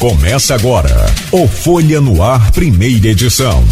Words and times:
Começa 0.00 0.54
agora 0.54 0.88
o 1.30 1.46
Folha 1.46 2.00
no 2.00 2.22
Ar, 2.22 2.50
primeira 2.52 3.08
edição. 3.08 3.62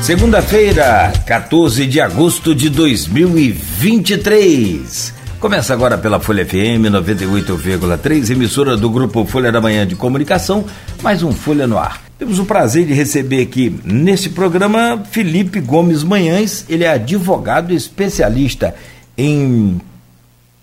Segunda-feira, 0.00 1.12
14 1.26 1.86
de 1.86 2.00
agosto 2.00 2.54
de 2.54 2.70
2023. 2.70 5.12
Começa 5.38 5.74
agora 5.74 5.98
pela 5.98 6.18
Folha 6.18 6.46
FM 6.46 6.88
98,3, 6.90 8.30
emissora 8.30 8.74
do 8.74 8.88
grupo 8.88 9.26
Folha 9.26 9.52
da 9.52 9.60
Manhã 9.60 9.86
de 9.86 9.94
Comunicação, 9.94 10.64
mais 11.02 11.22
um 11.22 11.30
Folha 11.30 11.66
no 11.66 11.76
Ar. 11.76 12.02
Temos 12.18 12.38
o 12.38 12.46
prazer 12.46 12.86
de 12.86 12.94
receber 12.94 13.42
aqui 13.42 13.78
nesse 13.84 14.30
programa 14.30 15.02
Felipe 15.10 15.60
Gomes 15.60 16.02
Manhães, 16.02 16.64
ele 16.70 16.84
é 16.84 16.92
advogado 16.92 17.74
especialista 17.74 18.74
em 19.14 19.78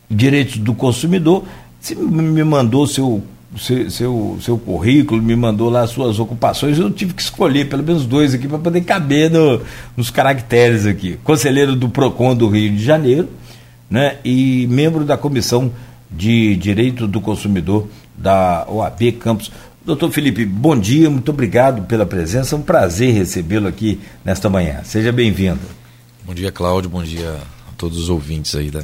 direitos 0.09 0.57
do 0.57 0.73
consumidor. 0.73 1.44
Você 1.85 1.94
me 1.94 2.44
mandou 2.44 2.88
seu 2.88 3.23
seu, 3.59 3.91
seu, 3.91 4.39
seu, 4.41 4.57
currículo, 4.57 5.21
me 5.21 5.35
mandou 5.35 5.70
lá 5.70 5.85
suas 5.85 6.17
ocupações, 6.17 6.80
eu 6.80 6.89
tive 6.89 7.13
que 7.13 7.21
escolher 7.21 7.70
pelo 7.70 7.84
menos 7.84 8.08
dois 8.08 8.34
aqui 8.34 8.48
para 8.48 8.58
poder 8.58 8.81
caber 8.81 9.30
no, 9.30 9.61
nos 9.95 10.09
caracteres 10.09 10.88
aqui. 10.88 11.20
Conselheiro 11.23 11.75
do 11.75 11.88
PROCON 11.88 12.35
do 12.35 12.49
Rio 12.49 12.71
de 12.71 12.84
Janeiro, 12.84 13.30
né? 13.88 14.17
E 14.25 14.66
membro 14.66 15.05
da 15.05 15.16
Comissão 15.16 15.71
de 16.09 16.55
Direito 16.55 17.08
do 17.08 17.21
Consumidor 17.21 17.88
da 18.17 18.66
OAB 18.67 19.11
Campos. 19.20 19.52
Doutor 19.86 20.11
Felipe, 20.11 20.44
bom 20.44 20.75
dia, 20.75 21.08
muito 21.08 21.30
obrigado 21.30 21.83
pela 21.83 22.05
presença, 22.05 22.55
é 22.55 22.58
um 22.58 22.63
prazer 22.63 23.13
recebê-lo 23.13 23.67
aqui 23.67 24.02
nesta 24.25 24.49
manhã. 24.49 24.81
Seja 24.83 25.11
bem-vindo. 25.11 25.61
Bom 26.25 26.33
dia, 26.33 26.52
Cláudio, 26.52 26.89
bom 26.89 27.03
dia 27.03 27.30
a 27.70 27.72
todos 27.77 27.99
os 27.99 28.09
ouvintes 28.09 28.55
aí 28.55 28.72
da, 28.72 28.83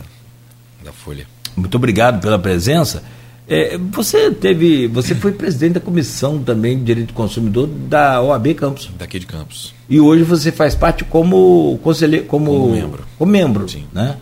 da 0.85 0.93
Folha. 0.93 1.40
Muito 1.55 1.75
obrigado 1.75 2.21
pela 2.21 2.39
presença. 2.39 3.03
É, 3.47 3.77
você 3.77 4.31
teve, 4.31 4.87
você 4.87 5.13
foi 5.13 5.33
presidente 5.33 5.73
da 5.73 5.79
comissão 5.79 6.41
também 6.41 6.77
de 6.77 6.85
direito 6.85 7.07
do 7.07 7.13
consumidor 7.13 7.67
da 7.67 8.21
OAB 8.21 8.53
Campos. 8.53 8.89
Daqui 8.97 9.19
de 9.19 9.25
Campos. 9.25 9.73
E 9.89 9.99
hoje 9.99 10.23
você 10.23 10.51
faz 10.51 10.73
parte 10.73 11.03
como 11.03 11.77
conselheiro, 11.83 12.25
como, 12.27 12.45
como 12.45 12.71
membro. 12.71 13.03
Como 13.17 13.31
membro, 13.31 13.67
sim. 13.67 13.85
né? 13.91 14.17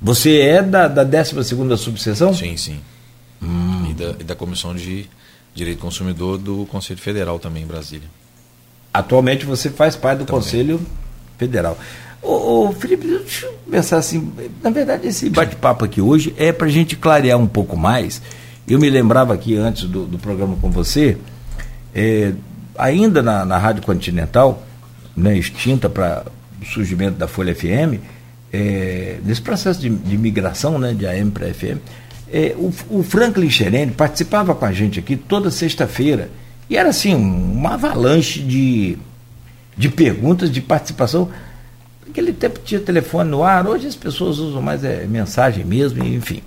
Você 0.00 0.38
é 0.38 0.62
da, 0.62 0.86
da 0.86 1.02
12 1.02 1.42
segunda 1.44 1.76
subseção? 1.76 2.34
Sim, 2.34 2.56
sim. 2.56 2.80
Hum. 3.42 3.88
E, 3.90 3.94
da, 3.94 4.14
e 4.20 4.24
da 4.24 4.34
comissão 4.34 4.74
de 4.74 5.06
direito 5.54 5.78
do 5.78 5.82
consumidor 5.82 6.38
do 6.38 6.66
Conselho 6.66 7.00
Federal 7.00 7.38
também 7.38 7.62
em 7.64 7.66
Brasília. 7.66 8.08
Atualmente 8.92 9.44
você 9.44 9.70
faz 9.70 9.96
parte 9.96 10.18
do 10.18 10.24
também. 10.24 10.40
Conselho 10.40 10.80
Federal. 11.38 11.76
Ô, 12.22 12.68
ô, 12.68 12.72
Felipe, 12.72 13.06
deixa 13.06 13.46
eu 13.46 13.54
pensar 13.70 13.98
assim. 13.98 14.32
Na 14.62 14.70
verdade, 14.70 15.08
esse 15.08 15.28
bate-papo 15.28 15.84
aqui 15.84 16.00
hoje 16.00 16.34
é 16.36 16.52
para 16.52 16.66
a 16.66 16.70
gente 16.70 16.96
clarear 16.96 17.38
um 17.38 17.46
pouco 17.46 17.76
mais 17.76 18.22
eu 18.66 18.78
me 18.78 18.88
lembrava 18.88 19.34
aqui 19.34 19.56
antes 19.56 19.84
do, 19.84 20.06
do 20.06 20.18
programa 20.18 20.56
com 20.60 20.70
você, 20.70 21.16
é, 21.94 22.32
ainda 22.78 23.22
na, 23.22 23.44
na 23.44 23.58
Rádio 23.58 23.82
Continental, 23.82 24.62
né, 25.16 25.36
extinta 25.36 25.88
para 25.88 26.24
o 26.60 26.64
surgimento 26.64 27.18
da 27.18 27.26
Folha 27.26 27.54
FM, 27.54 28.00
é, 28.52 29.18
nesse 29.24 29.42
processo 29.42 29.80
de, 29.80 29.90
de 29.90 30.16
migração 30.16 30.78
né, 30.78 30.94
de 30.94 31.06
AM 31.06 31.30
para 31.30 31.52
FM, 31.52 31.78
é, 32.32 32.54
o, 32.56 32.72
o, 32.88 33.02
Franklin 33.02 33.50
Xerene 33.50 33.92
participava 33.92 34.54
com 34.54 34.64
a 34.64 34.72
gente 34.72 34.98
aqui 34.98 35.16
toda 35.16 35.50
sexta-feira. 35.50 36.30
E 36.70 36.76
era 36.76 36.88
assim, 36.88 37.14
uma 37.14 37.74
avalanche 37.74 38.40
de, 38.40 38.96
de 39.76 39.90
perguntas, 39.90 40.50
de 40.50 40.62
participação. 40.62 41.28
Naquele 42.12 42.34
tempo 42.34 42.60
tinha 42.62 42.78
telefone 42.78 43.30
no 43.30 43.42
ar, 43.42 43.66
hoje 43.66 43.86
as 43.86 43.96
pessoas 43.96 44.38
usam 44.38 44.60
mais 44.60 44.84
é, 44.84 45.06
mensagem 45.06 45.64
mesmo, 45.64 46.04
enfim. 46.04 46.42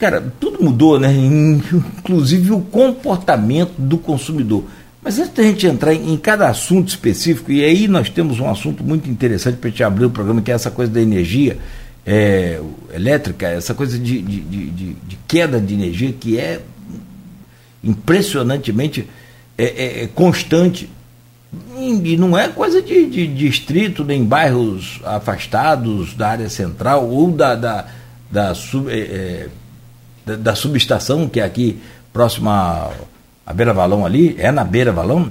Cara, 0.00 0.20
tudo 0.40 0.64
mudou, 0.64 0.98
né? 0.98 1.14
Inclusive 1.14 2.50
o 2.50 2.60
comportamento 2.60 3.74
do 3.78 3.96
consumidor. 3.96 4.64
Mas 5.00 5.20
antes 5.20 5.32
da 5.32 5.44
gente 5.44 5.64
entrar 5.64 5.94
em, 5.94 6.16
cada 6.16 6.48
assunto 6.48 6.88
específico, 6.88 7.52
e 7.52 7.62
aí 7.62 7.86
nós 7.86 8.10
temos 8.10 8.40
um 8.40 8.50
assunto 8.50 8.82
muito 8.82 9.08
interessante 9.08 9.58
para 9.58 9.68
a 9.68 9.70
gente 9.70 9.84
abrir 9.84 10.06
o 10.06 10.10
programa, 10.10 10.42
que 10.42 10.50
é 10.50 10.54
essa 10.54 10.72
coisa 10.72 10.90
da 10.90 11.00
energia 11.00 11.56
é, 12.04 12.60
elétrica, 12.92 13.46
essa 13.46 13.74
coisa 13.74 13.96
de, 13.96 14.20
de, 14.20 14.40
de, 14.40 14.70
de, 14.70 15.18
queda 15.28 15.60
de 15.60 15.72
energia 15.72 16.12
que 16.12 16.36
é 16.36 16.60
impressionantemente 17.84 19.08
é, 19.56 19.64
é, 19.64 20.02
é 20.02 20.06
constante. 20.08 20.90
E 21.78 22.16
não 22.16 22.36
é 22.36 22.48
coisa 22.48 22.82
de, 22.82 23.06
de 23.06 23.26
distrito, 23.26 24.04
nem 24.04 24.24
bairros 24.24 25.00
afastados 25.04 26.14
da 26.14 26.28
área 26.28 26.48
central 26.48 27.08
ou 27.08 27.30
da, 27.30 27.54
da, 27.54 27.86
da 28.30 28.54
sub, 28.54 28.90
é, 28.90 29.48
da, 30.24 30.36
da 30.36 30.54
subestação, 30.54 31.28
que 31.28 31.40
é 31.40 31.44
aqui 31.44 31.78
próxima 32.12 32.90
à, 33.46 33.52
Beira 33.52 33.72
Valão 33.72 34.04
ali, 34.04 34.34
é 34.38 34.50
na 34.50 34.64
Beira 34.64 34.92
Valão. 34.92 35.30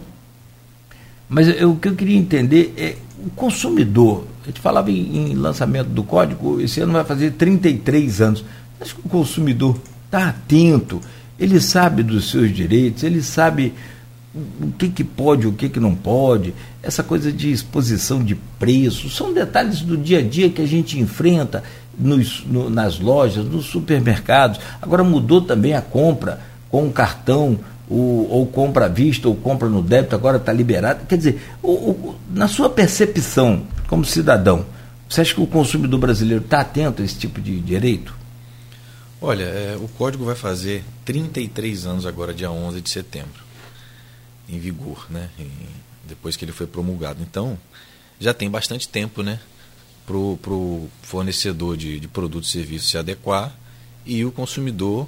Mas 1.27 1.47
eu, 1.47 1.71
o 1.71 1.75
que 1.77 1.89
eu 1.89 1.95
queria 1.95 2.17
entender 2.17 2.73
é 2.77 2.95
o 3.23 3.29
consumidor. 3.31 4.25
A 4.43 4.47
gente 4.47 4.61
falava 4.61 4.89
em, 4.89 5.31
em 5.31 5.35
lançamento 5.35 5.89
do 5.89 6.03
código, 6.03 6.61
esse 6.61 6.79
ano 6.79 6.93
vai 6.93 7.03
fazer 7.03 7.31
33 7.31 8.21
anos. 8.21 8.45
Que 8.79 8.99
o 9.03 9.09
consumidor 9.09 9.77
está 10.05 10.29
atento, 10.29 11.01
ele 11.39 11.59
sabe 11.59 12.03
dos 12.03 12.29
seus 12.29 12.53
direitos, 12.53 13.03
ele 13.03 13.21
sabe 13.21 13.73
o 14.61 14.71
que, 14.73 14.89
que 14.89 15.03
pode, 15.03 15.47
o 15.47 15.53
que, 15.53 15.69
que 15.69 15.79
não 15.79 15.95
pode, 15.95 16.53
essa 16.83 17.01
coisa 17.01 17.31
de 17.31 17.51
exposição 17.51 18.23
de 18.23 18.35
preços, 18.35 19.15
são 19.15 19.33
detalhes 19.33 19.81
do 19.81 19.95
dia 19.95 20.19
a 20.19 20.21
dia 20.21 20.49
que 20.49 20.61
a 20.61 20.67
gente 20.67 20.99
enfrenta 20.99 21.63
nos, 21.97 22.45
no, 22.45 22.69
nas 22.69 22.99
lojas, 22.99 23.45
nos 23.45 23.65
supermercados. 23.65 24.59
Agora 24.81 25.03
mudou 25.03 25.41
também 25.41 25.73
a 25.73 25.81
compra 25.81 26.41
com 26.69 26.91
cartão, 26.91 27.57
o, 27.89 28.27
ou 28.29 28.45
compra 28.47 28.85
à 28.85 28.89
vista, 28.89 29.27
ou 29.27 29.35
compra 29.35 29.69
no 29.69 29.81
débito, 29.81 30.15
agora 30.15 30.37
está 30.37 30.51
liberado. 30.51 31.05
Quer 31.05 31.17
dizer, 31.17 31.41
o, 31.61 31.71
o, 31.71 32.15
na 32.29 32.47
sua 32.47 32.69
percepção 32.69 33.63
como 33.87 34.03
cidadão, 34.03 34.65
você 35.07 35.21
acha 35.21 35.33
que 35.33 35.41
o 35.41 35.47
consumidor 35.47 35.99
brasileiro 35.99 36.43
está 36.43 36.61
atento 36.61 37.01
a 37.01 37.05
esse 37.05 37.17
tipo 37.17 37.39
de 37.39 37.59
direito? 37.59 38.13
Olha, 39.21 39.43
é, 39.43 39.77
o 39.79 39.87
código 39.87 40.25
vai 40.25 40.35
fazer 40.35 40.83
33 41.05 41.85
anos 41.85 42.05
agora, 42.05 42.33
dia 42.33 42.51
11 42.51 42.81
de 42.81 42.89
setembro, 42.89 43.44
em 44.47 44.59
vigor, 44.59 45.07
né? 45.09 45.29
Em, 45.39 45.51
depois 46.07 46.35
que 46.35 46.45
ele 46.45 46.51
foi 46.51 46.67
promulgado. 46.67 47.21
Então, 47.21 47.57
já 48.19 48.33
tem 48.33 48.49
bastante 48.49 48.87
tempo, 48.87 49.23
né? 49.23 49.39
para 50.05 50.15
o 50.15 50.89
fornecedor 51.01 51.75
de, 51.75 51.99
de 51.99 52.07
produtos 52.07 52.49
e 52.49 52.51
serviços 52.53 52.89
se 52.89 52.97
adequar 52.97 53.51
e 54.05 54.23
o 54.23 54.31
consumidor 54.31 55.07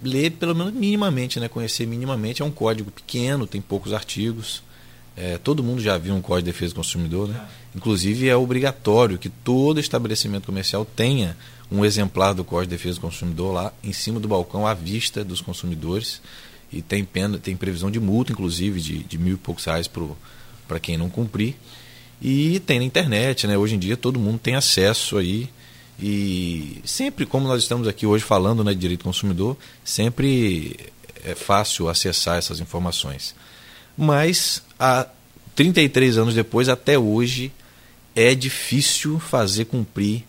ler 0.00 0.30
pelo 0.32 0.54
menos 0.54 0.72
minimamente, 0.72 1.40
né? 1.40 1.48
conhecer 1.48 1.86
minimamente. 1.86 2.40
É 2.40 2.44
um 2.44 2.50
código 2.50 2.90
pequeno, 2.90 3.46
tem 3.46 3.60
poucos 3.60 3.92
artigos. 3.92 4.62
É, 5.16 5.38
todo 5.38 5.62
mundo 5.62 5.80
já 5.80 5.96
viu 5.96 6.12
um 6.12 6.20
Código 6.20 6.46
de 6.46 6.52
Defesa 6.52 6.74
do 6.74 6.78
Consumidor, 6.78 7.28
né? 7.28 7.40
Inclusive 7.72 8.28
é 8.28 8.34
obrigatório 8.34 9.16
que 9.16 9.28
todo 9.28 9.78
estabelecimento 9.78 10.46
comercial 10.46 10.84
tenha 10.84 11.36
um 11.70 11.84
exemplar 11.84 12.34
do 12.34 12.44
Código 12.44 12.70
de 12.70 12.76
Defesa 12.76 12.96
do 12.96 13.02
Consumidor 13.02 13.54
lá 13.54 13.72
em 13.82 13.92
cima 13.92 14.18
do 14.18 14.26
balcão 14.26 14.66
à 14.66 14.74
vista 14.74 15.24
dos 15.24 15.40
consumidores 15.40 16.20
e 16.74 16.82
tem 16.82 17.04
pena, 17.04 17.38
tem 17.38 17.56
previsão 17.56 17.90
de 17.90 18.00
multa, 18.00 18.32
inclusive 18.32 18.80
de, 18.80 18.98
de 19.04 19.16
mil 19.18 19.34
e 19.34 19.38
poucos 19.38 19.64
reais 19.64 19.88
para 20.66 20.80
quem 20.80 20.96
não 20.96 21.08
cumprir. 21.08 21.54
E 22.20 22.58
tem 22.60 22.78
na 22.78 22.84
internet, 22.84 23.46
né? 23.46 23.56
Hoje 23.56 23.74
em 23.74 23.78
dia 23.78 23.96
todo 23.96 24.18
mundo 24.18 24.38
tem 24.38 24.56
acesso 24.56 25.16
aí. 25.18 25.48
E 26.00 26.80
sempre, 26.84 27.24
como 27.24 27.46
nós 27.46 27.62
estamos 27.62 27.86
aqui 27.86 28.04
hoje 28.04 28.24
falando 28.24 28.64
né, 28.64 28.74
de 28.74 28.80
direito 28.80 29.00
do 29.00 29.04
consumidor, 29.04 29.56
sempre 29.84 30.76
é 31.24 31.34
fácil 31.34 31.88
acessar 31.88 32.38
essas 32.38 32.60
informações. 32.60 33.34
Mas 33.96 34.62
há 34.78 35.06
33 35.54 36.18
anos 36.18 36.34
depois, 36.34 36.68
até 36.68 36.98
hoje, 36.98 37.52
é 38.14 38.34
difícil 38.34 39.20
fazer 39.20 39.66
cumprir 39.66 40.24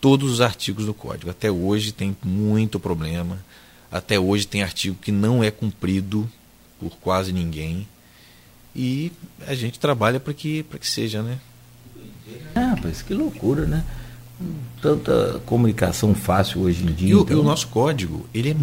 todos 0.00 0.30
os 0.30 0.40
artigos 0.40 0.86
do 0.86 0.94
código. 0.94 1.30
Até 1.30 1.50
hoje 1.50 1.92
tem 1.92 2.16
muito 2.24 2.78
problema. 2.78 3.38
Até 3.90 4.18
hoje 4.18 4.46
tem 4.46 4.62
artigo 4.62 4.96
que 5.00 5.10
não 5.10 5.42
é 5.42 5.50
cumprido 5.50 6.30
por 6.78 6.96
quase 6.98 7.32
ninguém. 7.32 7.86
E 8.74 9.10
a 9.46 9.54
gente 9.54 9.78
trabalha 9.78 10.20
para 10.20 10.32
que, 10.32 10.62
que 10.62 10.86
seja, 10.86 11.22
né? 11.22 11.38
Ah, 12.54 12.76
mas 12.82 13.02
que 13.02 13.12
loucura, 13.12 13.66
né? 13.66 13.84
Tanta 14.80 15.40
comunicação 15.44 16.14
fácil 16.14 16.62
hoje 16.62 16.84
em 16.84 16.92
dia. 16.92 17.10
E 17.10 17.14
o, 17.14 17.22
então... 17.22 17.36
e 17.36 17.40
o 17.40 17.42
nosso 17.42 17.66
código, 17.68 18.26
ele 18.32 18.50
é, 18.50 18.54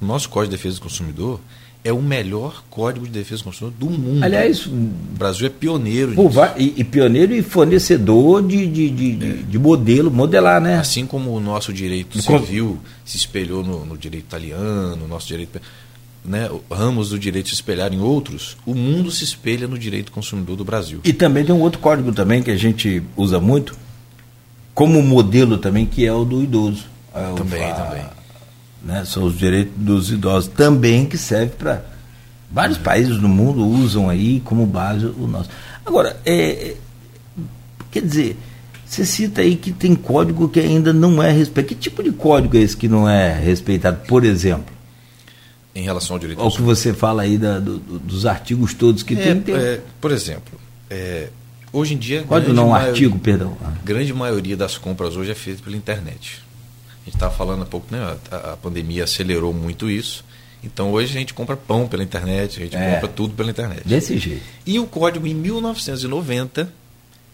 o 0.00 0.06
nosso 0.06 0.28
código 0.28 0.52
de 0.52 0.56
defesa 0.56 0.76
do 0.76 0.82
consumidor 0.82 1.40
é 1.88 1.92
o 1.92 2.02
melhor 2.02 2.62
código 2.68 3.06
de 3.06 3.12
defesa 3.12 3.42
do 3.42 3.44
consumidor 3.44 3.78
do 3.78 3.98
mundo. 3.98 4.22
Aliás, 4.22 4.66
o 4.66 4.70
Brasil 4.70 5.46
é 5.46 5.50
pioneiro 5.50 6.14
pô, 6.14 6.30
e, 6.56 6.74
e, 6.76 6.84
pioneiro 6.84 7.34
e 7.34 7.42
fornecedor 7.42 8.46
de, 8.46 8.66
de, 8.66 8.90
de, 8.90 9.26
é. 9.26 9.32
de, 9.42 9.58
modelo, 9.58 10.10
modelar, 10.10 10.60
né? 10.60 10.78
Assim 10.78 11.06
como 11.06 11.32
o 11.32 11.40
nosso 11.40 11.72
direito 11.72 12.20
civil 12.20 12.78
se 13.04 13.16
espelhou 13.16 13.64
no, 13.64 13.86
no 13.86 13.96
direito 13.96 14.24
italiano, 14.24 14.96
no 14.96 15.08
nosso 15.08 15.26
direito 15.26 15.60
né, 16.24 16.50
ramos 16.70 17.08
do 17.08 17.18
direito 17.18 17.48
se 17.48 17.54
espelhar 17.54 17.92
em 17.92 18.00
outros, 18.00 18.56
o 18.66 18.74
mundo 18.74 19.10
se 19.10 19.24
espelha 19.24 19.66
no 19.66 19.78
direito 19.78 20.12
consumidor 20.12 20.56
do 20.56 20.64
Brasil. 20.64 21.00
E 21.04 21.12
também 21.12 21.44
tem 21.44 21.54
um 21.54 21.60
outro 21.60 21.80
código 21.80 22.12
também 22.12 22.42
que 22.42 22.50
a 22.50 22.56
gente 22.56 23.02
usa 23.16 23.40
muito, 23.40 23.74
como 24.74 25.02
modelo 25.02 25.56
também, 25.56 25.86
que 25.86 26.04
é 26.04 26.12
o 26.12 26.24
do 26.24 26.42
idoso. 26.42 26.84
É 27.14 27.32
também, 27.34 27.64
a, 27.64 27.74
também. 27.74 28.04
Né? 28.82 29.04
São 29.04 29.24
os 29.24 29.36
direitos 29.36 29.72
dos 29.76 30.10
idosos 30.10 30.50
também 30.54 31.06
que 31.06 31.18
serve 31.18 31.52
para 31.58 31.82
vários 32.50 32.78
países 32.78 33.18
do 33.18 33.28
mundo 33.28 33.66
usam 33.66 34.08
aí 34.08 34.40
como 34.40 34.66
base 34.66 35.06
o 35.06 35.26
nosso. 35.26 35.50
Agora, 35.84 36.18
é, 36.24 36.70
é, 36.70 36.76
quer 37.90 38.02
dizer, 38.02 38.36
você 38.86 39.04
cita 39.04 39.42
aí 39.42 39.56
que 39.56 39.72
tem 39.72 39.94
código 39.94 40.48
que 40.48 40.60
ainda 40.60 40.92
não 40.92 41.22
é 41.22 41.30
respeitado. 41.30 41.68
Que 41.68 41.74
tipo 41.74 42.02
de 42.02 42.12
código 42.12 42.56
é 42.56 42.60
esse 42.60 42.76
que 42.76 42.88
não 42.88 43.08
é 43.08 43.38
respeitado, 43.38 44.06
por 44.06 44.24
exemplo? 44.24 44.74
Em 45.74 45.82
relação 45.82 46.16
ao 46.16 46.20
direito 46.20 46.40
ao 46.40 46.50
que 46.50 46.62
você 46.62 46.92
fala 46.92 47.22
aí 47.22 47.38
da, 47.38 47.60
do, 47.60 47.78
dos 47.78 48.26
artigos 48.26 48.74
todos 48.74 49.02
que 49.02 49.14
é, 49.14 49.16
tem, 49.16 49.40
tem. 49.40 49.54
É, 49.54 49.80
por 50.00 50.10
exemplo, 50.10 50.58
é, 50.90 51.28
hoje 51.72 51.94
em 51.94 51.98
dia. 51.98 52.22
Código 52.22 52.52
não, 52.52 52.70
maioria, 52.70 52.90
artigo, 52.90 53.18
perdão. 53.18 53.56
Grande 53.84 54.12
maioria 54.12 54.56
das 54.56 54.76
compras 54.76 55.16
hoje 55.16 55.30
é 55.30 55.34
feita 55.34 55.62
pela 55.62 55.76
internet. 55.76 56.42
A 57.08 57.10
gente 57.10 57.16
estava 57.16 57.34
falando 57.34 57.62
há 57.62 57.66
pouco, 57.66 57.86
né? 57.90 58.18
A, 58.30 58.52
a, 58.52 58.56
pandemia 58.58 59.04
acelerou 59.04 59.54
muito 59.54 59.90
isso. 59.90 60.22
Então 60.62 60.92
hoje 60.92 61.16
a 61.16 61.18
gente 61.18 61.32
compra 61.32 61.56
pão 61.56 61.88
pela 61.88 62.02
internet, 62.02 62.58
a 62.58 62.64
gente 62.64 62.76
é, 62.76 62.94
compra 62.94 63.08
tudo 63.08 63.34
pela 63.34 63.50
internet. 63.50 63.82
Desse 63.86 64.18
jeito. 64.18 64.42
E 64.66 64.78
o 64.78 64.86
código 64.86 65.26
em 65.26 65.34
1990, 65.34 66.70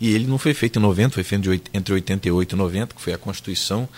e 0.01 0.15
ele 0.15 0.27
não 0.27 0.39
foi 0.39 0.55
feito 0.55 0.79
em 0.79 0.83
90, 0.83 1.15
foi 1.15 1.25
feito 1.25 1.51
entre 1.73 1.93
88 1.93 2.55
e 2.55 2.57
90, 2.57 2.95
que 2.95 3.03
foi 3.03 3.13
a 3.13 3.19
Constituição 3.19 3.89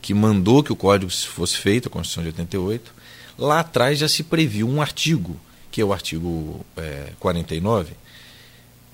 que 0.00 0.14
mandou 0.14 0.62
que 0.62 0.72
o 0.72 0.76
código 0.76 1.10
fosse 1.10 1.56
feito, 1.58 1.88
a 1.88 1.90
Constituição 1.90 2.22
de 2.22 2.28
88. 2.28 2.94
Lá 3.38 3.60
atrás 3.60 3.98
já 3.98 4.08
se 4.08 4.22
previu 4.22 4.66
um 4.66 4.80
artigo, 4.80 5.38
que 5.70 5.80
é 5.80 5.84
o 5.84 5.92
artigo 5.92 6.64
é, 6.76 7.08
49, 7.18 7.92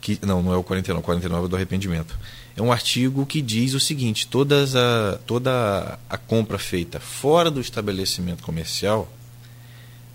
que 0.00 0.18
não, 0.22 0.42
não 0.42 0.52
é 0.52 0.56
o 0.56 0.64
49, 0.64 1.00
o 1.00 1.04
49 1.04 1.44
é 1.44 1.48
do 1.48 1.56
arrependimento. 1.56 2.18
É 2.56 2.62
um 2.62 2.72
artigo 2.72 3.24
que 3.24 3.40
diz 3.40 3.74
o 3.74 3.80
seguinte: 3.80 4.26
todas 4.26 4.76
a, 4.76 5.18
toda 5.26 5.98
a 6.08 6.18
compra 6.18 6.58
feita 6.58 7.00
fora 7.00 7.50
do 7.50 7.60
estabelecimento 7.60 8.42
comercial 8.42 9.10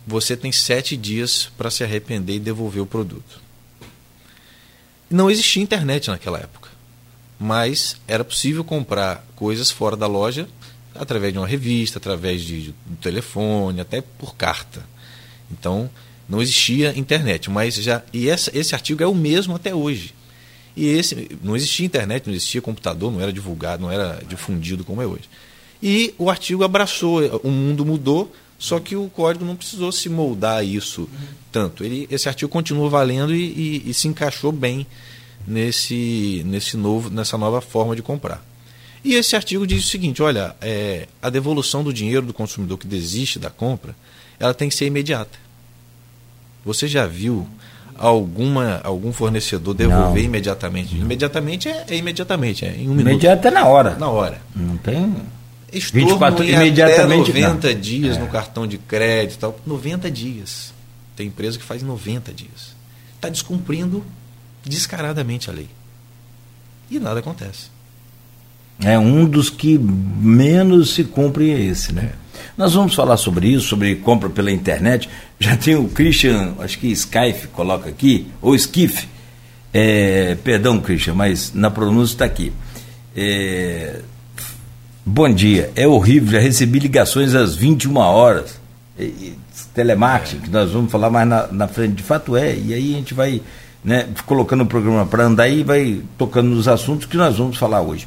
você 0.07 0.37
tem 0.37 0.53
sete 0.53 0.95
dias 0.95 1.51
para 1.57 1.69
se 1.69 1.83
arrepender 1.83 2.35
e 2.35 2.39
devolver 2.39 2.81
o 2.81 2.85
produto. 2.85 3.41
Não 5.09 5.29
existia 5.29 5.61
internet 5.61 6.09
naquela 6.09 6.39
época, 6.39 6.69
mas 7.37 7.97
era 8.07 8.23
possível 8.23 8.63
comprar 8.63 9.25
coisas 9.35 9.69
fora 9.69 9.97
da 9.97 10.07
loja 10.07 10.47
através 10.95 11.33
de 11.33 11.39
uma 11.39 11.47
revista, 11.47 11.99
através 11.99 12.41
de, 12.41 12.73
telefone, 13.01 13.81
até 13.81 14.01
por 14.01 14.35
carta. 14.35 14.83
Então, 15.51 15.89
não 16.27 16.41
existia 16.41 16.97
internet, 16.97 17.49
mas 17.49 17.75
já 17.75 18.01
e 18.13 18.29
essa, 18.29 18.49
esse 18.57 18.73
artigo 18.73 19.03
é 19.03 19.07
o 19.07 19.13
mesmo 19.13 19.55
até 19.55 19.75
hoje. 19.75 20.13
E 20.77 20.89
esse 20.89 21.35
não 21.43 21.55
existia 21.55 21.87
internet, 21.87 22.27
não 22.27 22.35
existia 22.35 22.61
computador, 22.61 23.11
não 23.11 23.19
era 23.19 23.33
divulgado, 23.33 23.81
não 23.81 23.91
era 23.91 24.21
difundido 24.29 24.83
como 24.83 25.01
é 25.01 25.07
hoje. 25.07 25.23
E 25.81 26.13
o 26.19 26.29
artigo 26.29 26.63
abraçou, 26.63 27.41
o 27.43 27.49
mundo 27.49 27.83
mudou, 27.83 28.31
só 28.59 28.79
que 28.79 28.95
o 28.95 29.09
código 29.09 29.43
não 29.43 29.55
precisou 29.55 29.91
se 29.91 30.07
moldar 30.07 30.63
isso 30.63 31.09
tanto. 31.51 31.83
Ele, 31.83 32.07
esse 32.11 32.29
artigo 32.29 32.49
continua 32.49 32.87
valendo 32.91 33.33
e, 33.33 33.41
e, 33.85 33.89
e, 33.89 33.93
se 33.93 34.07
encaixou 34.07 34.51
bem 34.51 34.85
nesse, 35.47 36.43
nesse 36.45 36.77
novo, 36.77 37.09
nessa 37.09 37.39
nova 37.39 37.59
forma 37.59 37.95
de 37.95 38.03
comprar. 38.03 38.45
E 39.03 39.15
esse 39.15 39.35
artigo 39.35 39.65
diz 39.65 39.83
o 39.83 39.87
seguinte: 39.87 40.21
olha, 40.21 40.55
é, 40.61 41.07
a 41.19 41.31
devolução 41.31 41.83
do 41.83 41.91
dinheiro 41.91 42.27
do 42.27 42.33
consumidor 42.33 42.77
que 42.77 42.87
desiste 42.87 43.39
da 43.39 43.49
compra, 43.49 43.95
ela 44.39 44.53
tem 44.53 44.69
que 44.69 44.75
ser 44.75 44.85
imediata. 44.85 45.39
Você 46.63 46.87
já 46.87 47.07
viu 47.07 47.47
alguma 47.97 48.81
algum 48.83 49.11
fornecedor 49.11 49.73
devolver 49.73 50.23
não. 50.23 50.29
imediatamente? 50.29 50.95
Imediatamente 50.95 51.69
é, 51.69 51.85
é, 51.89 51.95
imediatamente, 51.95 52.65
é 52.65 52.75
em 52.75 52.89
um 52.89 52.93
minuto. 52.93 53.11
Imediato 53.11 53.47
é 53.47 53.51
na 53.51 53.65
hora. 53.65 53.95
Na 53.95 54.09
hora. 54.09 54.41
Não 54.55 54.77
tem. 54.77 55.15
Estorno 55.71 56.07
24 56.07 56.45
imediatamente. 56.45 57.31
Até 57.31 57.41
90 57.41 57.73
não. 57.73 57.79
dias 57.79 58.17
é. 58.17 58.19
no 58.19 58.27
cartão 58.27 58.67
de 58.67 58.77
crédito 58.77 59.39
tal. 59.39 59.59
90 59.65 60.09
dias. 60.09 60.73
Tem 61.15 61.27
empresa 61.27 61.57
que 61.57 61.63
faz 61.63 61.81
90 61.81 62.31
dias. 62.31 62.75
Está 63.15 63.29
descumprindo 63.29 64.03
descaradamente 64.63 65.49
a 65.49 65.53
lei. 65.53 65.67
E 66.89 66.99
nada 66.99 67.19
acontece. 67.19 67.69
É 68.79 68.97
um 68.97 69.25
dos 69.25 69.49
que 69.49 69.77
menos 69.77 70.93
se 70.93 71.03
cumpre 71.03 71.51
é 71.51 71.59
esse, 71.59 71.91
né? 71.91 72.11
É. 72.13 72.26
Nós 72.57 72.73
vamos 72.73 72.93
falar 72.93 73.17
sobre 73.17 73.47
isso, 73.47 73.67
sobre 73.67 73.95
compra 73.95 74.29
pela 74.29 74.51
internet. 74.51 75.09
Já 75.39 75.55
tem 75.55 75.75
o 75.75 75.87
Christian, 75.89 76.53
acho 76.59 76.79
que 76.79 76.87
Skype 76.87 77.47
coloca 77.47 77.89
aqui, 77.89 78.27
ou 78.41 78.55
Skiff. 78.55 79.07
É, 79.73 80.35
perdão, 80.43 80.79
Christian, 80.79 81.13
mas 81.13 81.53
na 81.53 81.69
pronúncia 81.69 82.13
está 82.13 82.25
aqui. 82.25 82.51
É, 83.15 84.01
Bom 85.09 85.33
dia, 85.33 85.71
é 85.73 85.87
horrível, 85.87 86.33
já 86.33 86.39
recebi 86.39 86.79
ligações 86.79 87.33
às 87.33 87.55
21 87.55 87.95
horas. 87.95 88.59
E, 88.99 89.03
e, 89.03 89.37
telemarketing, 89.73 90.35
é. 90.35 90.39
que 90.41 90.49
nós 90.49 90.69
vamos 90.71 90.91
falar 90.91 91.09
mais 91.09 91.25
na, 91.25 91.47
na, 91.47 91.65
frente, 91.65 91.93
de 91.93 92.03
fato 92.03 92.35
é, 92.35 92.53
e 92.53 92.73
aí 92.73 92.93
a 92.93 92.97
gente 92.97 93.13
vai 93.13 93.41
né, 93.81 94.05
colocando 94.25 94.63
o 94.63 94.65
programa 94.65 95.05
para 95.05 95.23
andar 95.23 95.47
e 95.47 95.63
vai 95.63 96.01
tocando 96.17 96.49
nos 96.49 96.67
assuntos 96.67 97.05
que 97.05 97.15
nós 97.15 97.37
vamos 97.37 97.55
falar 97.55 97.79
hoje. 97.79 98.05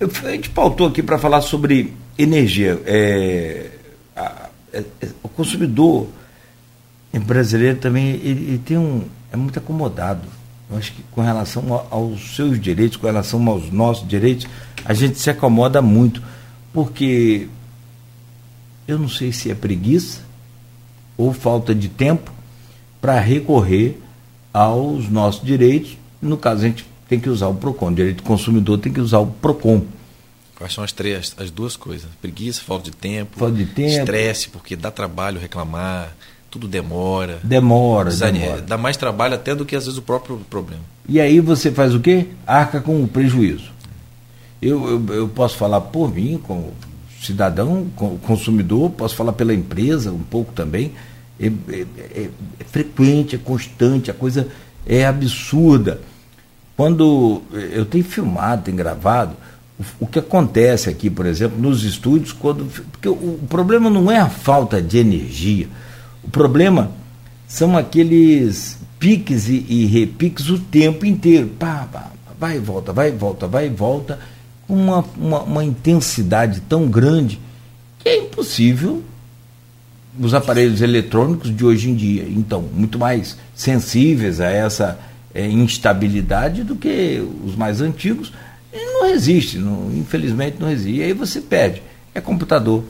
Eu, 0.00 0.10
a 0.24 0.30
gente 0.30 0.48
pautou 0.48 0.86
aqui 0.86 1.02
para 1.02 1.18
falar 1.18 1.42
sobre 1.42 1.92
energia. 2.18 2.80
É, 2.86 3.70
a, 4.16 4.48
é, 4.72 4.84
é, 5.00 5.08
o 5.22 5.28
consumidor 5.28 6.08
brasileiro 7.26 7.78
também 7.78 8.08
ele, 8.08 8.44
ele, 8.48 8.58
tem 8.58 8.76
um, 8.76 9.04
é 9.32 9.36
muito 9.36 9.58
acomodado. 9.58 10.26
Eu 10.70 10.78
acho 10.78 10.92
que 10.92 11.02
com 11.12 11.20
relação 11.20 11.86
aos 11.90 12.34
seus 12.34 12.60
direitos, 12.60 12.96
com 12.96 13.06
relação 13.06 13.46
aos 13.48 13.70
nossos 13.70 14.06
direitos, 14.08 14.46
a 14.84 14.92
gente 14.94 15.18
se 15.18 15.30
acomoda 15.30 15.80
muito, 15.80 16.22
porque 16.72 17.48
eu 18.88 18.98
não 18.98 19.08
sei 19.08 19.32
se 19.32 19.50
é 19.50 19.54
preguiça 19.54 20.20
ou 21.16 21.32
falta 21.32 21.74
de 21.74 21.88
tempo 21.88 22.32
para 23.00 23.20
recorrer 23.20 24.00
aos 24.52 25.08
nossos 25.08 25.44
direitos. 25.44 25.96
No 26.20 26.36
caso, 26.36 26.64
a 26.64 26.68
gente 26.68 26.86
tem 27.08 27.20
que 27.20 27.28
usar 27.28 27.48
o 27.48 27.54
PROCON. 27.54 27.88
O 27.88 27.94
direito 27.94 28.18
do 28.18 28.22
consumidor 28.22 28.78
tem 28.78 28.92
que 28.92 29.00
usar 29.00 29.18
o 29.18 29.26
PROCON. 29.26 29.82
Quais 30.64 30.72
são 30.72 30.82
as 30.82 30.92
três, 30.92 31.36
as 31.36 31.50
duas 31.50 31.76
coisas? 31.76 32.08
Preguiça, 32.22 32.62
falta 32.62 32.90
de 32.90 32.96
tempo, 32.96 33.38
falta 33.38 33.54
de 33.54 33.66
tempo, 33.66 33.98
estresse, 33.98 34.48
porque 34.48 34.74
dá 34.74 34.90
trabalho 34.90 35.38
reclamar, 35.38 36.16
tudo 36.50 36.66
demora. 36.66 37.38
Demora, 37.44 38.10
demora. 38.10 38.62
Dá 38.62 38.78
mais 38.78 38.96
trabalho 38.96 39.34
até 39.34 39.54
do 39.54 39.66
que 39.66 39.76
às 39.76 39.84
vezes 39.84 39.98
o 39.98 40.02
próprio 40.02 40.38
problema. 40.48 40.80
E 41.06 41.20
aí 41.20 41.38
você 41.38 41.70
faz 41.70 41.94
o 41.94 42.00
quê? 42.00 42.28
Arca 42.46 42.80
com 42.80 43.02
o 43.02 43.06
prejuízo. 43.06 43.70
Eu, 44.62 44.88
eu, 44.88 45.14
eu 45.14 45.28
posso 45.28 45.54
falar 45.58 45.82
por 45.82 46.10
mim, 46.10 46.40
como 46.42 46.72
cidadão, 47.20 47.86
como 47.94 48.16
consumidor, 48.20 48.88
posso 48.88 49.14
falar 49.14 49.34
pela 49.34 49.52
empresa 49.52 50.12
um 50.12 50.22
pouco 50.22 50.50
também. 50.54 50.92
É, 51.38 51.46
é, 51.46 51.86
é, 52.22 52.30
é 52.58 52.64
frequente, 52.64 53.36
é 53.36 53.38
constante, 53.38 54.10
a 54.10 54.14
coisa 54.14 54.48
é 54.86 55.04
absurda. 55.04 56.00
Quando 56.74 57.42
eu 57.52 57.84
tenho 57.84 58.02
filmado, 58.02 58.62
tenho 58.62 58.78
gravado, 58.78 59.36
o, 59.98 60.06
que 60.06 60.18
acontece 60.18 60.88
aqui, 60.88 61.10
por 61.10 61.26
exemplo, 61.26 61.58
nos 61.60 61.82
estúdios, 61.82 62.32
quando. 62.32 62.64
Porque 62.92 63.08
o, 63.08 63.12
o 63.12 63.46
problema 63.48 63.90
não 63.90 64.10
é 64.10 64.18
a 64.18 64.28
falta 64.28 64.80
de 64.80 64.98
energia. 64.98 65.68
O 66.22 66.30
problema 66.30 66.92
são 67.48 67.76
aqueles 67.76 68.78
piques 68.98 69.48
e, 69.48 69.64
e 69.68 69.86
repiques 69.86 70.48
o 70.48 70.58
tempo 70.58 71.04
inteiro. 71.04 71.48
Pá, 71.58 71.88
pá, 71.92 72.12
vai 72.38 72.56
e 72.56 72.60
volta, 72.60 72.92
vai 72.92 73.08
e 73.08 73.12
volta, 73.12 73.46
vai 73.46 73.66
e 73.66 73.70
volta 73.70 74.18
com 74.66 74.74
uma, 74.74 75.04
uma, 75.16 75.42
uma 75.42 75.64
intensidade 75.64 76.60
tão 76.62 76.86
grande 76.86 77.40
que 77.98 78.08
é 78.08 78.18
impossível 78.18 79.02
os 80.18 80.32
aparelhos 80.32 80.80
eletrônicos 80.80 81.54
de 81.54 81.64
hoje 81.64 81.90
em 81.90 81.94
dia, 81.94 82.24
então, 82.28 82.62
muito 82.62 82.98
mais 82.98 83.36
sensíveis 83.54 84.40
a 84.40 84.48
essa 84.48 84.98
é, 85.34 85.46
instabilidade 85.48 86.62
do 86.62 86.76
que 86.76 87.20
os 87.44 87.56
mais 87.56 87.80
antigos, 87.80 88.32
não 88.74 89.08
resiste, 89.08 89.58
não, 89.58 89.90
infelizmente 89.94 90.56
não 90.58 90.68
resiste. 90.68 90.98
E 90.98 91.02
aí 91.02 91.12
você 91.12 91.40
perde. 91.40 91.82
É 92.14 92.20
computador, 92.20 92.84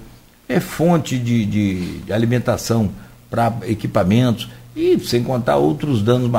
é 0.49 0.61
fonte 0.61 1.19
de, 1.19 1.45
de, 1.45 1.99
de 1.99 2.13
alimentação 2.13 2.91
para 3.31 3.53
equipamentos, 3.67 4.49
e 4.77 4.99
sem 5.01 5.23
contar 5.23 5.57
outros 5.57 6.03
danos. 6.03 6.31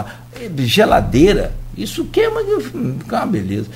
Geladeira, 0.58 1.54
isso 1.78 2.06
queima, 2.06 2.42
fica 3.00 3.18
uma 3.18 3.26
beleza. 3.26 3.68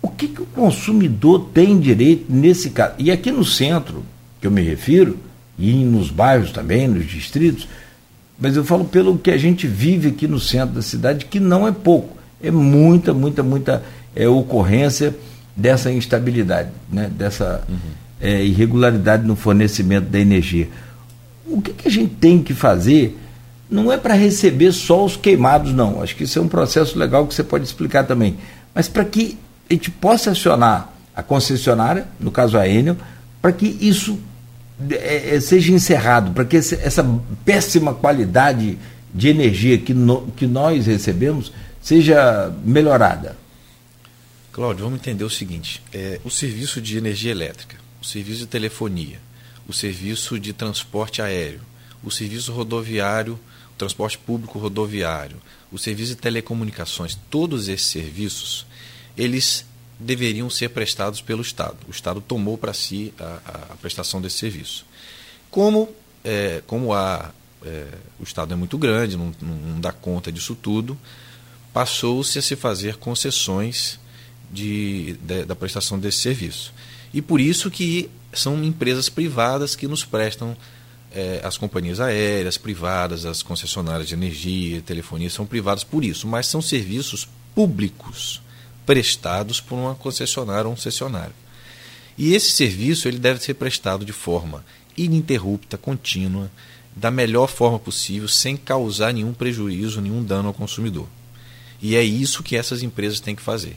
O 0.00 0.08
que, 0.08 0.28
que 0.28 0.42
o 0.42 0.46
consumidor 0.46 1.48
tem 1.52 1.78
direito 1.78 2.26
nesse 2.28 2.70
caso? 2.70 2.94
E 2.98 3.10
aqui 3.10 3.30
no 3.30 3.44
centro, 3.44 4.02
que 4.40 4.46
eu 4.46 4.50
me 4.50 4.62
refiro, 4.62 5.18
e 5.58 5.72
nos 5.84 6.10
bairros 6.10 6.50
também, 6.50 6.86
nos 6.86 7.06
distritos, 7.06 7.66
mas 8.38 8.56
eu 8.56 8.64
falo 8.64 8.84
pelo 8.84 9.16
que 9.16 9.30
a 9.30 9.38
gente 9.38 9.66
vive 9.66 10.08
aqui 10.08 10.28
no 10.28 10.38
centro 10.38 10.74
da 10.74 10.82
cidade, 10.82 11.24
que 11.24 11.40
não 11.40 11.66
é 11.66 11.72
pouco, 11.72 12.16
é 12.42 12.50
muita, 12.50 13.14
muita, 13.14 13.42
muita 13.42 13.82
é, 14.16 14.26
ocorrência 14.26 15.14
dessa 15.54 15.92
instabilidade, 15.92 16.70
né? 16.90 17.10
dessa 17.16 17.62
uhum. 17.68 17.76
é, 18.20 18.42
irregularidade 18.44 19.26
no 19.26 19.36
fornecimento 19.36 20.08
da 20.08 20.18
energia. 20.18 20.68
O 21.46 21.62
que, 21.62 21.72
que 21.72 21.86
a 21.86 21.90
gente 21.90 22.14
tem 22.14 22.42
que 22.42 22.54
fazer 22.54 23.16
não 23.70 23.92
é 23.92 23.96
para 23.96 24.14
receber 24.14 24.72
só 24.72 25.04
os 25.04 25.16
queimados, 25.16 25.72
não. 25.72 26.02
Acho 26.02 26.16
que 26.16 26.24
isso 26.24 26.38
é 26.38 26.42
um 26.42 26.48
processo 26.48 26.98
legal 26.98 27.26
que 27.26 27.34
você 27.34 27.44
pode 27.44 27.64
explicar 27.64 28.04
também. 28.04 28.36
Mas 28.74 28.88
para 28.88 29.04
que 29.04 29.38
a 29.68 29.72
gente 29.72 29.90
possa 29.90 30.30
acionar 30.30 30.92
a 31.14 31.22
concessionária, 31.22 32.06
no 32.18 32.30
caso 32.30 32.58
a 32.58 32.68
Enel, 32.68 32.96
para 33.40 33.52
que 33.52 33.76
isso 33.80 34.18
é, 34.90 35.36
é, 35.36 35.40
seja 35.40 35.72
encerrado, 35.72 36.32
para 36.32 36.44
que 36.44 36.56
essa 36.56 37.04
péssima 37.44 37.94
qualidade 37.94 38.78
de 39.14 39.28
energia 39.28 39.78
que, 39.78 39.94
no, 39.94 40.22
que 40.36 40.46
nós 40.46 40.86
recebemos 40.86 41.52
seja 41.80 42.52
melhorada? 42.64 43.36
Cláudio, 44.56 44.84
vamos 44.84 45.00
entender 45.00 45.22
o 45.22 45.28
seguinte: 45.28 45.82
é, 45.92 46.18
o 46.24 46.30
serviço 46.30 46.80
de 46.80 46.96
energia 46.96 47.30
elétrica, 47.30 47.76
o 48.00 48.04
serviço 48.06 48.38
de 48.38 48.46
telefonia, 48.46 49.20
o 49.68 49.72
serviço 49.72 50.40
de 50.40 50.54
transporte 50.54 51.20
aéreo, 51.20 51.60
o 52.02 52.10
serviço 52.10 52.54
rodoviário, 52.54 53.34
o 53.34 53.76
transporte 53.76 54.16
público 54.16 54.58
rodoviário, 54.58 55.36
o 55.70 55.76
serviço 55.76 56.14
de 56.14 56.22
telecomunicações, 56.22 57.18
todos 57.28 57.68
esses 57.68 57.86
serviços, 57.86 58.66
eles 59.14 59.62
deveriam 60.00 60.48
ser 60.48 60.70
prestados 60.70 61.20
pelo 61.20 61.42
Estado. 61.42 61.76
O 61.86 61.90
Estado 61.90 62.22
tomou 62.22 62.56
para 62.56 62.72
si 62.72 63.12
a, 63.20 63.40
a, 63.72 63.76
prestação 63.76 64.22
desse 64.22 64.38
serviço. 64.38 64.86
Como, 65.50 65.94
é, 66.24 66.62
como 66.66 66.94
a, 66.94 67.30
é, 67.62 67.88
o 68.18 68.22
Estado 68.22 68.54
é 68.54 68.56
muito 68.56 68.78
grande, 68.78 69.18
não, 69.18 69.34
não 69.42 69.78
dá 69.78 69.92
conta 69.92 70.32
disso 70.32 70.54
tudo, 70.54 70.98
passou-se 71.74 72.38
a 72.38 72.42
se 72.42 72.56
fazer 72.56 72.96
concessões 72.96 74.00
de, 74.50 75.14
de, 75.22 75.44
da 75.44 75.56
prestação 75.56 75.98
desse 75.98 76.18
serviço. 76.18 76.72
E 77.12 77.22
por 77.22 77.40
isso 77.40 77.70
que 77.70 78.10
são 78.32 78.62
empresas 78.62 79.08
privadas 79.08 79.74
que 79.74 79.86
nos 79.86 80.04
prestam 80.04 80.56
é, 81.12 81.40
as 81.42 81.56
companhias 81.56 82.00
aéreas 82.00 82.58
privadas, 82.58 83.24
as 83.24 83.42
concessionárias 83.42 84.08
de 84.08 84.14
energia, 84.14 84.82
telefonia, 84.82 85.30
são 85.30 85.46
privadas 85.46 85.82
por 85.82 86.04
isso, 86.04 86.26
mas 86.26 86.46
são 86.46 86.60
serviços 86.60 87.28
públicos 87.54 88.42
prestados 88.84 89.60
por 89.60 89.76
uma 89.76 89.94
concessionária 89.94 90.66
ou 90.66 90.72
um 90.72 90.76
concessionário. 90.76 91.34
E 92.18 92.34
esse 92.34 92.50
serviço 92.50 93.08
ele 93.08 93.18
deve 93.18 93.42
ser 93.42 93.54
prestado 93.54 94.04
de 94.04 94.12
forma 94.12 94.64
ininterrupta, 94.96 95.76
contínua, 95.76 96.50
da 96.94 97.10
melhor 97.10 97.48
forma 97.48 97.78
possível, 97.78 98.26
sem 98.26 98.56
causar 98.56 99.12
nenhum 99.12 99.34
prejuízo, 99.34 100.00
nenhum 100.00 100.24
dano 100.24 100.48
ao 100.48 100.54
consumidor. 100.54 101.06
E 101.80 101.94
é 101.94 102.02
isso 102.02 102.42
que 102.42 102.56
essas 102.56 102.82
empresas 102.82 103.20
têm 103.20 103.36
que 103.36 103.42
fazer. 103.42 103.76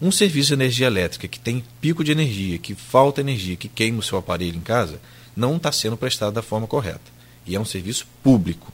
Um 0.00 0.10
serviço 0.10 0.48
de 0.48 0.54
energia 0.54 0.86
elétrica 0.86 1.26
que 1.26 1.40
tem 1.40 1.64
pico 1.80 2.04
de 2.04 2.12
energia, 2.12 2.58
que 2.58 2.74
falta 2.74 3.20
energia, 3.20 3.56
que 3.56 3.68
queima 3.68 4.00
o 4.00 4.02
seu 4.02 4.18
aparelho 4.18 4.56
em 4.56 4.60
casa, 4.60 5.00
não 5.34 5.56
está 5.56 5.72
sendo 5.72 5.96
prestado 5.96 6.34
da 6.34 6.42
forma 6.42 6.66
correta. 6.66 7.16
E 7.46 7.54
é 7.54 7.60
um 7.60 7.64
serviço 7.64 8.06
público. 8.22 8.72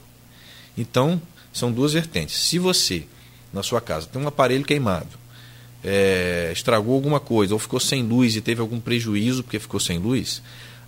Então, 0.77 1.21
são 1.51 1.71
duas 1.71 1.93
vertentes. 1.93 2.35
Se 2.35 2.59
você, 2.59 3.03
na 3.53 3.63
sua 3.63 3.79
casa, 3.79 4.07
tem 4.07 4.21
um 4.21 4.27
aparelho 4.27 4.65
queimado 4.65 5.23
é, 5.83 6.49
estragou 6.53 6.95
alguma 6.95 7.19
coisa 7.19 7.53
ou 7.53 7.59
ficou 7.59 7.79
sem 7.79 8.01
luz 8.01 8.35
e 8.35 8.41
teve 8.41 8.61
algum 8.61 8.79
prejuízo 8.79 9.43
porque 9.43 9.59
ficou 9.59 9.79
sem 9.79 9.99
luz, 9.99 10.41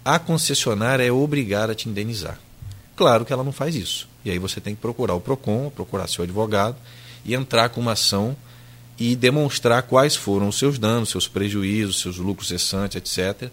a 0.04 0.18
concessionária 0.18 1.04
é 1.04 1.12
obrigada 1.12 1.74
a 1.74 1.76
te 1.76 1.90
indenizar. 1.90 2.40
Claro 2.96 3.26
que 3.26 3.34
ela 3.34 3.44
não 3.44 3.52
faz 3.52 3.76
isso. 3.76 4.08
E 4.24 4.32
aí 4.32 4.40
você 4.40 4.62
tem 4.62 4.74
que 4.74 4.82
procurar 4.82 5.14
o 5.16 5.20
PROCON, 5.20 5.70
procurar 5.70 6.08
seu 6.08 6.24
advogado 6.24 6.78
e 7.26 7.36
entrar 7.36 7.70
com 7.70 7.82
uma 7.82 7.92
ação 7.92 8.38
e 8.98 9.16
demonstrar 9.16 9.84
quais 9.84 10.16
foram 10.16 10.48
os 10.48 10.58
seus 10.58 10.80
danos, 10.80 11.10
seus 11.10 11.28
prejuízos, 11.28 12.00
seus 12.00 12.18
lucros 12.18 12.48
cessantes, 12.48 12.96
etc. 12.96 13.50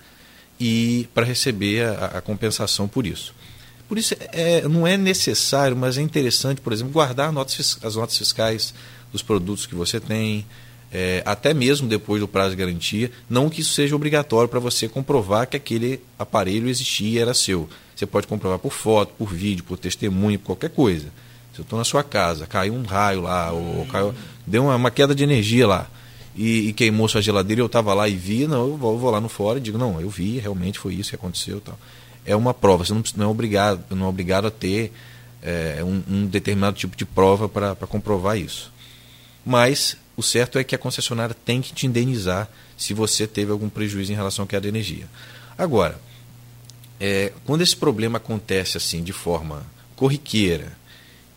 E 0.58 1.08
para 1.12 1.26
receber 1.26 1.84
a, 1.84 2.06
a, 2.18 2.20
compensação 2.20 2.86
por 2.86 3.06
isso. 3.06 3.34
Por 3.88 3.98
isso 3.98 4.14
é, 4.32 4.62
não 4.68 4.86
é 4.86 4.96
necessário, 4.96 5.76
mas 5.76 5.98
é 5.98 6.02
interessante, 6.02 6.60
por 6.60 6.72
exemplo, 6.72 6.92
guardar 6.92 7.32
notas, 7.32 7.78
as 7.82 7.96
notas 7.96 8.16
fiscais 8.16 8.72
dos 9.10 9.22
produtos 9.22 9.66
que 9.66 9.74
você 9.74 10.00
tem, 10.00 10.46
é, 10.92 11.22
até 11.24 11.52
mesmo 11.52 11.88
depois 11.88 12.20
do 12.20 12.28
prazo 12.28 12.50
de 12.50 12.56
garantia, 12.56 13.10
não 13.28 13.50
que 13.50 13.60
isso 13.60 13.72
seja 13.72 13.96
obrigatório 13.96 14.48
para 14.48 14.60
você 14.60 14.88
comprovar 14.88 15.46
que 15.46 15.56
aquele 15.56 16.00
aparelho 16.18 16.68
existia 16.68 17.18
e 17.18 17.18
era 17.18 17.34
seu. 17.34 17.68
Você 17.96 18.06
pode 18.06 18.26
comprovar 18.26 18.58
por 18.58 18.72
foto, 18.72 19.12
por 19.18 19.32
vídeo, 19.32 19.64
por 19.64 19.78
testemunho, 19.78 20.38
por 20.38 20.46
qualquer 20.46 20.70
coisa. 20.70 21.06
Se 21.52 21.60
eu 21.60 21.62
estou 21.62 21.78
na 21.78 21.84
sua 21.84 22.02
casa, 22.02 22.46
caiu 22.46 22.74
um 22.74 22.82
raio 22.82 23.22
lá, 23.22 23.52
ou 23.52 23.86
caiu, 23.86 24.14
deu 24.46 24.64
uma, 24.64 24.76
uma 24.76 24.90
queda 24.90 25.14
de 25.14 25.22
energia 25.22 25.66
lá, 25.66 25.88
e, 26.34 26.68
e, 26.68 26.72
queimou 26.72 27.08
sua 27.08 27.20
geladeira 27.20 27.60
eu 27.60 27.66
estava 27.66 27.92
lá 27.92 28.08
e 28.08 28.16
vi, 28.16 28.46
não, 28.46 28.68
eu 28.68 28.76
vou, 28.76 28.98
vou, 28.98 29.10
lá 29.10 29.20
no 29.20 29.28
fora 29.28 29.58
e 29.58 29.62
digo, 29.62 29.76
não, 29.76 30.00
eu 30.00 30.08
vi, 30.08 30.38
realmente 30.38 30.78
foi 30.78 30.94
isso 30.94 31.10
que 31.10 31.16
aconteceu. 31.16 31.60
Tal. 31.60 31.78
É 32.24 32.34
uma 32.34 32.54
prova, 32.54 32.84
você 32.84 32.94
não, 32.94 33.02
não 33.16 33.26
é 33.26 33.28
obrigado, 33.28 33.84
não 33.94 34.06
é 34.06 34.08
obrigado 34.08 34.46
a 34.46 34.50
ter 34.50 34.92
é, 35.42 35.82
um, 35.84 36.02
um, 36.08 36.26
determinado 36.26 36.76
tipo 36.76 36.96
de 36.96 37.04
prova 37.04 37.48
para 37.48 37.74
comprovar 37.86 38.38
isso. 38.38 38.72
Mas 39.44 39.96
o 40.16 40.22
certo 40.22 40.58
é 40.58 40.64
que 40.64 40.74
a 40.74 40.78
concessionária 40.78 41.34
tem 41.44 41.60
que 41.60 41.72
te 41.72 41.86
indenizar 41.86 42.48
se 42.78 42.94
você 42.94 43.26
teve 43.26 43.52
algum 43.52 43.68
prejuízo 43.68 44.12
em 44.12 44.16
relação 44.16 44.44
à 44.44 44.48
queda 44.48 44.62
de 44.62 44.68
energia. 44.68 45.06
Agora, 45.58 46.00
é, 46.98 47.32
quando 47.44 47.60
esse 47.60 47.76
problema 47.76 48.16
acontece 48.18 48.76
assim 48.76 49.02
de 49.02 49.12
forma 49.12 49.66
corriqueira 49.96 50.72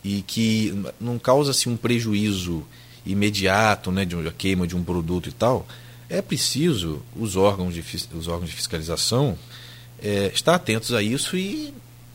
e 0.04 0.22
que 0.22 0.74
não 1.02 1.20
causa 1.20 1.52
assim, 1.52 1.70
um 1.70 1.76
prejuízo 1.76 2.66
imediato 3.06 3.92
né, 3.92 4.06
de 4.06 4.16
uma 4.16 4.32
queima 4.32 4.68
de 4.68 4.76
um 4.76 4.84
produto 4.84 5.30
e 5.30 5.32
tal, 5.32 5.68
é 6.10 6.22
preciso 6.22 7.02
os 7.16 7.36
órgãos 7.36 7.74
de, 7.74 7.84
os 8.14 8.28
órgãos 8.28 8.50
de 8.50 8.56
fiscalização 8.56 9.38
é, 10.02 10.32
estar 10.34 10.56
atentos 10.56 10.94
a 10.94 11.02
isso 11.02 11.36
e, 11.38 11.74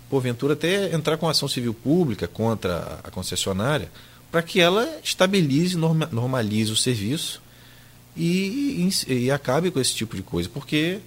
porventura, 0.09 0.55
até 0.55 0.95
entrar 0.95 1.17
com 1.17 1.29
ação 1.29 1.49
civil 1.49 1.75
pública 1.75 2.29
contra 2.29 3.01
a 3.03 3.11
concessionária 3.11 3.91
para 4.31 4.43
que 4.43 4.61
ela 4.61 4.89
estabilize, 5.03 5.77
normalize 5.77 6.71
o 6.71 6.77
serviço 6.77 7.43
e, 8.17 8.89
e, 9.09 9.13
e, 9.13 9.31
acabe 9.31 9.71
com 9.71 9.81
esse 9.81 9.95
tipo 9.95 10.15
de 10.15 10.23
coisa, 10.23 10.49
porque 10.49 11.01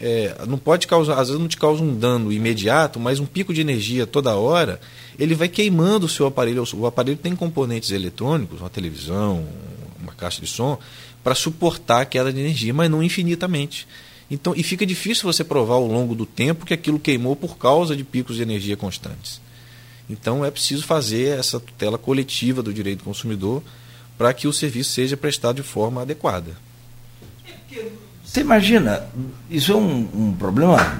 é, 0.00 0.44
não 0.46 0.58
pode 0.58 0.86
causar, 0.86 1.18
às 1.18 1.28
vezes 1.28 1.40
não 1.40 1.48
te 1.48 1.56
causa 1.56 1.82
um 1.82 1.96
dano 1.96 2.32
imediato, 2.32 3.00
mas 3.00 3.18
um 3.18 3.26
pico 3.26 3.54
de 3.54 3.60
energia 3.60 4.06
toda 4.06 4.36
hora, 4.36 4.80
ele 5.18 5.34
vai 5.34 5.48
queimando 5.48 6.06
o 6.06 6.08
seu 6.08 6.26
aparelho. 6.26 6.64
O 6.74 6.86
aparelho 6.86 7.16
tem 7.16 7.34
componentes 7.34 7.90
eletrônicos, 7.90 8.60
uma 8.60 8.70
televisão, 8.70 9.46
uma 10.00 10.12
caixa 10.12 10.40
de 10.40 10.46
som, 10.46 10.78
para 11.24 11.34
suportar 11.34 12.02
a 12.02 12.04
queda 12.04 12.32
de 12.32 12.40
energia, 12.40 12.74
mas 12.74 12.90
não 12.90 13.02
infinitamente. 13.02 13.86
Então, 14.30 14.52
e 14.56 14.62
fica 14.62 14.84
difícil 14.84 15.24
você 15.24 15.44
provar 15.44 15.74
ao 15.74 15.86
longo 15.86 16.14
do 16.14 16.26
tempo 16.26 16.66
que 16.66 16.74
aquilo 16.74 16.98
queimou 16.98 17.36
por 17.36 17.56
causa 17.56 17.96
de 17.96 18.04
picos 18.04 18.36
de 18.36 18.42
energia 18.42 18.76
constantes. 18.76 19.40
Então 20.08 20.44
é 20.44 20.50
preciso 20.50 20.84
fazer 20.84 21.38
essa 21.38 21.58
tutela 21.58 21.98
coletiva 21.98 22.62
do 22.62 22.72
direito 22.72 22.98
do 22.98 23.04
consumidor 23.04 23.62
para 24.16 24.32
que 24.32 24.46
o 24.46 24.52
serviço 24.52 24.90
seja 24.90 25.16
prestado 25.16 25.56
de 25.56 25.62
forma 25.62 26.02
adequada. 26.02 26.56
Você 28.26 28.40
imagina, 28.40 29.02
isso 29.48 29.72
é 29.72 29.76
um, 29.76 30.08
um 30.12 30.32
problema 30.36 30.98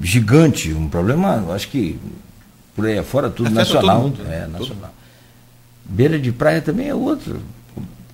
gigante, 0.00 0.72
um 0.72 0.88
problema, 0.88 1.42
acho 1.54 1.68
que 1.68 1.98
por 2.76 2.86
aí 2.86 2.98
afora 2.98 3.30
tudo 3.30 3.46
Afeta 3.46 3.60
nacional. 3.60 4.02
Todo 4.02 4.18
mundo, 4.18 4.30
é, 4.30 4.46
nacional. 4.46 4.94
Beira 5.84 6.18
de 6.18 6.30
praia 6.30 6.60
também 6.60 6.88
é 6.88 6.94
outro 6.94 7.40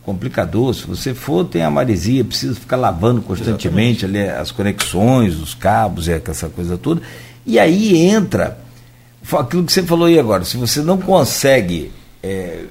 complicador. 0.02 0.74
Se 0.74 0.86
você 0.86 1.12
for, 1.12 1.44
tem 1.44 1.62
a 1.62 1.70
maresia, 1.70 2.24
precisa 2.24 2.54
ficar 2.54 2.76
lavando 2.76 3.20
constantemente 3.20 4.04
ali 4.04 4.20
as 4.20 4.52
conexões, 4.52 5.34
os 5.36 5.52
cabos, 5.52 6.08
é, 6.08 6.22
essa 6.24 6.48
coisa 6.48 6.78
toda. 6.78 7.02
E 7.44 7.58
aí 7.58 7.96
entra 7.96 8.58
aquilo 9.38 9.64
que 9.64 9.72
você 9.72 9.82
falou 9.82 10.06
aí 10.06 10.18
agora, 10.18 10.44
se 10.44 10.56
você 10.56 10.82
não 10.82 10.98
consegue 10.98 11.90
é, 12.22 12.64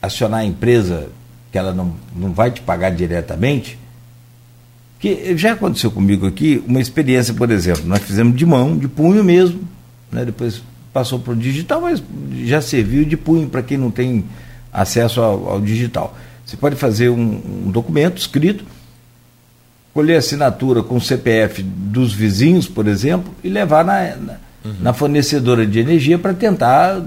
acionar 0.00 0.40
a 0.40 0.44
empresa 0.44 1.08
que 1.52 1.58
ela 1.58 1.74
não, 1.74 1.94
não 2.16 2.32
vai 2.32 2.50
te 2.50 2.60
pagar 2.60 2.90
diretamente, 2.90 3.78
que 5.00 5.36
já 5.36 5.52
aconteceu 5.52 5.90
comigo 5.90 6.26
aqui 6.26 6.62
uma 6.66 6.80
experiência, 6.80 7.34
por 7.34 7.50
exemplo, 7.50 7.84
nós 7.86 8.02
fizemos 8.02 8.36
de 8.36 8.46
mão, 8.46 8.76
de 8.76 8.86
punho 8.86 9.24
mesmo, 9.24 9.60
né, 10.12 10.24
depois 10.24 10.62
passou 10.92 11.18
para 11.18 11.32
o 11.32 11.36
digital, 11.36 11.80
mas 11.80 12.02
já 12.44 12.60
serviu 12.60 13.04
de 13.04 13.16
punho 13.16 13.48
para 13.48 13.62
quem 13.62 13.78
não 13.78 13.90
tem 13.90 14.24
acesso 14.72 15.20
ao, 15.20 15.48
ao 15.48 15.60
digital. 15.60 16.16
Você 16.44 16.56
pode 16.56 16.76
fazer 16.76 17.08
um, 17.08 17.64
um 17.66 17.70
documento 17.70 18.18
escrito, 18.18 18.64
colher 19.92 20.18
assinatura 20.18 20.82
com 20.82 20.96
o 20.96 21.00
CPF 21.00 21.62
dos 21.62 22.12
vizinhos, 22.12 22.68
por 22.68 22.86
exemplo, 22.86 23.34
e 23.42 23.48
levar 23.48 23.84
na, 23.84 24.16
na 24.16 24.36
uhum. 24.64 24.74
na 24.80 24.92
fornecedora 24.92 25.66
de 25.66 25.78
energia 25.78 26.18
para 26.18 26.34
tentar 26.34 27.02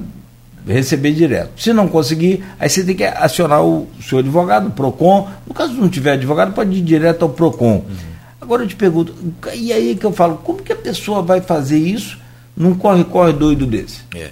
receber 0.65 1.13
direto. 1.13 1.62
Se 1.62 1.74
não 1.74 1.88
conseguir, 1.88 2.43
aí 2.60 2.70
você 2.70 2.84
tem 2.84 2.96
que 2.96 3.03
acionar 3.03 3.63
o 3.63 3.88
seu 4.01 4.20
advogado, 4.20 4.67
o 4.67 4.72
PROCON. 4.72 5.29
No 5.46 5.53
caso 5.53 5.74
não 5.74 5.89
tiver 5.89 6.13
advogado, 6.13 6.53
pode 6.53 6.77
ir 6.77 6.82
direto 6.82 7.24
ao 7.24 7.29
PROCON. 7.29 7.86
Uhum. 7.88 8.13
Agora 8.39 8.63
eu 8.63 8.67
te 8.67 8.75
pergunto, 8.75 9.15
e 9.53 9.72
aí 9.72 9.96
que 9.96 10.05
eu 10.05 10.12
falo, 10.12 10.38
como 10.38 10.62
que 10.62 10.74
a 10.74 10.75
pessoa 10.75 11.22
vai 11.22 11.41
fazer 11.41 11.77
isso 11.77 12.17
num 12.55 12.75
corre-corre 12.75 13.34
doido 13.34 13.65
desse? 13.65 14.01
É. 14.13 14.32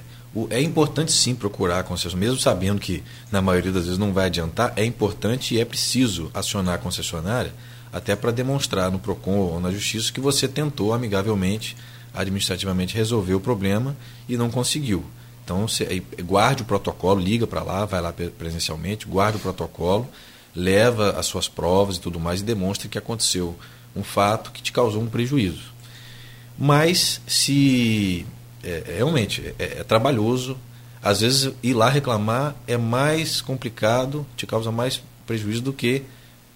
É 0.49 0.61
importante 0.61 1.11
sim 1.11 1.35
procurar 1.35 1.83
concessionária, 1.83 2.29
mesmo 2.29 2.41
sabendo 2.41 2.79
que 2.79 3.03
na 3.29 3.41
maioria 3.41 3.71
das 3.71 3.83
vezes 3.83 3.97
não 3.97 4.13
vai 4.13 4.27
adiantar, 4.27 4.71
é 4.77 4.85
importante 4.85 5.55
e 5.55 5.59
é 5.59 5.65
preciso 5.65 6.31
acionar 6.33 6.75
a 6.75 6.77
concessionária 6.77 7.51
até 7.91 8.15
para 8.15 8.31
demonstrar 8.31 8.89
no 8.89 8.97
PROCON 8.97 9.35
ou 9.35 9.59
na 9.59 9.71
Justiça 9.71 10.11
que 10.11 10.21
você 10.21 10.47
tentou 10.47 10.93
amigavelmente 10.93 11.75
administrativamente 12.13 12.95
resolveu 12.95 13.37
o 13.37 13.41
problema 13.41 13.95
e 14.27 14.37
não 14.37 14.49
conseguiu. 14.49 15.03
Então, 15.51 15.67
você, 15.67 16.01
guarde 16.23 16.61
o 16.63 16.65
protocolo, 16.65 17.19
liga 17.19 17.45
para 17.45 17.61
lá, 17.61 17.83
vai 17.83 17.99
lá 17.99 18.13
presencialmente, 18.13 19.05
guarde 19.05 19.37
o 19.37 19.41
protocolo, 19.41 20.07
leva 20.55 21.11
as 21.19 21.25
suas 21.25 21.49
provas 21.49 21.97
e 21.97 21.99
tudo 21.99 22.21
mais 22.21 22.39
e 22.39 22.43
demonstre 22.43 22.87
que 22.87 22.97
aconteceu 22.97 23.53
um 23.93 24.01
fato 24.01 24.51
que 24.51 24.61
te 24.61 24.71
causou 24.71 25.01
um 25.01 25.07
prejuízo. 25.07 25.73
Mas 26.57 27.19
se 27.27 28.25
é, 28.63 28.83
é 28.87 28.95
realmente 28.97 29.53
é, 29.59 29.79
é, 29.79 29.83
trabalhoso, 29.83 30.57
às 31.03 31.19
vezes 31.19 31.53
ir 31.61 31.73
lá 31.73 31.89
reclamar 31.89 32.55
é 32.65 32.77
mais 32.77 33.41
complicado, 33.41 34.25
te 34.37 34.47
causa 34.47 34.71
mais 34.71 35.03
prejuízo 35.27 35.61
do 35.61 35.73
que 35.73 36.03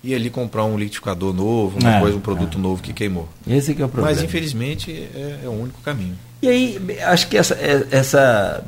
ir 0.01 0.15
ali 0.15 0.29
comprar 0.29 0.63
um 0.63 0.77
liquidificador 0.77 1.33
novo, 1.33 1.79
uma 1.79 1.97
é, 1.97 1.99
coisa, 1.99 2.15
um 2.15 2.21
produto 2.21 2.57
é. 2.57 2.61
novo 2.61 2.81
que 2.81 2.93
queimou. 2.93 3.27
Esse 3.45 3.75
que 3.75 3.81
é 3.81 3.85
o 3.85 3.89
problema. 3.89 4.15
Mas 4.15 4.23
infelizmente 4.23 4.89
é, 5.13 5.41
é 5.43 5.49
o 5.49 5.51
único 5.51 5.81
caminho. 5.81 6.17
E 6.41 6.47
aí, 6.47 7.01
acho 7.01 7.27
que 7.27 7.37
essa, 7.37 7.57
essa, 7.89 8.63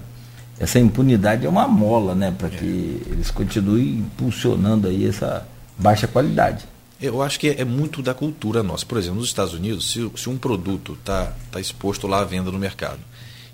essa 0.59 0.79
impunidade 0.79 1.45
é 1.45 1.49
uma 1.49 1.67
mola, 1.67 2.15
né, 2.15 2.33
para 2.35 2.49
que 2.49 3.01
eles 3.05 3.29
continuem 3.29 3.99
impulsionando 3.99 4.87
aí 4.87 5.07
essa 5.07 5.47
baixa 5.77 6.07
qualidade. 6.07 6.65
Eu 6.99 7.21
acho 7.21 7.39
que 7.39 7.49
é, 7.49 7.63
muito 7.63 8.01
da 8.01 8.13
cultura 8.13 8.63
nossa. 8.63 8.83
Por 8.83 8.97
exemplo, 8.97 9.19
nos 9.19 9.27
Estados 9.27 9.53
Unidos, 9.53 9.91
se, 9.91 10.11
se 10.15 10.29
um 10.29 10.37
produto 10.37 10.93
está 10.93 11.33
tá 11.51 11.59
exposto 11.59 12.07
lá 12.07 12.21
à 12.21 12.25
venda 12.25 12.51
no 12.51 12.57
mercado 12.57 12.99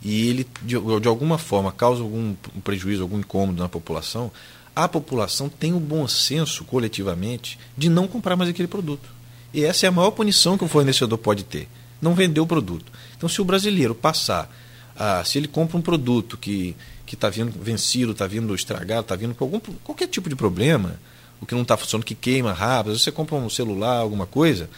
e 0.02 0.30
ele, 0.30 0.48
de, 0.62 0.76
de 1.00 1.08
alguma 1.08 1.38
forma, 1.38 1.72
causa 1.72 2.02
algum 2.02 2.36
prejuízo, 2.64 3.02
algum 3.02 3.20
incômodo 3.20 3.62
na 3.62 3.68
população, 3.68 4.32
a 4.76 4.88
população 4.88 5.50
tem 5.50 5.74
o 5.74 5.80
bom 5.80 6.08
senso, 6.08 6.64
coletivamente, 6.64 7.60
de 7.78 7.90
não 7.90 8.08
comprar 8.08 8.36
mais 8.36 8.50
aquele 8.50 8.68
produto. 8.68 9.10
E 9.54 9.64
essa 9.64 9.86
é 9.86 9.90
a 9.90 9.92
maior 9.92 10.12
punição 10.12 10.58
que 10.58 10.64
o 10.64 10.68
fornecedor 10.68 11.18
pode 11.18 11.44
ter: 11.44 11.68
não 12.02 12.16
vender 12.16 12.40
o 12.40 12.48
produto. 12.48 12.92
Então, 13.16 13.30
se 13.30 13.42
o 13.42 13.46
brasileiro 13.46 13.94
passar, 13.94 14.50
a, 14.96 15.24
se 15.24 15.38
ele 15.38 15.48
compra 15.48 15.78
um 15.78 15.82
produto 15.82 16.38
que 16.38 16.76
está 17.16 17.30
vindo 17.30 17.52
vencido, 17.52 18.12
está 18.12 18.28
vindo 18.28 18.54
estragado, 18.56 19.02
está 19.02 19.16
vindo 19.16 19.36
com 19.36 19.46
algum, 19.46 19.60
qualquer 19.84 20.08
tipo 20.08 20.30
de 20.30 20.36
problema, 20.36 21.00
o 21.42 21.46
que 21.46 21.54
não 21.54 21.62
está 21.62 21.76
funcionando, 21.78 22.06
que 22.06 22.16
queima 22.16 22.54
rápido, 22.54 22.98
você 22.98 23.12
compra 23.12 23.36
um 23.36 23.50
celular, 23.50 23.98
alguma 23.98 24.26
coisa, 24.26 24.70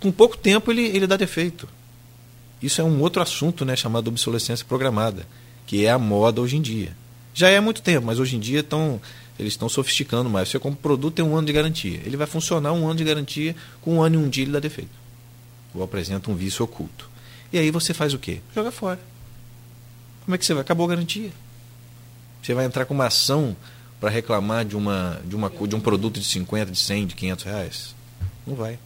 com 0.00 0.10
pouco 0.12 0.36
tempo 0.36 0.70
ele, 0.70 0.86
ele 0.86 1.06
dá 1.06 1.16
defeito. 1.16 1.68
Isso 2.62 2.80
é 2.80 2.84
um 2.84 3.00
outro 3.00 3.22
assunto 3.22 3.64
né, 3.64 3.76
chamado 3.76 4.08
obsolescência 4.08 4.66
programada, 4.66 5.26
que 5.66 5.84
é 5.84 5.90
a 5.90 5.98
moda 5.98 6.40
hoje 6.40 6.56
em 6.56 6.62
dia. 6.62 6.96
Já 7.32 7.48
é 7.48 7.56
há 7.56 7.62
muito 7.62 7.82
tempo, 7.82 8.06
mas 8.06 8.18
hoje 8.18 8.36
em 8.36 8.40
dia 8.40 8.60
estão, 8.60 9.00
eles 9.38 9.52
estão 9.52 9.68
sofisticando 9.68 10.28
mais. 10.28 10.48
Você 10.48 10.58
compra 10.58 10.78
um 10.78 10.82
produto 10.82 11.14
tem 11.14 11.24
um 11.24 11.36
ano 11.36 11.46
de 11.46 11.52
garantia. 11.52 12.00
Ele 12.04 12.16
vai 12.16 12.26
funcionar 12.26 12.72
um 12.72 12.86
ano 12.86 12.96
de 12.96 13.04
garantia, 13.04 13.54
com 13.80 13.96
um 13.96 14.02
ano 14.02 14.16
e 14.16 14.18
um 14.18 14.28
dia 14.28 14.44
ele 14.44 14.52
dá 14.52 14.58
defeito. 14.58 14.90
Ou 15.72 15.82
apresenta 15.82 16.30
um 16.30 16.34
vício 16.34 16.64
oculto. 16.64 17.08
E 17.52 17.58
aí 17.58 17.70
você 17.70 17.94
faz 17.94 18.12
o 18.12 18.18
quê? 18.18 18.40
Joga 18.54 18.72
fora. 18.72 18.98
Como 20.28 20.34
é 20.34 20.38
que 20.38 20.44
você 20.44 20.52
vai? 20.52 20.60
Acabou 20.60 20.84
a 20.84 20.90
garantia. 20.90 21.30
Você 22.42 22.52
vai 22.52 22.66
entrar 22.66 22.84
com 22.84 22.92
uma 22.92 23.06
ação 23.06 23.56
para 23.98 24.10
reclamar 24.10 24.62
de, 24.62 24.76
uma, 24.76 25.18
de, 25.24 25.34
uma, 25.34 25.48
de 25.48 25.74
um 25.74 25.80
produto 25.80 26.20
de 26.20 26.26
50, 26.26 26.70
de 26.70 26.78
100, 26.78 27.06
de 27.06 27.14
500 27.14 27.44
reais? 27.46 27.94
Não 28.46 28.54
vai. 28.54 28.78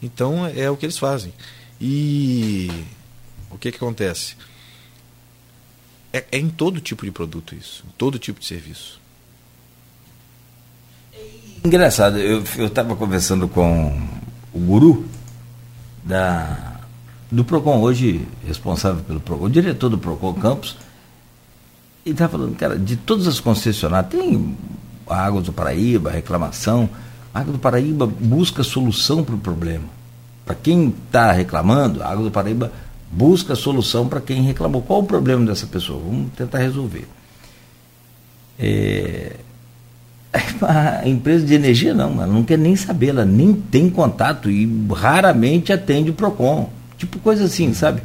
Então 0.00 0.46
é 0.46 0.70
o 0.70 0.76
que 0.76 0.86
eles 0.86 0.96
fazem. 0.96 1.32
E 1.80 2.70
o 3.50 3.58
que, 3.58 3.72
que 3.72 3.78
acontece? 3.78 4.36
É, 6.12 6.24
é, 6.30 6.38
em 6.38 6.48
todo 6.48 6.80
tipo 6.80 7.04
de 7.04 7.10
produto 7.10 7.52
isso, 7.52 7.82
em 7.88 7.90
todo 7.98 8.16
tipo 8.16 8.38
de 8.38 8.46
serviço. 8.46 9.00
Engraçado, 11.64 12.16
eu 12.16 12.44
estava 12.64 12.94
conversando 12.94 13.48
com 13.48 14.08
o 14.54 14.60
guru 14.60 15.04
da, 16.04 16.69
do 17.30 17.44
PROCON, 17.44 17.80
hoje 17.80 18.26
responsável 18.46 19.02
pelo 19.04 19.20
PROCON, 19.20 19.44
o 19.44 19.50
diretor 19.50 19.88
do 19.88 19.98
PROCON 19.98 20.34
Campos, 20.34 20.76
e 22.04 22.10
estava 22.10 22.32
falando, 22.32 22.56
cara, 22.56 22.78
de 22.78 22.96
todas 22.96 23.26
as 23.28 23.38
concessionárias, 23.38 24.10
tem 24.10 24.56
Água 25.06 25.40
do 25.40 25.52
Paraíba, 25.52 26.10
reclamação, 26.10 26.88
Água 27.32 27.52
do 27.52 27.58
Paraíba 27.58 28.06
busca 28.06 28.62
solução 28.62 29.22
para 29.22 29.34
o 29.34 29.38
problema. 29.38 29.84
Para 30.44 30.54
quem 30.54 30.94
está 31.06 31.30
reclamando, 31.30 32.02
a 32.02 32.08
Água 32.08 32.24
do 32.24 32.30
Paraíba 32.30 32.72
busca 33.10 33.54
solução 33.54 34.08
para 34.08 34.20
quem 34.20 34.42
reclamou. 34.42 34.82
Qual 34.82 35.00
o 35.00 35.06
problema 35.06 35.46
dessa 35.46 35.66
pessoa? 35.66 36.00
Vamos 36.00 36.32
tentar 36.36 36.58
resolver. 36.58 37.06
É... 38.58 39.36
A 41.02 41.08
empresa 41.08 41.44
de 41.44 41.54
energia 41.54 41.92
não, 41.94 42.14
ela 42.22 42.26
não 42.26 42.44
quer 42.44 42.58
nem 42.58 42.76
saber, 42.76 43.08
ela 43.08 43.24
nem 43.24 43.52
tem 43.52 43.90
contato 43.90 44.48
e 44.50 44.68
raramente 44.92 45.72
atende 45.72 46.10
o 46.10 46.14
PROCON. 46.14 46.70
Tipo 47.00 47.18
coisa 47.18 47.44
assim, 47.44 47.72
sabe? 47.72 48.02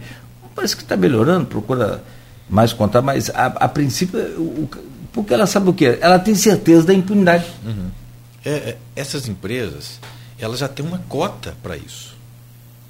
Parece 0.55 0.73
que 0.73 0.83
está 0.83 0.95
melhorando, 0.95 1.47
procura 1.47 2.01
mais 2.49 2.71
contar, 2.71 3.01
mas 3.01 3.29
a, 3.29 3.47
a 3.47 3.67
princípio, 3.67 4.17
o, 4.39 4.69
porque 5.11 5.33
ela 5.33 5.45
sabe 5.45 5.69
o 5.69 5.73
que? 5.73 5.85
Ela 5.99 6.17
tem 6.17 6.33
certeza 6.33 6.87
da 6.87 6.93
impunidade. 6.93 7.45
Uhum. 7.65 7.89
É, 8.45 8.51
é, 8.51 8.77
essas 8.95 9.27
empresas, 9.27 9.99
elas 10.39 10.59
já 10.59 10.69
têm 10.69 10.85
uma 10.85 10.99
cota 11.09 11.57
para 11.61 11.75
isso. 11.75 12.15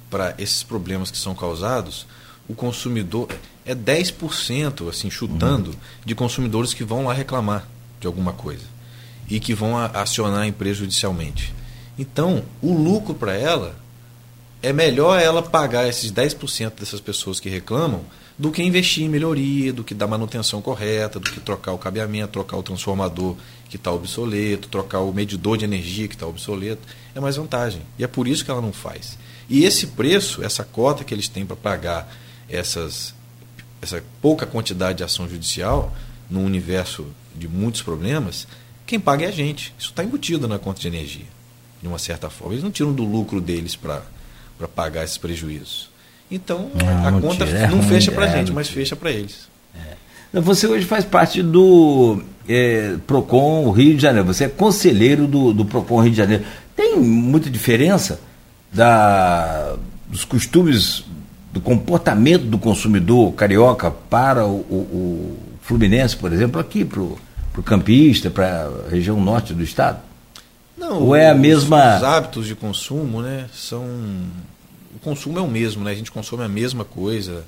Para 0.08 0.32
esses 0.38 0.62
problemas 0.62 1.10
que 1.10 1.18
são 1.18 1.34
causados, 1.34 2.06
o 2.48 2.54
consumidor 2.54 3.28
é 3.64 3.74
10%, 3.74 4.88
assim, 4.88 5.10
chutando, 5.10 5.70
uhum. 5.70 5.76
de 6.04 6.14
consumidores 6.14 6.72
que 6.72 6.84
vão 6.84 7.04
lá 7.04 7.12
reclamar 7.12 7.66
de 8.00 8.06
alguma 8.06 8.32
coisa 8.32 8.62
e 9.28 9.40
que 9.40 9.54
vão 9.54 9.76
acionar 9.76 10.42
a 10.42 10.46
empresa 10.46 10.78
judicialmente. 10.80 11.52
Então, 11.98 12.44
o 12.62 12.72
lucro 12.72 13.12
para 13.12 13.34
ela 13.34 13.74
é 14.62 14.72
melhor 14.72 15.20
ela 15.20 15.42
pagar 15.42 15.88
esses 15.88 16.10
10% 16.10 16.72
dessas 16.78 17.00
pessoas 17.00 17.38
que 17.38 17.48
reclamam 17.48 18.04
do 18.38 18.50
que 18.50 18.62
investir 18.62 19.04
em 19.04 19.08
melhoria, 19.08 19.72
do 19.72 19.82
que 19.82 19.94
dar 19.94 20.06
manutenção 20.06 20.60
correta, 20.60 21.18
do 21.18 21.30
que 21.30 21.40
trocar 21.40 21.72
o 21.72 21.78
cabeamento, 21.78 22.32
trocar 22.32 22.56
o 22.56 22.62
transformador 22.62 23.34
que 23.68 23.76
está 23.76 23.90
obsoleto, 23.90 24.68
trocar 24.68 25.00
o 25.00 25.12
medidor 25.12 25.56
de 25.56 25.64
energia 25.64 26.06
que 26.06 26.14
está 26.14 26.26
obsoleto. 26.26 26.82
É 27.14 27.20
mais 27.20 27.36
vantagem. 27.36 27.80
E 27.98 28.04
é 28.04 28.06
por 28.06 28.28
isso 28.28 28.44
que 28.44 28.50
ela 28.50 28.60
não 28.60 28.72
faz. 28.72 29.18
E 29.48 29.64
esse 29.64 29.88
preço, 29.88 30.42
essa 30.42 30.64
cota 30.64 31.02
que 31.02 31.14
eles 31.14 31.28
têm 31.28 31.46
para 31.46 31.56
pagar 31.56 32.14
essas, 32.48 33.14
essa 33.80 34.02
pouca 34.20 34.44
quantidade 34.44 34.98
de 34.98 35.04
ação 35.04 35.28
judicial, 35.28 35.94
num 36.28 36.44
universo 36.44 37.06
de 37.34 37.48
muitos 37.48 37.80
problemas, 37.80 38.46
quem 38.86 39.00
paga 39.00 39.24
é 39.24 39.28
a 39.28 39.32
gente. 39.32 39.74
Isso 39.78 39.90
está 39.90 40.04
embutido 40.04 40.46
na 40.46 40.58
conta 40.58 40.80
de 40.80 40.88
energia, 40.88 41.26
de 41.80 41.88
uma 41.88 41.98
certa 41.98 42.28
forma. 42.28 42.54
Eles 42.54 42.64
não 42.64 42.70
tiram 42.70 42.92
do 42.92 43.04
lucro 43.04 43.40
deles 43.40 43.74
para 43.74 44.02
pagar 44.74 45.04
esses 45.04 45.18
prejuízos. 45.18 45.90
Então, 46.30 46.70
não, 46.74 47.06
a 47.06 47.10
não 47.10 47.20
conta 47.20 47.46
tira, 47.46 47.68
não 47.68 47.82
fecha 47.82 48.10
para 48.10 48.24
a 48.24 48.28
é, 48.28 48.38
gente, 48.38 48.52
mas 48.52 48.68
fecha 48.68 48.96
para 48.96 49.10
eles. 49.10 49.48
É. 49.74 50.40
Você 50.40 50.66
hoje 50.66 50.84
faz 50.84 51.04
parte 51.04 51.42
do 51.42 52.20
é, 52.48 52.96
PROCON 53.06 53.70
Rio 53.70 53.94
de 53.94 54.02
Janeiro, 54.02 54.26
você 54.26 54.44
é 54.44 54.48
conselheiro 54.48 55.26
do, 55.26 55.52
do 55.52 55.64
PROCON 55.64 56.00
Rio 56.00 56.10
de 56.10 56.16
Janeiro. 56.16 56.44
Tem 56.74 56.98
muita 56.98 57.48
diferença 57.48 58.20
da, 58.72 59.76
dos 60.08 60.24
costumes, 60.24 61.04
do 61.52 61.60
comportamento 61.60 62.44
do 62.44 62.58
consumidor 62.58 63.32
carioca 63.32 63.90
para 63.90 64.46
o, 64.46 64.56
o, 64.68 64.74
o 64.74 65.38
Fluminense, 65.62 66.16
por 66.16 66.32
exemplo, 66.32 66.60
aqui 66.60 66.84
para 66.84 67.00
o 67.00 67.62
campista, 67.64 68.30
para 68.30 68.68
a 68.86 68.90
região 68.90 69.20
norte 69.20 69.54
do 69.54 69.62
estado? 69.62 70.05
Não, 70.76 71.02
Ou 71.02 71.16
é 71.16 71.30
a 71.30 71.34
mesma. 71.34 71.96
Os 71.96 72.02
hábitos 72.02 72.46
de 72.46 72.54
consumo 72.54 73.22
né, 73.22 73.48
são 73.54 73.84
o 74.96 74.98
consumo 74.98 75.38
é 75.38 75.42
o 75.42 75.48
mesmo, 75.48 75.84
né? 75.84 75.90
a 75.90 75.94
gente 75.94 76.10
consome 76.10 76.42
a 76.42 76.48
mesma 76.48 76.84
coisa. 76.84 77.44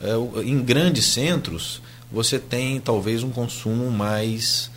É, 0.00 0.12
em 0.42 0.62
grandes 0.62 1.06
centros, 1.06 1.80
você 2.10 2.38
tem 2.38 2.80
talvez 2.80 3.22
um 3.22 3.30
consumo 3.30 3.90
mais 3.90 4.70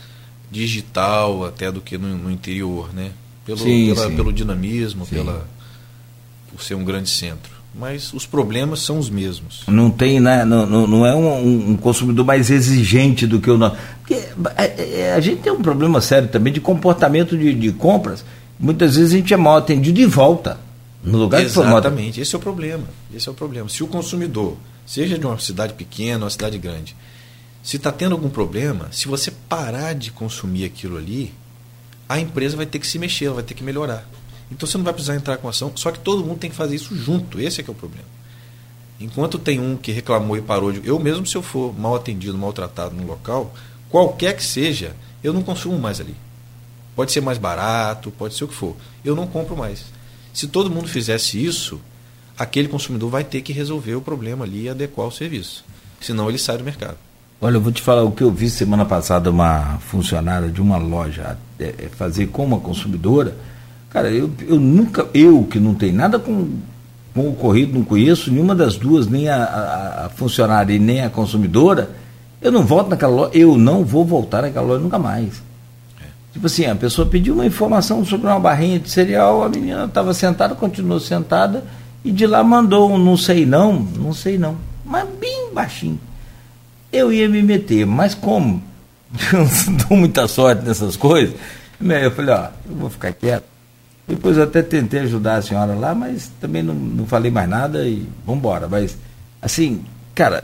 digital 0.49 1.45
até 1.45 1.71
do 1.71 1.81
que 1.81 1.97
no, 1.97 2.07
no 2.17 2.31
interior, 2.31 2.93
né? 2.93 3.11
Pelo, 3.45 3.59
sim, 3.59 3.93
pela, 3.93 4.07
sim. 4.07 4.15
pelo 4.15 4.31
dinamismo, 4.31 5.05
sim. 5.05 5.15
pela, 5.15 5.47
por 6.51 6.63
ser 6.63 6.75
um 6.75 6.85
grande 6.85 7.09
centro. 7.09 7.54
Mas 7.77 8.13
os 8.13 8.25
problemas 8.25 8.79
são 8.79 8.97
os 8.97 9.09
mesmos. 9.09 9.63
Não 9.67 9.89
tem, 9.89 10.21
né? 10.21 10.45
Não, 10.45 10.65
não, 10.65 10.87
não 10.87 11.05
é 11.05 11.13
um, 11.13 11.71
um, 11.71 11.77
consumidor 11.77 12.25
mais 12.25 12.49
exigente 12.49 13.27
do 13.27 13.41
que 13.41 13.51
o 13.51 13.57
nosso. 13.57 13.75
Porque 13.99 14.23
a, 14.55 14.63
é, 14.63 14.99
é, 14.99 15.13
a, 15.13 15.19
gente 15.19 15.41
tem 15.41 15.51
um 15.51 15.61
problema 15.61 15.99
sério 15.99 16.29
também 16.29 16.53
de 16.53 16.61
comportamento 16.61 17.37
de, 17.37 17.53
de 17.53 17.71
compras. 17.73 18.23
Muitas 18.57 18.95
vezes 18.95 19.13
a 19.13 19.17
gente 19.17 19.33
é 19.33 19.37
mal 19.37 19.57
atendido 19.57 19.99
de 19.99 20.05
volta. 20.05 20.57
No 21.03 21.17
lugar 21.17 21.43
Exatamente, 21.43 22.21
esse 22.21 22.33
é 22.33 22.37
o 22.37 22.41
problema. 22.41 22.85
Esse 23.13 23.27
é 23.27 23.31
o 23.31 23.35
problema. 23.35 23.67
Se 23.67 23.83
o 23.83 23.87
consumidor, 23.87 24.55
seja 24.85 25.19
de 25.19 25.25
uma 25.25 25.37
cidade 25.37 25.73
pequena 25.73 26.19
ou 26.19 26.23
uma 26.23 26.29
cidade 26.29 26.57
grande, 26.57 26.95
se 27.61 27.75
está 27.75 27.91
tendo 27.91 28.13
algum 28.13 28.29
problema, 28.29 28.87
se 28.91 29.07
você 29.07 29.31
parar 29.49 29.93
de 29.93 30.11
consumir 30.11 30.63
aquilo 30.63 30.97
ali, 30.97 31.33
a 32.07 32.19
empresa 32.19 32.55
vai 32.55 32.65
ter 32.65 32.79
que 32.79 32.87
se 32.87 32.97
mexer, 32.97 33.25
ela 33.25 33.35
vai 33.35 33.43
ter 33.43 33.53
que 33.53 33.63
melhorar. 33.63 34.07
Então 34.51 34.67
você 34.67 34.77
não 34.77 34.85
vai 34.85 34.93
precisar 34.93 35.15
entrar 35.15 35.37
com 35.37 35.49
ação, 35.49 35.71
só 35.75 35.91
que 35.91 35.99
todo 35.99 36.23
mundo 36.23 36.39
tem 36.39 36.49
que 36.49 36.55
fazer 36.55 36.75
isso 36.75 36.95
junto. 36.95 37.39
Esse 37.39 37.61
é 37.61 37.63
que 37.63 37.69
é 37.69 37.73
o 37.73 37.75
problema. 37.75 38.07
Enquanto 38.99 39.37
tem 39.37 39.59
um 39.59 39.75
que 39.75 39.91
reclamou 39.91 40.37
e 40.37 40.41
parou 40.41 40.71
de. 40.71 40.87
Eu 40.87 40.99
mesmo, 40.99 41.25
se 41.25 41.35
eu 41.35 41.41
for 41.41 41.77
mal 41.77 41.95
atendido, 41.95 42.37
maltratado 42.37 42.95
no 42.95 43.05
local, 43.05 43.53
qualquer 43.89 44.35
que 44.35 44.43
seja, 44.43 44.95
eu 45.23 45.33
não 45.33 45.41
consumo 45.41 45.77
mais 45.77 45.99
ali. 45.99 46.15
Pode 46.95 47.11
ser 47.11 47.21
mais 47.21 47.37
barato, 47.37 48.11
pode 48.11 48.35
ser 48.35 48.45
o 48.45 48.47
que 48.47 48.53
for. 48.53 48.75
Eu 49.03 49.15
não 49.15 49.27
compro 49.27 49.57
mais. 49.57 49.85
Se 50.33 50.47
todo 50.47 50.69
mundo 50.69 50.87
fizesse 50.87 51.43
isso, 51.43 51.81
aquele 52.37 52.67
consumidor 52.67 53.09
vai 53.09 53.23
ter 53.23 53.41
que 53.41 53.51
resolver 53.51 53.95
o 53.95 54.01
problema 54.01 54.45
ali 54.45 54.63
e 54.63 54.69
adequar 54.69 55.07
o 55.07 55.11
serviço. 55.11 55.65
Senão 55.99 56.29
ele 56.29 56.37
sai 56.37 56.57
do 56.57 56.63
mercado. 56.63 56.97
Olha, 57.41 57.55
eu 57.55 57.61
vou 57.61 57.71
te 57.71 57.81
falar 57.81 58.03
o 58.03 58.11
que 58.11 58.23
eu 58.23 58.31
vi 58.31 58.49
semana 58.49 58.85
passada 58.85 59.29
uma 59.29 59.77
funcionária 59.79 60.49
de 60.49 60.61
uma 60.61 60.77
loja 60.77 61.37
é, 61.59 61.75
é, 61.77 61.89
fazer 61.89 62.27
com 62.27 62.45
uma 62.45 62.59
consumidora. 62.59 63.35
Cara, 63.95 64.09
eu, 64.09 64.29
eu 64.45 64.59
nunca, 64.59 65.07
eu 65.13 65.47
que 65.49 65.57
não 65.57 65.73
tenho 65.73 65.95
nada 65.95 66.19
com 66.19 66.49
com 67.13 67.21
o 67.21 67.29
ocorrido, 67.29 67.75
não 67.75 67.85
conheço 67.85 68.29
nenhuma 68.29 68.53
das 68.53 68.75
duas, 68.75 69.07
nem 69.07 69.29
a, 69.29 69.37
a, 69.37 70.05
a 70.07 70.09
funcionária 70.09 70.73
e 70.73 70.77
nem 70.77 70.99
a 70.99 71.09
consumidora, 71.09 71.91
eu 72.41 72.51
não 72.51 72.65
volto 72.65 72.89
naquela 72.89 73.15
loja, 73.15 73.31
eu 73.33 73.57
não 73.57 73.85
vou 73.85 74.03
voltar 74.03 74.41
naquela 74.41 74.65
loja 74.65 74.83
nunca 74.83 74.99
mais. 74.99 75.41
É. 76.01 76.07
Tipo 76.33 76.47
assim, 76.47 76.65
a 76.65 76.75
pessoa 76.75 77.07
pediu 77.07 77.35
uma 77.35 77.45
informação 77.45 78.03
sobre 78.03 78.27
uma 78.27 78.37
barrinha 78.37 78.79
de 78.79 78.89
cereal, 78.89 79.43
a 79.43 79.47
menina 79.47 79.85
estava 79.85 80.13
sentada, 80.13 80.55
continuou 80.55 80.99
sentada, 80.99 81.63
e 82.03 82.11
de 82.11 82.27
lá 82.27 82.43
mandou 82.43 82.91
um 82.91 82.97
não 82.97 83.15
sei 83.15 83.45
não, 83.45 83.79
não 83.97 84.11
sei 84.11 84.37
não, 84.37 84.57
mas 84.83 85.07
bem 85.17 85.53
baixinho. 85.53 86.01
Eu 86.91 87.13
ia 87.13 87.29
me 87.29 87.41
meter, 87.41 87.85
mas 87.85 88.13
como? 88.13 88.61
Eu 89.31 89.39
não 89.39 89.77
dou 89.87 89.97
muita 89.97 90.27
sorte 90.27 90.65
nessas 90.65 90.97
coisas. 90.97 91.33
Eu 91.79 92.11
falei, 92.11 92.35
ó, 92.35 92.47
eu 92.69 92.75
vou 92.75 92.89
ficar 92.89 93.13
quieto 93.13 93.54
depois 94.07 94.37
eu 94.37 94.43
até 94.43 94.61
tentei 94.61 95.01
ajudar 95.01 95.35
a 95.35 95.41
senhora 95.41 95.73
lá, 95.73 95.95
mas 95.95 96.31
também 96.39 96.61
não, 96.61 96.73
não 96.73 97.05
falei 97.05 97.31
mais 97.31 97.49
nada 97.49 97.87
e 97.87 98.07
vamos 98.25 98.39
embora. 98.39 98.67
Mas, 98.67 98.97
assim, 99.41 99.83
cara, 100.13 100.43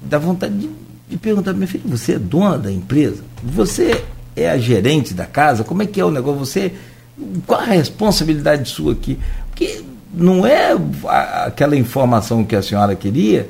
dá 0.00 0.18
vontade 0.18 0.56
de, 0.56 0.70
de 1.08 1.16
perguntar, 1.16 1.52
meu 1.54 1.66
filho, 1.66 1.88
você 1.88 2.12
é 2.14 2.18
dona 2.18 2.56
da 2.56 2.70
empresa? 2.70 3.22
Você 3.42 4.04
é 4.36 4.48
a 4.48 4.58
gerente 4.58 5.12
da 5.12 5.26
casa? 5.26 5.64
Como 5.64 5.82
é 5.82 5.86
que 5.86 6.00
é 6.00 6.04
o 6.04 6.10
negócio? 6.10 6.38
Você. 6.38 6.72
Qual 7.46 7.60
a 7.60 7.64
responsabilidade 7.64 8.68
sua 8.68 8.92
aqui? 8.92 9.18
Porque 9.48 9.82
não 10.14 10.46
é 10.46 10.76
aquela 11.46 11.74
informação 11.74 12.44
que 12.44 12.54
a 12.54 12.62
senhora 12.62 12.94
queria 12.94 13.48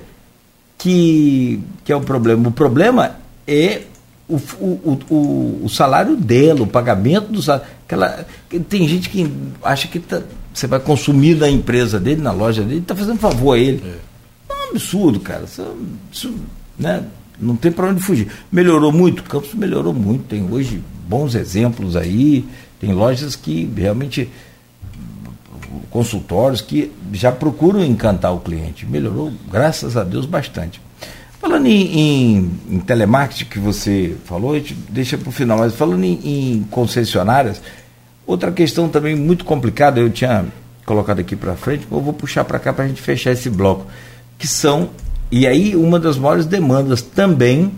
que, 0.78 1.60
que 1.84 1.92
é 1.92 1.96
o 1.96 2.00
problema. 2.00 2.48
O 2.48 2.52
problema 2.52 3.16
é 3.46 3.82
o, 4.28 4.36
o, 4.58 4.98
o, 5.08 5.60
o, 5.64 5.68
salário 5.68 6.16
dela, 6.16 6.62
o 6.62 6.66
pagamento 6.66 7.32
do 7.32 7.40
salário. 7.40 7.66
Aquela, 7.84 8.26
tem 8.68 8.86
gente 8.88 9.08
que 9.08 9.30
acha 9.62 9.86
que 9.86 10.00
tá, 10.00 10.22
você 10.52 10.66
vai 10.66 10.80
consumir 10.80 11.36
da 11.36 11.48
empresa 11.48 12.00
dele, 12.00 12.20
na 12.20 12.32
loja 12.32 12.62
dele, 12.62 12.80
está 12.80 12.96
fazendo 12.96 13.18
favor 13.18 13.54
a 13.54 13.58
ele. 13.58 13.82
É, 13.84 14.52
é 14.52 14.66
um 14.66 14.70
absurdo, 14.70 15.20
cara. 15.20 15.44
Isso, 15.44 15.76
isso, 16.10 16.34
né, 16.78 17.04
não 17.40 17.54
tem 17.54 17.70
para 17.70 17.86
onde 17.86 18.02
fugir. 18.02 18.28
Melhorou 18.50 18.90
muito? 18.90 19.20
O 19.20 19.24
campus 19.24 19.54
melhorou 19.54 19.94
muito. 19.94 20.24
Tem 20.24 20.44
hoje 20.50 20.82
bons 21.08 21.34
exemplos 21.34 21.94
aí. 21.94 22.44
Tem 22.80 22.92
lojas 22.92 23.36
que 23.36 23.70
realmente 23.76 24.28
consultórios 25.90 26.60
que 26.60 26.90
já 27.12 27.30
procuram 27.30 27.84
encantar 27.84 28.34
o 28.34 28.40
cliente. 28.40 28.86
Melhorou, 28.86 29.32
graças 29.50 29.96
a 29.96 30.02
Deus, 30.02 30.26
bastante. 30.26 30.80
Falando 31.46 31.66
em, 31.68 32.00
em, 32.00 32.50
em, 32.72 32.80
telemarketing 32.80 33.44
que 33.44 33.60
você 33.60 34.16
falou, 34.24 34.54
a 34.54 34.58
gente 34.58 34.74
deixa 34.88 35.16
para 35.16 35.28
o 35.28 35.32
final, 35.32 35.58
mas 35.58 35.72
falando 35.76 36.02
em, 36.02 36.18
em, 36.24 36.66
concessionárias, 36.72 37.62
outra 38.26 38.50
questão 38.50 38.88
também 38.88 39.14
muito 39.14 39.44
complicada, 39.44 40.00
eu 40.00 40.10
tinha 40.10 40.44
colocado 40.84 41.20
aqui 41.20 41.36
para 41.36 41.54
frente, 41.54 41.86
eu 41.88 42.00
vou 42.00 42.12
puxar 42.12 42.44
para 42.44 42.58
cá 42.58 42.72
para 42.72 42.84
a 42.84 42.88
gente 42.88 43.00
fechar 43.00 43.30
esse 43.30 43.48
bloco, 43.48 43.86
que 44.36 44.48
são, 44.48 44.90
e 45.30 45.46
aí 45.46 45.76
uma 45.76 46.00
das 46.00 46.18
maiores 46.18 46.46
demandas 46.46 47.00
também 47.00 47.70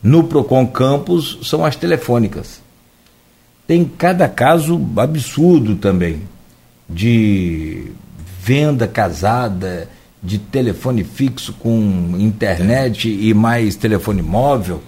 no 0.00 0.22
Procon 0.22 0.64
Campus 0.68 1.40
são 1.42 1.64
as 1.64 1.74
telefônicas. 1.74 2.62
Tem 3.66 3.84
cada 3.84 4.28
caso 4.28 4.80
absurdo 4.96 5.74
também 5.74 6.22
de 6.88 7.90
venda 8.40 8.86
casada, 8.86 9.88
de 10.22 10.38
telefone 10.38 11.04
fixo 11.04 11.52
com 11.54 12.16
internet 12.18 13.08
e 13.08 13.32
mais 13.34 13.76
telefone 13.76 14.22
móvel, 14.22 14.82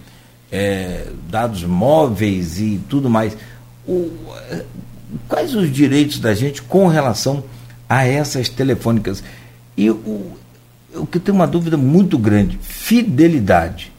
é, 0.51 1.07
dados 1.29 1.63
móveis 1.65 2.61
e 2.61 2.81
tudo 2.89 3.09
mais. 3.09 3.37
O, 3.87 4.11
quais 5.29 5.55
os 5.55 5.73
direitos 5.73 6.19
da 6.19 6.35
gente 6.35 6.63
com 6.63 6.89
relação 6.89 7.45
a 7.89 8.07
essas 8.07 8.49
telefônicas? 8.49 9.23
E 9.77 9.91
o, 9.91 10.33
o 10.95 11.07
que 11.07 11.21
tem 11.21 11.35
uma 11.35 11.47
dúvida 11.47 11.77
muito 11.77 12.19
grande: 12.19 12.59
fidelidade. 12.61 13.93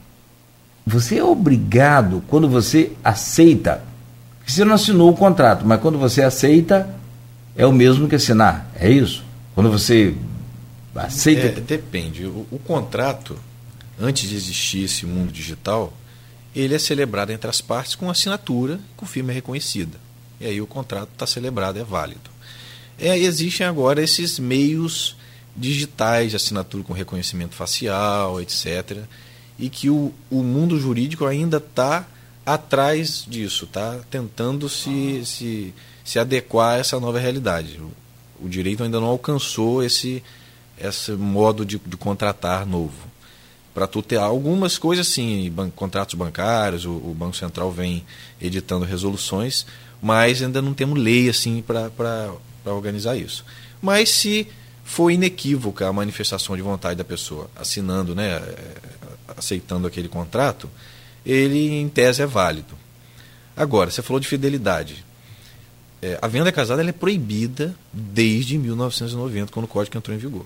Você 0.86 1.20
é 1.20 1.24
obrigado, 1.24 2.24
quando 2.28 2.50
você 2.50 2.92
aceita, 3.04 3.84
você 4.46 4.66
não 4.66 4.74
assinou 4.74 5.12
o 5.12 5.16
contrato, 5.16 5.64
mas 5.66 5.80
quando 5.80 6.00
você 6.00 6.24
aceita, 6.24 6.90
é 7.56 7.66
o 7.66 7.72
mesmo 7.72 8.08
que 8.08 8.16
assinar, 8.16 8.68
é 8.76 8.90
isso? 8.90 9.24
Quando 9.54 9.70
você 9.70 10.16
Aceita? 10.96 11.48
É, 11.48 11.62
depende. 11.62 12.26
O, 12.26 12.48
o, 12.52 12.60
contrato, 12.60 13.40
antes 14.00 14.30
de 14.30 14.36
existir 14.36 14.84
esse 14.84 15.06
mundo 15.06 15.32
digital, 15.32 15.94
ele 16.56 16.74
é 16.74 16.80
celebrado 16.80 17.32
entre 17.32 17.50
as 17.50 17.62
partes 17.62 17.96
com 17.96 18.10
assinatura, 18.10 18.80
com 18.98 19.06
firma 19.06 19.32
reconhecida. 19.32 19.98
E 20.40 20.46
aí 20.46 20.62
o 20.62 20.68
contrato 20.68 21.10
está 21.14 21.28
celebrado, 21.28 21.80
é 21.80 21.84
válido. 21.84 22.30
É, 22.98 23.18
existem 23.18 23.66
agora 23.66 24.02
esses 24.02 24.40
meios 24.40 25.16
digitais 25.56 26.32
de 26.32 26.36
assinatura 26.36 26.84
com 26.84 26.94
reconhecimento 26.94 27.56
facial, 27.56 28.42
etc. 28.42 29.04
E 29.58 29.70
que 29.70 29.90
o, 29.90 30.14
o 30.30 30.44
mundo 30.44 30.80
jurídico 30.80 31.26
ainda 31.26 31.58
está 31.58 32.08
atrás 32.46 33.26
disso, 33.28 33.66
está 33.66 34.00
tentando 34.10 34.68
se, 34.68 35.24
se, 35.26 35.74
se 36.04 36.18
adequar 36.18 36.76
a 36.76 36.80
essa 36.80 37.00
nova 37.00 37.20
realidade. 37.20 37.80
O, 37.80 38.46
o 38.46 38.50
direito 38.50 38.84
ainda 38.84 39.00
não 39.00 39.08
alcançou 39.08 39.84
esse, 39.84 40.24
esse 40.82 41.12
modo 41.12 41.66
de, 41.66 41.80
de 41.86 41.98
contratar 41.98 42.66
novo. 42.66 43.10
Para 43.74 43.88
tu 43.88 44.02
ter 44.02 44.18
algumas 44.18 44.78
coisas 44.78 45.08
sim, 45.08 45.50
ban 45.52 45.70
contratos 45.70 46.16
bancários, 46.16 46.86
o, 46.86 46.92
o, 46.92 47.16
Banco 47.18 47.36
Central 47.36 47.72
vem 47.72 48.04
editando 48.42 48.86
resoluções, 48.86 49.66
mas 50.02 50.42
ainda 50.42 50.62
não 50.62 50.74
temos 50.74 51.00
lei 51.00 51.30
assim 51.30 51.62
para 51.62 52.32
organizar 52.66 53.16
isso. 53.16 53.46
Mas 53.82 54.10
se 54.10 54.48
for 54.84 55.12
inequívoca 55.12 55.88
a 55.88 55.94
manifestação 55.94 56.56
de 56.56 56.62
vontade 56.62 56.96
da 56.96 57.04
pessoa, 57.04 57.50
assinando, 57.56 58.16
né, 58.16 58.38
é, 58.38 58.76
aceitando 59.38 59.88
aquele 59.88 60.08
contrato, 60.08 60.70
ele 61.26 61.70
em 61.70 61.88
tese 61.88 62.22
é 62.22 62.26
válido. 62.26 62.76
Agora, 63.56 63.92
você 63.92 64.02
falou 64.02 64.20
de 64.20 64.28
fidelidade. 64.28 65.06
É, 66.02 66.18
a 66.22 66.28
venda 66.28 66.52
casada 66.52 66.84
é 66.84 66.92
proibida 66.92 67.76
desde 67.92 68.58
1990, 68.58 69.52
quando 69.52 69.66
o 69.66 69.68
código 69.68 69.98
entrou 69.98 70.16
em 70.16 70.20
vigor. 70.20 70.46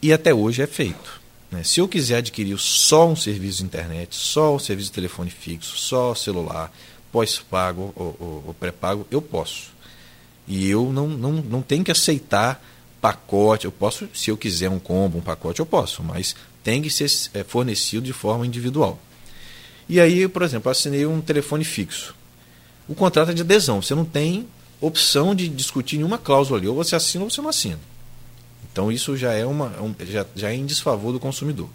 E 0.00 0.12
até 0.12 0.32
hoje 0.32 0.62
é 0.62 0.66
feito. 0.66 1.20
Né? 1.50 1.62
Se 1.64 1.80
eu 1.80 1.88
quiser 1.88 2.18
adquirir 2.18 2.58
só 2.58 3.08
um 3.08 3.16
serviço 3.16 3.58
de 3.58 3.64
internet, 3.64 4.14
só 4.14 4.54
o 4.54 4.60
serviço 4.60 4.90
de 4.90 4.94
telefone 4.94 5.30
fixo, 5.30 5.76
só 5.76 6.14
celular, 6.14 6.72
pós-pago 7.10 7.92
ou, 7.96 8.16
ou, 8.18 8.44
ou 8.48 8.54
pré-pago, 8.54 9.06
eu 9.10 9.20
posso. 9.20 9.70
E 10.46 10.68
eu 10.68 10.92
não, 10.92 11.08
não, 11.08 11.32
não 11.32 11.62
tenho 11.62 11.84
que 11.84 11.90
aceitar 11.90 12.62
pacote. 13.00 13.64
Eu 13.64 13.72
posso, 13.72 14.08
se 14.14 14.30
eu 14.30 14.36
quiser 14.36 14.70
um 14.70 14.78
combo, 14.78 15.18
um 15.18 15.22
pacote, 15.22 15.60
eu 15.60 15.66
posso, 15.66 16.02
mas 16.02 16.34
tem 16.62 16.82
que 16.82 16.90
ser 16.90 17.10
é, 17.34 17.44
fornecido 17.44 18.04
de 18.04 18.12
forma 18.12 18.46
individual. 18.46 18.98
E 19.88 20.00
aí, 20.00 20.28
por 20.28 20.42
exemplo, 20.42 20.70
assinei 20.70 21.06
um 21.06 21.20
telefone 21.20 21.64
fixo. 21.64 22.14
O 22.86 22.94
contrato 22.94 23.30
é 23.30 23.34
de 23.34 23.42
adesão. 23.42 23.80
Você 23.80 23.94
não 23.94 24.04
tem 24.04 24.46
opção 24.80 25.34
de 25.34 25.48
discutir 25.48 25.96
nenhuma 25.96 26.18
cláusula 26.18 26.58
ali. 26.58 26.68
Ou 26.68 26.74
você 26.74 26.94
assina 26.94 27.24
ou 27.24 27.30
você 27.30 27.40
não 27.40 27.48
assina. 27.48 27.78
Então 28.72 28.90
isso 28.92 29.16
já 29.16 29.32
é, 29.32 29.44
uma, 29.44 29.68
um, 29.80 29.94
já, 30.06 30.26
já 30.34 30.50
é 30.50 30.54
em 30.54 30.66
desfavor 30.66 31.12
do 31.12 31.20
consumidor. 31.20 31.68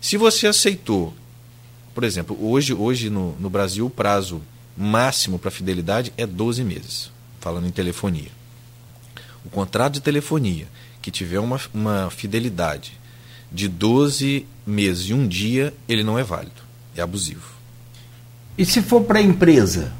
Se 0.00 0.16
você 0.16 0.46
aceitou, 0.46 1.14
por 1.94 2.04
exemplo, 2.04 2.36
hoje, 2.40 2.72
hoje 2.72 3.10
no, 3.10 3.32
no 3.38 3.50
Brasil 3.50 3.86
o 3.86 3.90
prazo 3.90 4.40
máximo 4.76 5.38
para 5.38 5.50
fidelidade 5.50 6.12
é 6.16 6.26
12 6.26 6.62
meses, 6.62 7.10
falando 7.40 7.66
em 7.66 7.72
telefonia. 7.72 8.30
O 9.44 9.50
contrato 9.50 9.94
de 9.94 10.00
telefonia 10.00 10.68
que 11.02 11.10
tiver 11.10 11.40
uma, 11.40 11.60
uma 11.72 12.10
fidelidade 12.10 12.92
de 13.50 13.66
12 13.68 14.46
meses 14.66 15.08
e 15.08 15.14
um 15.14 15.26
dia, 15.26 15.72
ele 15.88 16.04
não 16.04 16.18
é 16.18 16.22
válido, 16.22 16.62
é 16.94 17.00
abusivo. 17.00 17.58
E 18.56 18.64
se 18.64 18.82
for 18.82 19.02
para 19.04 19.18
a 19.18 19.22
empresa? 19.22 19.92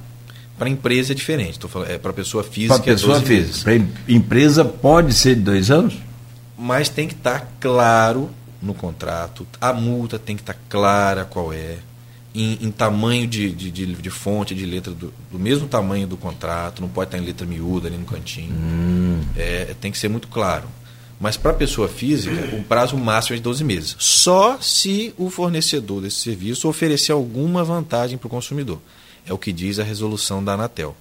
Para 0.59 0.67
a 0.67 0.71
empresa 0.71 1.13
é 1.13 1.15
diferente, 1.15 1.59
falando, 1.69 1.91
é 1.91 1.99
para 1.99 2.13
pessoa 2.13 2.43
física. 2.43 2.75
Para 2.75 2.85
pessoa 2.85 3.19
é 3.19 3.21
física. 3.21 3.65
Para 3.65 4.13
empresa 4.13 4.65
pode 4.65 5.15
ser 5.15 5.37
de 5.37 5.43
dois 5.43 5.71
anos? 5.71 5.95
mas 6.59 6.89
tem 6.89 7.07
que 7.07 7.15
estar 7.15 7.41
tá 7.41 7.49
claro 7.61 8.29
no 8.61 8.75
contrato, 8.75 9.47
a 9.61 9.73
multa 9.73 10.19
tem 10.19 10.35
que 10.35 10.43
estar 10.43 10.55
tá 10.55 10.61
clara 10.69 11.25
qual 11.25 11.53
é, 11.53 11.77
em, 12.35 12.59
em 12.61 12.71
tamanho 12.73 13.29
de, 13.29 13.53
de, 13.53 13.71
de, 13.71 13.87
de, 13.95 14.11
fonte, 14.11 14.53
de 14.53 14.67
letra, 14.67 14.93
do, 14.93 15.15
do, 15.31 15.39
mesmo 15.39 15.69
tamanho 15.69 16.09
do 16.09 16.17
contrato, 16.17 16.83
não 16.83 16.89
pode 16.89 17.09
estar 17.09 17.19
em 17.19 17.25
letra 17.25 17.47
miúda 17.47 17.87
ali 17.87 17.97
no 17.97 18.05
cantinho. 18.05 18.53
Hum. 18.53 19.21
É, 19.37 19.77
tem 19.81 19.93
que 19.93 19.99
ser 19.99 20.09
muito 20.09 20.27
claro. 20.27 20.67
Mas 21.21 21.37
para 21.37 21.53
a 21.53 21.55
pessoa 21.55 21.89
física, 21.89 22.57
o 22.57 22.63
prazo 22.65 22.97
máximo 22.97 23.35
é 23.35 23.37
de 23.39 23.43
12 23.43 23.65
meses. 23.65 23.97
Só 23.99 24.59
se 24.61 25.15
o 25.17 25.31
fornecedor 25.31 26.03
desse 26.03 26.17
serviço 26.17 26.69
oferecer 26.69 27.13
alguma 27.13 27.65
vantagem 27.65 28.19
para 28.19 28.27
o 28.27 28.31
consumidor. 28.31 28.81
É 29.29 29.33
o 29.33 29.39
que 29.39 29.53
diz 29.53 29.79
a 29.79 29.85
resolução 29.85 30.43
da 30.43 30.55
Anatel. 30.55 30.97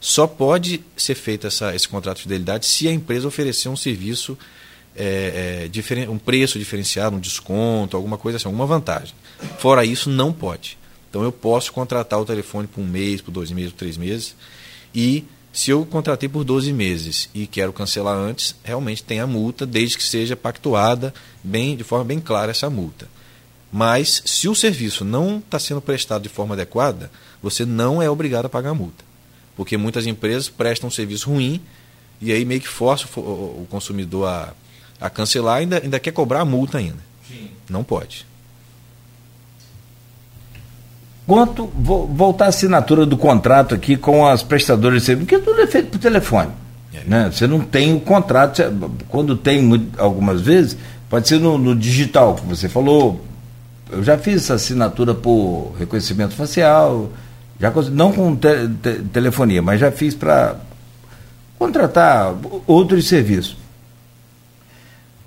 Só 0.00 0.26
pode 0.26 0.82
ser 0.96 1.14
feito 1.14 1.46
essa, 1.46 1.74
esse 1.74 1.88
contrato 1.88 2.18
de 2.18 2.22
fidelidade 2.24 2.66
se 2.66 2.86
a 2.88 2.92
empresa 2.92 3.26
oferecer 3.26 3.68
um 3.68 3.76
serviço 3.76 4.38
é, 4.94 5.68
é, 5.70 6.08
um 6.08 6.18
preço 6.18 6.58
diferenciado, 6.58 7.16
um 7.16 7.20
desconto, 7.20 7.96
alguma 7.96 8.16
coisa 8.16 8.36
assim, 8.36 8.46
alguma 8.46 8.66
vantagem. 8.66 9.14
Fora 9.58 9.84
isso, 9.84 10.08
não 10.08 10.32
pode. 10.32 10.78
Então 11.10 11.22
eu 11.22 11.32
posso 11.32 11.72
contratar 11.72 12.20
o 12.20 12.24
telefone 12.24 12.66
por 12.66 12.80
um 12.80 12.86
mês, 12.86 13.20
por 13.20 13.30
dois 13.30 13.50
meses, 13.50 13.72
por 13.72 13.78
três 13.78 13.96
meses 13.96 14.34
e 14.94 15.24
Se 15.56 15.70
eu 15.70 15.86
contratei 15.86 16.28
por 16.28 16.44
12 16.44 16.70
meses 16.70 17.30
e 17.34 17.46
quero 17.46 17.72
cancelar 17.72 18.14
antes, 18.14 18.54
realmente 18.62 19.02
tem 19.02 19.20
a 19.20 19.26
multa, 19.26 19.64
desde 19.64 19.96
que 19.96 20.04
seja 20.04 20.36
pactuada 20.36 21.14
bem, 21.42 21.74
de 21.74 21.82
forma 21.82 22.04
bem 22.04 22.20
clara 22.20 22.50
essa 22.50 22.68
multa. 22.68 23.08
Mas 23.72 24.22
se 24.24 24.48
o 24.48 24.54
serviço 24.54 25.04
não 25.04 25.38
está 25.38 25.58
sendo 25.58 25.80
prestado 25.80 26.22
de 26.22 26.28
forma 26.28 26.54
adequada, 26.54 27.10
você 27.42 27.64
não 27.64 28.00
é 28.00 28.08
obrigado 28.08 28.46
a 28.46 28.48
pagar 28.48 28.70
a 28.70 28.74
multa. 28.74 29.04
Porque 29.56 29.76
muitas 29.76 30.06
empresas 30.06 30.48
prestam 30.48 30.88
um 30.88 30.90
serviço 30.90 31.30
ruim 31.30 31.60
e 32.20 32.32
aí 32.32 32.44
meio 32.44 32.60
que 32.60 32.68
força 32.68 33.06
o 33.16 33.66
consumidor 33.68 34.28
a, 34.28 34.52
a 35.00 35.10
cancelar 35.10 35.58
e 35.58 35.62
ainda, 35.62 35.80
ainda 35.82 36.00
quer 36.00 36.12
cobrar 36.12 36.40
a 36.40 36.44
multa 36.44 36.78
ainda. 36.78 36.98
Sim. 37.28 37.50
Não 37.68 37.82
pode. 37.82 38.26
Quanto, 41.26 41.66
vou 41.74 42.06
voltar 42.06 42.46
à 42.46 42.48
assinatura 42.48 43.04
do 43.04 43.16
contrato 43.16 43.74
aqui 43.74 43.96
com 43.96 44.24
as 44.24 44.44
prestadoras 44.44 45.02
de 45.02 45.06
serviço, 45.06 45.26
porque 45.26 45.44
tudo 45.44 45.60
é 45.60 45.66
feito 45.66 45.90
por 45.90 45.98
telefone. 45.98 46.52
É. 46.94 47.02
Né? 47.04 47.30
Você 47.32 47.48
não 47.48 47.60
tem 47.60 47.94
o 47.94 48.00
contrato, 48.00 48.62
quando 49.08 49.36
tem 49.36 49.90
algumas 49.98 50.40
vezes, 50.40 50.78
pode 51.10 51.26
ser 51.26 51.40
no, 51.40 51.58
no 51.58 51.74
digital, 51.74 52.36
que 52.36 52.46
você 52.46 52.68
falou. 52.68 53.25
Eu 53.90 54.02
já 54.02 54.18
fiz 54.18 54.50
assinatura 54.50 55.14
por 55.14 55.74
reconhecimento 55.78 56.34
facial, 56.34 57.10
já 57.60 57.72
não 57.90 58.12
com 58.12 58.34
te, 58.34 58.68
te, 58.82 59.02
telefonia, 59.12 59.62
mas 59.62 59.80
já 59.80 59.92
fiz 59.92 60.14
para 60.14 60.56
contratar 61.58 62.34
outros 62.66 63.06
serviços. 63.06 63.56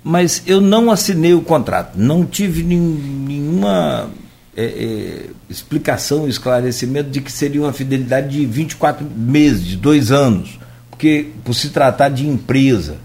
Mas 0.02 0.42
eu 0.46 0.60
não 0.60 0.90
assinei 0.90 1.34
o 1.34 1.42
contrato, 1.42 1.96
não 1.96 2.24
tive 2.24 2.62
nenhuma 2.62 4.08
é, 4.56 4.64
é, 4.64 5.26
explicação, 5.48 6.28
esclarecimento 6.28 7.10
de 7.10 7.20
que 7.20 7.30
seria 7.30 7.62
uma 7.62 7.72
fidelidade 7.72 8.28
de 8.28 8.46
24 8.46 9.04
meses, 9.04 9.64
de 9.64 9.76
dois 9.76 10.10
anos, 10.10 10.58
porque 10.90 11.28
por 11.44 11.54
se 11.54 11.70
tratar 11.70 12.08
de 12.08 12.26
empresa, 12.26 12.96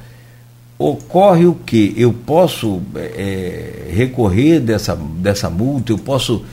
ocorre 0.78 1.46
o 1.46 1.56
que? 1.56 1.94
Eu 1.98 2.14
posso 2.14 2.82
é, 2.96 3.92
recorrer 3.92 4.60
dessa, 4.60 4.96
dessa 4.96 5.50
multa, 5.50 5.92
eu 5.92 5.98
posso. 5.98 6.44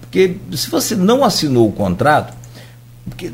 Porque 0.00 0.36
se 0.52 0.70
você 0.70 0.94
não 0.94 1.24
assinou 1.24 1.68
o 1.68 1.72
contrato, 1.72 2.34
porque, 3.04 3.32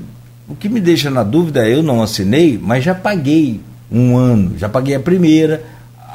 o 0.49 0.55
que 0.55 0.69
me 0.69 0.81
deixa 0.81 1.11
na 1.11 1.23
dúvida 1.23 1.67
é 1.67 1.75
eu 1.75 1.83
não 1.83 2.03
assinei, 2.03 2.59
mas 2.61 2.85
já 2.85 2.95
paguei 2.95 3.61
um 3.91 4.17
ano, 4.17 4.57
já 4.59 4.69
paguei 4.69 4.95
a 4.95 5.01
primeira. 5.01 5.63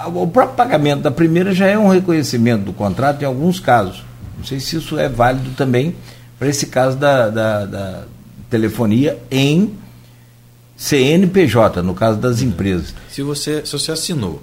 O 0.07 0.27
próprio 0.27 0.57
pagamento 0.57 1.01
da 1.01 1.11
primeira 1.11 1.53
já 1.53 1.67
é 1.67 1.77
um 1.77 1.87
reconhecimento 1.87 2.63
do 2.65 2.73
contrato 2.73 3.21
em 3.21 3.25
alguns 3.25 3.59
casos. 3.59 4.03
Não 4.37 4.43
sei 4.43 4.59
se 4.59 4.77
isso 4.77 4.97
é 4.97 5.07
válido 5.07 5.51
também 5.51 5.95
para 6.37 6.49
esse 6.49 6.65
caso 6.65 6.97
da, 6.97 7.29
da, 7.29 7.65
da, 7.65 8.03
telefonia 8.49 9.17
em 9.31 9.71
CNPJ, 10.75 11.81
no 11.81 11.93
caso 11.93 12.19
das 12.19 12.41
empresas. 12.41 12.93
Se 13.09 13.21
você, 13.21 13.65
se 13.65 13.71
você 13.71 13.91
assinou, 13.91 14.41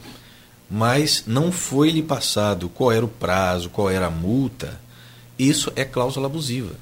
mas 0.70 1.24
não 1.26 1.50
foi 1.50 1.90
lhe 1.90 2.02
passado 2.02 2.68
qual 2.68 2.92
era 2.92 3.04
o 3.04 3.08
prazo, 3.08 3.70
qual 3.70 3.90
era 3.90 4.06
a 4.06 4.10
multa, 4.10 4.80
isso 5.38 5.72
é 5.74 5.84
cláusula 5.84 6.26
abusiva. 6.26 6.74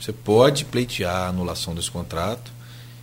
Você 0.00 0.12
pode 0.12 0.64
pleitear 0.64 1.14
a 1.14 1.28
anulação 1.28 1.74
desse 1.74 1.90
contrato 1.90 2.50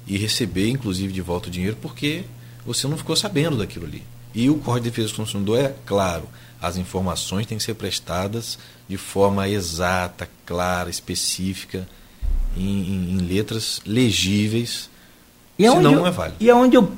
e 0.08 0.18
receber, 0.18 0.70
inclusive, 0.70 1.14
de 1.14 1.22
volta 1.22 1.48
o 1.48 1.52
dinheiro 1.52 1.78
porque 1.82 2.24
você 2.66 2.88
não 2.88 2.98
ficou 2.98 3.16
sabendo 3.16 3.58
daquilo 3.58 3.86
ali. 3.86 4.04
E 4.34 4.50
o 4.50 4.56
Código 4.56 4.84
de 4.84 4.90
Defesa 4.90 5.10
do 5.10 5.16
Consumidor 5.16 5.60
é 5.60 5.76
claro, 5.86 6.28
as 6.62 6.78
informações 6.78 7.46
têm 7.46 7.58
que 7.58 7.64
ser 7.64 7.76
prestadas 7.76 8.58
de 8.88 8.98
forma 8.98 9.48
exata, 9.48 10.30
clara, 10.46 10.90
específica, 10.90 11.88
em, 12.58 12.62
em, 12.62 13.12
em 13.12 13.18
letras 13.18 13.82
legíveis. 13.86 14.90
E 15.58 15.64
senão 15.64 15.92
eu, 15.92 16.00
não 16.00 16.08
é 16.08 16.12
válido. 16.12 16.38
E 16.40 16.50
aonde 16.50 16.76
eu, 16.76 16.90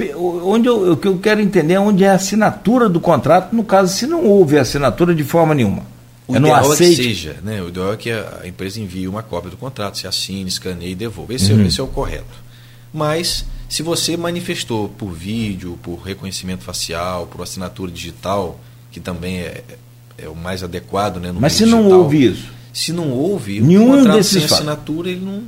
onde 0.44 0.68
eu, 0.68 0.94
o 0.94 0.98
que 0.98 1.08
eu 1.08 1.18
quero 1.20 1.42
entender 1.42 1.76
é 1.76 1.80
onde 1.80 2.04
é 2.04 2.10
a 2.10 2.16
assinatura 2.16 2.90
do 2.90 3.00
contrato, 3.00 3.56
no 3.56 3.64
caso, 3.64 3.94
se 3.94 4.08
não 4.08 4.26
houve 4.26 4.58
assinatura 4.58 5.14
de 5.14 5.24
forma 5.24 5.54
nenhuma. 5.54 5.84
O 6.28 6.36
eu 6.36 6.40
ideal 6.40 6.74
é 6.74 6.78
que 6.78 6.96
seja, 6.96 7.38
né? 7.44 7.62
O 7.62 7.70
ideal 7.70 7.94
é 7.94 7.98
que 7.98 8.12
a 8.12 8.42
empresa 8.46 8.82
envie 8.82 9.08
uma 9.08 9.24
cópia 9.24 9.50
do 9.52 9.58
contrato, 9.58 9.98
se 9.98 10.08
assine, 10.08 10.50
escaneie 10.50 10.92
e 10.92 10.96
devolva. 10.96 11.34
Esse, 11.34 11.52
é 11.52 11.56
uhum. 11.56 11.62
é, 11.62 11.68
esse 11.68 11.80
é 11.80 11.84
o 11.84 11.88
correto. 11.88 12.48
Mas, 12.94 13.46
se 13.70 13.84
você 13.84 14.18
manifestou 14.18 14.90
por 14.90 15.12
vídeo, 15.12 15.78
por 15.82 15.98
reconhecimento 15.98 16.64
facial, 16.64 17.28
por 17.28 17.42
assinatura 17.42 17.92
digital, 17.92 18.60
que 18.92 19.00
também 19.00 19.38
é, 19.38 19.64
é 20.18 20.28
o 20.28 20.36
mais 20.36 20.64
adequado, 20.64 21.18
né? 21.18 21.32
Mas 21.32 21.54
se 21.54 21.64
digital. 21.64 21.84
não 21.84 21.92
houve 21.92 22.26
isso? 22.26 22.52
Se 22.74 22.92
não 22.92 23.10
houve, 23.12 23.62
nenhum 23.62 23.92
o 23.92 23.98
contrato 23.98 24.18
desses 24.18 24.44
sem 24.44 24.46
assinatura, 24.46 25.10
ele 25.10 25.24
não. 25.24 25.44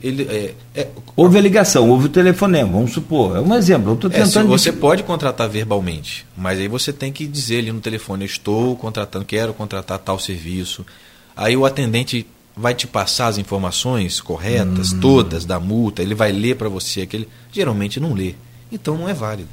Ele, 0.00 0.22
é, 0.22 0.54
é, 0.76 0.88
houve 1.16 1.38
a 1.38 1.40
ligação, 1.40 1.90
houve 1.90 2.06
o 2.06 2.08
telefonema, 2.08 2.70
vamos 2.70 2.92
supor. 2.92 3.36
É 3.36 3.40
um 3.40 3.52
exemplo. 3.54 3.92
Eu 3.92 3.96
tô 3.96 4.06
é, 4.06 4.10
tentando. 4.10 4.48
você 4.48 4.70
de... 4.70 4.78
pode 4.78 5.02
contratar 5.02 5.48
verbalmente, 5.48 6.24
mas 6.36 6.58
aí 6.60 6.68
você 6.68 6.92
tem 6.92 7.12
que 7.12 7.26
dizer 7.26 7.58
ali 7.58 7.72
no 7.72 7.80
telefone: 7.80 8.22
eu 8.24 8.26
estou 8.26 8.76
contratando, 8.76 9.24
quero 9.24 9.52
contratar 9.52 9.98
tal 9.98 10.18
serviço. 10.18 10.86
Aí 11.36 11.56
o 11.56 11.66
atendente 11.66 12.26
vai 12.56 12.74
te 12.74 12.86
passar 12.86 13.26
as 13.28 13.38
informações 13.38 14.20
corretas, 14.20 14.92
hum. 14.92 15.00
todas 15.00 15.44
da 15.44 15.58
multa, 15.58 16.02
ele 16.02 16.14
vai 16.14 16.30
ler 16.30 16.56
para 16.56 16.68
você 16.68 17.02
aquele. 17.02 17.28
Geralmente 17.50 17.98
não 17.98 18.14
lê. 18.14 18.36
Então 18.70 18.96
não 18.96 19.08
é 19.08 19.14
válido. 19.14 19.48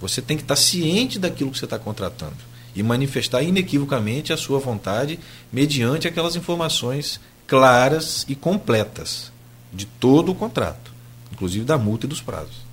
Você 0.00 0.22
tem 0.22 0.36
que 0.36 0.44
estar 0.44 0.56
ciente 0.56 1.18
daquilo 1.18 1.50
que 1.50 1.58
você 1.58 1.64
está 1.64 1.78
contratando 1.78 2.36
e 2.74 2.82
manifestar 2.82 3.42
inequivocamente 3.42 4.32
a 4.32 4.36
sua 4.36 4.60
vontade 4.60 5.18
mediante 5.50 6.06
aquelas 6.06 6.36
informações 6.36 7.18
claras 7.46 8.24
e 8.28 8.34
completas 8.34 9.32
de 9.72 9.86
todo 9.86 10.32
o 10.32 10.34
contrato, 10.34 10.92
inclusive 11.32 11.64
da 11.64 11.78
multa 11.78 12.06
e 12.06 12.08
dos 12.08 12.20
prazos. 12.20 12.66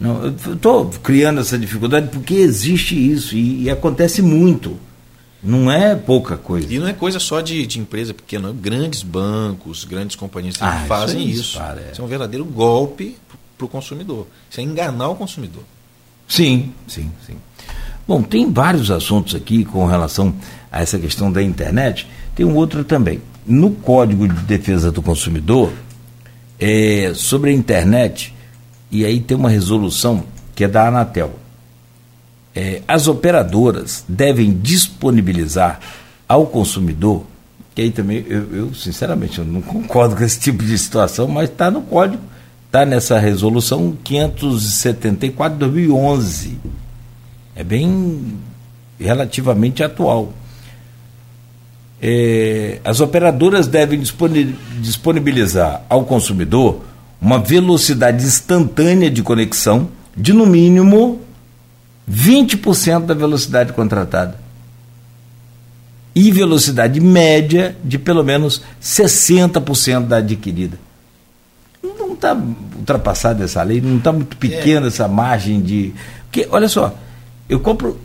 Não, 0.00 0.24
eu 0.24 0.54
estou 0.54 0.86
criando 1.02 1.40
essa 1.40 1.56
dificuldade 1.56 2.08
porque 2.08 2.34
existe 2.34 2.94
isso 2.96 3.36
e, 3.36 3.64
e, 3.64 3.70
acontece 3.70 4.20
muito. 4.20 4.76
Não 5.42 5.70
é 5.70 5.94
pouca 5.94 6.36
coisa. 6.36 6.72
E 6.72 6.78
não 6.78 6.88
é 6.88 6.92
coisa 6.92 7.18
só 7.18 7.40
de, 7.40 7.66
de 7.66 7.78
empresa 7.78 8.12
pequena, 8.12 8.52
grandes 8.52 9.02
bancos, 9.02 9.84
grandes 9.84 10.16
companhias 10.16 10.56
ah, 10.60 10.84
fazem 10.88 11.28
isso. 11.28 11.40
É 11.40 11.42
isso. 11.42 11.58
Cara, 11.58 11.80
é. 11.80 11.92
isso 11.92 12.02
é 12.02 12.04
um 12.04 12.08
verdadeiro 12.08 12.44
golpe 12.44 13.16
para 13.56 13.64
o 13.64 13.68
consumidor. 13.68 14.26
Isso 14.50 14.60
é 14.60 14.62
enganar 14.62 15.08
o 15.08 15.14
consumidor. 15.14 15.62
Sim, 16.28 16.72
sim, 16.88 17.10
sim. 17.26 17.36
Bom, 18.06 18.22
tem 18.22 18.50
vários 18.52 18.90
assuntos 18.90 19.34
aqui 19.34 19.64
com 19.64 19.86
relação 19.86 20.34
a 20.70 20.80
essa 20.80 20.98
questão 20.98 21.30
da 21.30 21.42
internet. 21.42 22.08
Tem 22.34 22.44
um 22.44 22.56
outro 22.56 22.84
também. 22.84 23.20
No 23.46 23.70
Código 23.70 24.28
de 24.28 24.40
Defesa 24.42 24.92
do 24.92 25.02
Consumidor, 25.02 25.72
é, 26.58 27.12
sobre 27.14 27.50
a 27.50 27.52
internet, 27.52 28.34
e 28.90 29.04
aí 29.04 29.20
tem 29.20 29.36
uma 29.36 29.50
resolução 29.50 30.24
que 30.54 30.64
é 30.64 30.68
da 30.68 30.88
Anatel. 30.88 31.34
É, 32.54 32.82
as 32.86 33.08
operadoras 33.08 34.04
devem 34.06 34.52
disponibilizar 34.52 35.80
ao 36.28 36.46
consumidor, 36.46 37.24
que 37.74 37.82
aí 37.82 37.90
também 37.90 38.24
eu, 38.28 38.54
eu 38.54 38.74
sinceramente 38.74 39.38
eu 39.38 39.44
não 39.44 39.62
concordo 39.62 40.14
com 40.14 40.22
esse 40.22 40.38
tipo 40.38 40.62
de 40.62 40.76
situação, 40.76 41.26
mas 41.26 41.48
está 41.48 41.70
no 41.70 41.82
código, 41.82 42.22
está 42.66 42.84
nessa 42.84 43.18
resolução 43.18 43.96
574 44.04 45.54
de 45.54 45.60
2011 45.60 46.58
é 47.54 47.62
bem 47.62 48.38
relativamente 48.98 49.82
atual. 49.82 50.32
É, 52.04 52.80
as 52.84 52.98
operadoras 52.98 53.68
devem 53.68 54.02
disponibilizar 54.80 55.82
ao 55.88 56.04
consumidor 56.04 56.82
uma 57.20 57.38
velocidade 57.38 58.24
instantânea 58.24 59.08
de 59.08 59.22
conexão 59.22 59.88
de 60.16 60.32
no 60.32 60.44
mínimo 60.44 61.20
20% 62.10 63.06
da 63.06 63.14
velocidade 63.14 63.72
contratada 63.72 64.36
e 66.14 66.30
velocidade 66.30 67.00
média 67.00 67.76
de 67.82 67.98
pelo 67.98 68.22
menos 68.22 68.62
60% 68.82 70.06
da 70.06 70.18
adquirida. 70.18 70.78
Não 71.82 72.12
está 72.12 72.34
ultrapassada 72.34 73.44
essa 73.44 73.62
lei, 73.62 73.80
não 73.80 73.98
está 73.98 74.12
muito 74.12 74.36
pequena 74.36 74.86
é. 74.86 74.88
essa 74.88 75.08
margem 75.08 75.60
de. 75.60 75.94
Porque, 76.24 76.46
olha 76.50 76.68
só, 76.68 76.94
eu 77.48 77.60
compro 77.60 77.98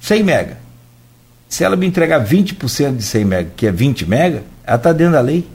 100 0.00 0.22
mega. 0.22 0.59
Se 1.50 1.64
ela 1.64 1.74
me 1.74 1.84
entregar 1.84 2.24
20% 2.24 2.96
de 2.96 3.02
100 3.02 3.24
mega, 3.24 3.52
que 3.56 3.66
é 3.66 3.72
20 3.72 4.06
mega, 4.06 4.44
ela 4.64 4.76
está 4.76 4.92
dentro 4.92 5.14
da 5.14 5.20
lei. 5.20 5.46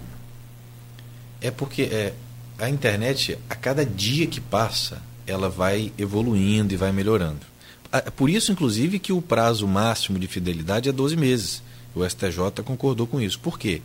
É 1.39 1.49
porque 1.49 1.83
é, 1.83 2.13
a 2.59 2.69
internet, 2.69 3.39
a 3.49 3.55
cada 3.55 3.85
dia 3.85 4.27
que 4.27 4.41
passa, 4.41 5.01
ela 5.25 5.49
vai 5.49 5.93
evoluindo 5.97 6.73
e 6.73 6.77
vai 6.77 6.91
melhorando. 6.91 7.39
Por 8.17 8.29
isso, 8.29 8.51
inclusive, 8.51 8.99
que 8.99 9.13
o 9.13 9.21
prazo 9.21 9.65
máximo 9.65 10.19
de 10.19 10.27
fidelidade 10.27 10.89
é 10.89 10.91
12 10.91 11.15
meses. 11.15 11.63
O 11.95 12.03
STJ 12.07 12.61
concordou 12.65 13.07
com 13.07 13.21
isso. 13.21 13.39
Por 13.39 13.57
quê? 13.57 13.81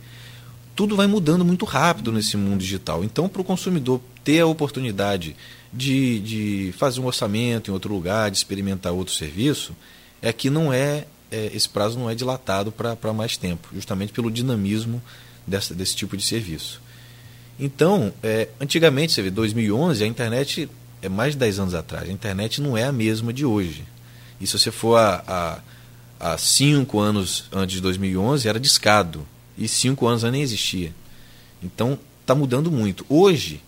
Tudo 0.75 0.97
vai 0.97 1.07
mudando 1.07 1.45
muito 1.45 1.63
rápido 1.63 2.11
nesse 2.11 2.35
mundo 2.35 2.59
digital. 2.59 3.05
Então, 3.05 3.29
para 3.29 3.41
o 3.41 3.45
consumidor 3.45 4.01
ter 4.21 4.41
a 4.41 4.45
oportunidade 4.45 5.33
de, 5.71 6.19
de 6.19 6.73
fazer 6.77 6.99
um 6.99 7.05
orçamento 7.05 7.71
em 7.71 7.73
outro 7.73 7.93
lugar, 7.93 8.29
de 8.29 8.35
experimentar 8.35 8.91
outro 8.91 9.13
serviço, 9.13 9.73
é 10.21 10.33
que 10.33 10.49
não 10.49 10.73
é, 10.73 11.05
é 11.31 11.51
esse 11.53 11.69
prazo 11.69 11.97
não 11.97 12.09
é 12.09 12.15
dilatado 12.15 12.71
para 12.71 13.13
mais 13.13 13.37
tempo, 13.37 13.69
justamente 13.73 14.11
pelo 14.11 14.29
dinamismo 14.29 15.01
dessa, 15.47 15.73
desse 15.73 15.95
tipo 15.95 16.17
de 16.17 16.23
serviço. 16.23 16.81
Então, 17.59 18.13
é, 18.23 18.49
antigamente, 18.59 19.13
você 19.13 19.21
vê, 19.21 19.29
2011, 19.29 20.03
a 20.03 20.07
internet 20.07 20.69
é 21.01 21.09
mais 21.09 21.33
de 21.33 21.39
10 21.39 21.59
anos 21.59 21.75
atrás. 21.75 22.09
A 22.09 22.11
internet 22.11 22.61
não 22.61 22.77
é 22.77 22.85
a 22.85 22.91
mesma 22.91 23.31
de 23.31 23.45
hoje. 23.45 23.83
E 24.39 24.47
se 24.47 24.57
você 24.57 24.71
for 24.71 24.97
a, 24.97 25.61
a, 26.19 26.33
a 26.33 26.37
cinco 26.37 26.99
anos 26.99 27.45
antes 27.51 27.75
de 27.75 27.81
2011, 27.81 28.47
era 28.47 28.59
discado. 28.59 29.27
E 29.57 29.67
cinco 29.67 30.07
anos 30.07 30.23
nem 30.23 30.41
existia. 30.41 30.93
Então, 31.61 31.99
está 32.21 32.33
mudando 32.33 32.71
muito. 32.71 33.05
Hoje, 33.07 33.61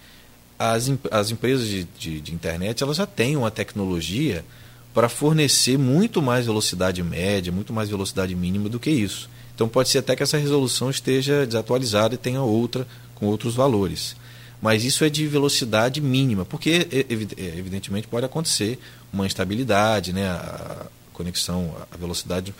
as, 0.58 0.92
as 1.12 1.32
empresas 1.32 1.68
de, 1.68 1.84
de, 1.84 2.22
de, 2.22 2.34
internet 2.34 2.82
elas 2.82 2.98
já 2.98 3.06
têm 3.06 3.36
uma 3.36 3.52
tecnologia 3.52 4.46
para 4.94 5.10
fornecer 5.10 5.78
muito 5.78 6.22
mais 6.22 6.46
velocidade 6.46 7.02
média, 7.02 7.52
muito 7.52 7.74
mais 7.74 7.90
velocidade 7.90 8.36
mínima 8.36 8.70
do 8.70 8.80
que 8.80 8.92
isso. 8.92 9.30
Então 9.56 9.68
pode 9.68 9.90
ser 9.90 10.00
até 10.00 10.16
que 10.16 10.24
essa 10.24 10.38
resolução 10.38 10.90
esteja 10.90 11.46
desatualizada 11.46 12.16
e 12.16 12.18
tenha 12.18 12.42
outra 12.42 12.88
com 13.16 13.26
outros 13.26 13.56
valores. 13.56 14.16
Mas 14.62 14.84
isso 14.84 15.04
é 15.04 15.10
de 15.10 15.28
velocidade 15.28 16.00
mínima, 16.00 16.46
porque 16.46 16.88
evidentemente 17.10 18.08
pode 18.08 18.26
acontecer 18.26 18.80
uma 19.12 19.26
instabilidade, 19.26 20.14
né? 20.14 20.28
a 20.28 20.86
conexão, 21.12 21.76
a 21.92 21.98
velocidade 21.98 22.54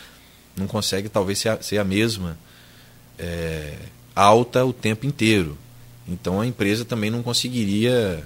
não 0.56 0.66
consegue 0.66 1.08
talvez 1.08 1.38
ser 1.38 1.48
a, 1.48 1.62
ser 1.62 1.78
a 1.78 1.84
mesma 1.84 2.38
é, 3.18 3.74
alta 4.14 4.64
o 4.64 4.72
tempo 4.72 5.06
inteiro. 5.06 5.58
Então 6.06 6.40
a 6.40 6.46
empresa 6.46 6.84
também 6.84 7.10
não 7.10 7.22
conseguiria. 7.22 8.24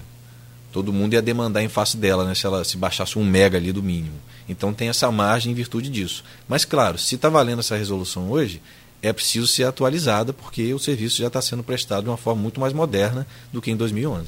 Todo 0.79 0.93
mundo 0.93 1.14
ia 1.14 1.21
demandar 1.21 1.61
em 1.61 1.69
face 1.69 1.97
dela, 1.97 2.25
né, 2.25 2.37
se 2.37 2.47
ela 2.47 2.62
se 2.62 2.77
baixasse 2.77 3.19
um 3.19 3.25
mega 3.25 3.59
ali 3.59 3.73
do 3.73 3.83
mínimo. 3.83 4.14
Então 4.49 4.73
tem 4.73 4.88
essa 4.88 5.11
margem 5.11 5.51
em 5.51 5.55
virtude 5.55 5.91
disso. 5.91 6.23
Mas 6.49 6.64
claro, 6.64 6.97
se 6.97 7.17
está 7.17 7.29
valendo 7.29 7.59
essa 7.59 7.77
resolução 7.77 8.31
hoje, 8.31 8.62
é 9.03 9.12
preciso 9.12 9.49
ser 9.49 9.64
atualizada 9.64 10.33
porque 10.33 10.73
o 10.73 10.79
serviço 10.79 11.19
já 11.19 11.27
está 11.27 11.43
sendo 11.43 11.64
prestado 11.64 12.05
de 12.05 12.11
uma 12.11 12.17
forma 12.17 12.41
muito 12.41 12.61
mais 12.61 12.73
moderna 12.73 13.27
do 13.53 13.61
que 13.61 13.73
em 13.73 13.77
2011. 13.77 14.27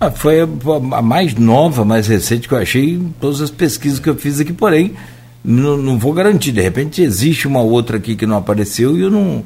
Ah, 0.00 0.10
foi 0.10 0.40
a 0.40 1.02
mais 1.02 1.34
nova, 1.34 1.84
mais 1.84 2.08
recente 2.08 2.48
que 2.48 2.54
eu 2.54 2.58
achei 2.58 2.94
em 2.94 3.14
todas 3.20 3.40
as 3.40 3.50
pesquisas 3.52 4.00
que 4.00 4.10
eu 4.10 4.16
fiz 4.16 4.40
aqui, 4.40 4.52
porém, 4.52 4.96
não, 5.44 5.76
não 5.76 6.00
vou 6.00 6.12
garantir. 6.12 6.50
De 6.50 6.60
repente 6.60 7.00
existe 7.00 7.46
uma 7.46 7.60
outra 7.60 7.98
aqui 7.98 8.16
que 8.16 8.26
não 8.26 8.38
apareceu 8.38 8.98
e 8.98 9.02
eu 9.02 9.10
não, 9.10 9.44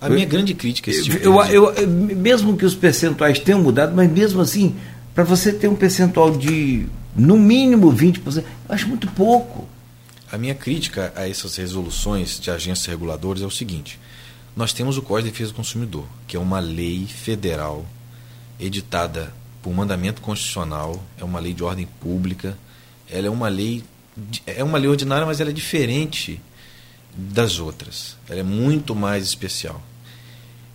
a 0.00 0.08
minha 0.08 0.24
grande 0.24 0.54
crítica 0.54 0.90
é 0.90 0.94
esse 0.94 1.04
tipo 1.04 1.18
eu, 1.18 1.42
eu, 1.44 1.70
eu, 1.74 1.88
Mesmo 1.88 2.56
que 2.56 2.64
os 2.64 2.74
percentuais 2.74 3.38
tenham 3.38 3.60
mudado, 3.60 3.94
mas 3.94 4.10
mesmo 4.10 4.40
assim, 4.40 4.74
para 5.20 5.24
você 5.24 5.52
ter 5.52 5.68
um 5.68 5.76
percentual 5.76 6.34
de 6.34 6.86
no 7.14 7.38
mínimo 7.38 7.92
20%, 7.92 8.38
eu 8.38 8.44
acho 8.70 8.88
muito 8.88 9.06
pouco. 9.08 9.68
A 10.32 10.38
minha 10.38 10.54
crítica 10.54 11.12
a 11.14 11.28
essas 11.28 11.56
resoluções 11.56 12.40
de 12.40 12.50
agências 12.50 12.86
reguladoras 12.86 13.42
é 13.42 13.46
o 13.46 13.50
seguinte: 13.50 14.00
nós 14.56 14.72
temos 14.72 14.96
o 14.96 15.02
Código 15.02 15.26
de 15.26 15.32
Defesa 15.32 15.50
do 15.50 15.56
Consumidor, 15.56 16.06
que 16.26 16.38
é 16.38 16.40
uma 16.40 16.58
lei 16.58 17.06
federal 17.06 17.84
editada 18.58 19.30
por 19.60 19.74
mandamento 19.74 20.22
constitucional, 20.22 20.98
é 21.18 21.24
uma 21.24 21.38
lei 21.38 21.52
de 21.52 21.62
ordem 21.62 21.86
pública, 22.00 22.56
ela 23.10 23.26
é 23.26 23.30
uma 23.30 23.48
lei 23.48 23.84
é 24.46 24.64
uma 24.64 24.78
lei 24.78 24.88
ordinária, 24.88 25.26
mas 25.26 25.38
ela 25.38 25.50
é 25.50 25.52
diferente 25.52 26.40
das 27.14 27.58
outras. 27.58 28.16
Ela 28.26 28.40
é 28.40 28.44
muito 28.44 28.94
mais 28.94 29.24
especial. 29.24 29.82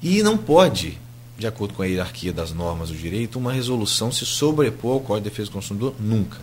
E 0.03 0.21
não 0.21 0.37
pode, 0.37 0.99
de 1.37 1.47
acordo 1.47 1.73
com 1.73 1.81
a 1.81 1.85
hierarquia 1.85 2.31
das 2.31 2.51
normas 2.51 2.89
do 2.89 2.95
direito, 2.95 3.37
uma 3.37 3.51
resolução 3.51 4.11
se 4.11 4.25
sobrepor 4.25 4.93
ao 4.93 4.99
Código 4.99 5.23
de 5.23 5.29
Defesa 5.29 5.49
do 5.49 5.53
Consumidor 5.53 5.95
nunca. 5.99 6.39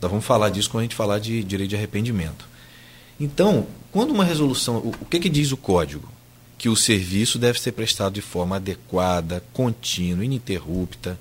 Nós 0.00 0.10
vamos 0.10 0.24
falar 0.24 0.50
disso 0.50 0.70
quando 0.70 0.80
a 0.80 0.84
gente 0.84 0.94
falar 0.94 1.18
de 1.18 1.44
direito 1.44 1.70
de 1.70 1.76
arrependimento. 1.76 2.48
Então, 3.20 3.66
quando 3.92 4.10
uma 4.10 4.24
resolução. 4.24 4.78
O, 4.78 5.06
que, 5.06 5.20
que 5.20 5.28
diz 5.28 5.52
o 5.52 5.56
código? 5.56 6.08
Que 6.58 6.68
o 6.68 6.74
serviço 6.74 7.38
deve 7.38 7.60
ser 7.60 7.72
prestado 7.72 8.14
de 8.14 8.22
forma 8.22 8.56
adequada, 8.56 9.44
contínua, 9.52 10.24
ininterrupta, 10.24 11.18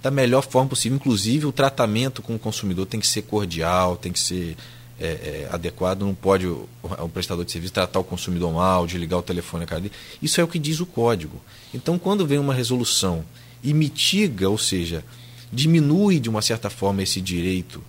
da 0.00 0.10
melhor 0.10 0.42
forma 0.42 0.70
possível. 0.70 0.96
Inclusive, 0.96 1.44
o 1.44 1.52
tratamento 1.52 2.22
com 2.22 2.34
o 2.34 2.38
consumidor 2.38 2.86
tem 2.86 3.00
que 3.00 3.06
ser 3.06 3.22
cordial, 3.22 3.96
tem 3.96 4.12
que 4.12 4.20
ser 4.20 4.56
é, 4.98 5.06
é, 5.06 5.48
adequado, 5.50 6.02
não 6.02 6.14
pode 6.14 6.46
o, 6.46 6.68
o, 6.82 7.08
prestador 7.08 7.44
de 7.44 7.52
serviço 7.52 7.72
tratar 7.72 7.98
o 7.98 8.04
consumidor 8.04 8.52
mal, 8.52 8.86
desligar 8.86 9.18
o 9.18 9.22
telefone 9.22 9.64
a 9.64 9.66
cara 9.66 9.80
dele. 9.80 9.94
Isso 10.22 10.40
é 10.40 10.44
o 10.44 10.48
que 10.48 10.58
diz 10.58 10.80
o 10.80 10.86
código. 10.86 11.40
Então, 11.72 11.98
quando 11.98 12.26
vem 12.26 12.38
uma 12.38 12.54
resolução 12.54 13.24
e 13.62 13.74
mitiga, 13.74 14.48
ou 14.48 14.58
seja, 14.58 15.04
diminui 15.52 16.20
de 16.20 16.28
uma 16.28 16.42
certa 16.42 16.70
forma 16.70 17.02
esse 17.02 17.20
direito 17.20 17.82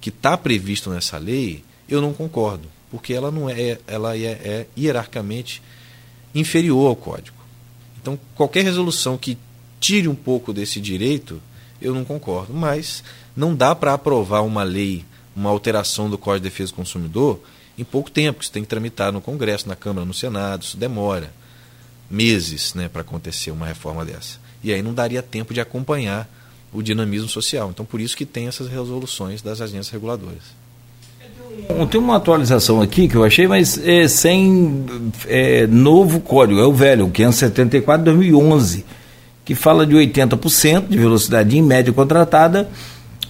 que 0.00 0.10
está 0.10 0.36
previsto 0.36 0.90
nessa 0.90 1.18
lei, 1.18 1.64
eu 1.88 2.00
não 2.00 2.12
concordo, 2.12 2.68
porque 2.90 3.12
ela 3.12 3.30
não 3.30 3.48
é, 3.48 3.78
ela 3.86 4.16
é, 4.16 4.24
é 4.24 4.66
hierarquicamente 4.76 5.62
inferior 6.34 6.88
ao 6.88 6.96
código. 6.96 7.36
Então, 8.00 8.18
qualquer 8.34 8.64
resolução 8.64 9.16
que 9.16 9.38
tire 9.80 10.08
um 10.08 10.14
pouco 10.14 10.52
desse 10.52 10.80
direito, 10.80 11.40
eu 11.80 11.94
não 11.94 12.04
concordo. 12.04 12.52
Mas 12.52 13.02
não 13.36 13.54
dá 13.54 13.74
para 13.74 13.94
aprovar 13.94 14.42
uma 14.42 14.62
lei 14.62 15.04
uma 15.34 15.50
alteração 15.50 16.08
do 16.08 16.16
Código 16.18 16.44
de 16.44 16.50
Defesa 16.50 16.72
do 16.72 16.76
Consumidor 16.76 17.40
em 17.76 17.84
pouco 17.84 18.10
tempo, 18.10 18.38
que 18.38 18.46
você 18.46 18.52
tem 18.52 18.62
que 18.62 18.68
tramitar 18.68 19.12
no 19.12 19.20
Congresso, 19.20 19.68
na 19.68 19.74
Câmara, 19.74 20.06
no 20.06 20.14
Senado, 20.14 20.62
isso 20.62 20.76
demora 20.76 21.32
meses 22.10 22.74
né, 22.74 22.88
para 22.88 23.00
acontecer 23.00 23.50
uma 23.50 23.66
reforma 23.66 24.04
dessa. 24.04 24.38
E 24.62 24.72
aí 24.72 24.80
não 24.82 24.94
daria 24.94 25.22
tempo 25.22 25.52
de 25.52 25.60
acompanhar 25.60 26.28
o 26.72 26.82
dinamismo 26.82 27.28
social. 27.28 27.70
Então, 27.70 27.84
por 27.84 28.00
isso 28.00 28.16
que 28.16 28.24
tem 28.24 28.46
essas 28.46 28.68
resoluções 28.68 29.42
das 29.42 29.60
agências 29.60 29.90
reguladoras. 29.90 30.64
Tem 31.90 32.00
uma 32.00 32.16
atualização 32.16 32.80
aqui 32.80 33.08
que 33.08 33.14
eu 33.14 33.24
achei, 33.24 33.46
mas 33.46 33.78
é, 33.78 34.08
sem 34.08 34.84
é, 35.26 35.66
novo 35.66 36.20
código, 36.20 36.60
é 36.60 36.66
o 36.66 36.72
velho, 36.72 37.06
o 37.06 37.10
574 37.10 38.04
2011, 38.04 38.84
que 39.44 39.54
fala 39.54 39.86
de 39.86 39.94
80% 39.94 40.88
de 40.88 40.98
velocidade 40.98 41.56
em 41.56 41.62
média 41.62 41.92
contratada 41.92 42.68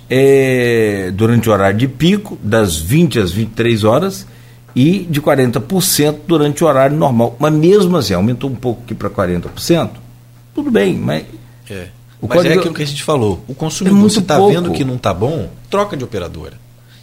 é, 0.09 1.11
durante 1.15 1.49
o 1.49 1.53
horário 1.53 1.79
de 1.79 1.89
pico, 1.89 2.39
das 2.43 2.77
20 2.79 3.19
às 3.19 3.33
23 3.33 3.85
horas, 3.85 4.27
e 4.75 5.01
de 5.09 5.21
40% 5.21 6.21
durante 6.27 6.65
o 6.65 6.67
horário 6.67 6.97
normal. 6.97 7.37
Mas 7.39 7.53
mesmo 7.53 7.97
assim, 7.97 8.15
aumentou 8.15 8.51
um 8.51 8.55
pouco 8.55 8.83
aqui 8.85 8.95
para 8.95 9.09
40%, 9.11 9.91
tudo 10.55 10.71
bem, 10.71 10.97
mas. 10.97 11.25
É. 11.71 11.89
O 12.21 12.29
mas 12.29 12.45
é 12.45 12.55
aquilo 12.55 12.75
que 12.75 12.83
a 12.83 12.87
gente 12.87 13.03
falou. 13.03 13.45
O 13.47 13.55
consumidor, 13.55 14.07
é 14.07 14.09
se 14.09 14.19
está 14.21 14.39
vendo 14.39 14.73
que 14.73 14.85
não 14.85 14.95
está 14.95 15.13
bom, 15.13 15.51
troca 15.69 15.97
de 15.97 16.05
operadora. 16.05 16.55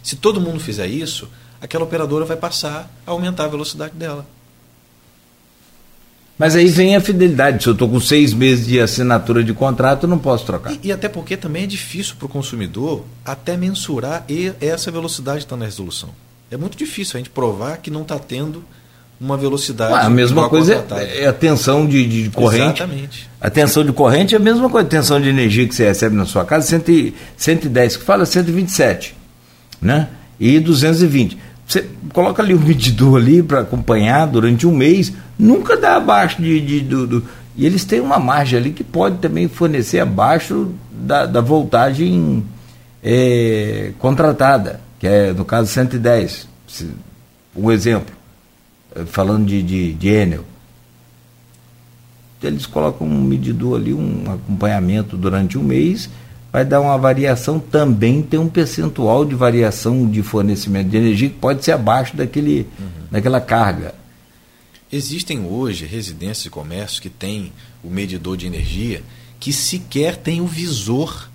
Se 0.02 0.16
todo 0.16 0.40
mundo 0.40 0.58
fizer 0.58 0.86
isso, 0.86 1.28
aquela 1.60 1.84
operadora 1.84 2.24
vai 2.24 2.36
passar 2.36 2.90
a 3.06 3.10
aumentar 3.12 3.44
a 3.44 3.48
velocidade 3.48 3.94
dela. 3.94 4.26
Mas 6.42 6.56
aí 6.56 6.66
vem 6.66 6.96
a 6.96 7.00
fidelidade. 7.00 7.62
Se 7.62 7.68
eu 7.68 7.72
estou 7.72 7.88
com 7.88 8.00
seis 8.00 8.34
meses 8.34 8.66
de 8.66 8.80
assinatura 8.80 9.44
de 9.44 9.54
contrato, 9.54 10.06
eu 10.06 10.08
não 10.08 10.18
posso 10.18 10.44
trocar. 10.44 10.72
E, 10.72 10.88
e 10.88 10.90
até 10.90 11.08
porque 11.08 11.36
também 11.36 11.62
é 11.62 11.66
difícil 11.68 12.16
para 12.18 12.26
o 12.26 12.28
consumidor 12.28 13.04
até 13.24 13.56
mensurar 13.56 14.24
e 14.28 14.52
essa 14.60 14.90
velocidade 14.90 15.44
está 15.44 15.56
na 15.56 15.66
resolução. 15.66 16.08
É 16.50 16.56
muito 16.56 16.76
difícil 16.76 17.16
a 17.16 17.18
gente 17.18 17.30
provar 17.30 17.76
que 17.76 17.92
não 17.92 18.02
está 18.02 18.18
tendo 18.18 18.64
uma 19.20 19.36
velocidade. 19.36 19.94
Ah, 19.94 20.06
a 20.06 20.10
mesma 20.10 20.48
coisa 20.48 20.84
é, 20.96 21.22
é 21.22 21.28
a 21.28 21.32
tensão 21.32 21.86
de, 21.86 22.24
de 22.24 22.30
corrente. 22.30 22.82
Exatamente. 22.82 23.30
A 23.40 23.48
tensão 23.48 23.84
de 23.84 23.92
corrente 23.92 24.34
é 24.34 24.36
a 24.36 24.40
mesma 24.40 24.68
coisa. 24.68 24.84
A 24.84 24.90
tensão 24.90 25.20
de 25.20 25.28
energia 25.28 25.68
que 25.68 25.76
você 25.76 25.84
recebe 25.84 26.16
na 26.16 26.26
sua 26.26 26.44
casa, 26.44 26.66
100, 26.66 27.14
110, 27.36 27.98
que 27.98 28.04
fala 28.04 28.26
127, 28.26 29.14
né? 29.80 30.08
E 30.40 30.58
220 30.58 31.38
você 31.72 31.86
coloca 32.12 32.42
ali 32.42 32.54
o 32.54 32.60
medidor 32.60 33.18
ali 33.18 33.42
para 33.42 33.60
acompanhar 33.60 34.26
durante 34.26 34.66
um 34.66 34.76
mês, 34.76 35.12
nunca 35.42 35.76
dá 35.76 35.96
abaixo 35.96 36.40
de, 36.40 36.60
de 36.60 36.80
do, 36.80 37.06
do, 37.06 37.24
e 37.56 37.66
eles 37.66 37.84
têm 37.84 38.00
uma 38.00 38.18
margem 38.18 38.58
ali 38.58 38.70
que 38.72 38.84
pode 38.84 39.18
também 39.18 39.48
fornecer 39.48 40.00
abaixo 40.00 40.72
da, 40.90 41.26
da 41.26 41.40
voltagem 41.40 42.44
é, 43.02 43.92
contratada, 43.98 44.80
que 44.98 45.06
é 45.06 45.32
no 45.32 45.44
caso 45.44 45.68
110. 45.68 46.48
Um 47.54 47.70
exemplo, 47.70 48.14
é, 48.94 49.04
falando 49.04 49.46
de, 49.46 49.62
de, 49.62 49.92
de 49.92 50.08
Enel. 50.08 50.44
Eles 52.42 52.66
colocam 52.66 53.06
um 53.06 53.22
medidor 53.22 53.78
ali, 53.78 53.94
um 53.94 54.24
acompanhamento 54.26 55.16
durante 55.16 55.56
um 55.56 55.62
mês 55.62 56.10
vai 56.52 56.66
dar 56.66 56.82
uma 56.82 56.98
variação 56.98 57.58
também, 57.58 58.20
tem 58.20 58.38
um 58.38 58.48
percentual 58.48 59.24
de 59.24 59.34
variação 59.34 60.06
de 60.06 60.22
fornecimento 60.22 60.90
de 60.90 60.96
energia 60.98 61.30
que 61.30 61.36
pode 61.36 61.64
ser 61.64 61.72
abaixo 61.72 62.14
daquele, 62.14 62.68
uhum. 62.78 62.86
daquela 63.10 63.40
carga. 63.40 63.94
Existem 64.92 65.44
hoje 65.46 65.86
residências 65.86 66.46
e 66.46 66.50
comércios 66.50 67.00
que 67.00 67.08
têm 67.08 67.52
o 67.82 67.88
medidor 67.88 68.36
de 68.36 68.46
energia 68.46 69.02
que 69.40 69.52
sequer 69.52 70.16
tem 70.16 70.40
o 70.40 70.46
visor 70.46 71.28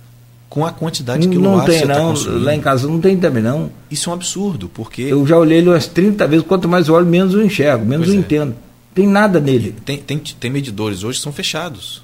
com 0.49 0.66
a 0.66 0.72
quantidade 0.72 1.24
de 1.24 1.30
quilowatts 1.30 1.82
não 1.82 1.88
tem, 1.88 1.88
não. 1.88 2.14
Tá 2.14 2.32
Lá 2.32 2.55
em 2.55 2.62
casa 2.62 2.88
não 2.88 3.01
tem 3.01 3.18
também, 3.18 3.43
não. 3.43 3.70
Isso 3.91 4.10
é 4.10 4.12
um 4.12 4.16
absurdo, 4.16 4.70
porque... 4.70 5.01
Eu 5.01 5.26
já 5.28 5.38
olhei 5.38 5.58
ele 5.58 5.70
umas 5.70 5.88
30 5.88 6.26
vezes, 6.28 6.45
quanto 6.45 6.70
mais 6.70 6.88
eu 6.88 6.93
olho, 6.93 7.05
menos 7.05 7.34
eu 7.34 7.43
enxergo, 7.43 7.84
menos 7.84 8.05
pois 8.05 8.16
eu 8.16 8.22
é. 8.22 8.26
entendo. 8.26 8.55
Tem 8.93 9.05
nada 9.05 9.41
nele. 9.41 9.76
Tem, 9.84 9.97
tem, 9.97 10.18
tem 10.18 10.49
medidores 10.49 11.03
hoje 11.03 11.18
que 11.18 11.24
são 11.24 11.34
fechados. 11.34 12.01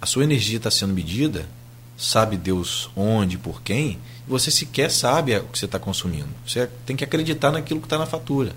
A 0.00 0.06
sua 0.06 0.22
energia 0.22 0.58
está 0.58 0.70
sendo 0.70 0.94
medida 0.94 1.46
sabe 1.96 2.36
Deus 2.36 2.90
onde, 2.96 3.38
por 3.38 3.62
quem, 3.62 3.98
você 4.26 4.50
sequer 4.50 4.90
sabe 4.90 5.36
o 5.36 5.44
que 5.44 5.58
você 5.58 5.64
está 5.64 5.78
consumindo. 5.78 6.28
Você 6.46 6.68
tem 6.84 6.96
que 6.96 7.04
acreditar 7.04 7.50
naquilo 7.50 7.80
que 7.80 7.86
está 7.86 7.98
na 7.98 8.06
fatura. 8.06 8.52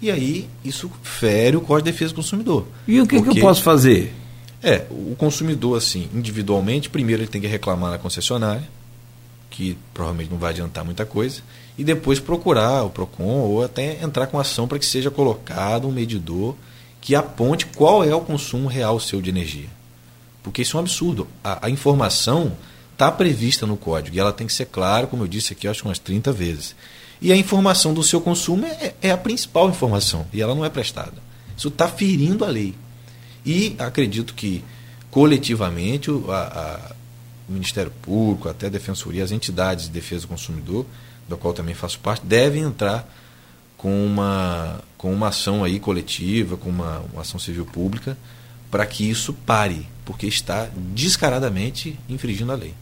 E 0.00 0.10
aí, 0.10 0.48
isso 0.64 0.90
fere 1.02 1.56
o 1.56 1.60
Código 1.60 1.84
de 1.84 1.92
Defesa 1.92 2.12
do 2.12 2.16
Consumidor. 2.16 2.66
E 2.88 3.00
o 3.00 3.06
que, 3.06 3.20
que 3.20 3.28
eu 3.28 3.36
posso 3.36 3.62
fazer? 3.62 4.14
É, 4.62 4.86
o 4.90 5.14
consumidor, 5.16 5.76
assim, 5.76 6.08
individualmente, 6.14 6.90
primeiro 6.90 7.22
ele 7.22 7.28
tem 7.28 7.40
que 7.40 7.46
reclamar 7.46 7.90
na 7.90 7.98
concessionária, 7.98 8.68
que 9.50 9.76
provavelmente 9.92 10.30
não 10.30 10.38
vai 10.38 10.50
adiantar 10.50 10.84
muita 10.84 11.04
coisa, 11.04 11.42
e 11.78 11.84
depois 11.84 12.20
procurar 12.20 12.84
o 12.84 12.90
PROCON 12.90 13.40
ou 13.40 13.64
até 13.64 14.02
entrar 14.02 14.26
com 14.26 14.38
ação 14.38 14.68
para 14.68 14.78
que 14.78 14.84
seja 14.84 15.10
colocado 15.10 15.88
um 15.88 15.92
medidor 15.92 16.54
que 17.00 17.14
aponte 17.14 17.66
qual 17.66 18.04
é 18.04 18.14
o 18.14 18.20
consumo 18.20 18.68
real 18.68 19.00
seu 19.00 19.22
de 19.22 19.30
energia. 19.30 19.68
Porque 20.42 20.62
isso 20.62 20.76
é 20.76 20.80
um 20.80 20.82
absurdo. 20.82 21.26
A, 21.42 21.66
a 21.66 21.70
informação 21.70 22.52
está 22.92 23.10
prevista 23.10 23.66
no 23.66 23.76
código 23.76 24.14
e 24.14 24.20
ela 24.20 24.32
tem 24.32 24.46
que 24.46 24.52
ser 24.52 24.66
clara, 24.66 25.06
como 25.06 25.22
eu 25.22 25.28
disse 25.28 25.54
aqui, 25.54 25.66
acho 25.66 25.82
que 25.82 25.88
umas 25.88 25.98
30 25.98 26.32
vezes. 26.32 26.76
E 27.20 27.32
a 27.32 27.36
informação 27.36 27.92
do 27.92 28.02
seu 28.02 28.20
consumo 28.20 28.64
é, 28.66 28.94
é 29.02 29.10
a 29.10 29.16
principal 29.16 29.68
informação 29.68 30.26
e 30.32 30.40
ela 30.40 30.54
não 30.54 30.64
é 30.64 30.70
prestada. 30.70 31.22
Isso 31.56 31.68
está 31.68 31.86
ferindo 31.86 32.44
a 32.44 32.48
lei. 32.48 32.74
E 33.44 33.74
acredito 33.78 34.34
que 34.34 34.64
coletivamente 35.10 36.10
a, 36.28 36.34
a, 36.34 36.94
o 37.48 37.52
Ministério 37.52 37.92
Público, 38.02 38.48
até 38.48 38.66
a 38.66 38.70
Defensoria, 38.70 39.24
as 39.24 39.32
entidades 39.32 39.86
de 39.86 39.90
defesa 39.90 40.22
do 40.22 40.28
consumidor, 40.28 40.86
da 41.28 41.36
qual 41.36 41.52
também 41.52 41.74
faço 41.74 41.98
parte, 41.98 42.24
devem 42.24 42.62
entrar 42.62 43.06
com 43.76 44.04
uma, 44.04 44.80
com 44.96 45.12
uma 45.12 45.28
ação 45.28 45.64
aí 45.64 45.80
coletiva, 45.80 46.56
com 46.56 46.68
uma, 46.68 47.00
uma 47.12 47.22
ação 47.22 47.38
civil 47.38 47.66
pública, 47.66 48.16
para 48.70 48.86
que 48.86 49.08
isso 49.08 49.32
pare, 49.32 49.86
porque 50.04 50.26
está 50.26 50.68
descaradamente 50.94 51.98
infringindo 52.08 52.52
a 52.52 52.54
lei. 52.54 52.74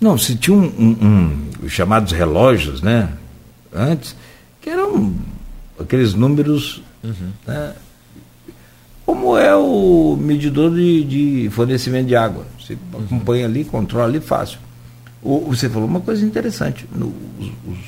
Não, 0.00 0.18
se 0.18 0.36
tinha 0.36 0.56
um, 0.56 0.66
um, 0.78 1.06
um, 1.06 1.48
os 1.64 1.72
chamados 1.72 2.12
relógios, 2.12 2.82
né? 2.82 3.10
Antes, 3.72 4.14
que 4.60 4.70
eram 4.70 5.14
aqueles 5.78 6.14
números. 6.14 6.82
Uhum. 7.02 7.30
Né, 7.46 7.74
como 9.04 9.38
é 9.38 9.54
o 9.54 10.18
medidor 10.20 10.74
de, 10.74 11.04
de 11.04 11.50
fornecimento 11.50 12.08
de 12.08 12.16
água. 12.16 12.44
Você 12.58 12.76
uhum. 12.92 13.04
acompanha 13.04 13.46
ali, 13.46 13.64
controla 13.64 14.06
ali 14.06 14.20
fácil. 14.20 14.58
O, 15.22 15.40
você 15.40 15.68
falou 15.68 15.88
uma 15.88 16.00
coisa 16.00 16.24
interessante. 16.26 16.86
No, 16.92 17.14
os, 17.38 17.46
os, 17.46 17.78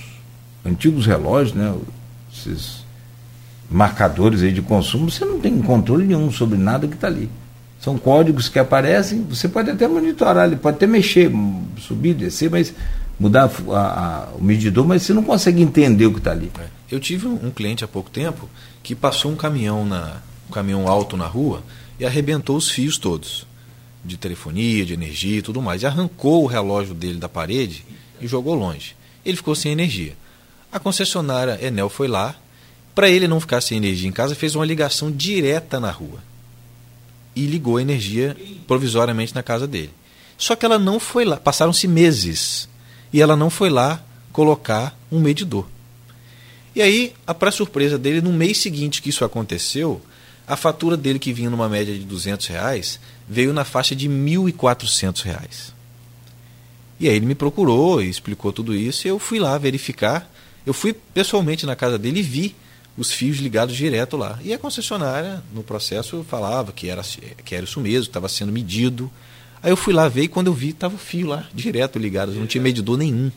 antigos 0.64 1.06
relógios, 1.06 1.54
né? 1.54 1.74
Esses 2.32 2.84
marcadores 3.70 4.42
aí 4.42 4.52
de 4.52 4.62
consumo, 4.62 5.10
você 5.10 5.24
não 5.24 5.40
tem 5.40 5.60
controle 5.60 6.06
nenhum 6.06 6.30
sobre 6.30 6.56
nada 6.56 6.86
que 6.86 6.94
está 6.94 7.08
ali. 7.08 7.28
São 7.80 7.96
códigos 7.96 8.48
que 8.48 8.58
aparecem, 8.58 9.22
você 9.22 9.48
pode 9.48 9.70
até 9.70 9.86
monitorar, 9.86 10.46
ele 10.46 10.56
pode 10.56 10.76
até 10.76 10.86
mexer, 10.86 11.30
subir, 11.78 12.12
descer, 12.12 12.50
mas 12.50 12.74
mudar 13.18 13.50
a, 13.70 13.78
a, 13.78 14.28
o 14.34 14.42
medidor, 14.42 14.86
mas 14.86 15.02
você 15.02 15.12
não 15.12 15.22
consegue 15.22 15.62
entender 15.62 16.06
o 16.06 16.12
que 16.12 16.18
está 16.18 16.32
ali. 16.32 16.50
É. 16.58 16.66
Eu 16.90 16.98
tive 16.98 17.28
um 17.28 17.50
cliente 17.50 17.84
há 17.84 17.88
pouco 17.88 18.10
tempo 18.10 18.48
que 18.82 18.94
passou 18.94 19.30
um 19.30 19.36
caminhão 19.36 19.84
na 19.84 20.16
um 20.48 20.52
caminhão 20.52 20.88
alto 20.88 21.16
na 21.16 21.26
rua 21.26 21.62
e 22.00 22.06
arrebentou 22.06 22.56
os 22.56 22.70
fios 22.70 22.96
todos 22.96 23.46
de 24.02 24.16
telefonia, 24.16 24.86
de 24.86 24.94
energia 24.94 25.38
e 25.38 25.42
tudo 25.42 25.60
mais. 25.60 25.82
E 25.82 25.86
arrancou 25.86 26.42
o 26.42 26.46
relógio 26.46 26.94
dele 26.94 27.18
da 27.18 27.28
parede 27.28 27.84
e 28.20 28.26
jogou 28.26 28.54
longe. 28.54 28.96
Ele 29.24 29.36
ficou 29.36 29.54
sem 29.54 29.72
energia. 29.72 30.16
A 30.72 30.78
concessionária 30.78 31.58
Enel 31.62 31.90
foi 31.90 32.08
lá, 32.08 32.34
para 32.94 33.10
ele 33.10 33.28
não 33.28 33.40
ficar 33.40 33.60
sem 33.60 33.76
energia 33.76 34.08
em 34.08 34.12
casa, 34.12 34.34
fez 34.34 34.54
uma 34.54 34.64
ligação 34.64 35.10
direta 35.10 35.78
na 35.78 35.90
rua 35.90 36.27
e 37.38 37.46
ligou 37.46 37.76
a 37.76 37.82
energia 37.82 38.36
provisoriamente 38.66 39.34
na 39.34 39.42
casa 39.42 39.66
dele. 39.66 39.90
Só 40.36 40.56
que 40.56 40.64
ela 40.64 40.78
não 40.78 40.98
foi 40.98 41.24
lá, 41.24 41.36
passaram-se 41.36 41.86
meses, 41.86 42.68
e 43.12 43.20
ela 43.22 43.36
não 43.36 43.48
foi 43.48 43.70
lá 43.70 44.02
colocar 44.32 44.98
um 45.10 45.20
medidor. 45.20 45.66
E 46.74 46.82
aí, 46.82 47.12
para 47.38 47.50
surpresa 47.50 47.98
dele, 47.98 48.20
no 48.20 48.32
mês 48.32 48.58
seguinte 48.58 49.00
que 49.02 49.10
isso 49.10 49.24
aconteceu, 49.24 50.00
a 50.46 50.56
fatura 50.56 50.96
dele, 50.96 51.18
que 51.18 51.32
vinha 51.32 51.50
numa 51.50 51.68
média 51.68 51.92
de 51.94 52.04
200 52.04 52.46
reais, 52.46 53.00
veio 53.28 53.52
na 53.52 53.64
faixa 53.64 53.94
de 53.94 54.08
1.400 54.08 55.22
reais. 55.22 55.74
E 57.00 57.08
aí 57.08 57.14
ele 57.14 57.26
me 57.26 57.34
procurou 57.34 58.02
e 58.02 58.08
explicou 58.08 58.52
tudo 58.52 58.74
isso, 58.74 59.06
e 59.06 59.10
eu 59.10 59.18
fui 59.18 59.38
lá 59.38 59.56
verificar. 59.58 60.30
Eu 60.66 60.74
fui 60.74 60.92
pessoalmente 60.92 61.64
na 61.66 61.76
casa 61.76 61.98
dele 61.98 62.20
e 62.20 62.22
vi 62.22 62.56
os 62.98 63.12
fios 63.12 63.38
ligados 63.38 63.76
direto 63.76 64.16
lá. 64.16 64.38
E 64.42 64.52
a 64.52 64.58
concessionária, 64.58 65.40
no 65.54 65.62
processo, 65.62 66.26
falava 66.28 66.72
que 66.72 66.88
era, 66.88 67.02
que 67.44 67.54
era 67.54 67.64
isso 67.64 67.80
mesmo, 67.80 68.02
estava 68.02 68.28
sendo 68.28 68.50
medido. 68.50 69.10
Aí 69.62 69.70
eu 69.70 69.76
fui 69.76 69.94
lá 69.94 70.08
ver 70.08 70.22
e 70.22 70.28
quando 70.28 70.48
eu 70.48 70.52
vi, 70.52 70.70
estava 70.70 70.96
o 70.96 70.98
fio 70.98 71.28
lá, 71.28 71.46
direto 71.54 71.98
ligado, 71.98 72.32
não 72.32 72.46
tinha 72.46 72.60
medidor 72.60 72.98
nenhum. 72.98 73.30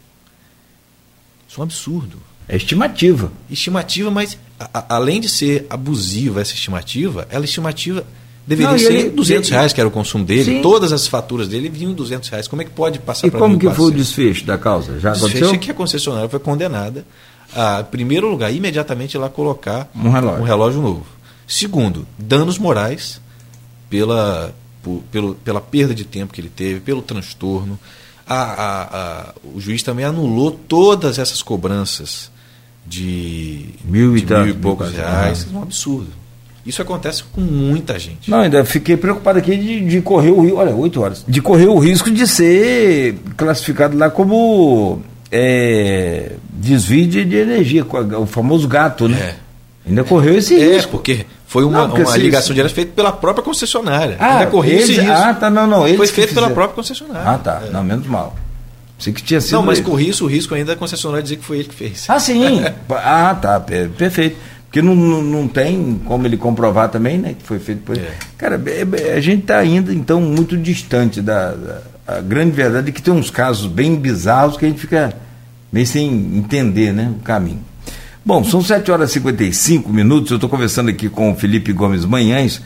Isso 1.48 1.58
é 1.58 1.60
um 1.60 1.64
absurdo. 1.64 2.18
É 2.48 2.56
estimativa. 2.56 3.32
Estimativa, 3.50 4.10
mas 4.10 4.38
a, 4.60 4.96
além 4.96 5.22
de 5.22 5.30
ser 5.30 5.68
abusiva 5.70 6.42
essa 6.42 6.54
estimativa, 6.54 7.28
ela 7.30 7.46
estimativa 7.46 8.04
deveria 8.48 8.72
não, 8.72 8.80
ser 8.80 8.94
ele, 8.94 9.10
200 9.12 9.48
ele, 9.48 9.58
reais, 9.58 9.74
que 9.74 9.80
era 9.80 9.88
o 9.88 9.92
consumo 9.92 10.26
dele. 10.26 10.44
Sim. 10.44 10.62
Todas 10.64 10.92
as 10.92 11.06
faturas 11.06 11.48
dele 11.48 11.70
vinham 11.70 11.94
200 11.94 12.28
reais. 12.30 12.48
Como 12.48 12.64
é 12.64 12.66
que 12.66 12.72
pode 12.72 12.98
passar 12.98 13.30
para 13.30 13.38
E 13.38 13.42
como 13.42 13.60
que 13.60 13.70
foi 13.70 13.86
o 13.86 13.92
desfecho 13.92 14.44
da 14.44 14.58
causa? 14.58 15.00
Já 15.00 15.12
desfecho 15.12 15.54
é 15.54 15.58
que 15.60 15.70
a 15.70 15.74
concessionária 15.74 16.28
foi 16.28 16.40
condenada 16.40 17.06
a, 17.56 17.82
em 17.82 17.86
primeiro 17.86 18.30
lugar, 18.30 18.54
imediatamente 18.54 19.18
lá 19.18 19.30
colocar 19.30 19.90
um 19.96 20.10
relógio, 20.10 20.42
um 20.42 20.46
relógio 20.46 20.82
novo. 20.82 21.06
Segundo, 21.48 22.08
danos 22.18 22.58
morais 22.58 23.22
pela, 23.90 24.54
por, 24.82 25.04
pelo, 25.12 25.36
pela 25.36 25.60
perda 25.60 25.94
de 25.94 26.06
tempo 26.06 26.34
que 26.34 26.40
ele 26.40 26.52
teve, 26.54 26.80
pelo 26.80 27.02
transtorno. 27.02 27.78
A, 28.26 28.36
a, 28.36 28.82
a, 28.84 29.34
o 29.44 29.60
juiz 29.60 29.84
também 29.84 30.06
anulou 30.06 30.52
todas 30.52 31.20
essas 31.20 31.42
cobranças 31.42 32.32
de 32.86 33.66
mil 33.84 34.16
e, 34.16 34.22
de 34.22 34.34
mil 34.34 34.48
e 34.48 34.54
poucos 34.54 34.92
reais. 34.92 35.46
É 35.52 35.58
um 35.58 35.62
absurdo. 35.62 36.22
Isso 36.66 36.82
acontece 36.82 37.24
com 37.24 37.42
muita 37.42 37.98
gente. 37.98 38.30
Não, 38.30 38.40
ainda 38.40 38.64
fiquei 38.64 38.96
preocupado 38.96 39.40
aqui 39.40 39.58
de, 39.58 39.82
de 39.84 40.02
correr 40.02 40.30
o 40.30 40.42
risco, 40.42 40.58
olha, 40.58 40.76
oito 40.76 41.02
horas, 41.02 41.26
de 41.28 41.42
correr 41.42 41.68
o 41.68 41.80
risco 41.80 42.12
de 42.12 42.28
ser 42.28 43.18
classificado 43.36 43.98
lá 43.98 44.10
como 44.10 45.02
é, 45.32 46.34
desvio 46.50 47.08
de, 47.08 47.24
de, 47.24 47.36
energia, 47.38 47.86
o 48.20 48.26
famoso 48.26 48.68
gato, 48.68 49.08
né? 49.08 49.18
É. 49.18 49.36
Ainda 49.88 50.04
correu 50.04 50.38
esse 50.38 50.56
é, 50.56 50.74
risco. 50.76 50.90
É, 50.90 50.92
porque 50.92 51.26
foi 51.48 51.64
uma, 51.64 51.88
não, 51.88 51.96
uma 51.96 52.18
ligação 52.18 52.54
direta 52.54 52.74
feita 52.74 52.92
pela 52.94 53.12
própria 53.12 53.44
concessionária. 53.44 54.16
Ah, 54.20 54.40
Ainda 54.40 54.52
correu 54.52 54.74
eles, 54.74 54.90
esse 54.90 55.00
risco. 55.02 55.12
Ah, 55.12 55.34
tá, 55.34 55.50
não, 55.50 55.66
não. 55.66 55.96
Foi 55.96 56.08
feito 56.08 56.34
pela 56.34 56.50
própria 56.50 56.76
concessionária. 56.76 57.30
Ah, 57.30 57.38
tá. 57.38 57.64
É. 57.66 57.70
Não, 57.72 57.84
menos 57.84 58.06
mal. 58.08 58.36
Sei 59.00 59.12
que 59.12 59.24
tinha 59.24 59.42
sido. 59.42 59.54
Não, 59.54 59.64
mas 59.64 59.80
ele. 59.80 60.10
isso, 60.10 60.26
o 60.26 60.28
risco 60.28 60.54
ainda 60.54 60.74
da 60.74 60.80
concessionária 60.80 61.24
dizer 61.24 61.38
que 61.38 61.44
foi 61.44 61.58
ele 61.58 61.70
que 61.70 61.76
fez. 61.76 62.06
Ah, 62.08 62.20
sim. 62.20 62.62
ah, 62.90 63.36
tá. 63.42 63.60
Perfeito. 63.60 64.38
Porque 64.66 64.82
não, 64.82 64.96
não, 64.96 65.22
não, 65.22 65.48
tem 65.50 66.00
como 66.06 66.26
ele 66.26 66.38
comprovar 66.38 66.88
também, 66.88 67.18
né? 67.18 67.36
Que 67.38 67.46
foi 67.46 67.60
feito 67.60 67.82
por 67.82 67.98
ele. 67.98 68.06
É. 68.06 68.14
Cara, 68.38 68.62
é, 68.68 69.10
é, 69.10 69.14
a 69.16 69.20
gente 69.20 69.42
está 69.42 69.58
ainda, 69.58 69.94
então, 69.94 70.22
muito 70.22 70.56
distante 70.56 71.22
da, 71.22 71.52
da. 71.52 71.82
A 72.18 72.22
grande 72.22 72.52
verdade 72.52 72.90
é 72.90 72.92
que 72.92 73.02
tem 73.02 73.14
uns 73.14 73.30
casos 73.30 73.68
bem 73.68 73.96
bizarros 73.96 74.58
que 74.58 74.66
a 74.66 74.68
gente 74.68 74.82
fica 74.82 75.16
meio 75.72 75.88
sem 75.88 76.10
entender 76.36 76.92
né, 76.92 77.14
o 77.18 77.24
caminho. 77.24 77.62
Bom, 78.26 78.44
são 78.44 78.62
7 78.62 78.92
horas 78.92 79.12
e 79.12 79.14
55 79.14 79.92
minutos. 79.92 80.30
Eu 80.30 80.36
estou 80.36 80.50
conversando 80.50 80.90
aqui 80.90 81.08
com 81.08 81.32
o 81.32 81.36
Felipe 81.36 81.72
Gomes 81.72 82.04
Manhães, 82.04 82.62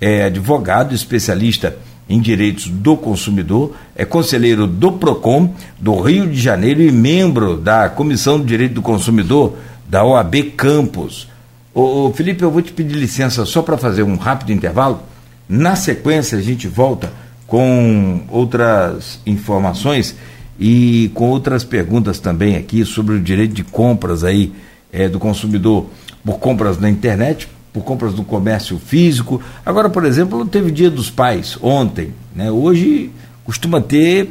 é 0.00 0.24
advogado, 0.24 0.94
especialista 0.94 1.76
em 2.08 2.20
direitos 2.20 2.66
do 2.66 2.96
consumidor, 2.96 3.76
é 3.94 4.04
conselheiro 4.04 4.66
do 4.66 4.90
PROCON 4.92 5.54
do 5.78 6.00
Rio 6.00 6.26
de 6.26 6.40
Janeiro 6.40 6.82
e 6.82 6.90
membro 6.90 7.56
da 7.56 7.88
Comissão 7.88 8.40
de 8.40 8.46
Direito 8.46 8.74
do 8.74 8.82
Consumidor 8.82 9.56
da 9.88 10.04
OAB 10.04 10.34
Campos. 10.56 11.28
Ô, 11.72 12.08
ô 12.08 12.12
Felipe, 12.12 12.42
eu 12.42 12.50
vou 12.50 12.60
te 12.60 12.72
pedir 12.72 12.96
licença 12.96 13.46
só 13.46 13.62
para 13.62 13.78
fazer 13.78 14.02
um 14.02 14.16
rápido 14.16 14.52
intervalo. 14.52 15.00
Na 15.48 15.76
sequência, 15.76 16.36
a 16.36 16.42
gente 16.42 16.66
volta 16.66 17.12
com 17.50 18.20
outras 18.28 19.18
informações 19.26 20.14
e 20.58 21.10
com 21.14 21.28
outras 21.28 21.64
perguntas 21.64 22.20
também 22.20 22.54
aqui 22.54 22.84
sobre 22.84 23.16
o 23.16 23.20
direito 23.20 23.52
de 23.52 23.64
compras 23.64 24.22
aí 24.22 24.52
é, 24.92 25.08
do 25.08 25.18
consumidor 25.18 25.86
por 26.24 26.38
compras 26.38 26.78
na 26.78 26.88
internet, 26.88 27.48
por 27.72 27.82
compras 27.82 28.14
no 28.14 28.22
comércio 28.22 28.78
físico. 28.78 29.42
Agora, 29.66 29.90
por 29.90 30.04
exemplo, 30.04 30.46
teve 30.46 30.70
Dia 30.70 30.88
dos 30.88 31.10
Pais 31.10 31.58
ontem, 31.60 32.12
né? 32.36 32.52
Hoje 32.52 33.10
costuma 33.44 33.80
ter 33.80 34.30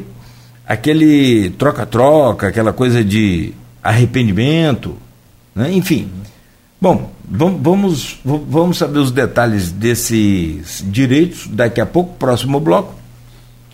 aquele 0.65 1.49
troca-troca, 1.51 2.47
aquela 2.47 2.71
coisa 2.71 3.03
de 3.03 3.51
arrependimento, 3.83 4.95
né? 5.53 5.73
enfim. 5.73 6.09
Bom, 6.79 7.11
vamos, 7.29 8.17
vamos 8.23 8.77
saber 8.77 8.99
os 8.99 9.11
detalhes 9.11 9.73
desses 9.73 10.81
direitos 10.87 11.47
daqui 11.47 11.81
a 11.81 11.85
pouco, 11.85 12.13
próximo 12.13 12.61
bloco, 12.61 12.98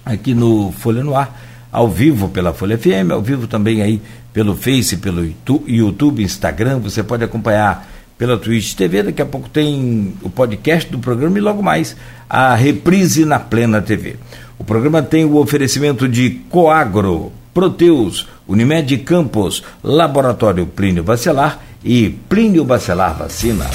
aqui 0.06 0.34
no 0.34 0.72
Folha 0.72 1.04
no 1.04 1.16
Ar 1.16 1.42
ao 1.72 1.90
vivo 1.90 2.30
pela 2.30 2.54
Folha 2.54 2.78
FM, 2.78 3.12
ao 3.12 3.22
vivo 3.22 3.48
também 3.48 3.82
aí 3.82 4.02
pelo 4.32 4.56
Face, 4.56 4.96
pelo 4.98 5.30
YouTube, 5.68 6.24
Instagram, 6.24 6.80
você 6.80 7.04
pode 7.04 7.24
acompanhar 7.24 7.86
pela 8.18 8.38
Twitch 8.38 8.76
TV, 8.76 9.04
daqui 9.04 9.22
a 9.22 9.26
pouco 9.26 9.50
tem 9.50 10.14
o 10.22 10.30
podcast 10.30 10.90
do 10.90 11.00
programa 11.00 11.38
e 11.38 11.42
logo 11.42 11.62
mais 11.62 11.96
a 12.30 12.56
reprise 12.56 13.26
na 13.26 13.40
Plena 13.40 13.82
TV. 13.82 14.16
O 14.58 14.64
programa 14.64 15.02
tem 15.02 15.26
o 15.26 15.36
oferecimento 15.36 16.08
de 16.08 16.30
Coagro, 16.50 17.34
Proteus, 17.54 18.26
Unimed 18.48 18.98
Campos, 19.00 19.64
Laboratório 19.84 20.66
Plínio 20.66 21.04
Bacelar 21.04 21.60
e 21.84 22.10
Plínio 22.30 22.64
Bacelar 22.64 23.18
Vacina. 23.18 23.66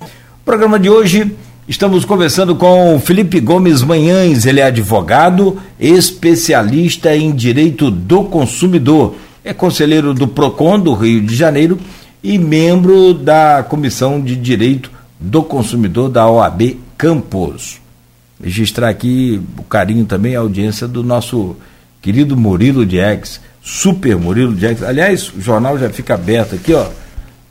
O 0.00 0.44
programa 0.44 0.78
de 0.78 0.88
hoje 0.88 1.36
Estamos 1.68 2.04
conversando 2.04 2.54
com 2.54 3.00
Felipe 3.00 3.40
Gomes 3.40 3.82
Manhães, 3.82 4.46
ele 4.46 4.60
é 4.60 4.66
advogado, 4.66 5.58
especialista 5.80 7.16
em 7.16 7.34
direito 7.34 7.90
do 7.90 8.22
consumidor, 8.22 9.16
é 9.42 9.52
conselheiro 9.52 10.14
do 10.14 10.28
PROCON 10.28 10.78
do 10.78 10.94
Rio 10.94 11.20
de 11.22 11.34
Janeiro 11.34 11.76
e 12.22 12.38
membro 12.38 13.12
da 13.12 13.64
Comissão 13.68 14.20
de 14.20 14.36
Direito 14.36 14.92
do 15.18 15.42
Consumidor 15.42 16.08
da 16.08 16.30
OAB 16.30 16.78
Campos. 16.96 17.80
Registrar 18.40 18.88
aqui 18.88 19.42
o 19.58 19.64
carinho 19.64 20.04
também 20.04 20.36
a 20.36 20.40
audiência 20.40 20.86
do 20.86 21.02
nosso 21.02 21.56
querido 22.00 22.36
Murilo 22.36 22.86
Diegues, 22.86 23.40
super 23.60 24.16
Murilo 24.16 24.54
Diegues. 24.54 24.84
Aliás, 24.84 25.32
o 25.34 25.40
jornal 25.40 25.76
já 25.76 25.90
fica 25.90 26.14
aberto 26.14 26.54
aqui, 26.54 26.72
ó, 26.72 26.86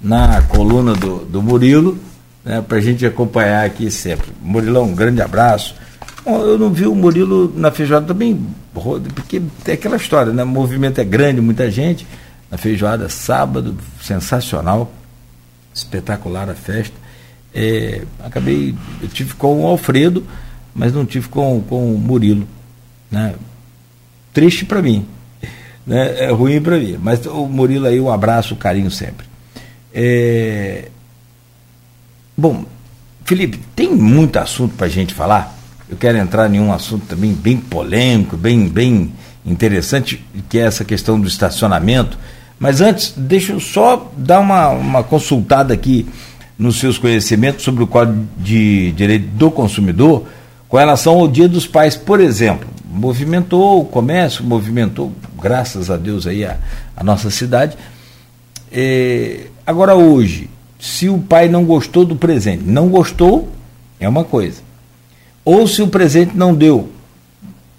na 0.02 0.42
coluna 0.44 0.94
do, 0.94 1.26
do 1.26 1.42
Murilo 1.42 2.00
né, 2.46 2.62
para 2.62 2.78
a 2.78 2.82
gente 2.82 3.04
acompanhar 3.06 3.66
aqui 3.66 3.90
sempre. 3.90 4.32
Murilão, 4.42 4.84
um 4.84 4.96
grande 4.96 5.22
abraço. 5.22 5.76
Eu 6.26 6.58
não 6.58 6.72
vi 6.72 6.86
o 6.86 6.96
Murilo 6.96 7.52
na 7.56 7.72
feijoada 7.72 8.06
também, 8.06 8.48
porque 8.74 9.42
é 9.68 9.74
aquela 9.74 9.96
história, 9.96 10.32
né? 10.32 10.44
O 10.44 10.48
movimento 10.48 11.00
é 11.00 11.04
grande, 11.04 11.42
muita 11.42 11.70
gente. 11.70 12.08
Na 12.50 12.58
feijoada, 12.58 13.10
sábado, 13.10 13.76
sensacional, 14.02 14.92
espetacular 15.74 16.50
a 16.50 16.56
festa. 16.56 16.96
É, 17.54 18.02
acabei, 18.24 18.76
eu 19.02 19.08
tive 19.08 19.34
com 19.36 19.64
o 19.64 19.68
Alfredo, 19.68 20.26
mas 20.74 20.94
não 20.94 21.06
tive 21.06 21.28
com, 21.30 21.62
com 21.62 21.94
o 21.94 21.98
Murilo. 21.98 22.48
Né? 23.10 23.36
Triste 24.34 24.66
para 24.66 24.82
mim, 24.82 25.06
né? 25.86 26.26
é 26.26 26.32
ruim 26.32 26.60
para 26.60 26.78
mim. 26.78 26.98
Mas 27.02 27.26
o 27.26 27.46
Murilo 27.46 27.86
aí, 27.86 28.00
um 28.02 28.12
abraço, 28.12 28.56
um 28.56 28.58
carinho 28.58 28.90
sempre. 28.90 29.28
É, 29.94 30.90
Bom, 32.38 32.66
Felipe, 33.24 33.60
tem 33.76 33.94
muito 33.96 34.38
assunto 34.38 34.76
para 34.76 34.88
a 34.88 34.90
gente 34.90 35.14
falar. 35.14 35.58
Eu 35.90 35.98
quero 35.98 36.18
entrar 36.18 36.54
em 36.54 36.60
um 36.60 36.74
assunto 36.74 37.06
também 37.06 37.34
bem 37.34 37.58
polêmico, 37.58 38.36
bem, 38.36 38.68
bem 38.68 39.14
interessante, 39.46 40.24
que 40.50 40.60
é 40.60 40.64
essa 40.64 40.84
questão 40.84 41.20
do 41.20 41.28
estacionamento. 41.28 42.18
Mas 42.60 42.82
antes, 42.82 43.14
deixa 43.16 43.54
eu 43.54 43.60
só 43.60 44.12
dar 44.18 44.40
uma, 44.40 44.70
uma 44.70 45.04
consultada 45.04 45.74
aqui 45.74 46.08
nos 46.58 46.80
seus 46.80 46.98
conhecimentos 46.98 47.64
sobre 47.64 47.84
o 47.84 47.88
Código 47.88 48.26
de 48.38 48.92
Direito 48.94 49.28
do 49.28 49.52
Consumidor 49.52 50.26
com 50.68 50.78
relação 50.78 51.20
ao 51.20 51.28
Dia 51.28 51.48
dos 51.48 51.68
Pais, 51.68 51.96
por 51.96 52.20
exemplo. 52.20 52.68
Movimentou 52.86 53.82
o 53.82 53.86
comércio, 53.86 54.44
movimentou, 54.44 55.12
graças 55.42 55.90
a 55.90 55.98
Deus, 55.98 56.26
aí 56.26 56.46
a, 56.46 56.58
a 56.96 57.04
nossa 57.04 57.30
cidade. 57.30 57.78
É, 58.72 59.48
agora, 59.66 59.96
hoje, 59.96 60.50
se 60.86 61.10
o 61.10 61.18
pai 61.18 61.50
não 61.50 61.66
gostou 61.66 62.06
do 62.06 62.16
presente. 62.16 62.64
Não 62.64 62.90
gostou, 62.90 63.50
é 64.00 64.08
uma 64.08 64.24
coisa. 64.24 64.62
Ou 65.44 65.68
se 65.68 65.82
o 65.82 65.88
presente 65.88 66.38
não 66.38 66.54
deu, 66.54 66.90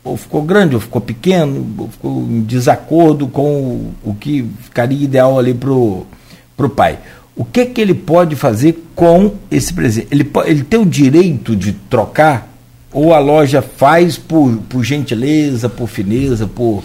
ou 0.03 0.17
ficou 0.17 0.43
grande, 0.43 0.75
ou 0.75 0.81
ficou 0.81 1.01
pequeno, 1.01 1.65
ou 1.79 1.89
ficou 1.89 2.23
em 2.23 2.41
desacordo 2.43 3.29
com 3.29 3.63
o, 3.63 3.95
o 4.05 4.15
que 4.15 4.45
ficaria 4.61 5.05
ideal 5.05 5.39
ali 5.39 5.55
para 5.55 5.73
o 5.73 6.71
pai. 6.75 6.99
O 7.37 7.45
que, 7.45 7.67
que 7.67 7.81
ele 7.81 7.95
pode 7.95 8.35
fazer 8.35 8.85
com 8.97 9.35
esse 9.53 9.73
presente? 9.73 10.09
Ele, 10.11 10.29
ele 10.45 10.65
tem 10.65 10.81
o 10.81 10.87
direito 10.87 11.55
de 11.55 11.73
trocar? 11.73 12.53
Ou 12.93 13.15
a 13.15 13.21
loja 13.21 13.63
faz 13.63 14.19
por, 14.19 14.57
por 14.69 14.83
gentileza, 14.83 15.69
por 15.69 15.87
fineza, 15.87 16.49
por 16.49 16.83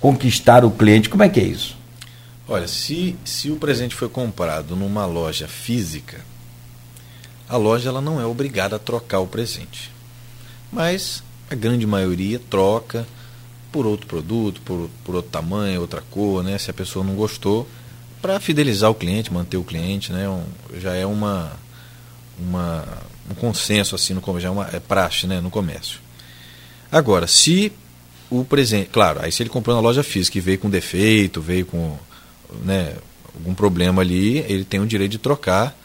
conquistar 0.00 0.66
o 0.66 0.70
cliente? 0.70 1.08
Como 1.08 1.22
é 1.22 1.30
que 1.30 1.40
é 1.40 1.44
isso? 1.44 1.81
Olha, 2.48 2.66
se, 2.66 3.16
se 3.24 3.50
o 3.50 3.56
presente 3.56 3.94
foi 3.94 4.08
comprado 4.08 4.74
numa 4.74 5.06
loja 5.06 5.46
física, 5.46 6.20
a 7.48 7.56
loja 7.56 7.88
ela 7.88 8.00
não 8.00 8.20
é 8.20 8.26
obrigada 8.26 8.76
a 8.76 8.78
trocar 8.78 9.20
o 9.20 9.26
presente. 9.26 9.90
Mas 10.72 11.22
a 11.50 11.54
grande 11.54 11.86
maioria 11.86 12.40
troca 12.50 13.06
por 13.70 13.86
outro 13.86 14.06
produto, 14.06 14.60
por, 14.62 14.90
por 15.04 15.14
outro 15.14 15.30
tamanho, 15.30 15.80
outra 15.80 16.02
cor, 16.10 16.42
né? 16.42 16.58
Se 16.58 16.70
a 16.70 16.74
pessoa 16.74 17.04
não 17.04 17.14
gostou, 17.14 17.66
para 18.20 18.38
fidelizar 18.38 18.90
o 18.90 18.94
cliente, 18.94 19.32
manter 19.32 19.56
o 19.56 19.64
cliente, 19.64 20.12
né? 20.12 20.28
Um, 20.28 20.44
já 20.78 20.94
é 20.94 21.06
uma, 21.06 21.52
uma 22.38 22.86
um 23.30 23.34
consenso 23.34 23.94
assim 23.94 24.14
no 24.14 24.40
já 24.40 24.48
é, 24.48 24.50
uma, 24.50 24.68
é 24.72 24.80
praxe, 24.80 25.26
né? 25.26 25.40
No 25.40 25.50
comércio. 25.50 26.00
Agora, 26.90 27.26
se 27.26 27.72
o 28.30 28.44
presente, 28.44 28.90
claro, 28.90 29.20
aí 29.22 29.32
se 29.32 29.42
ele 29.42 29.50
comprou 29.50 29.74
na 29.74 29.80
loja 29.80 30.02
física 30.02 30.38
e 30.38 30.40
veio 30.40 30.58
com 30.58 30.68
defeito, 30.68 31.40
veio 31.40 31.66
com 31.66 31.98
né, 32.64 32.94
algum 33.34 33.54
problema 33.54 34.02
ali, 34.02 34.38
ele 34.48 34.64
tem 34.64 34.80
o 34.80 34.86
direito 34.86 35.12
de 35.12 35.18
trocar, 35.18 35.76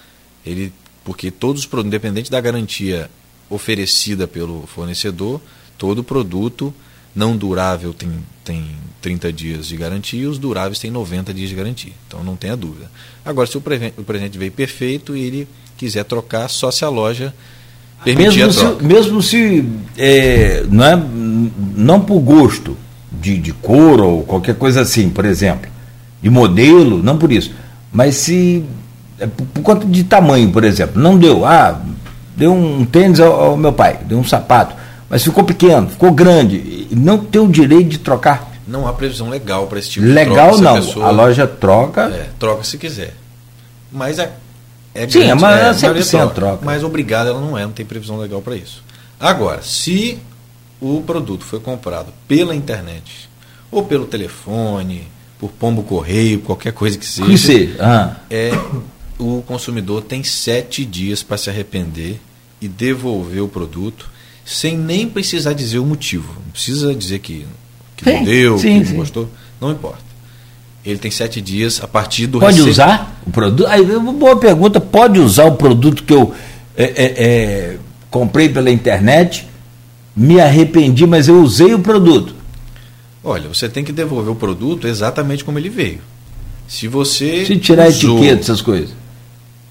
ele, 0.46 0.72
porque 1.04 1.32
todos 1.32 1.62
os 1.62 1.68
produtos, 1.68 1.88
independente 1.88 2.30
da 2.30 2.40
garantia 2.40 3.10
oferecida 3.50 4.28
pelo 4.28 4.68
fornecedor, 4.68 5.42
todo 5.78 6.04
produto 6.04 6.74
não 7.16 7.36
durável 7.36 7.94
tem, 7.94 8.12
tem 8.44 8.68
30 9.02 9.34
dias 9.34 9.68
de 9.68 9.78
garantia 9.78 10.22
e 10.22 10.28
os 10.28 10.38
duráveis 10.38 10.80
têm 10.80 10.92
90 10.92 11.34
dias 11.34 11.50
de 11.50 11.56
garantia. 11.56 11.94
Então 12.08 12.24
não 12.24 12.36
tenha 12.36 12.56
dúvida. 12.56 12.92
Agora, 13.26 13.48
se 13.48 13.58
o, 13.58 13.64
o 13.98 14.04
presente 14.04 14.38
veio 14.38 14.52
perfeito 14.52 15.16
e 15.16 15.22
ele 15.22 15.48
quiser 15.78 16.04
trocar, 16.04 16.48
só 16.48 16.70
se 16.70 16.86
a 16.86 16.90
loja 16.90 17.34
permitir 18.04 18.40
mesmo 18.40 18.44
a 18.44 18.54
troca. 18.54 18.80
Se, 18.80 18.86
mesmo 18.86 19.22
se 19.22 19.66
é, 19.98 20.64
não, 20.70 20.86
é, 20.86 21.04
não 21.76 22.02
por 22.02 22.20
gosto 22.20 22.78
de, 23.12 23.38
de 23.38 23.52
cor 23.54 24.00
ou 24.00 24.24
qualquer 24.24 24.56
coisa 24.56 24.82
assim, 24.82 25.10
por 25.10 25.26
exemplo, 25.26 25.72
de 26.22 26.30
modelo, 26.30 27.02
não 27.02 27.18
por 27.18 27.32
isso. 27.32 27.52
Mas 27.92 28.16
se. 28.16 28.64
É 29.20 29.26
por, 29.26 29.62
conta 29.62 29.86
de 29.86 30.04
tamanho, 30.04 30.52
por 30.52 30.64
exemplo. 30.64 31.02
Não 31.02 31.18
deu. 31.18 31.46
Ah, 31.46 31.80
deu 32.36 32.54
um 32.54 32.86
tênis 32.86 33.20
ao, 33.20 33.34
ao, 33.34 33.58
meu 33.58 33.74
pai, 33.74 34.00
deu 34.06 34.18
um 34.18 34.24
sapato. 34.24 34.76
Mas 35.10 35.24
ficou 35.24 35.44
pequeno, 35.44 35.90
ficou 35.90 36.12
grande. 36.12 36.88
Não 36.92 37.18
tem 37.18 37.42
o 37.42 37.48
direito 37.48 37.90
de 37.90 37.98
trocar. 37.98 38.52
Não 38.68 38.86
há 38.88 38.94
previsão 38.94 39.30
legal 39.30 39.68
para 39.68 39.80
esse 39.80 39.92
tipo 39.92 40.06
legal, 40.06 40.26
de 40.26 40.34
troca. 40.34 40.58
Legal 40.58 40.76
não. 40.76 40.86
Pessoa, 40.86 41.06
a 41.08 41.12
loja 41.12 41.48
troca. 41.48 42.02
É, 42.04 42.30
troca 42.38 42.64
se 42.64 42.78
quiser. 42.78 43.14
Mas 43.92 44.20
é. 44.20 44.34
é 44.94 45.08
Sim, 45.08 45.20
grande, 45.20 45.42
mas 45.42 45.60
é, 45.62 45.74
sempre 45.74 46.04
troca, 46.04 46.34
troca. 46.34 46.66
Mas 46.66 46.84
obrigada 46.84 47.30
ela 47.30 47.40
não 47.40 47.58
é, 47.58 47.64
não 47.64 47.72
tem 47.72 47.86
previsão 47.86 48.18
legal 48.18 48.42
para 48.42 48.56
isso. 48.58 48.84
Agora, 49.20 49.62
se 49.62 50.20
o 50.82 51.02
produto 51.02 51.46
foi 51.46 51.60
comprado 51.60 52.14
pela 52.28 52.54
internet 52.54 53.30
ou 53.72 53.84
pelo 53.84 54.06
telefone, 54.06 55.08
por 55.40 55.52
pombo 55.52 55.84
correio, 55.84 56.40
qualquer 56.40 56.74
coisa 56.74 56.98
que 56.98 57.06
seja. 57.06 57.28
Que 57.28 57.38
seja. 57.38 57.76
Ah. 57.80 58.16
É, 58.30 58.52
o 59.20 59.44
consumidor 59.46 60.02
tem 60.04 60.24
sete 60.24 60.86
dias 60.86 61.24
para 61.24 61.38
se 61.38 61.50
arrepender 61.50 62.20
e 62.62 62.68
devolver 62.68 63.42
o 63.42 63.48
produto 63.48 64.10
sem 64.46 64.78
nem 64.78 65.08
precisar 65.10 65.54
dizer 65.54 65.80
o 65.80 65.86
motivo. 65.86 66.34
Não 66.46 66.52
precisa 66.52 66.96
dizer 66.96 67.20
que, 67.20 67.46
que 67.98 68.06
sim, 68.06 68.14
não 68.16 68.24
deu, 68.24 68.58
sim, 68.58 68.80
que 68.80 68.86
sim. 68.86 68.92
não 68.92 69.00
gostou. 69.00 69.30
Não 69.60 69.72
importa. 69.72 70.08
Ele 70.86 70.98
tem 70.98 71.12
sete 71.12 71.42
dias 71.42 71.84
a 71.84 71.88
partir 71.88 72.28
do 72.28 72.40
Pode 72.40 72.62
usar 72.62 73.20
o 73.28 73.30
produto? 73.30 73.68
Aí, 73.68 73.84
boa 73.84 74.38
pergunta. 74.38 74.80
Pode 74.80 75.20
usar 75.20 75.46
o 75.46 75.56
produto 75.56 76.04
que 76.04 76.14
eu 76.14 76.34
é, 76.78 76.84
é, 76.84 77.14
é, 77.18 77.78
comprei 78.10 78.48
pela 78.48 78.72
internet, 78.72 79.46
me 80.16 80.40
arrependi, 80.40 81.06
mas 81.06 81.28
eu 81.28 81.42
usei 81.42 81.74
o 81.74 81.80
produto. 81.80 82.37
Olha, 83.28 83.50
você 83.50 83.68
tem 83.68 83.84
que 83.84 83.92
devolver 83.92 84.32
o 84.32 84.36
produto 84.36 84.88
exatamente 84.88 85.44
como 85.44 85.60
ele 85.60 85.68
veio. 85.68 86.00
Se 86.66 86.88
você. 86.88 87.46
Se 87.46 87.58
tirar 87.58 87.90
usou... 87.90 88.20
etiqueta, 88.20 88.40
essas 88.40 88.62
coisas. 88.62 88.96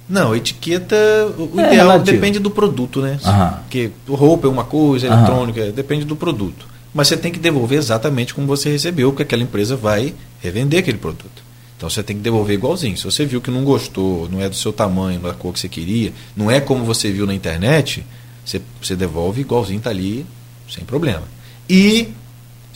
Não, 0.06 0.36
etiqueta, 0.36 0.94
o 1.38 1.58
é, 1.58 1.68
ideal 1.68 1.88
relativo. 1.88 2.04
depende 2.04 2.38
do 2.38 2.50
produto, 2.50 3.00
né? 3.00 3.18
Aham. 3.24 3.60
Porque 3.62 3.90
roupa 4.06 4.46
é 4.46 4.50
uma 4.50 4.64
coisa, 4.64 5.08
Aham. 5.08 5.16
eletrônica, 5.16 5.72
depende 5.72 6.04
do 6.04 6.14
produto. 6.14 6.66
Mas 6.92 7.08
você 7.08 7.16
tem 7.16 7.32
que 7.32 7.38
devolver 7.38 7.78
exatamente 7.78 8.34
como 8.34 8.46
você 8.46 8.70
recebeu, 8.70 9.10
porque 9.10 9.22
aquela 9.22 9.42
empresa 9.42 9.74
vai 9.74 10.12
revender 10.42 10.80
aquele 10.80 10.98
produto. 10.98 11.42
Então 11.78 11.88
você 11.88 12.02
tem 12.02 12.14
que 12.14 12.22
devolver 12.22 12.54
igualzinho. 12.54 12.96
Se 12.96 13.04
você 13.04 13.24
viu 13.24 13.40
que 13.40 13.50
não 13.50 13.64
gostou, 13.64 14.28
não 14.30 14.42
é 14.42 14.50
do 14.50 14.54
seu 14.54 14.72
tamanho, 14.72 15.18
da 15.18 15.32
cor 15.32 15.54
que 15.54 15.60
você 15.60 15.68
queria, 15.68 16.12
não 16.36 16.50
é 16.50 16.60
como 16.60 16.84
você 16.84 17.10
viu 17.10 17.26
na 17.26 17.34
internet, 17.34 18.04
você, 18.44 18.60
você 18.82 18.94
devolve 18.94 19.40
igualzinho, 19.40 19.78
está 19.78 19.88
ali, 19.88 20.26
sem 20.70 20.84
problema. 20.84 21.24
E 21.68 22.10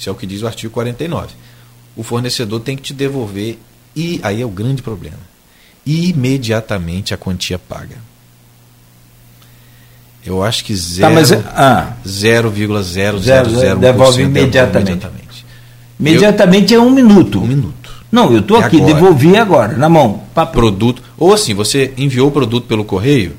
isso 0.01 0.09
é 0.09 0.12
o 0.12 0.14
que 0.14 0.26
diz 0.26 0.40
o 0.40 0.46
artigo 0.46 0.72
49. 0.72 1.34
O 1.94 2.03
fornecedor 2.03 2.61
tem 2.61 2.74
que 2.74 2.82
te 2.82 2.94
devolver, 2.94 3.59
e 3.94 4.18
aí 4.22 4.40
é 4.40 4.46
o 4.46 4.48
grande 4.48 4.80
problema, 4.80 5.18
imediatamente 5.84 7.12
a 7.12 7.18
quantia 7.18 7.59
paga. 7.59 7.98
Eu 10.24 10.42
acho 10.42 10.64
que 10.64 10.74
zero, 10.74 11.42
tá, 11.42 11.53
ah, 11.55 11.92
0,000 12.07 13.78
devolve 13.78 14.22
imediatamente. 14.22 14.90
imediatamente. 14.90 15.46
Imediatamente 15.98 16.74
eu, 16.74 16.82
é 16.82 16.84
um 16.84 16.90
minuto. 16.90 17.40
Um 17.40 17.46
minuto. 17.46 17.92
Não, 18.11 18.32
eu 18.32 18.40
estou 18.40 18.57
aqui, 18.57 18.76
agora. 18.76 18.94
devolvi 18.94 19.36
agora, 19.36 19.76
na 19.76 19.88
mão. 19.88 20.22
Papel. 20.34 20.61
Produto. 20.61 21.03
Ou 21.18 21.34
assim, 21.34 21.55
você 21.55 21.92
enviou 21.98 22.28
o 22.28 22.32
produto 22.32 22.66
pelo 22.66 22.84
correio, 22.84 23.36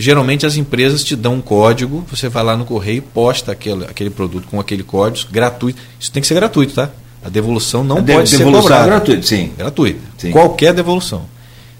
Geralmente 0.00 0.46
as 0.46 0.56
empresas 0.56 1.02
te 1.02 1.16
dão 1.16 1.34
um 1.34 1.40
código, 1.40 2.06
você 2.08 2.28
vai 2.28 2.44
lá 2.44 2.56
no 2.56 2.64
correio, 2.64 3.02
posta 3.02 3.50
aquele, 3.50 3.84
aquele 3.84 4.10
produto 4.10 4.46
com 4.46 4.60
aquele 4.60 4.84
código 4.84 5.28
gratuito. 5.32 5.82
Isso 5.98 6.12
tem 6.12 6.20
que 6.20 6.28
ser 6.28 6.34
gratuito, 6.34 6.72
tá? 6.72 6.90
A 7.24 7.28
devolução 7.28 7.82
não 7.82 8.00
de, 8.00 8.12
pode 8.12 8.30
devolução 8.30 8.62
ser 8.62 8.68
cobrada. 8.68 8.84
É 8.84 8.90
gratuito, 8.90 9.26
sim. 9.26 9.52
Gratuita. 9.58 10.00
Sim. 10.16 10.30
Qualquer 10.30 10.72
devolução. 10.72 11.28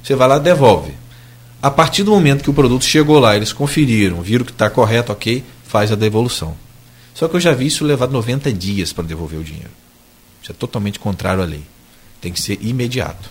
Você 0.02 0.16
vai 0.16 0.26
lá 0.26 0.38
devolve. 0.38 0.92
A 1.62 1.70
partir 1.70 2.02
do 2.02 2.10
momento 2.10 2.42
que 2.42 2.50
o 2.50 2.54
produto 2.54 2.84
chegou 2.84 3.20
lá, 3.20 3.36
eles 3.36 3.52
conferiram, 3.52 4.20
viram 4.20 4.44
que 4.44 4.50
está 4.50 4.68
correto, 4.68 5.12
ok, 5.12 5.44
faz 5.64 5.92
a 5.92 5.94
devolução. 5.94 6.56
Só 7.14 7.28
que 7.28 7.36
eu 7.36 7.40
já 7.40 7.52
vi 7.52 7.66
isso 7.66 7.84
levar 7.84 8.08
90 8.08 8.52
dias 8.52 8.92
para 8.92 9.04
devolver 9.04 9.38
o 9.38 9.44
dinheiro. 9.44 9.70
Isso 10.42 10.50
é 10.50 10.54
totalmente 10.54 10.98
contrário 10.98 11.42
à 11.42 11.46
lei. 11.46 11.62
Tem 12.20 12.32
que 12.32 12.40
ser 12.40 12.58
imediato. 12.60 13.30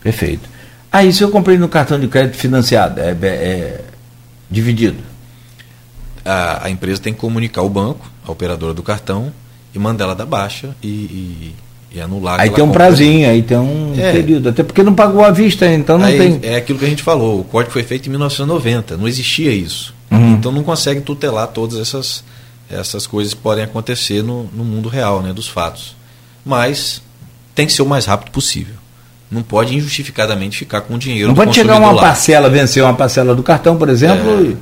Perfeito. 0.00 0.55
Ah, 0.96 1.12
se 1.12 1.22
eu 1.22 1.30
comprei 1.30 1.58
no 1.58 1.68
cartão 1.68 2.00
de 2.00 2.08
crédito 2.08 2.38
financiado, 2.38 3.00
é, 3.00 3.10
é, 3.10 3.26
é 3.26 3.80
dividido? 4.50 4.96
A, 6.24 6.64
a, 6.66 6.70
empresa 6.70 7.02
tem 7.02 7.12
que 7.12 7.20
comunicar 7.20 7.60
ao 7.60 7.68
banco, 7.68 8.10
a 8.26 8.32
operadora 8.32 8.72
do 8.72 8.82
cartão, 8.82 9.30
e 9.74 9.78
mandar 9.78 10.06
ela 10.06 10.14
da 10.14 10.24
baixa 10.24 10.74
e, 10.82 10.88
e, 10.88 11.54
e 11.92 12.00
anular. 12.00 12.40
Aí 12.40 12.48
tem 12.48 12.64
um 12.64 12.70
prazinho, 12.70 13.28
aí 13.28 13.42
tem 13.42 13.58
um 13.58 13.92
é. 13.94 14.10
período. 14.10 14.48
Até 14.48 14.62
porque 14.62 14.82
não 14.82 14.94
pagou 14.94 15.22
à 15.22 15.30
vista, 15.30 15.70
então 15.70 15.98
não 15.98 16.06
aí, 16.06 16.16
tem. 16.16 16.40
É 16.42 16.56
aquilo 16.56 16.78
que 16.78 16.86
a 16.86 16.88
gente 16.88 17.02
falou. 17.02 17.40
O 17.40 17.44
código 17.44 17.72
foi 17.72 17.82
feito 17.82 18.06
em 18.06 18.10
1990, 18.10 18.96
não 18.96 19.06
existia 19.06 19.52
isso. 19.52 19.94
Uhum. 20.10 20.32
Então 20.32 20.50
não 20.50 20.64
consegue 20.64 21.02
tutelar 21.02 21.48
todas 21.48 21.78
essas, 21.78 22.24
essas 22.70 23.06
coisas 23.06 23.34
que 23.34 23.40
podem 23.40 23.64
acontecer 23.64 24.22
no, 24.22 24.44
no 24.44 24.64
mundo 24.64 24.88
real, 24.88 25.20
né, 25.20 25.34
dos 25.34 25.46
fatos. 25.46 25.94
Mas 26.42 27.02
tem 27.54 27.66
que 27.66 27.72
ser 27.74 27.82
o 27.82 27.86
mais 27.86 28.06
rápido 28.06 28.30
possível. 28.30 28.85
Não 29.30 29.42
pode 29.42 29.74
injustificadamente 29.74 30.56
ficar 30.56 30.82
com 30.82 30.94
o 30.94 30.98
dinheiro. 30.98 31.28
Não 31.28 31.34
pode 31.34 31.54
chegar 31.54 31.78
uma 31.78 31.90
lá. 31.90 32.00
parcela, 32.00 32.48
vencer 32.48 32.82
uma 32.82 32.94
parcela 32.94 33.34
do 33.34 33.42
cartão, 33.42 33.76
por 33.76 33.88
exemplo. 33.88 34.56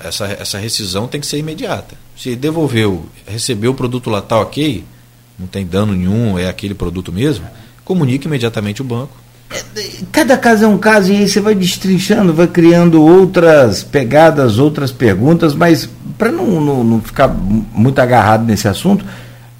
É, 0.00 0.08
essa, 0.08 0.26
essa 0.26 0.58
rescisão 0.58 1.08
tem 1.08 1.20
que 1.20 1.26
ser 1.26 1.38
imediata. 1.38 1.96
Se 2.16 2.36
devolveu, 2.36 3.06
recebeu 3.26 3.70
o 3.70 3.74
produto 3.74 4.10
lá, 4.10 4.20
tá 4.20 4.38
ok, 4.38 4.84
não 5.38 5.46
tem 5.46 5.64
dano 5.64 5.94
nenhum, 5.94 6.38
é 6.38 6.48
aquele 6.48 6.74
produto 6.74 7.12
mesmo, 7.12 7.46
comunique 7.84 8.26
imediatamente 8.26 8.82
o 8.82 8.84
banco. 8.84 9.16
Cada 10.10 10.36
caso 10.36 10.64
é 10.64 10.68
um 10.68 10.76
caso 10.76 11.12
e 11.12 11.16
aí 11.16 11.28
você 11.28 11.40
vai 11.40 11.54
destrinchando, 11.54 12.34
vai 12.34 12.48
criando 12.48 13.02
outras 13.02 13.82
pegadas, 13.82 14.58
outras 14.58 14.90
perguntas, 14.90 15.54
mas 15.54 15.88
para 16.18 16.32
não, 16.32 16.60
não, 16.60 16.84
não, 16.84 17.00
ficar 17.00 17.28
muito 17.28 17.98
agarrado 17.98 18.44
nesse 18.44 18.66
assunto, 18.66 19.04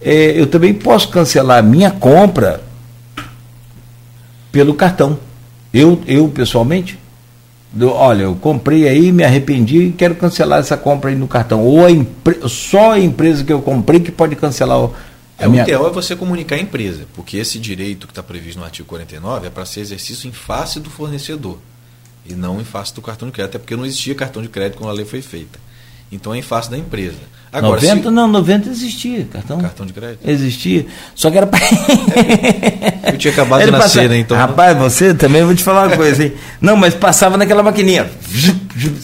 é, 0.03 0.39
eu 0.39 0.47
também 0.47 0.75
posso 0.75 1.09
cancelar 1.09 1.59
a 1.59 1.63
minha 1.63 1.91
compra 1.91 2.66
pelo 4.57 4.73
cartão. 4.73 5.19
Eu, 5.71 6.01
eu 6.07 6.29
pessoalmente, 6.31 6.99
do, 7.71 7.91
olha, 7.91 8.23
eu 8.23 8.35
comprei 8.37 8.89
aí, 8.89 9.13
me 9.13 9.23
arrependi 9.23 9.83
e 9.83 9.93
quero 9.93 10.15
cancelar 10.15 10.61
essa 10.61 10.79
compra 10.79 11.11
aí 11.11 11.17
no 11.17 11.29
cartão. 11.29 11.63
Ou 11.63 11.81
a 11.85 12.49
só 12.49 12.93
a 12.93 12.99
empresa 12.99 13.45
que 13.45 13.53
eu 13.53 13.61
comprei 13.61 14.01
que 14.01 14.11
pode 14.11 14.35
cancelar 14.35 14.81
o. 14.81 14.95
É, 15.39 15.47
minha... 15.47 15.63
O 15.63 15.67
ideal 15.67 15.87
é 15.87 15.91
você 15.91 16.17
comunicar 16.17 16.57
a 16.57 16.59
empresa, 16.59 17.07
porque 17.15 17.37
esse 17.37 17.59
direito 17.59 18.07
que 18.07 18.13
está 18.13 18.23
previsto 18.23 18.59
no 18.59 18.65
artigo 18.65 18.89
49 18.89 19.49
é 19.49 19.51
para 19.51 19.67
ser 19.67 19.81
exercício 19.81 20.27
em 20.27 20.33
face 20.33 20.81
do 20.81 20.89
fornecedor 20.89 21.59
e 22.25 22.33
não 22.33 22.59
em 22.59 22.65
face 22.65 22.95
do 22.95 23.03
cartão 23.03 23.29
de 23.29 23.33
crédito, 23.33 23.51
até 23.51 23.59
porque 23.59 23.77
não 23.77 23.85
existia 23.85 24.15
cartão 24.15 24.41
de 24.41 24.49
crédito 24.49 24.79
quando 24.79 24.89
a 24.89 24.95
lei 24.95 25.05
foi 25.05 25.21
feita. 25.21 25.59
Então 26.11 26.35
é 26.35 26.39
em 26.39 26.43
face 26.43 26.71
da 26.71 26.79
empresa. 26.79 27.19
Agora, 27.53 27.81
90 27.81 28.03
se... 28.03 28.11
não, 28.11 28.29
90 28.29 28.69
existia. 28.69 29.25
Cartão, 29.33 29.59
cartão 29.59 29.87
de 29.87 29.93
crédito? 29.93 30.29
Existia. 30.29 30.87
Só 31.15 31.31
que 31.31 31.37
era 31.37 31.47
para. 31.47 31.61
Eu 33.13 33.19
tinha 33.19 33.33
acabado 33.33 33.65
de 33.65 33.71
nascer, 33.71 34.09
né? 34.09 34.19
Então... 34.19 34.37
Rapaz, 34.37 34.77
você 34.77 35.15
também 35.15 35.45
vou 35.45 35.55
te 35.55 35.63
falar 35.63 35.87
uma 35.87 35.97
coisa, 35.97 36.25
hein? 36.25 36.33
Não, 36.61 36.77
mas 36.77 36.95
passava 36.95 37.37
naquela 37.37 37.63
maquininha. 37.63 38.11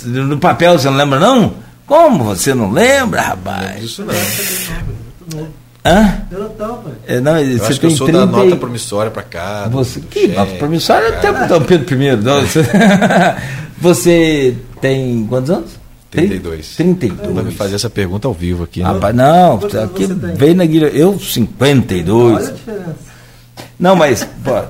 No 0.05 0.38
papel, 0.38 0.78
você 0.78 0.90
não 0.90 0.97
lembra, 0.97 1.18
não? 1.18 1.55
Como 1.86 2.24
você 2.24 2.55
não 2.55 2.70
lembra, 2.70 3.20
rapaz? 3.20 3.76
Não 3.76 3.84
isso 3.84 4.05
não. 4.05 5.62
Hã? 5.84 6.22
É, 7.07 7.20
não, 7.20 7.38
eu 7.38 7.59
você 7.59 7.72
acho 7.72 7.80
que 7.80 7.86
eu 7.86 7.90
sou 7.90 8.07
30... 8.07 8.26
da 8.26 8.32
nota 8.32 8.57
promissória 8.57 9.11
para 9.11 9.22
cá. 9.22 9.68
Você, 9.70 10.01
que 10.01 10.28
nota 10.28 10.55
promissória? 10.55 11.09
Até 11.09 11.30
o 11.30 11.49
Dom 11.49 11.62
Pedro 11.62 12.03
I. 12.03 12.11
você 13.78 14.57
tem 14.80 15.26
quantos 15.26 15.51
anos? 15.51 15.82
32. 16.13 16.77
32. 16.77 17.35
Vai 17.35 17.45
me 17.45 17.53
fazer 17.53 17.75
essa 17.75 17.89
pergunta 17.89 18.29
ao 18.29 18.35
vivo 18.35 18.65
aqui. 18.65 18.81
Né? 18.81 18.87
Rapaz, 18.87 19.17
não, 19.17 19.55
aqui 19.57 20.07
vem 20.37 20.55
na 20.55 20.67
guilha. 20.67 20.87
Eu, 20.87 21.19
52. 21.19 22.37
Olha 22.37 22.49
a 22.49 22.53
diferença. 22.53 22.97
Não, 23.79 23.97
mas, 23.97 24.29
pô, 24.45 24.63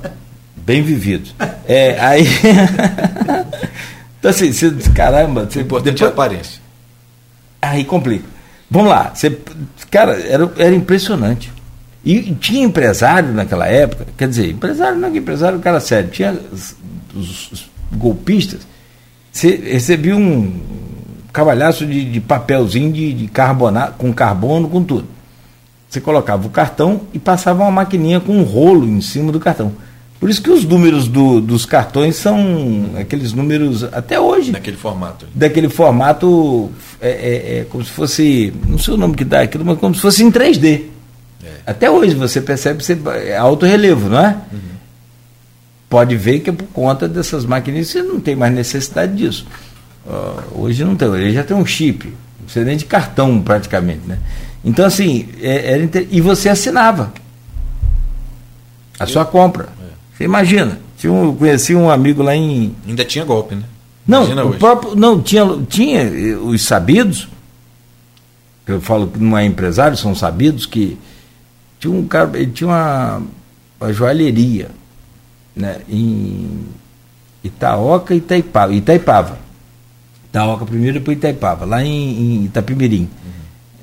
bem 0.57 0.82
vivido. 0.82 1.30
É, 1.66 1.99
aí. 1.99 2.24
então, 4.18 4.30
assim, 4.30 4.53
você, 4.53 4.70
caramba. 4.95 5.47
Você, 5.51 5.59
o 5.59 5.62
importante 5.62 5.95
depois, 5.95 6.03
é 6.03 6.07
a 6.07 6.09
aparência. 6.09 6.61
Aí 7.61 7.84
complica. 7.84 8.24
Vamos 8.70 8.88
lá. 8.88 9.12
Você, 9.12 9.36
cara, 9.90 10.12
era, 10.20 10.51
era 10.57 10.74
impressionante. 10.74 11.53
E 12.05 12.34
tinha 12.34 12.64
empresário 12.64 13.32
naquela 13.32 13.66
época, 13.66 14.07
quer 14.16 14.28
dizer, 14.28 14.51
empresário 14.51 14.99
não 14.99 15.09
é 15.09 15.16
empresário, 15.16 15.59
cara 15.59 15.80
sério. 15.80 16.11
Tinha 16.11 16.36
os, 16.53 16.76
os, 17.14 17.53
os 17.53 17.70
golpistas. 17.93 18.61
Você 19.32 19.57
recebia 19.57 20.16
um 20.16 20.91
cavalhaço 21.33 21.87
de, 21.87 22.05
de 22.05 22.20
papelzinho 22.20 22.93
de, 22.93 23.12
de 23.12 23.28
carbonato, 23.28 23.95
com 23.97 24.12
carbono, 24.12 24.68
com 24.68 24.83
tudo. 24.83 25.07
Você 25.89 26.01
colocava 26.01 26.47
o 26.47 26.51
cartão 26.51 27.03
e 27.12 27.18
passava 27.18 27.62
uma 27.62 27.70
maquininha 27.70 28.20
com 28.20 28.33
um 28.33 28.43
rolo 28.43 28.87
em 28.87 29.01
cima 29.01 29.30
do 29.30 29.41
cartão. 29.41 29.72
Por 30.22 30.30
isso 30.30 30.41
que 30.41 30.51
os 30.51 30.64
números 30.64 31.09
do, 31.09 31.41
dos 31.41 31.66
cartões 31.66 32.14
são 32.14 32.91
aqueles 32.97 33.33
números 33.33 33.83
até 33.83 34.20
hoje. 34.20 34.53
Daquele 34.53 34.76
formato. 34.76 35.26
Daquele 35.35 35.68
formato 35.68 36.70
é, 37.01 37.11
é, 37.11 37.59
é 37.59 37.64
como 37.68 37.85
se 37.85 37.91
fosse. 37.91 38.55
Não 38.68 38.78
sei 38.78 38.95
o 38.95 38.97
nome 38.97 39.16
que 39.16 39.24
dá 39.24 39.41
aquilo, 39.41 39.64
mas 39.64 39.78
como 39.78 39.95
se 39.95 40.01
fosse 40.01 40.22
em 40.22 40.30
3D. 40.30 40.83
É. 41.43 41.49
Até 41.66 41.91
hoje 41.91 42.14
você 42.14 42.41
percebe 42.41 42.85
que 42.85 42.97
é 43.09 43.37
alto 43.37 43.66
relevo, 43.66 44.09
não 44.09 44.20
é? 44.20 44.37
Uhum. 44.53 44.61
Pode 45.91 46.14
ver 46.14 46.39
que 46.39 46.51
é 46.51 46.53
por 46.53 46.68
conta 46.68 47.09
dessas 47.09 47.45
máquinas 47.45 47.89
você 47.89 48.01
não 48.01 48.20
tem 48.20 48.37
mais 48.37 48.55
necessidade 48.55 49.16
disso. 49.16 49.45
Uh, 50.07 50.62
hoje 50.62 50.84
não 50.84 50.96
tem, 50.96 51.09
ele 51.14 51.32
já 51.32 51.44
tem 51.44 51.57
um 51.57 51.64
chip, 51.64 52.07
não 52.07 52.44
precisa 52.44 52.64
nem 52.64 52.76
de 52.76 52.84
cartão 52.84 53.40
praticamente, 53.40 54.00
né? 54.07 54.18
Então 54.64 54.84
assim, 54.84 55.28
é, 55.40 55.74
era 55.74 55.82
inter... 55.82 56.09
e 56.11 56.20
você 56.20 56.48
assinava 56.48 57.12
a 58.98 59.07
sua 59.07 59.24
compra. 59.24 59.68
É. 59.80 59.92
Você 60.16 60.24
imagina, 60.24 60.80
tinha 60.96 61.12
um, 61.12 61.26
eu 61.26 61.34
conheci 61.34 61.74
um 61.74 61.90
amigo 61.90 62.22
lá 62.22 62.34
em. 62.34 62.74
Ainda 62.86 63.05
tinha 63.05 63.24
golpe, 63.24 63.55
né? 63.55 63.62
Não, 64.07 64.24
o 64.48 64.55
próprio, 64.55 64.96
não 64.96 65.20
tinha, 65.22 65.46
tinha 65.68 66.00
eh, 66.00 66.36
os 66.36 66.62
sabidos, 66.62 67.28
eu 68.66 68.80
falo 68.80 69.07
que 69.07 69.18
não 69.18 69.38
é 69.38 69.44
empresário, 69.44 69.96
são 69.96 70.14
sabidos 70.14 70.66
que 70.66 70.98
tinha 71.78 71.92
um 71.92 72.07
cara, 72.07 72.30
ele 72.34 72.50
tinha 72.50 72.68
uma, 72.68 73.22
uma 73.80 73.92
joalheria 73.92 74.70
né, 75.55 75.80
em 75.88 76.66
Itaoca 77.44 78.14
e 78.14 78.18
Itaipava. 78.18 78.74
Itaipava. 78.74 79.38
Itaoca 80.33 80.64
primeiro, 80.64 80.99
depois 80.99 81.18
Itaipava, 81.18 81.66
lá 81.66 81.85
em, 81.85 81.91
em 82.41 82.45
Itapimirim, 82.47 83.03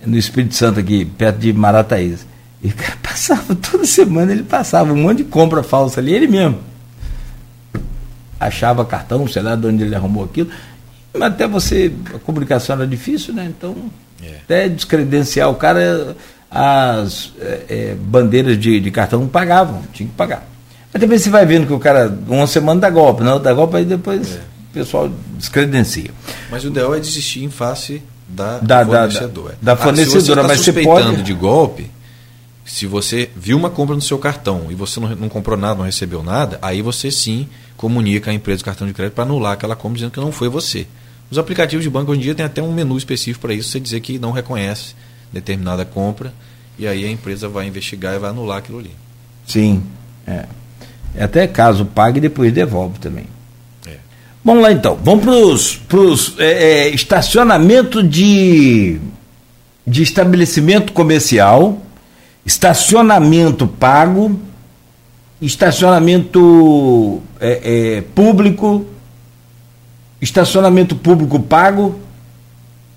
uhum. 0.04 0.12
no 0.12 0.18
Espírito 0.18 0.56
Santo 0.56 0.80
aqui, 0.80 1.06
perto 1.06 1.38
de 1.38 1.54
Marataízes. 1.54 2.26
E 2.64 2.70
o 2.70 2.74
cara 2.74 2.98
passava, 3.04 3.54
toda 3.56 3.86
semana 3.86 4.32
ele 4.32 4.42
passava 4.42 4.92
um 4.92 4.98
monte 4.98 5.20
de 5.20 5.26
compra 5.26 5.62
falsa 5.62 6.00
ali, 6.00 6.12
ele 6.12 6.28
mesmo. 6.28 6.58
Achava 8.40 8.84
cartão, 8.84 9.28
sei 9.28 9.44
lá 9.44 9.56
de 9.56 9.68
onde 9.68 9.84
ele 9.84 9.94
arrumou 9.94 10.24
aquilo. 10.24 10.50
Mas 11.14 11.34
até 11.34 11.48
você, 11.48 11.94
a 12.16 12.18
comunicação 12.18 12.76
era 12.78 12.88
difícil, 12.88 13.34
né? 13.34 13.46
Então, 13.46 13.76
é. 14.24 14.38
até 14.44 14.70
descredenciar 14.70 15.52
o 15.52 15.56
cara, 15.56 16.18
as 16.50 17.32
é, 17.40 17.64
é, 17.70 17.96
bandeiras 17.96 18.58
de, 18.58 18.80
de 18.80 18.90
cartão 18.90 19.28
pagavam, 19.28 19.84
tinha 19.94 20.10
que 20.10 20.16
pagar. 20.16 20.48
Mas 20.92 21.00
também 21.00 21.20
você 21.20 21.30
vai 21.30 21.46
vendo 21.46 21.68
que 21.68 21.74
o 21.74 21.80
cara, 21.80 22.12
uma 22.28 22.48
semana 22.48 22.82
dá 22.82 22.90
golpe, 22.90 23.24
não 23.24 23.40
dá 23.40 23.54
golpe, 23.54 23.78
aí 23.78 23.86
depois 23.86 24.36
é 24.36 24.49
o 24.70 24.74
pessoal 24.74 25.12
descredencia. 25.38 26.12
Mas 26.50 26.64
o 26.64 26.68
ideal 26.68 26.94
é 26.94 27.00
desistir 27.00 27.44
em 27.44 27.50
face 27.50 28.02
da, 28.28 28.60
da 28.60 28.86
fornecedora. 28.86 29.58
Da, 29.62 29.74
da, 29.74 29.76
da 29.76 29.84
fornecedora, 29.84 30.42
ah, 30.42 30.48
mas 30.48 30.62
você 30.62 30.74
pode. 30.74 31.24
de 31.24 31.34
golpe, 31.34 31.90
se 32.66 32.86
você 32.86 33.30
viu 33.36 33.58
uma 33.58 33.70
compra 33.70 33.96
no 33.96 34.02
seu 34.02 34.20
cartão 34.20 34.68
e 34.70 34.76
você 34.76 35.00
não, 35.00 35.10
não 35.16 35.30
comprou 35.30 35.58
nada, 35.58 35.76
não 35.76 35.86
recebeu 35.86 36.22
nada, 36.22 36.60
aí 36.62 36.82
você 36.82 37.10
sim 37.10 37.48
comunica 37.76 38.30
a 38.30 38.34
empresa 38.34 38.60
do 38.60 38.66
cartão 38.66 38.86
de 38.86 38.94
crédito 38.94 39.16
para 39.16 39.24
anular 39.24 39.54
aquela 39.54 39.76
compra 39.76 39.96
dizendo 39.96 40.12
que 40.12 40.20
não 40.20 40.32
foi 40.32 40.50
você. 40.50 40.86
Os 41.32 41.38
aplicativos 41.38 41.84
de 41.84 41.90
banco 41.90 42.12
hoje 42.12 42.22
em 42.22 42.24
dia 42.24 42.36
tem 42.36 42.46
até 42.46 42.62
um 42.62 42.72
menu 42.72 42.98
específico 42.98 43.42
para 43.42 43.54
isso, 43.54 43.70
você 43.70 43.80
dizer 43.80 44.00
que 44.02 44.20
não 44.20 44.32
reconhece 44.32 44.94
determinada 45.32 45.84
compra 45.86 46.34
e 46.78 46.88
aí 46.88 47.06
a 47.06 47.12
empresa 47.12 47.50
vai 47.50 47.68
investigar 47.68 48.16
e 48.16 48.20
vai 48.20 48.30
anular 48.30 48.60
aquilo 48.60 48.80
ali. 48.80 48.92
Sim, 49.48 49.84
é. 50.28 50.46
é 51.16 51.24
até 51.24 51.48
caso 51.48 51.86
pague 51.86 52.20
e 52.20 52.22
depois 52.22 52.54
devolve 52.54 53.00
também. 53.00 53.26
Vamos 54.44 54.64
lá 54.64 54.72
então, 54.72 54.98
vamos 55.04 55.76
para 55.88 56.00
os 56.00 56.36
é, 56.40 56.46
é, 56.46 56.90
estacionamento 56.90 58.02
de, 58.02 58.98
de 59.86 60.02
estabelecimento 60.02 60.94
comercial, 60.94 61.82
estacionamento 62.46 63.68
pago, 63.68 64.40
estacionamento 65.42 67.22
é, 67.40 67.98
é, 67.98 68.02
público, 68.16 68.86
estacionamento 70.22 70.96
público 70.96 71.40
pago. 71.42 72.00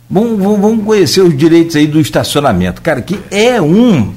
Vamos, 0.09 0.39
vamos 0.39 0.85
conhecer 0.85 1.23
os 1.23 1.37
direitos 1.37 1.75
aí 1.75 1.89
do 1.89 2.01
estacionamento, 2.01 2.81
cara, 2.83 3.03
que 3.03 3.19
é 3.33 3.61
um, 3.61 4.13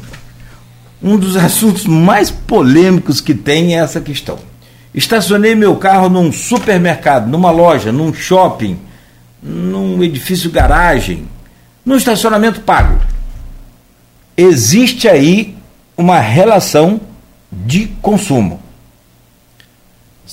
um 1.01 1.17
dos 1.17 1.35
assuntos 1.37 1.87
mais 1.87 2.29
polêmicos 2.29 3.19
que 3.19 3.33
tem 3.33 3.75
é 3.75 3.79
essa 3.79 3.99
questão. 3.99 4.37
Estacionei 4.95 5.55
meu 5.55 5.75
carro 5.75 6.07
num 6.07 6.31
supermercado, 6.31 7.27
numa 7.27 7.51
loja, 7.51 7.91
num 7.91 8.13
shopping, 8.13 8.79
num 9.43 10.01
edifício 10.01 10.49
garagem, 10.49 11.27
num 11.85 11.97
estacionamento 11.97 12.61
pago. 12.61 12.97
Existe 14.37 15.09
aí 15.09 15.57
uma 15.97 16.19
relação 16.19 17.01
de 17.51 17.87
consumo. 18.01 18.61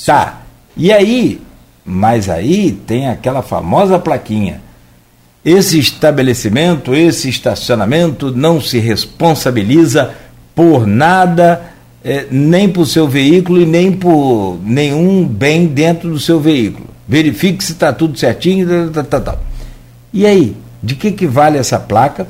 Tá. 0.07 0.43
E 0.77 0.93
aí, 0.93 1.43
mas 1.85 2.31
aí 2.31 2.71
tem 2.87 3.09
aquela 3.09 3.43
famosa 3.43 3.99
plaquinha. 3.99 4.63
Esse 5.45 5.77
estabelecimento, 5.77 6.95
esse 6.95 7.29
estacionamento 7.29 8.31
não 8.31 8.61
se 8.61 8.79
responsabiliza 8.79 10.15
por 10.55 10.87
nada, 10.87 11.72
é, 12.05 12.27
nem 12.31 12.69
por 12.69 12.87
seu 12.87 13.07
veículo 13.09 13.61
e 13.61 13.67
nem 13.67 13.93
por 13.93 14.59
nenhum 14.65 15.27
bem 15.27 15.67
dentro 15.67 16.11
do 16.11 16.19
seu 16.19 16.41
veículo. 16.41 16.87
Verifique 17.07 17.63
se 17.63 17.73
está 17.73 17.93
tudo 17.93 18.19
certinho. 18.19 18.91
Tá, 18.91 19.03
tá, 19.03 19.21
tá. 19.21 19.39
E 20.13 20.27
aí, 20.27 20.57
de 20.83 20.95
que, 20.95 21.13
que 21.13 21.27
vale 21.27 21.59
essa 21.59 21.79
placa? 21.79 22.27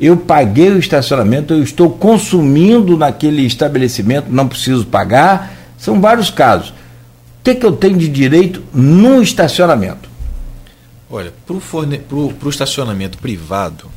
Eu 0.00 0.16
paguei 0.16 0.70
o 0.70 0.78
estacionamento, 0.78 1.54
eu 1.54 1.62
estou 1.62 1.90
consumindo 1.90 2.96
naquele 2.96 3.42
estabelecimento, 3.42 4.26
não 4.30 4.48
preciso 4.48 4.84
pagar. 4.86 5.56
São 5.78 6.00
vários 6.00 6.30
casos. 6.30 6.70
O 6.70 7.44
que, 7.44 7.54
que 7.54 7.66
eu 7.66 7.72
tenho 7.72 7.96
de 7.96 8.08
direito 8.08 8.62
no 8.72 9.22
estacionamento? 9.22 10.10
Olha, 11.10 11.32
para 11.46 11.54
o 12.16 12.48
estacionamento 12.48 13.18
privado, 13.18 13.90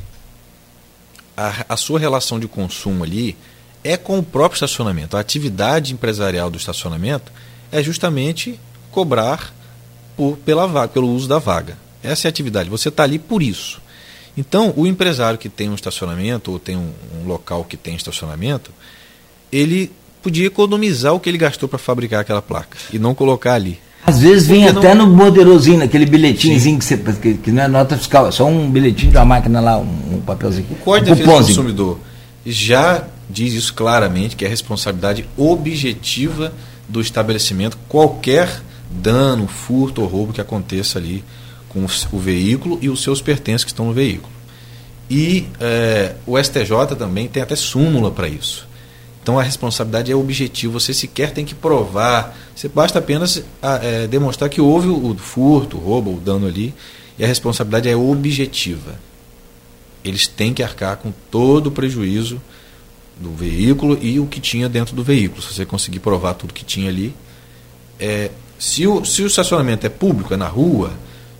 a, 1.36 1.64
a 1.70 1.76
sua 1.76 1.98
relação 1.98 2.38
de 2.38 2.46
consumo 2.46 3.02
ali 3.02 3.36
é 3.86 3.96
com 3.96 4.18
o 4.18 4.22
próprio 4.22 4.56
estacionamento. 4.56 5.16
A 5.16 5.20
atividade 5.20 5.92
empresarial 5.92 6.50
do 6.50 6.58
estacionamento 6.58 7.32
é 7.70 7.82
justamente 7.82 8.58
cobrar 8.90 9.54
por, 10.16 10.36
pela 10.38 10.66
vaga, 10.66 10.88
pelo 10.88 11.08
uso 11.08 11.28
da 11.28 11.38
vaga. 11.38 11.78
Essa 12.02 12.26
é 12.26 12.28
a 12.28 12.30
atividade. 12.30 12.68
Você 12.68 12.88
está 12.88 13.02
ali 13.02 13.18
por 13.18 13.42
isso. 13.42 13.80
Então, 14.36 14.72
o 14.76 14.86
empresário 14.86 15.38
que 15.38 15.48
tem 15.48 15.70
um 15.70 15.74
estacionamento 15.74 16.52
ou 16.52 16.58
tem 16.58 16.76
um, 16.76 16.90
um 17.20 17.26
local 17.26 17.64
que 17.64 17.76
tem 17.76 17.94
estacionamento, 17.94 18.70
ele 19.50 19.90
podia 20.22 20.46
economizar 20.46 21.14
o 21.14 21.20
que 21.20 21.28
ele 21.28 21.38
gastou 21.38 21.68
para 21.68 21.78
fabricar 21.78 22.20
aquela 22.20 22.42
placa 22.42 22.76
e 22.92 22.98
não 22.98 23.14
colocar 23.14 23.54
ali. 23.54 23.78
Às 24.04 24.20
vezes 24.20 24.46
vem 24.46 24.68
até 24.68 24.94
no 24.94 25.06
borderozinho, 25.08 25.78
naquele 25.78 26.06
bilhetinhozinho 26.06 26.78
que, 26.78 26.84
você, 26.84 26.96
que, 26.96 27.34
que, 27.34 27.50
não 27.50 27.62
é 27.62 27.68
nota 27.68 27.96
fiscal, 27.96 28.28
é 28.28 28.30
só 28.30 28.46
um 28.46 28.70
bilhetinho 28.70 29.10
de 29.10 29.18
uma 29.18 29.24
máquina 29.24 29.60
lá, 29.60 29.78
um, 29.78 30.16
um 30.16 30.20
papelzinho. 30.20 30.66
O 30.70 30.76
Código 30.76 31.10
um 31.10 31.14
de 31.14 31.20
Defesa 31.22 31.40
do 31.40 31.46
Consumidor 31.46 31.98
já 32.44 33.04
diz 33.28 33.54
isso 33.54 33.74
claramente, 33.74 34.36
que 34.36 34.44
é 34.44 34.48
responsabilidade 34.48 35.28
objetiva 35.36 36.52
do 36.88 37.00
estabelecimento 37.00 37.76
qualquer 37.88 38.62
dano, 38.90 39.48
furto 39.48 40.02
ou 40.02 40.08
roubo 40.08 40.32
que 40.32 40.40
aconteça 40.40 40.98
ali 40.98 41.24
com 41.68 41.84
o 42.12 42.18
veículo 42.18 42.78
e 42.80 42.88
os 42.88 43.02
seus 43.02 43.20
pertences 43.20 43.64
que 43.64 43.70
estão 43.70 43.86
no 43.86 43.92
veículo. 43.92 44.32
E 45.10 45.46
é, 45.60 46.14
o 46.26 46.42
STJ 46.42 46.96
também 46.98 47.28
tem 47.28 47.42
até 47.42 47.54
súmula 47.54 48.10
para 48.10 48.28
isso. 48.28 48.66
Então 49.22 49.38
a 49.38 49.42
responsabilidade 49.42 50.10
é 50.10 50.14
objetiva, 50.14 50.72
você 50.72 50.94
sequer 50.94 51.32
tem 51.32 51.44
que 51.44 51.54
provar, 51.54 52.36
você 52.54 52.68
basta 52.68 53.00
apenas 53.00 53.42
é, 53.82 54.06
demonstrar 54.06 54.48
que 54.48 54.60
houve 54.60 54.88
o 54.88 55.16
furto, 55.16 55.76
o 55.76 55.80
roubo, 55.80 56.14
o 56.14 56.20
dano 56.20 56.46
ali, 56.46 56.72
e 57.18 57.24
a 57.24 57.26
responsabilidade 57.26 57.88
é 57.88 57.96
objetiva. 57.96 58.94
Eles 60.04 60.28
têm 60.28 60.54
que 60.54 60.62
arcar 60.62 60.96
com 60.98 61.12
todo 61.30 61.66
o 61.66 61.70
prejuízo 61.72 62.40
do 63.18 63.32
veículo 63.32 63.98
e 64.00 64.20
o 64.20 64.26
que 64.26 64.40
tinha 64.40 64.68
dentro 64.68 64.94
do 64.94 65.02
veículo. 65.02 65.42
Se 65.42 65.54
você 65.54 65.64
conseguir 65.64 66.00
provar 66.00 66.34
tudo 66.34 66.52
que 66.52 66.64
tinha 66.64 66.88
ali. 66.88 67.14
É, 67.98 68.30
se, 68.58 68.86
o, 68.86 69.04
se 69.04 69.22
o 69.22 69.26
estacionamento 69.26 69.86
é 69.86 69.90
público, 69.90 70.34
é 70.34 70.36
na 70.36 70.48
rua, 70.48 70.92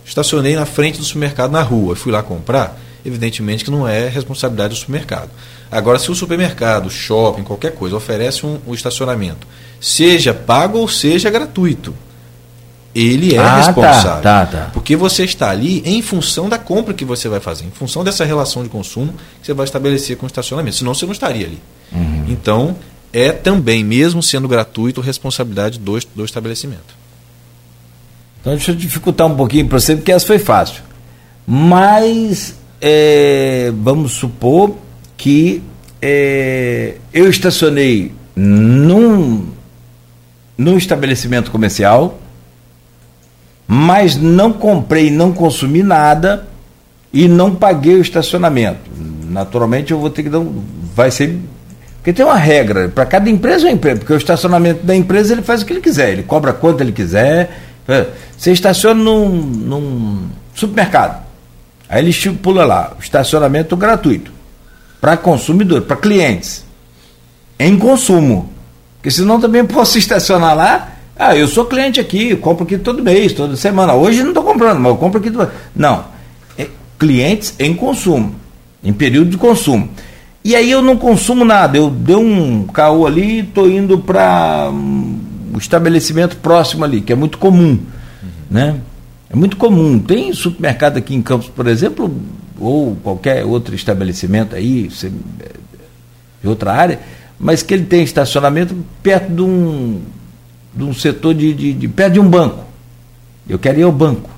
estacionei 0.05 0.55
na 0.55 0.65
frente 0.65 0.97
do 0.97 1.03
supermercado 1.03 1.51
na 1.51 1.61
rua 1.61 1.93
e 1.93 1.97
fui 1.97 2.11
lá 2.11 2.23
comprar, 2.23 2.79
evidentemente 3.05 3.63
que 3.63 3.71
não 3.71 3.87
é 3.87 4.07
responsabilidade 4.07 4.73
do 4.73 4.79
supermercado. 4.79 5.29
Agora, 5.69 5.99
se 5.99 6.09
o 6.09 6.15
supermercado, 6.15 6.89
shopping, 6.89 7.43
qualquer 7.43 7.73
coisa, 7.73 7.95
oferece 7.95 8.45
um, 8.45 8.59
um 8.65 8.73
estacionamento, 8.73 9.45
seja 9.79 10.33
pago 10.33 10.79
ou 10.79 10.87
seja 10.87 11.29
gratuito, 11.29 11.93
ele 12.97 13.35
é 13.35 13.37
ah, 13.37 13.43
tá, 13.43 13.57
responsável. 13.57 14.23
Tá, 14.23 14.45
tá, 14.45 14.45
tá. 14.45 14.69
Porque 14.73 14.95
você 14.95 15.23
está 15.23 15.49
ali 15.49 15.83
em 15.85 16.01
função 16.01 16.49
da 16.49 16.57
compra 16.57 16.93
que 16.93 17.05
você 17.05 17.29
vai 17.29 17.39
fazer, 17.39 17.65
em 17.65 17.71
função 17.71 18.03
dessa 18.03 18.25
relação 18.25 18.63
de 18.63 18.69
consumo 18.69 19.13
que 19.39 19.45
você 19.45 19.53
vai 19.53 19.65
estabelecer 19.65 20.17
com 20.17 20.25
o 20.25 20.27
estacionamento. 20.27 20.77
Senão 20.77 20.93
você 20.93 21.05
não 21.05 21.13
estaria 21.13 21.45
ali. 21.45 21.61
Uhum. 21.91 22.25
Então, 22.27 22.75
é 23.13 23.31
também, 23.31 23.83
mesmo 23.83 24.23
sendo 24.23 24.47
gratuito, 24.47 24.99
responsabilidade 24.99 25.77
do, 25.77 25.99
do 26.15 26.25
estabelecimento. 26.25 26.95
Então, 28.41 28.53
deixa 28.53 28.71
eu 28.71 28.75
dificultar 28.75 29.27
um 29.27 29.35
pouquinho 29.35 29.67
para 29.67 29.79
você, 29.79 29.95
porque 29.95 30.11
essa 30.11 30.25
foi 30.25 30.39
fácil. 30.39 30.81
Mas, 31.45 32.55
é, 32.81 33.71
vamos 33.75 34.13
supor 34.13 34.75
que 35.15 35.61
é, 36.01 36.95
eu 37.13 37.29
estacionei 37.29 38.11
num, 38.35 39.47
num 40.57 40.77
estabelecimento 40.77 41.51
comercial, 41.51 42.19
mas 43.67 44.15
não 44.15 44.53
comprei, 44.53 45.11
não 45.11 45.33
consumi 45.33 45.83
nada 45.83 46.47
e 47.11 47.27
não 47.27 47.53
paguei 47.53 47.95
o 47.95 48.01
estacionamento. 48.01 48.79
Naturalmente 49.29 49.91
eu 49.91 49.99
vou 49.99 50.09
ter 50.09 50.23
que 50.23 50.29
dar 50.29 50.39
um, 50.39 50.63
vai 50.95 51.11
ser 51.11 51.37
porque 52.07 52.13
tem 52.13 52.25
uma 52.25 52.37
regra, 52.37 52.87
para 52.87 53.05
cada 53.05 53.29
empresa 53.29 53.65
é 53.65 53.69
uma 53.69 53.73
empresa, 53.73 53.99
porque 53.99 54.13
o 54.13 54.17
estacionamento 54.17 54.85
da 54.85 54.95
empresa 54.95 55.33
ele 55.33 55.41
faz 55.41 55.61
o 55.61 55.65
que 55.65 55.73
ele 55.73 55.81
quiser, 55.81 56.13
ele 56.13 56.23
cobra 56.23 56.53
quanto 56.53 56.79
ele 56.79 56.93
quiser. 56.93 57.59
Você 58.37 58.53
estaciona 58.53 59.03
num, 59.03 59.27
num 59.27 60.29
supermercado, 60.55 61.21
aí 61.89 62.01
ele 62.01 62.11
estipula 62.11 62.63
lá, 62.63 62.93
estacionamento 62.97 63.75
gratuito 63.75 64.31
para 65.01 65.17
consumidor, 65.17 65.81
para 65.81 65.97
clientes, 65.97 66.63
em 67.59 67.77
consumo. 67.77 68.53
Porque 68.95 69.11
senão 69.11 69.37
também 69.37 69.65
posso 69.65 69.97
estacionar 69.99 70.55
lá. 70.55 70.93
Ah, 71.19 71.35
eu 71.35 71.47
sou 71.47 71.65
cliente 71.65 71.99
aqui, 71.99 72.29
eu 72.29 72.37
compro 72.37 72.63
aqui 72.63 72.77
todo 72.77 73.01
mês, 73.01 73.33
toda 73.33 73.55
semana. 73.55 73.93
Hoje 73.93 74.21
não 74.21 74.29
estou 74.29 74.43
comprando, 74.43 74.79
mas 74.79 74.91
eu 74.91 74.97
compro 74.97 75.19
aqui. 75.19 75.31
Todo... 75.31 75.49
Não. 75.75 76.05
É 76.57 76.67
clientes 76.99 77.55
em 77.57 77.73
consumo, 77.73 78.35
em 78.83 78.93
período 78.93 79.31
de 79.31 79.37
consumo. 79.37 79.89
E 80.43 80.55
aí 80.55 80.69
eu 80.69 80.81
não 80.81 80.95
consumo 80.95 81.43
nada. 81.43 81.77
Eu 81.77 81.89
dei 81.89 82.15
um 82.15 82.65
caô 82.67 83.05
ali 83.07 83.37
e 83.37 83.39
estou 83.39 83.69
indo 83.69 83.97
para 83.97 84.69
um, 84.71 85.19
estabelecimento 85.57 86.37
próximo 86.37 86.85
ali, 86.85 87.01
que 87.01 87.11
é 87.11 87.15
muito 87.15 87.37
comum. 87.37 87.71
Uhum. 87.71 88.29
Né? 88.49 88.79
É 89.29 89.35
muito 89.35 89.57
comum. 89.57 89.99
Tem 89.99 90.31
supermercado 90.33 90.97
aqui 90.97 91.15
em 91.15 91.21
Campos, 91.21 91.49
por 91.49 91.67
exemplo, 91.67 92.15
ou 92.59 92.95
qualquer 93.03 93.43
outro 93.43 93.75
estabelecimento 93.75 94.55
aí, 94.55 94.89
de 96.41 96.47
outra 96.47 96.73
área, 96.73 96.99
mas 97.39 97.61
que 97.61 97.73
ele 97.73 97.85
tem 97.85 98.03
estacionamento 98.03 98.75
perto 99.03 99.31
de 99.33 99.41
um, 99.41 100.01
de 100.77 100.83
um 100.83 100.93
setor 100.93 101.33
de, 101.33 101.53
de, 101.53 101.73
de 101.73 101.87
perto 101.87 102.13
de 102.13 102.19
um 102.19 102.29
banco. 102.29 102.63
Eu 103.49 103.57
quero 103.57 103.79
ir 103.79 103.83
ao 103.83 103.91
banco. 103.91 104.29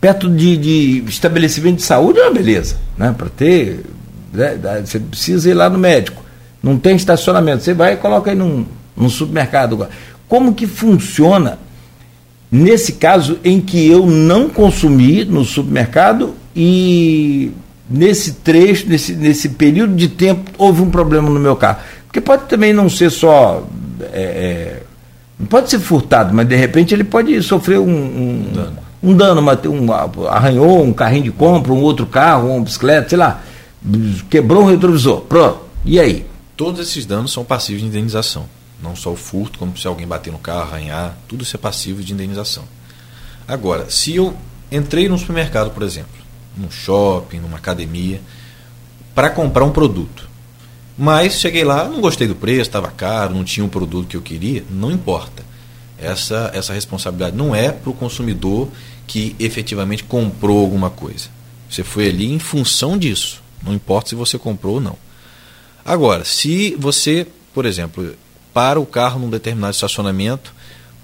Perto 0.00 0.28
de, 0.28 0.56
de 0.56 1.04
estabelecimento 1.08 1.76
de 1.76 1.82
saúde 1.82 2.18
é 2.18 2.24
uma 2.24 2.32
beleza, 2.32 2.76
né? 2.96 3.14
Para 3.16 3.28
ter. 3.28 3.84
Né? 4.32 4.58
Você 4.84 4.98
precisa 4.98 5.50
ir 5.50 5.54
lá 5.54 5.68
no 5.68 5.78
médico. 5.78 6.22
Não 6.62 6.78
tem 6.78 6.96
estacionamento. 6.96 7.62
Você 7.62 7.74
vai 7.74 7.94
e 7.94 7.96
coloca 7.96 8.30
aí 8.30 8.36
num, 8.36 8.64
num 8.96 9.08
supermercado. 9.08 9.86
Como 10.26 10.54
que 10.54 10.66
funciona 10.66 11.58
nesse 12.50 12.92
caso 12.92 13.38
em 13.44 13.60
que 13.60 13.90
eu 13.90 14.06
não 14.06 14.48
consumi 14.48 15.24
no 15.24 15.44
supermercado 15.44 16.34
e 16.54 17.50
nesse 17.88 18.34
trecho, 18.34 18.88
nesse, 18.88 19.14
nesse 19.14 19.50
período 19.50 19.94
de 19.94 20.08
tempo, 20.08 20.50
houve 20.56 20.80
um 20.80 20.90
problema 20.90 21.28
no 21.28 21.40
meu 21.40 21.56
carro. 21.56 21.80
Porque 22.06 22.20
pode 22.20 22.44
também 22.44 22.72
não 22.72 22.88
ser 22.88 23.10
só. 23.10 23.66
É, 24.12 24.22
é, 24.22 24.82
não 25.38 25.46
pode 25.46 25.70
ser 25.70 25.80
furtado, 25.80 26.32
mas 26.34 26.46
de 26.48 26.56
repente 26.56 26.94
ele 26.94 27.04
pode 27.04 27.42
sofrer 27.42 27.78
um, 27.78 27.88
um 27.88 28.52
dano, 28.52 28.78
um 29.02 29.16
dano 29.16 29.40
uma, 29.40 29.60
um, 29.68 30.26
arranhou 30.28 30.82
um 30.82 30.92
carrinho 30.92 31.24
de 31.24 31.32
compra, 31.32 31.72
um 31.72 31.82
outro 31.82 32.06
carro, 32.06 32.50
uma 32.50 32.64
bicicleta, 32.64 33.08
sei 33.08 33.18
lá, 33.18 33.42
quebrou 34.30 34.62
um 34.62 34.66
retrovisor. 34.66 35.22
Pronto. 35.22 35.60
E 35.84 35.98
aí? 35.98 36.26
Todos 36.56 36.80
esses 36.80 37.04
danos 37.04 37.32
são 37.32 37.44
passivos 37.44 37.82
de 37.82 37.88
indenização. 37.88 38.46
Não 38.80 38.94
só 38.94 39.12
o 39.12 39.16
furto, 39.16 39.58
como 39.58 39.76
se 39.76 39.86
alguém 39.86 40.06
bater 40.06 40.32
no 40.32 40.38
carro, 40.38 40.72
arranhar, 40.72 41.16
tudo 41.26 41.42
isso 41.42 41.56
é 41.56 41.58
passivo 41.58 42.02
de 42.02 42.12
indenização. 42.12 42.62
Agora, 43.46 43.90
se 43.90 44.14
eu 44.14 44.34
entrei 44.70 45.08
no 45.08 45.18
supermercado, 45.18 45.70
por 45.70 45.82
exemplo, 45.82 46.12
num 46.56 46.70
shopping, 46.70 47.40
numa 47.40 47.56
academia, 47.56 48.20
para 49.14 49.30
comprar 49.30 49.64
um 49.64 49.70
produto. 49.70 50.28
Mas 50.96 51.40
cheguei 51.40 51.64
lá, 51.64 51.88
não 51.88 52.00
gostei 52.00 52.28
do 52.28 52.34
preço, 52.34 52.62
estava 52.62 52.90
caro, 52.90 53.34
não 53.34 53.44
tinha 53.44 53.64
o 53.64 53.66
um 53.66 53.70
produto 53.70 54.08
que 54.08 54.16
eu 54.16 54.22
queria, 54.22 54.64
não 54.70 54.92
importa. 54.92 55.42
Essa, 55.98 56.50
essa 56.54 56.72
responsabilidade 56.72 57.36
não 57.36 57.54
é 57.54 57.70
para 57.72 57.90
o 57.90 57.94
consumidor 57.94 58.68
que 59.06 59.34
efetivamente 59.38 60.04
comprou 60.04 60.60
alguma 60.60 60.90
coisa. 60.90 61.28
Você 61.68 61.82
foi 61.82 62.08
ali 62.08 62.32
em 62.32 62.38
função 62.38 62.96
disso. 62.96 63.42
Não 63.62 63.74
importa 63.74 64.10
se 64.10 64.14
você 64.14 64.38
comprou 64.38 64.74
ou 64.74 64.80
não. 64.80 64.96
Agora, 65.84 66.24
se 66.24 66.76
você, 66.78 67.26
por 67.52 67.66
exemplo, 67.66 68.14
para 68.52 68.78
o 68.78 68.86
carro 68.86 69.18
num 69.18 69.30
determinado 69.30 69.74
estacionamento 69.74 70.54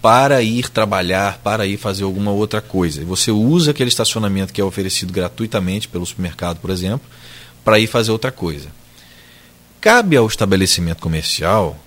para 0.01 0.43
ir 0.43 0.71
trabalhar, 0.71 1.41
para 1.43 1.67
ir 1.67 1.77
fazer 1.77 2.05
alguma 2.05 2.31
outra 2.31 2.61
coisa. 2.61 3.05
Você 3.05 3.31
usa 3.31 3.73
aquele 3.73 3.89
estacionamento 3.89 4.53
que 4.53 4.61
é 4.61 4.65
oferecido 4.65 5.13
gratuitamente 5.13 5.89
pelo 5.89 6.07
supermercado, 6.07 6.59
por 6.59 6.71
exemplo, 6.71 7.07
para 7.63 7.79
ir 7.79 7.87
fazer 7.87 8.11
outra 8.11 8.33
coisa. 8.33 8.69
Cabe 9.81 10.17
ao 10.17 10.27
estabelecimento 10.27 11.01
comercial 11.01 11.79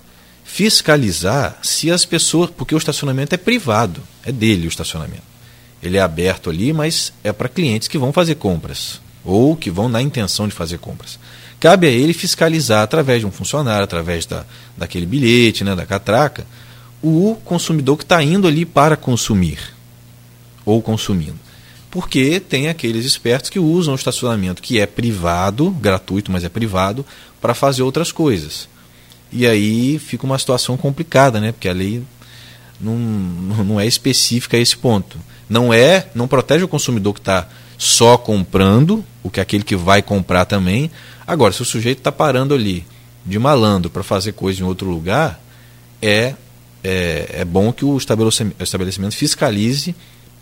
fiscalizar 0.44 1.58
se 1.62 1.90
as 1.90 2.04
pessoas. 2.04 2.50
Porque 2.50 2.74
o 2.74 2.78
estacionamento 2.78 3.34
é 3.34 3.38
privado, 3.38 4.02
é 4.24 4.32
dele 4.32 4.66
o 4.66 4.68
estacionamento. 4.68 5.22
Ele 5.82 5.96
é 5.98 6.00
aberto 6.00 6.50
ali, 6.50 6.72
mas 6.72 7.12
é 7.22 7.32
para 7.32 7.48
clientes 7.48 7.88
que 7.88 7.98
vão 7.98 8.12
fazer 8.12 8.36
compras 8.36 9.00
ou 9.24 9.56
que 9.56 9.70
vão 9.70 9.88
na 9.88 10.02
intenção 10.02 10.46
de 10.46 10.54
fazer 10.54 10.78
compras. 10.78 11.18
Cabe 11.58 11.86
a 11.86 11.90
ele 11.90 12.12
fiscalizar 12.12 12.82
através 12.82 13.20
de 13.20 13.26
um 13.26 13.30
funcionário, 13.30 13.84
através 13.84 14.26
da, 14.26 14.44
daquele 14.76 15.06
bilhete, 15.06 15.64
né, 15.64 15.74
da 15.74 15.86
catraca, 15.86 16.46
o 17.02 17.36
consumidor 17.44 17.96
que 17.96 18.04
está 18.04 18.22
indo 18.22 18.46
ali 18.46 18.66
para 18.66 18.96
consumir 18.96 19.58
ou 20.64 20.82
consumindo. 20.82 21.38
Porque 21.94 22.40
tem 22.40 22.66
aqueles 22.66 23.06
espertos 23.06 23.48
que 23.48 23.60
usam 23.60 23.94
o 23.94 23.96
estacionamento 23.96 24.60
que 24.60 24.80
é 24.80 24.84
privado, 24.84 25.70
gratuito, 25.70 26.32
mas 26.32 26.42
é 26.42 26.48
privado, 26.48 27.06
para 27.40 27.54
fazer 27.54 27.84
outras 27.84 28.10
coisas. 28.10 28.68
E 29.30 29.46
aí 29.46 29.96
fica 30.00 30.26
uma 30.26 30.36
situação 30.36 30.76
complicada, 30.76 31.40
né? 31.40 31.52
Porque 31.52 31.68
a 31.68 31.72
lei 31.72 32.02
não, 32.80 32.96
não 33.64 33.80
é 33.80 33.86
específica 33.86 34.56
a 34.56 34.60
esse 34.60 34.76
ponto. 34.76 35.16
Não 35.48 35.72
é, 35.72 36.08
não 36.16 36.26
protege 36.26 36.64
o 36.64 36.68
consumidor 36.68 37.14
que 37.14 37.20
está 37.20 37.46
só 37.78 38.18
comprando, 38.18 39.04
o 39.22 39.30
que 39.30 39.38
é 39.38 39.44
aquele 39.44 39.62
que 39.62 39.76
vai 39.76 40.02
comprar 40.02 40.46
também. 40.46 40.90
Agora, 41.24 41.52
se 41.52 41.62
o 41.62 41.64
sujeito 41.64 41.98
está 41.98 42.10
parando 42.10 42.54
ali 42.54 42.84
de 43.24 43.38
malandro 43.38 43.88
para 43.88 44.02
fazer 44.02 44.32
coisa 44.32 44.60
em 44.60 44.66
outro 44.66 44.90
lugar, 44.90 45.40
é, 46.02 46.34
é, 46.82 47.26
é 47.34 47.44
bom 47.44 47.72
que 47.72 47.84
o 47.84 47.96
estabelecimento 47.96 49.14
fiscalize 49.14 49.94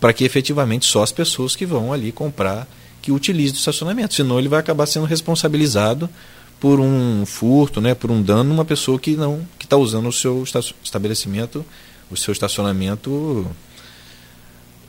para 0.02 0.12
que 0.12 0.24
efetivamente 0.24 0.84
só 0.84 1.00
as 1.04 1.12
pessoas 1.12 1.54
que 1.54 1.64
vão 1.64 1.92
ali 1.92 2.10
comprar 2.10 2.66
que 3.00 3.12
utilizem 3.12 3.54
o 3.54 3.56
estacionamento. 3.56 4.14
Senão 4.14 4.36
ele 4.36 4.48
vai 4.48 4.58
acabar 4.58 4.84
sendo 4.84 5.06
responsabilizado 5.06 6.10
por 6.58 6.80
um 6.80 7.24
furto, 7.24 7.80
né, 7.80 7.94
por 7.94 8.10
um 8.10 8.20
dano 8.20 8.42
numa 8.42 8.64
pessoa 8.64 8.98
que 8.98 9.14
não 9.14 9.42
que 9.56 9.64
está 9.64 9.76
usando 9.76 10.08
o 10.08 10.12
seu 10.12 10.42
estabelecimento, 10.82 11.64
o 12.10 12.16
seu 12.16 12.32
estacionamento 12.32 13.46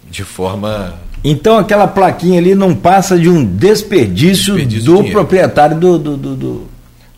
de 0.10 0.24
forma. 0.24 0.96
Então 1.24 1.60
aquela 1.60 1.86
plaquinha 1.86 2.40
ali 2.40 2.56
não 2.56 2.74
passa 2.74 3.16
de 3.16 3.30
um 3.30 3.46
desperdício, 3.46 4.56
desperdício 4.56 4.84
do 4.84 5.04
proprietário 5.12 5.80
do, 5.80 6.00
do, 6.00 6.18
do, 6.18 6.36
do, 6.36 6.68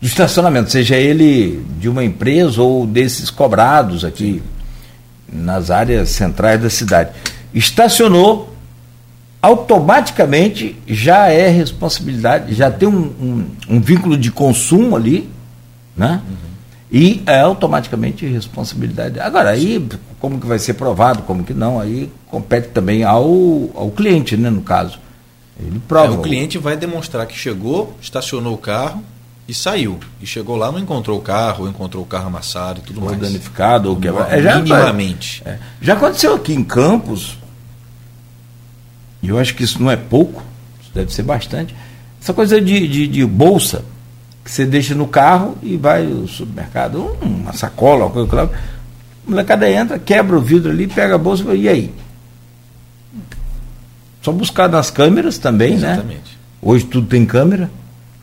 estacionamento, 0.02 0.70
seja 0.70 0.96
ele 0.96 1.64
de 1.80 1.88
uma 1.88 2.04
empresa 2.04 2.60
ou 2.60 2.86
desses 2.86 3.30
cobrados 3.30 4.04
aqui 4.04 4.42
Sim. 5.30 5.42
nas 5.44 5.70
áreas 5.70 6.10
centrais 6.10 6.60
da 6.60 6.68
cidade. 6.68 7.10
Estacionou, 7.54 8.54
automaticamente 9.40 10.76
já 10.86 11.28
é 11.28 11.48
responsabilidade, 11.48 12.54
já 12.54 12.70
tem 12.70 12.88
um, 12.88 13.04
um, 13.20 13.46
um 13.68 13.80
vínculo 13.80 14.16
de 14.16 14.30
consumo 14.30 14.96
ali, 14.96 15.28
né? 15.96 16.22
Uhum. 16.28 16.36
E 16.90 17.22
é 17.26 17.40
automaticamente 17.40 18.26
responsabilidade. 18.26 19.18
Agora, 19.18 19.50
aí 19.50 19.84
como 20.20 20.40
que 20.40 20.46
vai 20.46 20.58
ser 20.58 20.74
provado, 20.74 21.22
como 21.22 21.44
que 21.44 21.52
não, 21.52 21.80
aí 21.80 22.10
compete 22.28 22.68
também 22.68 23.04
ao, 23.04 23.26
ao 23.74 23.90
cliente, 23.90 24.36
né, 24.36 24.50
no 24.50 24.62
caso. 24.62 24.98
Ele 25.58 25.80
prova. 25.86 26.14
É, 26.14 26.16
o 26.16 26.22
cliente 26.22 26.58
vai 26.58 26.76
demonstrar 26.76 27.26
que 27.26 27.36
chegou, 27.36 27.96
estacionou 28.00 28.54
o 28.54 28.58
carro 28.58 29.02
e 29.48 29.54
saiu. 29.54 29.98
E 30.20 30.26
chegou 30.26 30.56
lá, 30.56 30.72
não 30.72 30.78
encontrou 30.78 31.18
o 31.18 31.22
carro, 31.22 31.68
encontrou 31.68 32.02
o 32.02 32.06
carro 32.06 32.26
amassado 32.26 32.80
e 32.80 32.82
tudo 32.82 33.00
ou 33.00 33.06
mais. 33.06 33.18
danificado, 33.18 33.90
ou 33.90 33.96
quebrado. 33.96 34.34
É, 34.34 34.42
já, 34.42 34.56
minimamente. 34.56 35.42
É, 35.44 35.58
já 35.80 35.94
aconteceu 35.94 36.34
aqui 36.34 36.52
em 36.52 36.64
Campos, 36.64 37.38
e 39.22 39.28
eu 39.28 39.38
acho 39.38 39.54
que 39.54 39.64
isso 39.64 39.82
não 39.82 39.90
é 39.90 39.96
pouco, 39.96 40.42
isso 40.80 40.90
deve 40.94 41.12
ser 41.12 41.22
bastante, 41.22 41.74
essa 42.20 42.32
coisa 42.34 42.60
de, 42.60 42.88
de, 42.88 43.06
de 43.06 43.24
bolsa, 43.24 43.84
que 44.44 44.50
você 44.50 44.64
deixa 44.64 44.94
no 44.94 45.06
carro 45.06 45.56
e 45.62 45.76
vai 45.76 46.04
ao 46.10 46.26
supermercado, 46.26 47.16
uma 47.20 47.52
sacola, 47.52 48.04
uma 48.04 48.10
coisa, 48.10 48.28
claro 48.28 48.50
a 49.26 49.30
molecada 49.30 49.68
entra, 49.68 49.98
quebra 49.98 50.36
o 50.36 50.40
vidro 50.40 50.70
ali, 50.70 50.86
pega 50.86 51.16
a 51.16 51.18
bolsa 51.18 51.52
e 51.54 51.68
aí? 51.68 51.92
Só 54.22 54.30
buscar 54.30 54.68
nas 54.68 54.90
câmeras 54.90 55.36
também, 55.36 55.76
né? 55.76 55.92
Exatamente. 55.92 56.30
né? 56.30 56.36
Hoje 56.62 56.84
tudo 56.84 57.08
tem 57.08 57.26
câmera, 57.26 57.68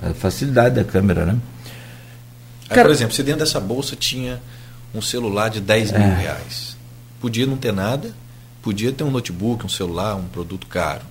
a 0.04 0.14
facilidade 0.14 0.76
da 0.76 0.84
câmera, 0.84 1.26
né? 1.26 1.38
Aí, 2.64 2.70
Cara, 2.70 2.84
por 2.84 2.91
exemplo, 2.91 3.14
se 3.14 3.24
dentro 3.24 3.39
dessa 3.39 3.60
bolsa 3.60 3.95
tinha 3.95 4.41
um 4.93 5.01
celular 5.01 5.49
de 5.49 5.60
10 5.60 5.91
mil 5.91 6.01
é. 6.01 6.16
reais, 6.16 6.78
podia 7.20 7.45
não 7.45 7.58
ter 7.58 7.72
nada, 7.72 8.14
podia 8.62 8.91
ter 8.91 9.04
um 9.04 9.12
notebook, 9.12 9.66
um 9.66 9.70
celular, 9.70 10.16
um 10.16 10.28
produto 10.28 10.68
caro. 10.68 11.04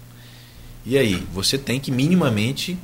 E 0.84 0.98
aí, 0.98 1.26
você 1.32 1.56
tem 1.56 1.78
que 1.78 1.90
minimamente 1.90 2.76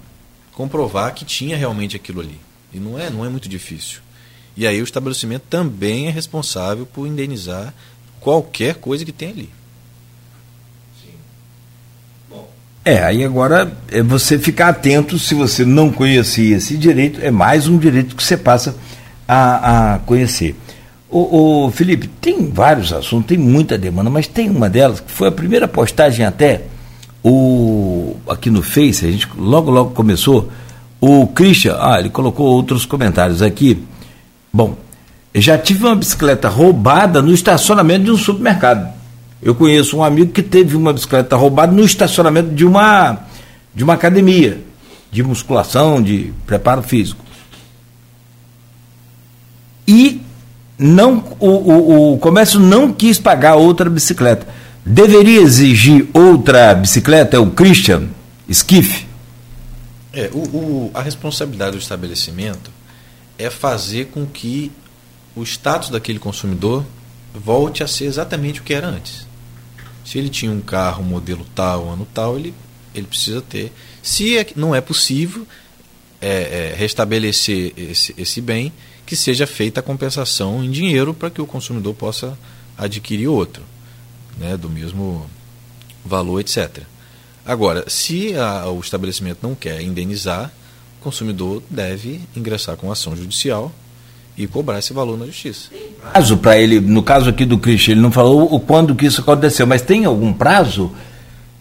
comprovar 0.52 1.14
que 1.14 1.24
tinha 1.24 1.56
realmente 1.56 1.96
aquilo 1.96 2.20
ali. 2.20 2.40
E 2.72 2.78
não 2.78 2.98
é, 2.98 3.11
não 3.11 3.24
é 3.24 3.28
muito 3.28 3.48
difícil. 3.48 4.00
E 4.56 4.66
aí 4.66 4.80
o 4.80 4.84
estabelecimento 4.84 5.44
também 5.48 6.09
é 6.09 6.11
responsável 6.11 6.84
por 6.84 7.06
indenizar 7.06 7.72
qualquer 8.20 8.74
coisa 8.74 9.04
que 9.04 9.12
tem 9.12 9.30
ali. 9.30 9.50
É, 12.89 13.05
aí 13.05 13.22
agora 13.22 13.70
é 13.93 14.03
você 14.03 14.39
ficar 14.39 14.68
atento, 14.68 15.18
se 15.18 15.34
você 15.34 15.62
não 15.62 15.91
conhecia 15.91 16.57
esse 16.57 16.74
direito, 16.74 17.20
é 17.22 17.30
mais 17.30 17.68
um 17.68 17.76
direito 17.76 18.16
que 18.16 18.24
você 18.24 18.34
passa 18.34 18.74
a, 19.28 19.97
a 19.97 19.99
conhecer. 19.99 20.57
O, 21.11 21.66
o, 21.66 21.70
Felipe, 21.70 22.09
tem 22.09 22.51
vários 22.51 22.91
assuntos, 22.91 23.26
tem 23.26 23.36
muita 23.36 23.76
demanda, 23.76 24.09
mas 24.09 24.26
tem 24.26 24.49
uma 24.49 24.70
delas 24.70 25.01
que 25.01 25.12
foi 25.12 25.28
a 25.28 25.30
primeira 25.30 25.68
postagem 25.68 26.24
até 26.24 26.62
o 27.22 28.16
aqui 28.26 28.49
no 28.49 28.62
Face, 28.62 29.05
a 29.05 29.11
gente 29.11 29.28
logo 29.36 29.70
logo 29.70 29.91
começou. 29.91 30.49
O 30.99 31.26
Christian, 31.26 31.76
ah, 31.78 32.01
ele 32.01 32.09
colocou 32.09 32.47
outros 32.47 32.86
comentários 32.86 33.43
aqui. 33.43 33.84
Bom, 34.51 34.78
já 35.34 35.59
tive 35.59 35.84
uma 35.84 35.95
bicicleta 35.95 36.49
roubada 36.49 37.20
no 37.20 37.34
estacionamento 37.34 38.07
de 38.07 38.12
um 38.12 38.16
supermercado. 38.16 38.97
Eu 39.43 39.55
conheço 39.55 39.97
um 39.97 40.03
amigo 40.03 40.32
que 40.32 40.43
teve 40.43 40.76
uma 40.76 40.93
bicicleta 40.93 41.36
roubada 41.36 41.72
no 41.72 41.84
estacionamento 41.84 42.55
de 42.55 42.64
uma 42.64 43.26
de 43.74 43.84
uma 43.84 43.95
academia 43.95 44.61
de 45.11 45.22
musculação, 45.22 46.03
de 46.03 46.32
preparo 46.47 46.82
físico. 46.82 47.24
E 49.86 50.20
não 50.78 51.24
o, 51.39 51.47
o, 51.47 52.12
o 52.14 52.18
comércio 52.18 52.59
não 52.59 52.93
quis 52.93 53.18
pagar 53.18 53.55
outra 53.55 53.89
bicicleta. 53.89 54.47
Deveria 54.84 55.41
exigir 55.41 56.09
outra 56.12 56.74
bicicleta, 56.74 57.36
é 57.36 57.39
o 57.39 57.51
Christian 57.51 58.09
Skiff? 58.49 59.07
É, 60.12 60.30
o, 60.32 60.39
o, 60.39 60.91
a 60.95 61.03
responsabilidade 61.03 61.72
do 61.72 61.78
estabelecimento 61.78 62.70
é 63.39 63.51
fazer 63.51 64.07
com 64.07 64.26
que 64.26 64.72
o 65.36 65.43
status 65.43 65.91
daquele 65.91 66.18
consumidor 66.18 66.84
volte 67.34 67.82
a 67.82 67.86
ser 67.86 68.07
exatamente 68.07 68.61
o 68.61 68.64
que 68.64 68.74
era 68.74 68.89
antes. 68.89 69.27
Se 70.09 70.16
ele 70.16 70.30
tinha 70.30 70.50
um 70.50 70.62
carro 70.62 71.04
modelo 71.04 71.46
tal, 71.54 71.90
ano 71.90 72.09
tal, 72.14 72.38
ele, 72.38 72.54
ele 72.94 73.06
precisa 73.06 73.42
ter. 73.42 73.70
Se 74.02 74.38
é, 74.38 74.46
não 74.56 74.74
é 74.74 74.80
possível 74.80 75.46
é, 76.18 76.28
é, 76.72 76.74
restabelecer 76.74 77.74
esse, 77.76 78.14
esse 78.16 78.40
bem, 78.40 78.72
que 79.04 79.14
seja 79.14 79.46
feita 79.46 79.80
a 79.80 79.82
compensação 79.82 80.64
em 80.64 80.70
dinheiro 80.70 81.12
para 81.12 81.28
que 81.28 81.42
o 81.42 81.46
consumidor 81.46 81.94
possa 81.94 82.38
adquirir 82.78 83.28
outro, 83.28 83.62
né, 84.38 84.56
do 84.56 84.70
mesmo 84.70 85.28
valor, 86.02 86.40
etc. 86.40 86.84
Agora, 87.44 87.84
se 87.86 88.34
a, 88.34 88.66
o 88.66 88.80
estabelecimento 88.80 89.40
não 89.42 89.54
quer 89.54 89.82
indenizar, 89.82 90.50
o 90.98 91.04
consumidor 91.04 91.62
deve 91.68 92.22
ingressar 92.34 92.78
com 92.78 92.90
ação 92.90 93.14
judicial 93.14 93.70
e 94.39 94.47
cobrar 94.47 94.78
esse 94.78 94.93
valor 94.93 95.18
na 95.18 95.26
justiça. 95.26 95.68
Prazo 96.12 96.36
para 96.36 96.57
ele, 96.57 96.80
no 96.80 97.03
caso 97.03 97.28
aqui 97.28 97.45
do 97.45 97.59
Cristian, 97.59 97.93
ele 97.93 98.01
não 98.01 98.12
falou 98.12 98.55
o 98.55 98.61
quando 98.61 98.95
que 98.95 99.05
isso 99.05 99.20
aconteceu, 99.20 99.66
mas 99.66 99.82
tem 99.82 100.05
algum 100.05 100.32
prazo? 100.32 100.93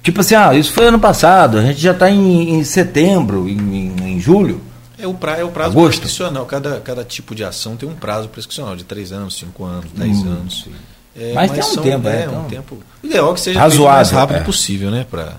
Tipo 0.03 0.21
assim, 0.21 0.35
ah, 0.35 0.53
isso 0.53 0.71
foi 0.71 0.87
ano 0.87 0.99
passado, 0.99 1.57
a 1.57 1.63
gente 1.63 1.81
já 1.81 1.91
está 1.91 2.09
em, 2.09 2.51
em, 2.51 2.63
setembro, 2.63 3.49
em, 3.49 3.57
em, 3.57 4.13
em, 4.13 4.19
julho. 4.19 4.61
É 4.97 5.07
o, 5.07 5.13
pra, 5.13 5.37
é 5.37 5.43
o 5.43 5.49
prazo 5.49 5.71
Agosto. 5.71 5.99
prescricional. 5.99 6.45
Cada, 6.45 6.79
cada 6.79 7.03
tipo 7.03 7.33
de 7.33 7.43
ação 7.43 7.75
tem 7.75 7.89
um 7.89 7.95
prazo 7.95 8.29
prescricional 8.29 8.75
de 8.75 8.83
3 8.83 9.11
anos, 9.11 9.37
5 9.37 9.63
anos, 9.63 9.91
10 9.93 10.17
hum, 10.17 10.27
anos. 10.27 10.67
É, 11.15 11.33
mas, 11.33 11.49
mas, 11.49 11.51
tem 11.51 11.59
um 11.59 11.73
são, 11.73 11.83
tempo, 11.83 12.07
é, 12.07 12.21
é 12.21 12.25
então, 12.25 12.41
um 12.41 12.43
tempo. 12.45 12.77
O 13.03 13.07
ideal 13.07 13.31
é 13.31 13.33
que 13.33 13.39
seja 13.39 13.59
razoável, 13.59 13.85
o 13.85 13.95
mais 13.95 14.11
rápido 14.11 14.37
é. 14.37 14.43
possível, 14.43 14.91
né? 14.91 15.05
Pra, 15.09 15.37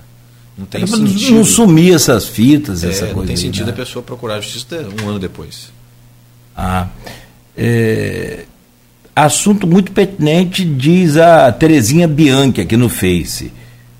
não 0.57 0.67
tem 0.67 0.83
é 0.83 0.87
sentido. 0.89 1.37
Não 1.37 1.45
sumir 1.45 1.95
essas 1.95 2.27
fitas, 2.27 2.83
é, 2.83 2.89
essa 2.89 3.07
coisa. 3.07 3.17
Não 3.21 3.27
tem 3.27 3.37
sentido 3.37 3.67
né? 3.67 3.73
a 3.73 3.77
pessoa 3.77 4.03
procurar 4.03 4.35
a 4.35 4.41
justiça 4.41 4.85
um 5.03 5.09
ano 5.09 5.21
depois. 5.21 5.71
Ah. 6.57 6.89
É, 7.61 8.45
assunto 9.17 9.67
muito 9.67 9.91
pertinente, 9.91 10.65
diz 10.65 11.17
a 11.17 11.51
Terezinha 11.51 12.07
Bianchi 12.07 12.61
aqui 12.61 12.77
no 12.77 12.89
Face. 12.89 13.53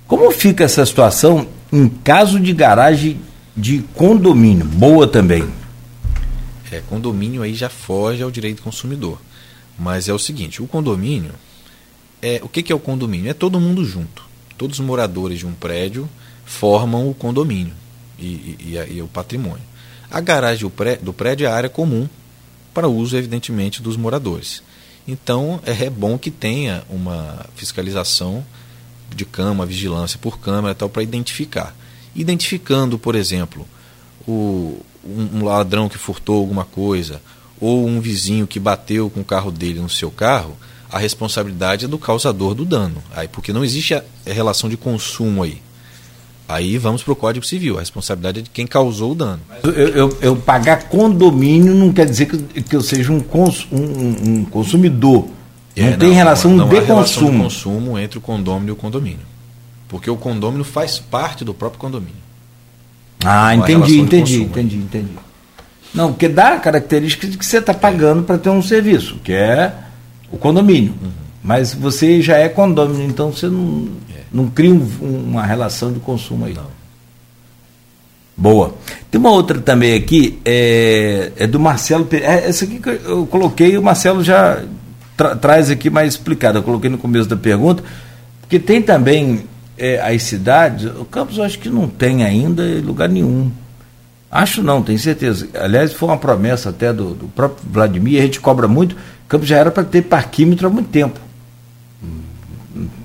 Como 0.07 0.31
fica 0.31 0.63
essa 0.63 0.85
situação 0.85 1.45
em 1.73 1.89
caso 1.89 2.39
de 2.39 2.53
garagem 2.53 3.19
de 3.55 3.83
condomínio? 3.93 4.65
Boa 4.65 5.05
também. 5.05 5.43
É, 6.71 6.81
condomínio 6.89 7.41
aí 7.41 7.53
já 7.53 7.67
foge 7.69 8.23
ao 8.23 8.31
direito 8.31 8.57
do 8.57 8.63
consumidor. 8.63 9.19
Mas 9.77 10.07
é 10.07 10.13
o 10.13 10.19
seguinte, 10.19 10.61
o 10.61 10.67
condomínio, 10.67 11.31
é, 12.21 12.39
o 12.41 12.47
que, 12.47 12.63
que 12.63 12.71
é 12.71 12.75
o 12.75 12.79
condomínio? 12.79 13.29
É 13.29 13.33
todo 13.33 13.59
mundo 13.59 13.83
junto. 13.83 14.23
Todos 14.57 14.79
os 14.79 14.85
moradores 14.85 15.39
de 15.39 15.45
um 15.45 15.53
prédio 15.53 16.07
formam 16.45 17.09
o 17.09 17.13
condomínio 17.13 17.73
e, 18.17 18.25
e, 18.25 18.57
e, 18.89 18.93
e 18.95 19.01
o 19.01 19.07
patrimônio. 19.07 19.63
A 20.09 20.21
garagem 20.21 20.71
do 21.01 21.13
prédio 21.13 21.45
é 21.45 21.49
a 21.49 21.55
área 21.55 21.69
comum 21.69 22.07
para 22.79 22.87
uso, 22.87 23.17
evidentemente, 23.17 23.81
dos 23.81 23.97
moradores. 23.97 24.63
Então, 25.05 25.59
é 25.65 25.89
bom 25.89 26.17
que 26.17 26.31
tenha 26.31 26.81
uma 26.89 27.45
fiscalização 27.53 28.45
de 29.13 29.25
cama, 29.25 29.65
vigilância 29.65 30.17
por 30.17 30.39
câmera 30.39 30.73
tal 30.73 30.87
para 30.87 31.03
identificar. 31.03 31.75
Identificando, 32.15 32.97
por 32.97 33.15
exemplo, 33.15 33.67
o, 34.25 34.79
um, 35.03 35.39
um 35.39 35.43
ladrão 35.43 35.89
que 35.89 35.97
furtou 35.97 36.37
alguma 36.37 36.63
coisa 36.63 37.21
ou 37.59 37.85
um 37.85 37.99
vizinho 37.99 38.47
que 38.47 38.61
bateu 38.61 39.09
com 39.09 39.19
o 39.19 39.25
carro 39.25 39.51
dele 39.51 39.81
no 39.81 39.89
seu 39.89 40.09
carro, 40.09 40.55
a 40.89 40.97
responsabilidade 40.97 41.83
é 41.83 41.87
do 41.87 41.97
causador 41.97 42.55
do 42.55 42.63
dano. 42.63 43.03
Aí, 43.13 43.27
porque 43.27 43.51
não 43.51 43.65
existe 43.65 43.93
a 43.93 44.03
relação 44.25 44.69
de 44.69 44.77
consumo 44.77 45.43
aí. 45.43 45.61
Aí 46.49 46.79
vamos 46.79 47.03
para 47.03 47.13
o 47.13 47.15
Código 47.15 47.45
Civil, 47.45 47.77
a 47.77 47.79
responsabilidade 47.79 48.39
é 48.39 48.41
de 48.41 48.49
quem 48.49 48.65
causou 48.65 49.11
o 49.11 49.15
dano. 49.15 49.39
Eu, 49.63 49.71
eu, 49.71 50.17
eu 50.19 50.35
pagar 50.35 50.85
condomínio 50.85 51.75
não 51.75 51.93
quer 51.93 52.07
dizer 52.07 52.25
que, 52.25 52.63
que 52.63 52.75
eu 52.75 52.81
seja 52.81 53.13
um, 53.13 53.19
cons, 53.19 53.67
um, 53.71 54.39
um 54.39 54.45
consumidor. 54.45 55.27
É, 55.75 55.91
não, 55.91 55.97
tem 55.99 56.11
relação 56.11 56.49
não, 56.49 56.65
não 56.65 56.69
de 56.69 56.81
consumo. 56.81 56.95
Relação 56.97 57.31
de 57.31 57.37
consumo 57.37 57.99
entre 57.99 58.17
o 58.17 58.21
condomínio 58.21 58.71
e 58.71 58.73
o 58.73 58.75
condomínio. 58.75 59.19
Porque 59.87 60.09
o 60.09 60.17
condomínio 60.17 60.63
faz 60.63 60.97
parte 60.97 61.45
do 61.45 61.53
próprio 61.53 61.79
condomínio. 61.79 62.15
Ah, 63.23 63.53
entendi, 63.53 63.99
entendi, 63.99 64.41
entendi, 64.41 64.77
entendi. 64.77 65.11
Não, 65.93 66.13
porque 66.13 66.27
dá 66.27 66.55
a 66.55 66.59
característica 66.59 67.27
de 67.27 67.37
que 67.37 67.45
você 67.45 67.59
está 67.59 67.75
pagando 67.75 68.23
para 68.23 68.39
ter 68.39 68.49
um 68.49 68.63
serviço, 68.63 69.17
que 69.23 69.33
é 69.33 69.71
o 70.31 70.37
condomínio. 70.37 70.95
Uhum. 70.99 71.11
Mas 71.43 71.73
você 71.73 72.21
já 72.21 72.37
é 72.37 72.49
condomínio, 72.49 73.07
então 73.07 73.31
você 73.31 73.47
não, 73.47 73.87
é. 74.13 74.21
não 74.31 74.47
cria 74.47 74.73
um, 74.73 74.87
uma 75.01 75.45
relação 75.45 75.91
de 75.91 75.99
consumo 75.99 76.45
aí. 76.45 76.53
Não. 76.53 76.79
Boa. 78.35 78.73
Tem 79.11 79.19
uma 79.19 79.31
outra 79.31 79.59
também 79.59 79.95
aqui, 79.95 80.39
é, 80.45 81.31
é 81.37 81.47
do 81.47 81.59
Marcelo. 81.59 82.07
É, 82.11 82.47
essa 82.47 82.63
aqui 82.65 82.79
que 82.79 82.89
eu 82.89 83.25
coloquei, 83.27 83.77
o 83.77 83.83
Marcelo 83.83 84.23
já 84.23 84.63
tra 85.17 85.35
traz 85.35 85.69
aqui 85.69 85.89
mais 85.89 86.13
explicado. 86.13 86.59
Eu 86.59 86.63
coloquei 86.63 86.89
no 86.89 86.97
começo 86.97 87.27
da 87.27 87.35
pergunta, 87.35 87.83
porque 88.41 88.57
tem 88.57 88.81
também 88.81 89.45
é, 89.77 89.99
as 89.99 90.23
cidades. 90.23 90.85
O 90.85 91.03
Campos 91.03 91.37
eu 91.37 91.43
acho 91.43 91.59
que 91.59 91.69
não 91.69 91.87
tem 91.87 92.23
ainda 92.23 92.63
lugar 92.81 93.09
nenhum. 93.09 93.51
Acho 94.31 94.61
não, 94.63 94.81
tenho 94.81 94.99
certeza. 94.99 95.49
Aliás, 95.53 95.91
foi 95.91 96.07
uma 96.07 96.17
promessa 96.17 96.69
até 96.69 96.93
do, 96.93 97.13
do 97.13 97.27
próprio 97.27 97.67
Vladimir, 97.69 98.19
a 98.19 98.25
gente 98.25 98.39
cobra 98.39 98.67
muito. 98.67 98.95
Campos 99.27 99.47
já 99.47 99.57
era 99.57 99.69
para 99.69 99.83
ter 99.83 100.03
parquímetro 100.03 100.67
há 100.67 100.69
muito 100.69 100.89
tempo. 100.89 101.19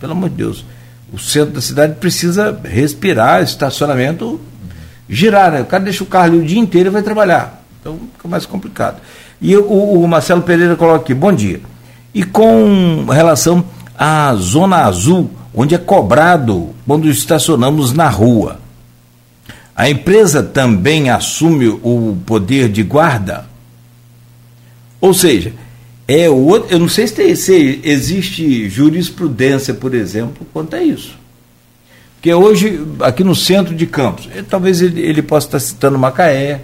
Pelo 0.00 0.12
amor 0.12 0.30
de 0.30 0.36
Deus. 0.36 0.64
O 1.12 1.18
centro 1.18 1.54
da 1.54 1.60
cidade 1.60 1.94
precisa 1.94 2.58
respirar, 2.64 3.42
estacionamento 3.42 4.40
girar, 5.08 5.52
né? 5.52 5.60
O 5.60 5.66
cara 5.66 5.84
deixa 5.84 6.02
o 6.02 6.06
carro 6.06 6.26
ali 6.26 6.38
o 6.38 6.44
dia 6.44 6.58
inteiro 6.58 6.88
e 6.88 6.92
vai 6.92 7.02
trabalhar. 7.02 7.62
Então 7.80 7.98
fica 8.14 8.28
mais 8.28 8.46
complicado. 8.46 9.00
E 9.40 9.56
o, 9.56 9.62
o 9.64 10.08
Marcelo 10.08 10.42
Pereira 10.42 10.76
coloca 10.76 11.00
aqui, 11.00 11.14
bom 11.14 11.32
dia. 11.32 11.60
E 12.14 12.22
com 12.22 13.06
relação 13.10 13.64
à 13.98 14.34
zona 14.34 14.84
azul, 14.84 15.30
onde 15.54 15.74
é 15.74 15.78
cobrado 15.78 16.70
quando 16.86 17.08
estacionamos 17.08 17.92
na 17.92 18.08
rua. 18.08 18.60
A 19.76 19.90
empresa 19.90 20.42
também 20.42 21.10
assume 21.10 21.66
o 21.68 22.16
poder 22.24 22.68
de 22.68 22.82
guarda? 22.82 23.46
Ou 25.00 25.12
seja, 25.12 25.52
é 26.06 26.26
eu 26.26 26.78
não 26.78 26.88
sei 26.88 27.06
se, 27.06 27.14
tem, 27.14 27.34
se 27.34 27.80
existe 27.82 28.68
jurisprudência, 28.68 29.72
por 29.72 29.94
exemplo, 29.94 30.46
quanto 30.52 30.76
a 30.76 30.82
isso. 30.82 31.18
Porque 32.16 32.32
hoje, 32.32 32.80
aqui 33.00 33.22
no 33.22 33.34
centro 33.34 33.74
de 33.74 33.86
Campos, 33.86 34.28
eh, 34.34 34.42
talvez 34.42 34.80
ele, 34.80 35.00
ele 35.00 35.22
possa 35.22 35.46
estar 35.46 35.60
citando 35.60 35.98
Macaé, 35.98 36.62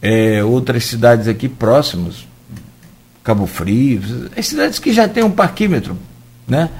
é, 0.00 0.44
outras 0.44 0.84
cidades 0.84 1.26
aqui 1.26 1.48
próximas, 1.48 2.26
Cabo 3.24 3.46
Frio, 3.46 4.00
as 4.36 4.46
cidades 4.46 4.78
que 4.78 4.92
já 4.92 5.08
têm 5.08 5.24
um 5.24 5.30
parquímetro. 5.30 5.96
Né? 6.46 6.70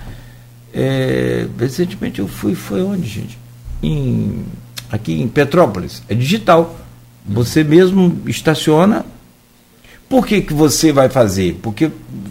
É, 0.72 1.46
recentemente 1.58 2.20
eu 2.20 2.28
fui, 2.28 2.54
foi 2.54 2.82
onde, 2.82 3.08
gente? 3.08 3.38
Em 3.82 4.44
aqui 4.90 5.20
em 5.20 5.28
Petrópolis, 5.28 6.02
é 6.08 6.14
digital. 6.14 6.78
Você 7.26 7.64
mesmo 7.64 8.22
estaciona. 8.26 9.04
Por 10.08 10.26
que, 10.26 10.40
que 10.40 10.54
você 10.54 10.92
vai 10.92 11.08
fazer? 11.08 11.58
Porque 11.62 11.90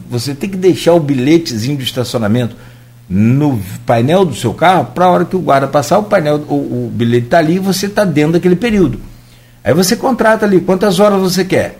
você 0.10 0.34
tem 0.34 0.50
que 0.50 0.58
deixar 0.58 0.94
o 0.94 1.00
bilhetezinho 1.00 1.78
de 1.78 1.84
estacionamento 1.84 2.56
no 3.10 3.62
painel 3.86 4.26
do 4.26 4.34
seu 4.34 4.54
carro 4.54 4.86
para 4.86 5.06
a 5.06 5.10
hora 5.10 5.26
que 5.26 5.36
o 5.36 5.40
guarda 5.40 5.68
passar, 5.68 6.00
o 6.00 6.04
painel, 6.04 6.38
o, 6.48 6.88
o 6.88 6.92
bilhete 6.94 7.26
está 7.26 7.38
ali 7.40 7.56
e 7.56 7.60
você 7.60 7.86
está 7.86 8.04
dentro 8.04 8.34
daquele 8.34 8.56
período. 8.56 9.00
Aí 9.64 9.74
você 9.74 9.96
contrata 9.96 10.46
ali 10.46 10.62
quantas 10.62 11.00
horas 11.00 11.20
você 11.20 11.44
quer. 11.44 11.80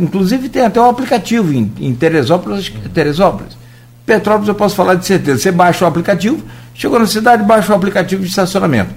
Inclusive 0.00 0.48
tem 0.48 0.62
até 0.62 0.80
um 0.80 0.88
aplicativo 0.88 1.52
em, 1.52 1.72
em 1.80 1.94
Teresópolis, 1.94 2.70
Teresópolis. 2.92 3.56
Petrópolis 4.04 4.48
eu 4.48 4.54
posso 4.54 4.74
falar 4.74 4.96
de 4.96 5.06
certeza. 5.06 5.38
Você 5.38 5.52
baixa 5.52 5.84
o 5.84 5.88
aplicativo, 5.88 6.42
chegou 6.74 6.98
na 6.98 7.06
cidade, 7.06 7.44
baixa 7.44 7.72
o 7.72 7.76
aplicativo 7.76 8.22
de 8.22 8.28
estacionamento. 8.28 8.92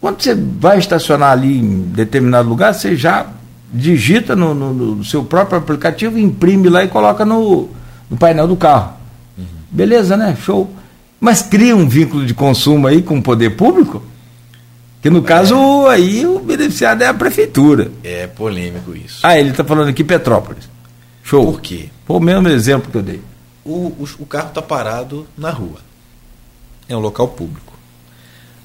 Quando 0.00 0.20
você 0.20 0.34
vai 0.34 0.78
estacionar 0.78 1.30
ali 1.30 1.58
em 1.58 1.82
determinado 1.82 2.48
lugar, 2.48 2.74
você 2.74 2.96
já 2.96 3.26
digita 3.72 4.36
no, 4.36 4.54
no, 4.54 4.72
no 4.72 5.04
seu 5.04 5.24
próprio 5.24 5.58
aplicativo, 5.58 6.18
imprime 6.18 6.68
lá 6.68 6.84
e 6.84 6.88
coloca 6.88 7.24
no, 7.24 7.68
no 8.10 8.16
painel 8.16 8.46
do 8.46 8.56
carro. 8.56 8.94
Uhum. 9.38 9.44
Beleza, 9.70 10.16
né? 10.16 10.36
Show. 10.40 10.70
Mas 11.20 11.42
cria 11.42 11.74
um 11.74 11.88
vínculo 11.88 12.26
de 12.26 12.34
consumo 12.34 12.86
aí 12.86 13.02
com 13.02 13.18
o 13.18 13.22
poder 13.22 13.50
público? 13.50 14.02
Que 15.00 15.10
no 15.10 15.22
caso, 15.22 15.54
é. 15.88 15.94
aí 15.94 16.26
o 16.26 16.38
beneficiado 16.38 17.02
é 17.02 17.06
a 17.06 17.14
prefeitura. 17.14 17.90
É 18.04 18.26
polêmico 18.26 18.94
isso. 18.94 19.20
Ah, 19.22 19.38
ele 19.38 19.50
está 19.50 19.64
falando 19.64 19.88
aqui 19.88 20.04
Petrópolis. 20.04 20.68
Show. 21.22 21.44
Por 21.44 21.60
quê? 21.60 21.88
Foi 22.04 22.16
o 22.16 22.20
mesmo 22.20 22.48
exemplo 22.48 22.90
que 22.90 22.98
eu 22.98 23.02
dei 23.02 23.20
o, 23.64 23.70
o, 23.70 24.08
o 24.20 24.26
carro 24.26 24.48
está 24.48 24.62
parado 24.62 25.26
na 25.36 25.50
rua. 25.50 25.78
É 26.88 26.96
um 26.96 27.00
local 27.00 27.28
público. 27.28 27.72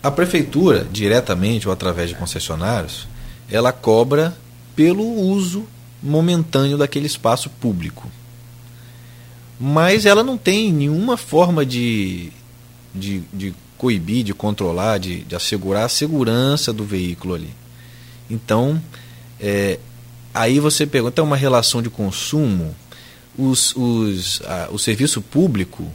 A 0.02 0.12
prefeitura, 0.12 0.86
diretamente 0.92 1.68
ou 1.68 1.74
através 1.74 2.10
de 2.10 2.16
concessionários, 2.16 3.08
ela 3.50 3.72
cobra 3.72 4.36
pelo 4.78 5.04
uso 5.04 5.68
momentâneo 6.02 6.78
daquele 6.78 7.08
espaço 7.08 7.50
público. 7.50 8.10
Mas 9.60 10.06
ela 10.06 10.24
não 10.24 10.38
tem 10.38 10.72
nenhuma 10.72 11.18
forma 11.18 11.66
de, 11.66 12.32
de, 12.96 13.24
de 13.34 13.54
coibir, 13.78 14.24
de 14.24 14.34
controlar, 14.34 15.00
de, 15.00 15.22
de 15.26 15.36
assegurar 15.36 15.86
a 15.86 15.90
segurança 15.90 16.72
do 16.72 16.86
veículo 16.86 17.34
ali. 17.34 17.50
Então, 18.30 18.82
é, 19.40 19.80
aí 20.34 20.60
você 20.60 20.86
pergunta, 20.86 21.20
é 21.20 21.24
uma 21.24 21.36
relação 21.36 21.82
de 21.82 21.90
consumo 21.90 22.74
os, 23.38 23.76
os, 23.76 24.42
a, 24.46 24.70
o 24.72 24.80
serviço 24.80 25.22
público 25.22 25.86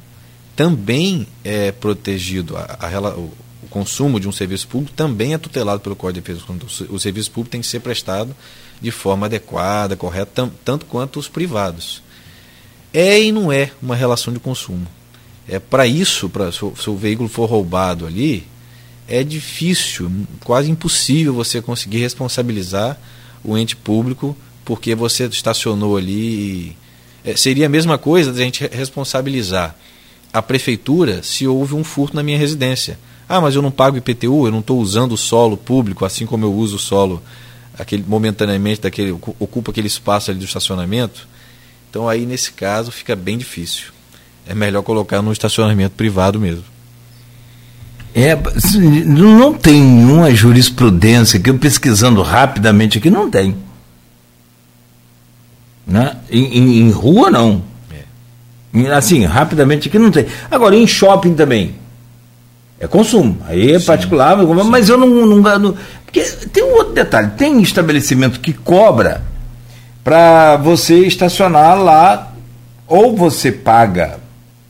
também 0.55 1.27
é 1.43 1.73
protegido, 1.73 2.57
a, 2.57 2.79
a, 2.81 3.19
o, 3.19 3.33
consumo 3.69 4.21
de 4.21 4.29
um 4.29 4.33
serviço 4.33 4.69
público 4.69 4.95
também 4.95 5.33
é 5.33 5.39
tutelado 5.39 5.81
pelo 5.81 5.97
Código 5.97 6.21
de 6.21 6.33
Defesa 6.35 6.53
do 6.53 6.95
O 6.95 7.01
serviço 7.01 7.31
público 7.31 7.53
tem 7.53 7.61
que 7.63 7.67
ser 7.67 7.81
prestado 7.81 8.37
de 8.83 8.91
forma 8.91 9.27
adequada, 9.27 9.97
correta, 9.97 10.51
tanto 10.65 10.85
quanto 10.87 11.21
os 11.21 11.29
privados. 11.29 12.03
É 12.93 13.23
e 13.23 13.31
não 13.31 13.53
é 13.53 13.71
uma 13.81 13.95
relação 13.95 14.33
de 14.33 14.41
consumo. 14.41 14.87
É 15.49 15.59
para 15.59 15.87
isso, 15.87 16.31
se, 16.53 16.83
se 16.83 16.91
o 16.91 16.97
veículo 16.97 17.29
for 17.29 17.47
roubado 17.47 18.07
ali, 18.07 18.47
é 19.09 19.23
difícil, 19.23 20.11
quase 20.45 20.71
impossível 20.71 21.33
você 21.33 21.63
conseguir 21.63 21.99
responsabilizar 21.99 22.99
o 23.45 23.57
ente 23.57 23.77
público 23.77 24.37
porque 24.65 24.95
você 24.95 25.25
estacionou 25.27 25.97
ali 25.97 26.77
é, 27.25 27.37
seria 27.37 27.67
a 27.67 27.69
mesma 27.69 27.99
coisa 27.99 28.33
de 28.33 28.41
a 28.41 28.45
gente 28.45 28.67
responsabilizar 28.67 29.77
a 30.33 30.41
prefeitura 30.41 31.23
se 31.23 31.47
houve 31.47 31.75
um 31.75 31.85
furto 31.85 32.17
na 32.17 32.23
minha 32.23 32.39
residência. 32.39 32.99
Ah, 33.29 33.41
mas 33.41 33.55
eu 33.55 33.63
não 33.63 33.71
pago 33.71 33.97
IPTU, 33.99 34.47
eu 34.47 34.51
não 34.51 34.61
estou 34.61 34.81
usando 34.81 35.13
o 35.13 35.17
solo 35.17 35.57
público, 35.57 36.05
assim 36.05 36.25
como 36.25 36.45
eu 36.45 36.53
uso 36.53 36.77
o 36.77 36.79
solo 36.79 37.23
aquele, 37.79 38.05
momentaneamente, 38.07 38.83
daquele, 38.83 39.13
ocupa 39.13 39.71
aquele 39.71 39.87
espaço 39.87 40.31
ali 40.31 40.39
do 40.39 40.45
estacionamento. 40.45 41.27
Então 41.91 42.09
aí 42.09 42.25
nesse 42.25 42.53
caso 42.53 42.91
fica 42.91 43.15
bem 43.15 43.37
difícil. 43.37 43.93
É 44.47 44.55
melhor 44.55 44.83
colocar 44.83 45.23
no 45.23 45.33
estacionamento 45.33 45.95
privado 45.95 46.41
mesmo. 46.41 46.65
É, 48.15 48.37
não 49.07 49.55
tem 49.55 49.81
nenhuma 49.81 50.35
jurisprudência 50.35 51.41
que 51.41 51.49
eu 51.49 51.59
pesquisando 51.59 52.21
rapidamente 52.21 52.99
aqui, 52.99 53.11
não 53.11 53.31
tem. 53.31 53.57
Né? 55.87 56.17
Em, 56.31 56.59
em, 56.59 56.79
em 56.81 56.91
rua, 56.91 57.31
não. 57.31 57.63
É. 58.75 58.93
Assim, 58.93 59.25
rapidamente 59.25 59.89
aqui 59.89 59.99
não 59.99 60.11
tem. 60.11 60.27
Agora, 60.51 60.77
em 60.77 60.87
shopping 60.87 61.35
também. 61.35 61.75
É 62.79 62.87
consumo. 62.87 63.39
Aí 63.47 63.71
é 63.73 63.79
sim, 63.79 63.87
particular, 63.87 64.39
sim. 64.39 64.45
mas 64.65 64.89
eu 64.89 64.99
não, 64.99 65.09
não, 65.09 65.59
não. 65.59 65.77
Porque 66.13 66.21
tem 66.49 66.63
um 66.63 66.75
outro 66.75 66.93
detalhe: 66.93 67.31
tem 67.39 67.63
estabelecimento 67.63 68.39
que 68.39 68.53
cobra 68.53 69.23
para 70.05 70.57
você 70.59 71.07
estacionar 71.07 71.79
lá, 71.83 72.33
ou 72.87 73.17
você 73.17 73.51
paga 73.51 74.19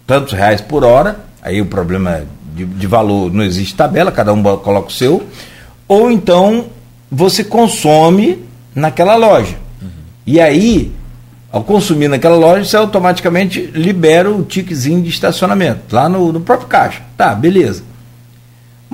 tantos 0.07 0.32
reais 0.32 0.61
por 0.61 0.84
hora, 0.84 1.18
aí 1.43 1.61
o 1.61 1.66
problema 1.66 2.22
de, 2.55 2.64
de 2.64 2.86
valor 2.86 3.32
não 3.32 3.43
existe 3.43 3.74
tabela, 3.74 4.12
cada 4.12 4.32
um 4.32 4.43
coloca 4.59 4.88
o 4.88 4.93
seu, 4.93 5.26
ou 5.88 6.11
então 6.12 6.66
você 7.11 7.43
consome 7.43 8.45
naquela 8.74 9.16
loja. 9.16 9.57
E 10.24 10.40
aí, 10.40 10.93
ao 11.51 11.64
consumir 11.64 12.07
naquela 12.07 12.36
loja, 12.36 12.64
você 12.64 12.76
automaticamente 12.76 13.61
libera 13.74 14.30
o 14.30 14.45
tiquezinho 14.45 15.03
de 15.03 15.09
estacionamento, 15.09 15.80
lá 15.95 16.09
no, 16.09 16.32
no 16.32 16.40
próprio 16.40 16.68
caixa. 16.68 17.03
Tá, 17.16 17.34
beleza. 17.34 17.82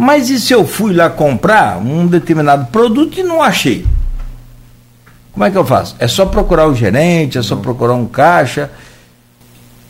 Mas 0.01 0.31
e 0.31 0.39
se 0.39 0.53
eu 0.53 0.65
fui 0.65 0.93
lá 0.93 1.11
comprar 1.11 1.77
um 1.79 2.07
determinado 2.07 2.67
produto 2.67 3.19
e 3.19 3.25
não 3.25 3.43
achei? 3.43 3.85
Como 5.33 5.45
é 5.45 5.51
que 5.51 5.59
eu 5.59 5.65
faço? 5.65 5.97
É 5.99 6.07
só 6.07 6.25
procurar 6.25 6.69
o 6.69 6.75
gerente, 6.75 7.37
é 7.37 7.43
só 7.43 7.57
não. 7.57 7.63
procurar 7.63 7.95
um 7.95 8.07
caixa. 8.07 8.71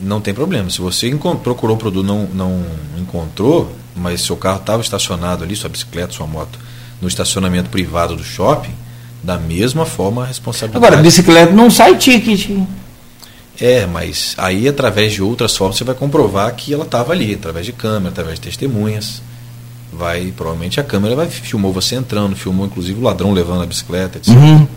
Não 0.01 0.19
tem 0.19 0.33
problema. 0.33 0.67
Se 0.71 0.81
você 0.81 1.15
procurou 1.43 1.75
o 1.75 1.79
produto 1.79 2.03
não 2.03 2.25
não 2.33 2.65
encontrou, 2.97 3.71
mas 3.95 4.21
seu 4.21 4.35
carro 4.35 4.61
estava 4.61 4.81
estacionado 4.81 5.43
ali, 5.43 5.55
sua 5.55 5.69
bicicleta, 5.69 6.11
sua 6.11 6.25
moto, 6.25 6.57
no 6.99 7.07
estacionamento 7.07 7.69
privado 7.69 8.15
do 8.15 8.23
shopping, 8.23 8.73
da 9.21 9.37
mesma 9.37 9.85
forma 9.85 10.23
a 10.23 10.25
responsabilidade. 10.25 10.83
Agora, 10.83 11.03
bicicleta 11.03 11.53
não 11.53 11.69
sai 11.69 11.95
ticket. 11.97 12.49
É, 13.61 13.85
mas 13.85 14.33
aí 14.39 14.67
através 14.67 15.13
de 15.13 15.21
outras 15.21 15.55
formas 15.55 15.77
você 15.77 15.83
vai 15.83 15.93
comprovar 15.93 16.51
que 16.55 16.73
ela 16.73 16.85
estava 16.85 17.13
ali, 17.13 17.35
através 17.35 17.63
de 17.63 17.73
câmera, 17.73 18.09
através 18.09 18.39
de 18.39 18.41
testemunhas. 18.47 19.21
Vai, 19.91 20.31
provavelmente 20.35 20.79
a 20.79 20.83
câmera 20.83 21.15
vai 21.15 21.27
filmou 21.27 21.73
você 21.73 21.95
entrando, 21.95 22.35
filmou 22.35 22.65
inclusive 22.65 22.99
o 22.99 23.03
ladrão 23.03 23.31
levando 23.31 23.63
a 23.63 23.65
bicicleta, 23.65 24.19
etc. 24.19 24.33
Uhum. 24.33 24.67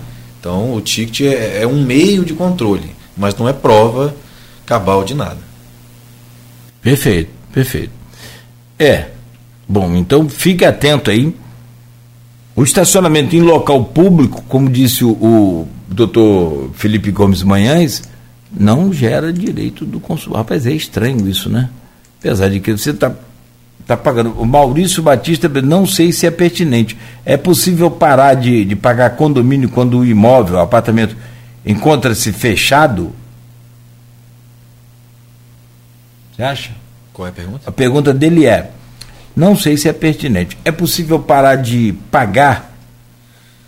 Então 0.41 0.75
o 0.75 0.81
ticket 0.81 1.21
é, 1.21 1.63
é 1.63 1.67
um 1.67 1.85
meio 1.85 2.25
de 2.25 2.33
controle, 2.33 2.95
mas 3.17 3.37
não 3.37 3.49
é 3.49 3.53
prova 3.53 4.15
cabal 4.65 5.05
de 5.05 5.15
nada. 5.15 5.39
Perfeito, 6.81 7.31
perfeito. 7.53 7.93
É. 8.79 9.09
Bom, 9.69 9.95
então 9.95 10.29
fique 10.29 10.65
atento 10.65 11.11
aí. 11.11 11.35
O 12.55 12.63
estacionamento 12.63 13.35
em 13.37 13.41
local 13.41 13.85
público, 13.85 14.43
como 14.49 14.69
disse 14.69 15.05
o, 15.05 15.11
o 15.13 15.69
doutor 15.89 16.71
Felipe 16.75 17.11
Gomes 17.11 17.43
Manhães, 17.43 18.03
não 18.51 18.93
gera 18.93 19.33
direito 19.33 19.85
do 19.87 20.01
consumidor. 20.01 20.39
Rapaz, 20.39 20.67
é 20.67 20.73
estranho 20.73 21.27
isso, 21.29 21.49
né? 21.49 21.71
Apesar 22.19 22.49
de 22.49 22.61
que 22.61 22.73
você 22.73 22.91
está 22.91 23.15
tá 23.87 23.97
pagando. 23.97 24.33
O 24.41 24.47
Maurício 24.47 25.03
Batista, 25.03 25.49
não 25.49 25.87
sei 25.87 26.13
se 26.13 26.27
é 26.27 26.31
pertinente. 26.31 26.97
É 27.25 27.37
possível 27.37 27.91
parar 27.91 28.35
de, 28.35 28.65
de 28.65 28.77
pagar 28.77 29.11
condomínio 29.11 29.69
quando 29.69 29.99
o 29.99 30.05
imóvel, 30.05 30.57
o 30.57 30.61
apartamento, 30.61 31.17
encontra-se 31.65 32.33
fechado? 32.33 33.13
Você 36.35 36.43
acha? 36.43 36.71
Qual 37.13 37.27
é 37.27 37.31
a 37.31 37.33
pergunta? 37.33 37.69
A 37.69 37.73
pergunta 37.73 38.15
dele 38.15 38.47
é: 38.47 38.71
não 39.37 39.57
sei 39.57 39.77
se 39.77 39.89
é 39.89 39.93
pertinente. 39.93 40.57
É 40.65 40.73
possível 40.73 41.19
parar 41.19 41.57
de 41.57 41.95
pagar 42.11 42.73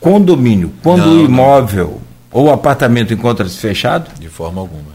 condomínio 0.01 0.73
quando 0.83 1.07
não, 1.07 1.23
o 1.23 1.25
imóvel 1.25 2.01
não. 2.33 2.41
ou 2.41 2.47
o 2.47 2.53
apartamento 2.53 3.13
encontra-se 3.13 3.59
fechado? 3.59 4.11
De 4.19 4.29
forma 4.29 4.61
alguma. 4.61 4.95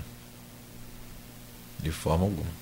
De 1.82 1.92
forma 1.92 2.26
alguma. 2.26 2.59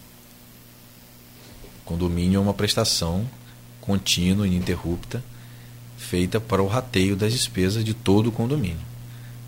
Condomínio 1.87 2.37
é 2.37 2.41
uma 2.41 2.53
prestação 2.53 3.23
contínua 3.79 4.45
ininterrupta 4.45 5.23
feita 5.97 6.39
para 6.39 6.61
o 6.61 6.67
rateio 6.67 7.15
das 7.15 7.31
despesas 7.31 7.83
de 7.83 7.93
todo 7.93 8.27
o 8.27 8.31
condomínio, 8.31 8.77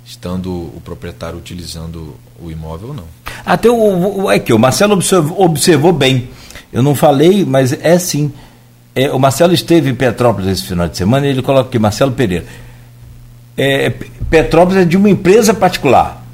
estando 0.06 0.50
o 0.50 0.82
proprietário 0.84 1.38
utilizando 1.38 2.16
o 2.42 2.50
imóvel 2.50 2.90
ou 2.90 2.94
não. 2.94 3.04
Até 3.46 3.70
o, 3.70 4.24
o, 4.24 4.32
é 4.32 4.40
que 4.40 4.54
o 4.54 4.58
Marcelo 4.58 4.94
observou, 4.94 5.42
observou, 5.42 5.92
bem. 5.92 6.30
Eu 6.72 6.82
não 6.82 6.96
falei, 6.96 7.44
mas 7.46 7.74
é 7.74 8.00
sim. 8.00 8.32
É, 8.96 9.12
o 9.12 9.20
Marcelo 9.20 9.54
esteve 9.54 9.90
em 9.90 9.96
Petrópolis 9.96 10.50
esse 10.50 10.64
final 10.66 10.88
de 10.88 10.98
semana 10.98 11.28
e 11.28 11.30
ele 11.30 11.42
coloca 11.42 11.68
aqui, 11.68 11.78
Marcelo 11.78 12.14
Pereira. 12.14 12.46
É, 13.58 13.90
Petrópolis 14.30 14.82
é 14.82 14.86
de 14.86 14.96
uma 14.96 15.10
empresa 15.10 15.54
particular. 15.54 16.26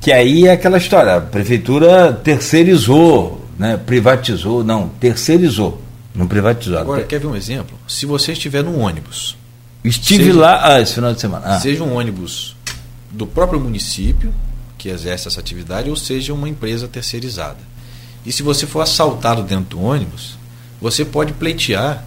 Que 0.00 0.12
aí 0.12 0.46
é 0.46 0.52
aquela 0.52 0.78
história, 0.78 1.16
a 1.16 1.20
prefeitura 1.20 2.12
terceirizou 2.12 3.39
né, 3.60 3.76
privatizou, 3.76 4.64
não, 4.64 4.88
terceirizou, 4.88 5.82
não 6.14 6.26
privatizou. 6.26 6.78
Agora, 6.78 7.04
quer 7.04 7.20
ver 7.20 7.26
um 7.26 7.36
exemplo? 7.36 7.78
Se 7.86 8.06
você 8.06 8.32
estiver 8.32 8.64
num 8.64 8.80
ônibus. 8.80 9.36
Estive 9.84 10.24
seja, 10.24 10.38
lá 10.38 10.60
ah, 10.66 10.80
esse 10.80 10.94
final 10.94 11.12
de 11.12 11.20
semana. 11.20 11.44
Ah. 11.46 11.60
Seja 11.60 11.84
um 11.84 11.94
ônibus 11.94 12.56
do 13.10 13.26
próprio 13.26 13.60
município, 13.60 14.32
que 14.78 14.88
exerce 14.88 15.28
essa 15.28 15.40
atividade, 15.40 15.90
ou 15.90 15.96
seja 15.96 16.32
uma 16.32 16.48
empresa 16.48 16.88
terceirizada. 16.88 17.58
E 18.24 18.32
se 18.32 18.42
você 18.42 18.66
for 18.66 18.80
assaltado 18.80 19.42
dentro 19.42 19.76
do 19.76 19.82
ônibus, 19.82 20.38
você 20.80 21.04
pode 21.04 21.34
pleitear 21.34 22.02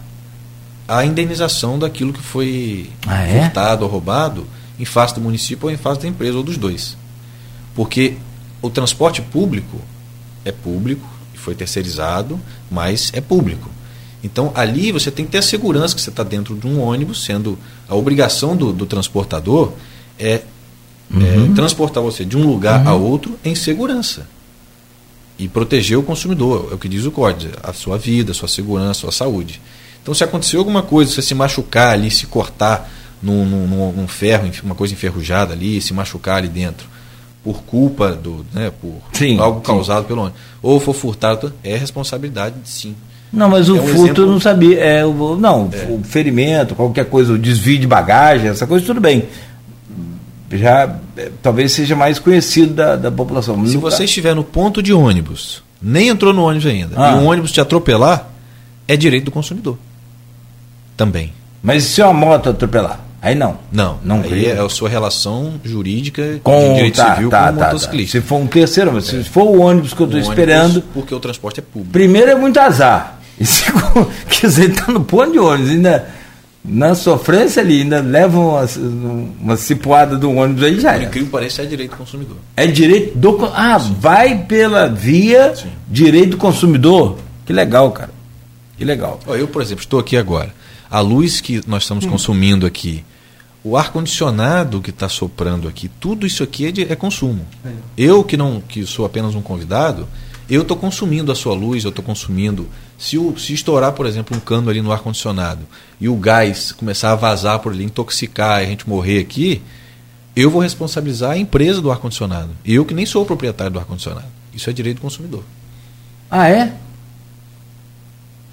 a 0.88 1.04
indenização 1.04 1.78
daquilo 1.78 2.12
que 2.12 2.20
foi 2.20 2.90
ah, 3.06 3.22
é? 3.22 3.42
furtado 3.44 3.84
ou 3.84 3.90
roubado 3.90 4.44
em 4.76 4.84
face 4.84 5.14
do 5.14 5.20
município 5.20 5.68
ou 5.68 5.72
em 5.72 5.76
face 5.76 6.00
da 6.00 6.08
empresa, 6.08 6.36
ou 6.36 6.42
dos 6.42 6.56
dois. 6.56 6.96
Porque 7.76 8.16
o 8.60 8.68
transporte 8.68 9.22
público 9.22 9.80
é 10.44 10.50
público, 10.50 11.13
foi 11.44 11.54
terceirizado, 11.54 12.40
mas 12.70 13.10
é 13.14 13.20
público. 13.20 13.70
Então 14.22 14.50
ali 14.54 14.90
você 14.90 15.10
tem 15.10 15.24
que 15.24 15.32
ter 15.32 15.38
a 15.38 15.42
segurança 15.42 15.94
que 15.94 16.00
você 16.00 16.10
está 16.10 16.22
dentro 16.22 16.56
de 16.56 16.66
um 16.66 16.80
ônibus, 16.80 17.24
sendo 17.24 17.58
a 17.88 17.94
obrigação 17.94 18.56
do, 18.56 18.72
do 18.72 18.86
transportador 18.86 19.72
é, 20.18 20.32
é 20.32 20.42
uhum. 21.10 21.52
é, 21.52 21.54
transportar 21.54 22.02
você 22.02 22.24
de 22.24 22.36
um 22.36 22.46
lugar 22.46 22.84
uhum. 22.84 22.88
a 22.88 22.94
outro 22.94 23.38
em 23.44 23.54
segurança 23.54 24.26
e 25.38 25.48
proteger 25.48 25.98
o 25.98 26.02
consumidor, 26.02 26.68
é 26.70 26.74
o 26.74 26.78
que 26.78 26.88
diz 26.88 27.04
o 27.04 27.10
código, 27.10 27.52
a 27.62 27.72
sua 27.72 27.98
vida, 27.98 28.32
a 28.32 28.34
sua 28.34 28.48
segurança, 28.48 28.90
a 28.90 28.94
sua 28.94 29.12
saúde. 29.12 29.60
Então, 30.02 30.14
se 30.14 30.22
acontecer 30.22 30.56
alguma 30.56 30.82
coisa, 30.82 31.10
você 31.10 31.22
se 31.22 31.34
machucar 31.34 31.92
ali, 31.92 32.10
se 32.10 32.26
cortar 32.26 32.90
num, 33.22 33.44
num, 33.44 33.92
num 33.92 34.06
ferro, 34.06 34.50
uma 34.62 34.74
coisa 34.74 34.92
enferrujada 34.94 35.52
ali, 35.52 35.80
se 35.80 35.92
machucar 35.92 36.36
ali 36.36 36.48
dentro, 36.48 36.86
por 37.44 37.62
culpa 37.64 38.12
do, 38.12 38.44
né, 38.54 38.72
por 38.80 38.94
sim, 39.12 39.38
algo 39.38 39.60
causado 39.60 40.02
sim. 40.02 40.08
pelo 40.08 40.22
ônibus, 40.22 40.40
ou 40.62 40.80
for 40.80 40.94
furtado, 40.94 41.52
é 41.62 41.76
responsabilidade 41.76 42.56
sim. 42.64 42.96
Não, 43.30 43.50
mas 43.50 43.68
o 43.68 43.76
é 43.76 43.80
um 43.80 43.86
furto 43.86 44.02
exemplo... 44.04 44.22
eu 44.22 44.26
não 44.28 44.40
sabia. 44.40 44.78
É, 44.78 45.04
o, 45.04 45.36
não, 45.36 45.68
é. 45.72 45.92
o 45.92 46.02
ferimento, 46.04 46.74
qualquer 46.74 47.04
coisa, 47.06 47.32
o 47.32 47.38
desvio 47.38 47.78
de 47.78 47.86
bagagem, 47.86 48.48
essa 48.48 48.66
coisa, 48.66 48.86
tudo 48.86 49.00
bem. 49.00 49.24
Já 50.52 50.96
é, 51.16 51.30
talvez 51.42 51.72
seja 51.72 51.96
mais 51.96 52.20
conhecido 52.20 52.72
da, 52.72 52.94
da 52.94 53.10
população. 53.10 53.66
Se 53.66 53.76
você 53.76 54.04
estiver 54.04 54.34
no 54.34 54.44
ponto 54.44 54.80
de 54.80 54.92
ônibus, 54.92 55.64
nem 55.82 56.08
entrou 56.08 56.32
no 56.32 56.44
ônibus 56.44 56.66
ainda, 56.66 56.94
ah. 56.96 57.10
e 57.10 57.14
um 57.16 57.26
ônibus 57.26 57.50
te 57.50 57.60
atropelar, 57.60 58.30
é 58.86 58.96
direito 58.96 59.24
do 59.24 59.30
consumidor. 59.32 59.76
Também. 60.96 61.32
Mas 61.60 61.82
se 61.82 62.00
uma 62.02 62.12
moto 62.12 62.50
atropelar? 62.50 63.00
Aí 63.24 63.34
não. 63.34 63.56
Não. 63.72 63.98
não 64.04 64.20
aí 64.20 64.44
é 64.44 64.60
a 64.60 64.68
sua 64.68 64.86
relação 64.86 65.54
jurídica 65.64 66.40
com 66.42 66.60
de 66.60 66.74
direito 66.74 66.96
tá, 66.96 67.14
civil 67.14 67.30
tá, 67.30 67.48
com 67.48 67.56
o 67.56 67.58
tá, 67.58 67.64
motociclista. 67.64 68.18
Tá. 68.18 68.22
Se 68.22 68.28
for 68.28 68.36
um 68.36 68.46
terceiro, 68.46 68.92
mas 68.92 69.08
é. 69.08 69.22
se 69.22 69.24
for 69.24 69.44
o 69.44 69.60
ônibus 69.62 69.94
que 69.94 70.00
eu 70.02 70.04
estou 70.04 70.20
esperando. 70.20 70.82
Porque 70.92 71.14
o 71.14 71.18
transporte 71.18 71.60
é 71.60 71.62
público. 71.62 71.90
Primeiro 71.90 72.30
é 72.30 72.34
muito 72.34 72.60
azar. 72.60 73.20
E 73.36 73.44
segundo, 73.44 74.08
quer 74.28 74.46
dizer, 74.46 74.70
está 74.70 74.92
no 74.92 75.02
ponto 75.02 75.32
de 75.32 75.40
ônibus, 75.40 75.68
ainda 75.68 76.06
na 76.64 76.94
sofrência 76.94 77.60
ali, 77.60 77.82
ainda 77.82 78.00
leva 78.00 78.38
uma, 78.38 78.64
uma 79.40 79.56
cipuada 79.56 80.16
do 80.16 80.30
ônibus 80.30 80.62
aí 80.62 80.78
já. 80.78 80.92
Por 80.92 81.02
incrível 81.02 81.30
pareça, 81.30 81.62
é 81.62 81.66
direito 81.66 81.90
do 81.90 81.96
consumidor. 81.96 82.36
É 82.56 82.66
direito 82.68 83.18
do 83.18 83.50
Ah, 83.52 83.80
Sim. 83.80 83.96
vai 83.98 84.38
pela 84.44 84.86
via 84.86 85.52
Sim. 85.56 85.68
direito 85.88 86.30
do 86.30 86.36
consumidor? 86.36 87.18
Que 87.44 87.52
legal, 87.52 87.90
cara. 87.90 88.10
Que 88.78 88.84
legal. 88.84 89.18
Eu, 89.26 89.48
por 89.48 89.60
exemplo, 89.60 89.82
estou 89.82 89.98
aqui 89.98 90.16
agora. 90.16 90.54
A 90.88 91.00
luz 91.00 91.40
que 91.40 91.60
nós 91.66 91.82
estamos 91.82 92.04
hum. 92.04 92.10
consumindo 92.10 92.64
aqui 92.64 93.04
o 93.64 93.78
ar 93.78 93.90
condicionado 93.90 94.82
que 94.82 94.90
está 94.90 95.08
soprando 95.08 95.66
aqui, 95.66 95.88
tudo 95.88 96.26
isso 96.26 96.42
aqui 96.42 96.66
é, 96.66 96.70
de, 96.70 96.82
é 96.82 96.94
consumo. 96.94 97.46
É. 97.64 97.72
Eu 97.96 98.22
que 98.22 98.36
não 98.36 98.60
que 98.60 98.84
sou 98.84 99.06
apenas 99.06 99.34
um 99.34 99.40
convidado, 99.40 100.06
eu 100.50 100.60
estou 100.60 100.76
consumindo 100.76 101.32
a 101.32 101.34
sua 101.34 101.54
luz, 101.54 101.82
eu 101.82 101.88
estou 101.88 102.04
consumindo. 102.04 102.68
Se, 102.98 103.16
o, 103.16 103.36
se 103.38 103.54
estourar, 103.54 103.92
por 103.92 104.04
exemplo, 104.04 104.36
um 104.36 104.40
cano 104.40 104.68
ali 104.68 104.82
no 104.82 104.92
ar 104.92 105.00
condicionado 105.00 105.62
e 105.98 106.08
o 106.10 106.14
gás 106.14 106.72
começar 106.72 107.12
a 107.12 107.16
vazar 107.16 107.58
por 107.60 107.72
ali, 107.72 107.84
intoxicar 107.84 108.60
e 108.60 108.66
a 108.66 108.68
gente 108.68 108.86
morrer 108.86 109.18
aqui, 109.18 109.62
eu 110.36 110.50
vou 110.50 110.60
responsabilizar 110.60 111.32
a 111.32 111.38
empresa 111.38 111.80
do 111.80 111.90
ar 111.90 111.96
condicionado. 111.96 112.50
Eu 112.66 112.84
que 112.84 112.92
nem 112.92 113.06
sou 113.06 113.22
o 113.22 113.26
proprietário 113.26 113.72
do 113.72 113.78
ar 113.78 113.86
condicionado. 113.86 114.26
Isso 114.52 114.68
é 114.68 114.72
direito 114.74 114.98
do 114.98 115.02
consumidor. 115.02 115.42
Ah, 116.30 116.48
é? 116.48 116.74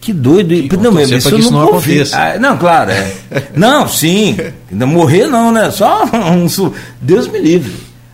Que 0.02 0.12
doido. 0.12 0.68
Que, 0.68 0.76
não, 0.78 0.92
mas 0.92 1.12
isso, 1.12 1.38
isso 1.38 1.52
não 1.52 1.62
aconteça. 1.62 2.18
Ah, 2.20 2.40
não, 2.40 2.58
claro. 2.58 2.90
É. 2.90 3.14
não, 3.56 3.88
sim. 3.88 4.36
Morrer 4.72 5.28
não, 5.28 5.52
né? 5.52 5.70
Só 5.70 6.04
um. 6.12 6.48
Deus 7.00 7.28
me 7.28 7.40
livre. 7.40 7.72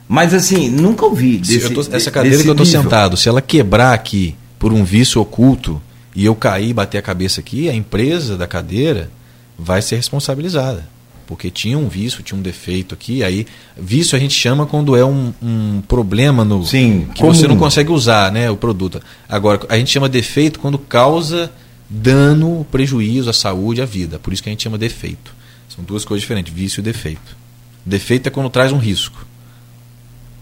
Mas 0.07 0.34
assim, 0.34 0.69
nunca 0.69 1.05
ouvi. 1.05 1.38
Desse, 1.38 1.69
tô, 1.69 1.81
essa 1.91 2.11
cadeira 2.11 2.43
que 2.43 2.47
eu 2.49 2.51
estou 2.51 2.65
sentado, 2.65 3.15
se 3.15 3.30
ela 3.30 3.41
quebrar 3.41 3.93
aqui 3.93 4.35
por 4.59 4.73
um 4.73 4.84
vício 4.84 5.22
oculto 5.22 5.81
e 6.14 6.26
eu 6.26 6.35
cair 6.35 6.69
e 6.69 6.73
bater 6.73 6.97
a 6.97 7.01
cabeça 7.01 7.39
aqui, 7.39 7.69
a 7.69 7.73
empresa 7.73 8.38
da 8.38 8.47
cadeira 8.47 9.09
vai 9.57 9.81
ser 9.81 9.95
responsabilizada. 9.95 10.88
porque 11.26 11.49
tinha 11.49 11.77
um 11.77 11.88
vício, 11.89 12.23
tinha 12.23 12.38
um 12.38 12.41
defeito 12.41 12.93
aqui. 12.95 13.23
Aí, 13.23 13.45
vício 13.77 14.15
a 14.15 14.19
gente 14.19 14.34
chama 14.34 14.65
quando 14.65 14.95
é 14.95 15.05
um, 15.05 15.34
um 15.41 15.81
problema 15.88 16.43
no 16.45 16.65
Sim, 16.65 17.07
que 17.14 17.22
você 17.23 17.47
não 17.47 17.57
consegue 17.57 17.91
usar 17.91 18.31
né, 18.31 18.49
o 18.49 18.57
produto. 18.57 19.01
Agora, 19.27 19.61
a 19.69 19.77
gente 19.77 19.91
chama 19.91 20.07
defeito 20.07 20.59
quando 20.59 20.77
causa 20.77 21.51
dano, 21.89 22.65
prejuízo 22.72 23.30
à 23.30 23.34
saúde, 23.34 23.81
à 23.81 23.85
vida. 23.85 24.19
Por 24.19 24.34
isso 24.34 24.43
que 24.43 24.49
a 24.49 24.51
gente 24.51 24.64
chama 24.64 24.77
defeito. 24.77 25.34
São 25.69 25.84
duas 25.84 26.03
coisas 26.03 26.22
diferentes, 26.22 26.53
vício 26.53 26.81
e 26.81 26.84
defeito. 26.84 27.38
Defeito 27.85 28.27
é 28.27 28.30
quando 28.30 28.49
traz 28.49 28.72
um 28.72 28.77
risco. 28.77 29.26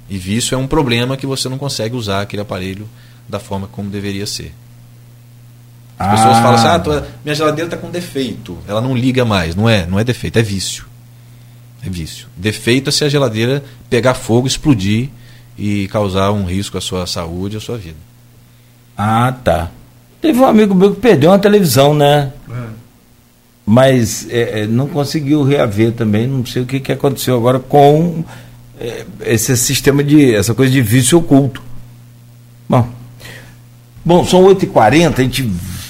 E 0.10 0.18
vício 0.18 0.56
é 0.56 0.58
um 0.58 0.68
problema 0.68 1.18
que 1.18 1.26
você 1.26 1.50
não 1.50 1.58
consegue 1.58 1.96
usar 1.96 2.22
aquele 2.22 2.42
aparelho 2.42 2.88
da 3.28 3.40
forma 3.40 3.68
como 3.68 3.90
deveria 3.90 4.26
ser. 4.26 4.54
As 5.98 6.08
ah. 6.08 6.12
pessoas 6.12 6.38
falam 6.38 6.56
assim: 6.56 6.68
ah, 6.68 6.80
tua, 6.80 7.08
minha 7.24 7.36
geladeira 7.36 7.68
está 7.68 7.78
com 7.78 7.90
defeito, 7.90 8.58
ela 8.68 8.82
não 8.82 8.96
liga 8.96 9.26
mais. 9.26 9.56
Não 9.56 9.68
é, 9.70 9.86
não 9.86 10.00
é 10.00 10.04
defeito, 10.04 10.38
é 10.38 10.44
vício. 10.44 10.86
É 11.84 11.90
vício. 11.90 12.28
Defeito 12.36 12.90
é 12.90 12.92
se 12.92 13.04
a 13.04 13.10
geladeira 13.10 13.64
pegar 13.90 14.14
fogo, 14.14 14.48
explodir 14.48 15.10
e 15.58 15.88
causar 15.88 16.32
um 16.32 16.46
risco 16.46 16.78
à 16.78 16.82
sua 16.82 17.08
saúde 17.08 17.58
à 17.58 17.60
sua 17.60 17.78
vida. 17.78 17.98
Ah, 18.98 19.32
tá. 19.32 19.72
Teve 20.26 20.40
um 20.40 20.46
amigo 20.46 20.74
meu 20.74 20.96
que 20.96 21.00
perdeu 21.00 21.30
uma 21.30 21.38
televisão, 21.38 21.94
né? 21.94 22.32
É. 22.50 22.54
Mas 23.64 24.28
é, 24.28 24.62
é 24.62 24.66
não 24.66 24.88
conseguiu 24.88 25.44
reaver 25.44 25.92
também. 25.92 26.26
Não 26.26 26.44
sei 26.44 26.64
o 26.64 26.66
que, 26.66 26.80
que 26.80 26.92
aconteceu 26.92 27.38
agora 27.38 27.60
com 27.60 28.24
é, 28.82 29.06
esse 29.24 29.56
sistema 29.56 30.04
de. 30.04 30.34
essa 30.34 30.56
coisa 30.56 30.74
de 30.74 30.82
vício 30.82 31.20
oculto. 31.20 31.62
Bom. 32.68 32.90
Bom, 34.04 34.26
são 34.26 34.44
8h40, 34.46 35.20
a 35.20 35.22
gente 35.22 35.48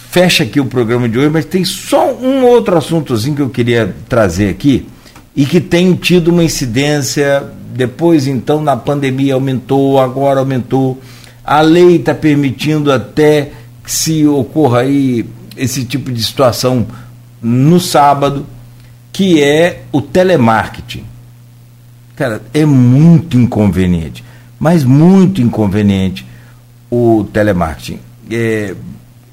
fecha 0.10 0.44
aqui 0.44 0.60
o 0.60 0.66
programa 0.66 1.08
de 1.08 1.18
hoje, 1.18 1.30
mas 1.30 1.46
tem 1.46 1.64
só 1.64 2.14
um 2.14 2.44
outro 2.44 2.78
assuntozinho 2.78 3.38
que 3.38 3.42
eu 3.42 3.50
queria 3.50 3.96
trazer 4.10 4.50
aqui 4.50 4.86
e 5.34 5.46
que 5.46 5.62
tem 5.62 5.94
tido 5.94 6.28
uma 6.28 6.44
incidência. 6.44 7.42
Depois, 7.74 8.28
então, 8.28 8.62
na 8.62 8.76
pandemia 8.76 9.34
aumentou, 9.34 9.98
agora 9.98 10.42
aumentou. 10.42 11.00
A 11.42 11.62
lei 11.62 11.96
está 11.96 12.14
permitindo 12.14 12.92
até 12.92 13.52
se 13.86 14.26
ocorra 14.26 14.80
aí 14.80 15.26
esse 15.56 15.86
tipo 15.86 16.12
de 16.12 16.24
situação 16.24 16.88
no 17.42 17.80
sábado, 17.80 18.46
que 19.12 19.42
é 19.42 19.84
o 19.92 20.02
telemarketing. 20.02 21.06
Cara, 22.16 22.42
é 22.54 22.66
muito 22.66 23.38
inconveniente, 23.38 24.24
mas 24.60 24.84
muito 24.84 25.42
inconveniente 25.42 26.26
o 26.90 27.26
telemarketing. 27.32 28.00
É, 28.32 28.76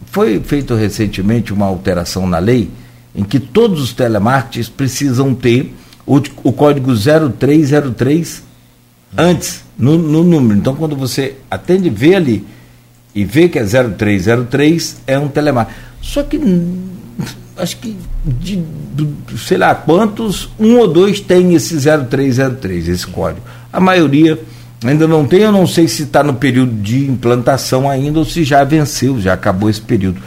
foi 0.06 0.40
feito 0.40 0.74
recentemente 0.74 1.52
uma 1.52 1.66
alteração 1.66 2.26
na 2.26 2.38
lei 2.38 2.70
em 3.14 3.24
que 3.24 3.38
todos 3.38 3.80
os 3.82 3.92
telemarketings 3.92 4.68
precisam 4.68 5.34
ter 5.34 5.74
o, 6.06 6.16
o 6.42 6.52
código 6.52 6.92
0303 6.94 8.42
antes, 9.16 9.64
no, 9.78 9.98
no, 9.98 10.24
número. 10.24 10.58
Então, 10.58 10.74
quando 10.74 10.96
você 10.96 11.36
atende, 11.50 11.90
vê 11.90 12.14
ali 12.14 12.44
e 13.14 13.24
vê 13.24 13.48
que 13.48 13.58
é 13.58 13.64
0303, 13.64 15.02
é 15.06 15.18
um 15.18 15.28
telemarketing. 15.28 15.78
Só 16.00 16.22
que, 16.22 16.40
acho 17.56 17.76
que, 17.76 17.96
de, 18.24 18.62
de, 18.94 19.38
sei 19.38 19.58
lá 19.58 19.74
quantos, 19.74 20.48
um 20.58 20.78
ou 20.78 20.88
dois 20.88 21.20
tem 21.20 21.54
esse 21.54 21.76
0303, 21.76 22.88
esse 22.88 23.06
código. 23.06 23.42
A 23.72 23.80
maioria 23.80 24.38
Ainda 24.84 25.06
não 25.06 25.24
tem, 25.24 25.40
eu 25.40 25.52
não 25.52 25.66
sei 25.66 25.86
se 25.86 26.02
está 26.02 26.22
no 26.24 26.34
período 26.34 26.72
de 26.72 27.06
implantação 27.06 27.88
ainda 27.88 28.18
ou 28.18 28.24
se 28.24 28.42
já 28.42 28.64
venceu, 28.64 29.20
já 29.20 29.32
acabou 29.32 29.70
esse 29.70 29.80
período. 29.80 30.20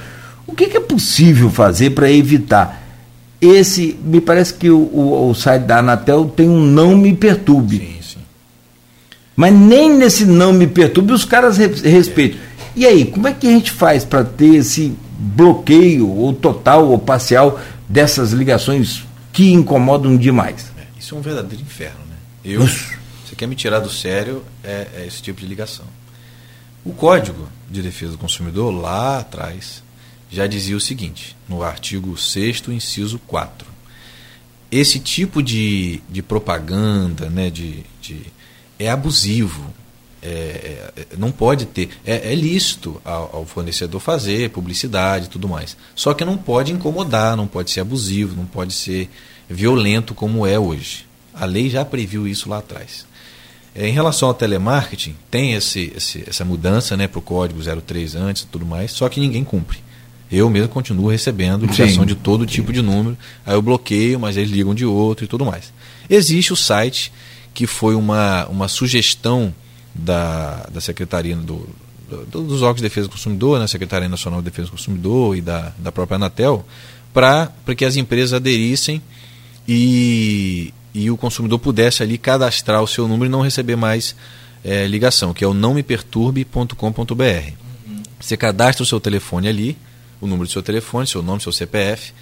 O 0.47 0.53
que, 0.53 0.67
que 0.67 0.77
é 0.77 0.79
possível 0.79 1.49
fazer 1.49 1.89
para 1.91 2.09
evitar? 2.09 2.81
Esse, 3.41 3.99
me 4.03 4.21
parece 4.21 4.53
que 4.53 4.69
o, 4.69 4.77
o, 4.77 5.29
o, 5.29 5.35
site 5.35 5.63
da 5.63 5.79
Anatel 5.79 6.31
tem 6.33 6.47
um 6.47 6.61
não 6.61 6.97
me 6.97 7.13
perturbe. 7.13 7.77
Sim, 7.77 7.95
sim. 8.01 8.19
Mas 9.35 9.53
nem 9.53 9.93
nesse 9.93 10.25
não 10.25 10.53
me 10.53 10.67
perturbe 10.67 11.11
os 11.11 11.25
caras 11.25 11.57
respeitam. 11.57 12.39
É. 12.39 12.54
E 12.75 12.85
aí, 12.85 13.05
como 13.05 13.27
é 13.27 13.33
que 13.33 13.47
a 13.47 13.51
gente 13.51 13.71
faz 13.71 14.03
para 14.03 14.23
ter 14.23 14.55
esse 14.55 14.93
bloqueio, 15.17 16.09
ou 16.09 16.33
total 16.33 16.89
ou 16.89 16.99
parcial, 16.99 17.59
dessas 17.87 18.31
ligações 18.31 19.03
que 19.31 19.51
incomodam 19.51 20.17
demais? 20.17 20.71
É, 20.77 20.83
isso 20.99 21.15
é 21.15 21.17
um 21.17 21.21
verdadeiro 21.21 21.63
inferno, 21.63 21.99
né? 22.09 22.17
Eu. 22.43 22.61
Você 22.65 23.35
quer 23.35 23.47
me 23.47 23.55
tirar 23.55 23.79
do 23.79 23.89
sério, 23.89 24.43
é, 24.63 24.87
é 24.97 25.05
esse 25.07 25.21
tipo 25.21 25.39
de 25.41 25.47
ligação. 25.47 25.85
O 26.83 26.93
Código 26.93 27.49
de 27.69 27.81
Defesa 27.81 28.11
do 28.11 28.17
Consumidor, 28.17 28.71
lá 28.71 29.19
atrás, 29.19 29.81
já 30.29 30.45
dizia 30.45 30.77
o 30.77 30.81
seguinte, 30.81 31.35
no 31.47 31.63
artigo 31.63 32.15
6 32.17 32.63
inciso 32.69 33.19
4. 33.19 33.67
Esse 34.71 34.99
tipo 34.99 35.41
de, 35.41 36.01
de 36.09 36.21
propaganda 36.21 37.29
né, 37.29 37.49
de, 37.49 37.83
de 38.01 38.21
é 38.77 38.89
abusivo. 38.89 39.73
É, 40.25 40.91
é, 40.97 41.01
é 41.01 41.05
não 41.17 41.31
pode 41.31 41.65
ter. 41.65 41.89
É, 42.05 42.31
é 42.31 42.35
lícito 42.35 42.99
ao, 43.05 43.37
ao, 43.37 43.45
fornecedor 43.45 44.01
fazer 44.01 44.49
publicidade 44.49 45.25
e 45.25 45.29
tudo 45.29 45.47
mais. 45.47 45.77
Só 45.95 46.13
que 46.13 46.25
não 46.25 46.37
pode 46.37 46.71
incomodar, 46.71 47.37
não 47.37 47.47
pode 47.47 47.69
ser 47.69 47.81
abusivo, 47.81 48.35
não 48.35 48.45
pode 48.45 48.73
ser 48.73 49.09
violento 49.49 50.13
como 50.13 50.45
é 50.45 50.57
hoje. 50.57 51.05
A 51.33 51.45
lei 51.45 51.69
já 51.69 51.85
previu 51.85 52.27
isso 52.27 52.49
lá 52.49 52.57
atrás. 52.57 53.05
É, 53.75 53.87
em 53.87 53.91
relação 53.91 54.29
ao 54.29 54.33
telemarketing, 54.33 55.15
tem 55.29 55.53
esse, 55.53 55.91
esse 55.95 56.23
essa 56.27 56.45
mudança 56.45 56.95
né, 56.97 57.07
para 57.07 57.19
o 57.19 57.21
código 57.21 57.61
03 57.61 58.15
antes 58.15 58.43
e 58.43 58.47
tudo 58.47 58.65
mais, 58.65 58.91
só 58.91 59.07
que 59.09 59.19
ninguém 59.19 59.43
cumpre. 59.43 59.79
Eu 60.31 60.49
mesmo 60.49 60.69
continuo 60.69 61.09
recebendo 61.09 61.65
ligação 61.65 62.05
de 62.05 62.15
todo 62.15 62.45
tipo 62.45 62.73
de 62.73 62.81
número, 62.81 63.17
aí 63.45 63.53
eu 63.53 63.61
bloqueio, 63.61 64.19
mas 64.19 64.37
eles 64.37 64.49
ligam 64.49 64.73
de 64.73 64.85
outro 64.85 65.25
e 65.25 65.27
tudo 65.27 65.45
mais. 65.45 65.71
Existe 66.09 66.51
o 66.51 66.55
site 66.55 67.11
que 67.53 67.67
foi 67.67 67.95
uma, 67.95 68.45
uma 68.47 68.67
sugestão 68.67 69.53
da, 69.95 70.67
da 70.71 70.81
Secretaria 70.81 71.35
do, 71.35 71.67
do, 72.29 72.43
dos 72.43 72.61
órgãos 72.61 72.77
de 72.77 72.83
defesa 72.83 73.07
do 73.07 73.11
consumidor, 73.11 73.59
né, 73.59 73.67
Secretaria 73.67 74.09
Nacional 74.09 74.41
de 74.41 74.45
Defesa 74.45 74.67
do 74.67 74.71
Consumidor 74.71 75.37
e 75.37 75.41
da, 75.41 75.73
da 75.77 75.91
própria 75.91 76.17
Anatel, 76.17 76.65
para 77.13 77.51
que 77.75 77.85
as 77.85 77.95
empresas 77.95 78.33
aderissem 78.33 79.01
e, 79.67 80.73
e 80.93 81.09
o 81.09 81.17
consumidor 81.17 81.59
pudesse 81.59 82.03
ali 82.03 82.17
cadastrar 82.17 82.83
o 82.83 82.87
seu 82.87 83.07
número 83.07 83.25
e 83.25 83.29
não 83.29 83.41
receber 83.41 83.75
mais 83.75 84.15
é, 84.63 84.85
ligação, 84.87 85.33
que 85.33 85.43
é 85.43 85.47
o 85.47 85.53
nãomeperturbe.com.br. 85.53 86.73
Uhum. 86.75 88.03
Você 88.19 88.35
cadastra 88.35 88.83
o 88.83 88.85
seu 88.85 88.99
telefone 88.99 89.47
ali, 89.47 89.77
o 90.19 90.27
número 90.27 90.47
do 90.47 90.51
seu 90.51 90.61
telefone, 90.61 91.07
seu 91.07 91.23
nome, 91.23 91.41
seu 91.41 91.51
CPF, 91.51 92.13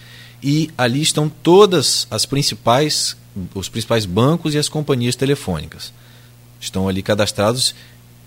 e 0.41 0.69
ali 0.77 1.01
estão 1.01 1.29
todas 1.29 2.05
as 2.11 2.25
principais, 2.25 3.17
os 3.55 3.69
principais 3.69 4.05
bancos 4.05 4.53
e 4.53 4.57
as 4.57 4.69
companhias 4.69 5.15
telefônicas. 5.15 5.91
Estão 6.64 6.88
ali 6.88 7.03
cadastrados, 7.03 7.76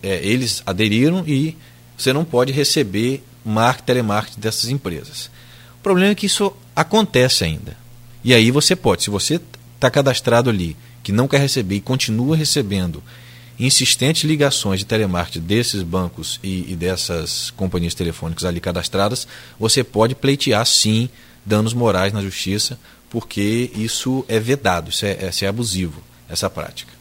é, 0.02 0.20
eles 0.22 0.62
aderiram 0.66 1.24
e 1.26 1.56
você 1.96 2.12
não 2.12 2.24
pode 2.24 2.52
receber 2.52 3.24
marketing, 3.44 3.86
telemarketing 3.86 4.40
dessas 4.40 4.68
empresas. 4.68 5.30
O 5.78 5.82
problema 5.82 6.12
é 6.12 6.14
que 6.14 6.26
isso 6.26 6.52
acontece 6.74 7.44
ainda. 7.44 7.76
E 8.22 8.34
aí 8.34 8.50
você 8.50 8.76
pode, 8.76 9.04
se 9.04 9.10
você 9.10 9.40
está 9.74 9.90
cadastrado 9.90 10.50
ali, 10.50 10.76
que 11.02 11.12
não 11.12 11.26
quer 11.26 11.40
receber 11.40 11.76
e 11.76 11.80
continua 11.80 12.36
recebendo 12.36 13.02
insistentes 13.58 14.24
ligações 14.24 14.80
de 14.80 14.84
telemarketing 14.84 15.40
desses 15.46 15.82
bancos 15.82 16.38
e, 16.42 16.72
e, 16.72 16.76
dessas 16.76 17.50
companhias 17.52 17.94
telefônicas 17.94 18.44
ali 18.44 18.60
cadastradas, 18.60 19.26
você 19.58 19.82
pode 19.82 20.14
pleitear 20.14 20.66
sim 20.66 21.08
danos 21.44 21.72
morais 21.72 22.12
na 22.12 22.20
justiça, 22.20 22.78
porque 23.08 23.70
isso 23.74 24.26
é 24.28 24.38
vedado, 24.38 24.90
isso 24.90 25.06
é, 25.06 25.28
isso 25.28 25.44
é 25.44 25.48
abusivo, 25.48 26.02
essa 26.28 26.50
prática. 26.50 26.95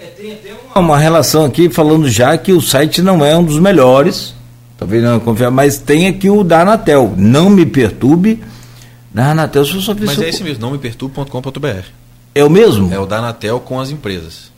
É, 0.00 0.06
tem 0.06 0.32
até 0.32 0.50
uma, 0.74 0.80
uma, 0.80 0.98
relação 0.98 1.44
aqui 1.44 1.68
falando 1.68 2.08
já 2.08 2.38
que 2.38 2.52
o 2.52 2.60
site 2.60 3.02
não 3.02 3.24
é 3.24 3.36
um 3.36 3.42
dos 3.42 3.58
melhores, 3.58 4.32
talvez 4.76 5.02
não 5.02 5.18
confiar, 5.18 5.50
mas 5.50 5.78
tem 5.78 6.06
aqui 6.06 6.30
o 6.30 6.44
da 6.44 6.60
Anatel. 6.60 7.14
Não 7.16 7.50
me 7.50 7.66
perturbe 7.66 8.40
da 9.12 9.32
Anatel, 9.32 9.64
se 9.64 9.74
eu 9.74 9.80
só 9.80 9.94
Mas 9.98 10.20
é 10.20 10.28
esse 10.28 10.44
mesmo, 10.44 10.60
não 10.60 10.70
me 10.70 10.78
perturbe.com.br. 10.78 11.88
É 12.34 12.44
o 12.44 12.50
mesmo? 12.50 12.92
É 12.94 12.98
o 12.98 13.06
da 13.06 13.18
Anatel 13.18 13.58
com 13.58 13.80
as 13.80 13.90
empresas. 13.90 14.52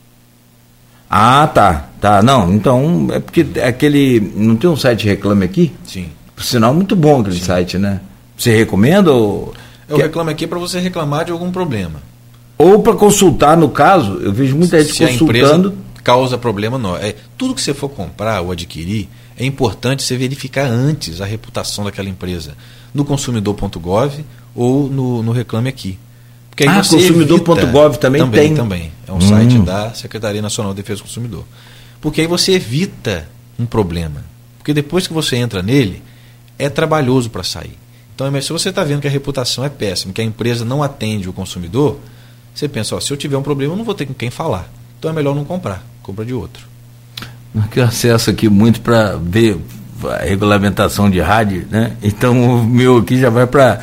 Ah, 1.08 1.46
tá. 1.46 1.86
Tá, 2.00 2.22
não. 2.22 2.52
Então, 2.52 3.08
é 3.10 3.18
porque 3.18 3.46
aquele. 3.64 4.20
Não 4.36 4.56
tem 4.56 4.68
um 4.70 4.76
site 4.76 5.06
Reclame 5.06 5.44
Aqui? 5.44 5.72
Sim. 5.84 6.10
Por 6.36 6.44
sinal, 6.44 6.72
muito 6.72 6.94
bom 6.94 7.20
aquele 7.20 7.36
Sim. 7.36 7.44
site, 7.44 7.78
né? 7.78 8.00
Você 8.36 8.54
recomenda 8.54 9.10
ou. 9.10 9.52
Eu 9.88 9.96
que... 9.96 10.02
Reclame 10.02 10.30
Aqui 10.30 10.46
para 10.46 10.58
você 10.58 10.78
reclamar 10.78 11.24
de 11.24 11.32
algum 11.32 11.50
problema. 11.50 12.00
Ou 12.60 12.82
para 12.82 12.92
consultar, 12.92 13.56
no 13.56 13.70
caso, 13.70 14.20
eu 14.20 14.30
vejo 14.30 14.54
muita 14.54 14.82
gente 14.82 14.92
Se 14.94 15.06
consultando. 15.06 15.72
causa 16.04 16.36
problema, 16.36 16.76
não. 16.76 16.94
É, 16.94 17.14
tudo 17.38 17.54
que 17.54 17.62
você 17.62 17.72
for 17.72 17.88
comprar 17.88 18.42
ou 18.42 18.52
adquirir, 18.52 19.08
é 19.34 19.46
importante 19.46 20.02
você 20.02 20.14
verificar 20.14 20.66
antes 20.66 21.22
a 21.22 21.24
reputação 21.24 21.84
daquela 21.84 22.10
empresa. 22.10 22.54
No 22.92 23.02
consumidor.gov 23.02 24.22
ou 24.54 24.90
no, 24.90 25.22
no 25.22 25.32
Reclame 25.32 25.70
Aqui. 25.70 25.98
Porque 26.50 26.64
ah, 26.64 26.74
consumidor.gov 26.76 27.96
também, 27.96 28.20
também 28.20 28.48
tem? 28.48 28.54
Também, 28.54 28.92
é 29.08 29.12
um 29.12 29.16
hum. 29.16 29.20
site 29.22 29.58
da 29.60 29.94
Secretaria 29.94 30.42
Nacional 30.42 30.74
de 30.74 30.82
Defesa 30.82 30.98
do 30.98 31.04
Consumidor. 31.04 31.44
Porque 31.98 32.20
aí 32.20 32.26
você 32.26 32.52
evita 32.52 33.26
um 33.58 33.64
problema. 33.64 34.22
Porque 34.58 34.74
depois 34.74 35.06
que 35.06 35.14
você 35.14 35.36
entra 35.36 35.62
nele, 35.62 36.02
é 36.58 36.68
trabalhoso 36.68 37.30
para 37.30 37.42
sair. 37.42 37.78
Então, 38.14 38.30
se 38.42 38.52
você 38.52 38.68
está 38.68 38.84
vendo 38.84 39.00
que 39.00 39.08
a 39.08 39.10
reputação 39.10 39.64
é 39.64 39.70
péssima, 39.70 40.12
que 40.12 40.20
a 40.20 40.24
empresa 40.24 40.62
não 40.62 40.82
atende 40.82 41.26
o 41.26 41.32
consumidor, 41.32 41.98
você 42.60 42.68
pensa, 42.68 42.94
ó, 42.94 43.00
se 43.00 43.10
eu 43.10 43.16
tiver 43.16 43.38
um 43.38 43.42
problema, 43.42 43.72
eu 43.72 43.76
não 43.76 43.84
vou 43.84 43.94
ter 43.94 44.04
com 44.04 44.12
quem 44.12 44.30
falar. 44.30 44.70
Então 44.98 45.10
é 45.10 45.14
melhor 45.14 45.34
não 45.34 45.44
comprar, 45.44 45.82
compra 46.02 46.24
de 46.24 46.34
outro. 46.34 46.68
Eu 47.74 47.84
acesso 47.84 48.28
aqui 48.30 48.48
muito 48.48 48.80
para 48.82 49.16
ver 49.16 49.58
a 50.04 50.24
regulamentação 50.24 51.10
de 51.10 51.20
rádio, 51.20 51.66
né? 51.70 51.96
Então 52.02 52.60
o 52.60 52.64
meu 52.64 52.98
aqui 52.98 53.18
já 53.18 53.30
vai 53.30 53.46
para 53.46 53.80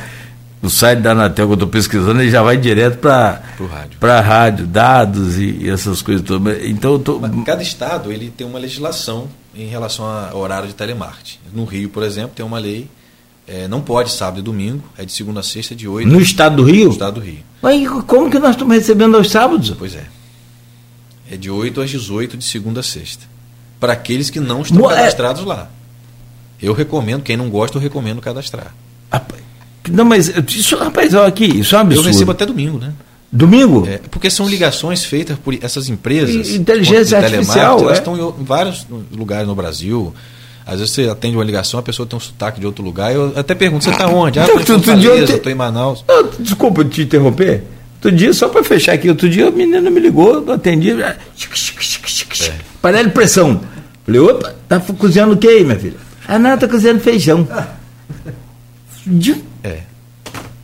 o 0.62 0.70
site 0.70 1.00
da 1.00 1.10
Anatel 1.10 1.46
que 1.46 1.52
eu 1.52 1.54
estou 1.54 1.68
pesquisando, 1.68 2.20
ele 2.20 2.30
já 2.30 2.42
vai 2.42 2.56
direto 2.56 2.98
para 2.98 3.42
para 3.98 4.20
rádio, 4.20 4.66
dados 4.66 5.38
e, 5.38 5.58
e, 5.60 5.70
essas 5.70 6.00
coisas 6.00 6.24
todas. 6.24 6.64
Então 6.64 6.98
tô... 6.98 7.20
cada 7.44 7.62
estado 7.62 8.12
ele 8.12 8.30
tem 8.30 8.46
uma 8.46 8.58
legislação 8.58 9.28
em 9.54 9.66
relação 9.66 10.06
ao 10.06 10.38
horário 10.38 10.68
de 10.68 10.74
telemarketing. 10.74 11.38
No 11.52 11.64
Rio, 11.64 11.88
por 11.88 12.04
exemplo, 12.04 12.30
tem 12.34 12.46
uma 12.46 12.58
lei 12.58 12.88
é, 13.48 13.66
não 13.66 13.80
pode 13.80 14.12
sábado 14.12 14.40
e 14.40 14.42
domingo, 14.42 14.84
é 14.96 15.04
de 15.04 15.12
segunda 15.12 15.40
a 15.40 15.42
sexta, 15.42 15.74
de 15.74 15.88
8. 15.88 16.06
No 16.06 16.20
estado 16.20 16.56
do 16.56 16.64
Rio? 16.64 16.86
No 16.86 16.92
estado 16.92 17.14
do 17.14 17.20
Rio. 17.20 17.38
Mas 17.62 17.88
como 18.06 18.30
que 18.30 18.38
nós 18.38 18.50
estamos 18.50 18.76
recebendo 18.76 19.16
aos 19.16 19.30
sábados? 19.30 19.74
Pois 19.78 19.94
é. 19.94 20.04
É 21.30 21.36
de 21.36 21.50
8 21.50 21.80
às 21.80 21.90
18, 21.90 22.36
de 22.36 22.44
segunda 22.44 22.80
a 22.80 22.82
sexta. 22.82 23.24
Para 23.80 23.94
aqueles 23.94 24.28
que 24.28 24.38
não 24.38 24.62
estão 24.62 24.78
Mo 24.78 24.90
é- 24.90 24.96
cadastrados 24.96 25.42
é... 25.42 25.46
lá. 25.46 25.70
Eu 26.60 26.72
recomendo, 26.74 27.22
quem 27.22 27.36
não 27.36 27.48
gosta, 27.48 27.78
eu 27.78 27.82
recomendo 27.82 28.20
cadastrar. 28.20 28.74
Não, 29.90 30.04
mas 30.04 30.28
isso, 30.28 30.76
rapaz, 30.76 31.14
olha 31.14 31.28
aqui, 31.28 31.46
isso 31.46 31.74
é 31.74 31.78
um 31.78 31.82
absurdo. 31.82 32.08
Eu 32.08 32.12
recebo 32.12 32.32
até 32.32 32.44
domingo, 32.44 32.78
né? 32.78 32.92
Domingo? 33.30 33.86
É, 33.86 33.98
porque 34.10 34.30
são 34.30 34.48
ligações 34.48 35.04
feitas 35.04 35.38
por 35.38 35.56
essas 35.62 35.88
empresas. 35.88 36.50
Inteligência 36.50 37.18
artificial. 37.18 37.78
Elas 37.80 37.92
é? 37.92 37.98
estão 37.98 38.34
em 38.38 38.44
vários 38.44 38.86
lugares 39.12 39.46
no 39.46 39.54
Brasil. 39.54 40.14
Às 40.68 40.80
vezes 40.80 40.94
você 40.94 41.08
atende 41.08 41.34
uma 41.34 41.44
ligação, 41.44 41.80
a 41.80 41.82
pessoa 41.82 42.06
tem 42.06 42.14
um 42.14 42.20
sotaque 42.20 42.60
de 42.60 42.66
outro 42.66 42.84
lugar. 42.84 43.10
Eu 43.10 43.32
até 43.34 43.54
pergunto, 43.54 43.84
você 43.84 43.90
está 43.90 44.06
onde? 44.06 44.38
Ah, 44.38 44.44
estou 44.44 44.76
em 44.76 44.82
Fortaleza, 44.82 45.36
estou 45.36 45.50
em 45.50 45.54
Manaus. 45.54 46.04
Eu, 46.06 46.30
desculpa 46.38 46.84
te 46.84 47.02
interromper. 47.02 47.64
Outro 47.94 48.12
dia, 48.12 48.34
só 48.34 48.50
para 48.50 48.62
fechar 48.62 48.92
aqui, 48.92 49.08
outro 49.08 49.30
dia 49.30 49.48
o 49.48 49.52
menino 49.52 49.90
me 49.90 49.98
ligou, 49.98 50.44
eu 50.46 50.52
atendi. 50.52 50.90
É. 50.92 51.16
Panela 52.82 53.04
de 53.04 53.14
pressão. 53.14 53.62
Falei, 54.04 54.20
opa, 54.20 54.54
tá 54.68 54.78
cozinhando 54.78 55.32
o 55.32 55.36
que 55.38 55.48
aí, 55.48 55.64
minha 55.64 55.78
filha? 55.78 55.96
Ah, 56.28 56.38
não, 56.38 56.58
tá 56.58 56.68
cozinhando 56.68 57.00
feijão. 57.00 57.48
De, 59.06 59.42
é. 59.64 59.80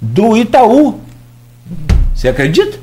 Do 0.02 0.36
Itaú. 0.36 1.00
Você 2.14 2.28
acredita? 2.28 2.78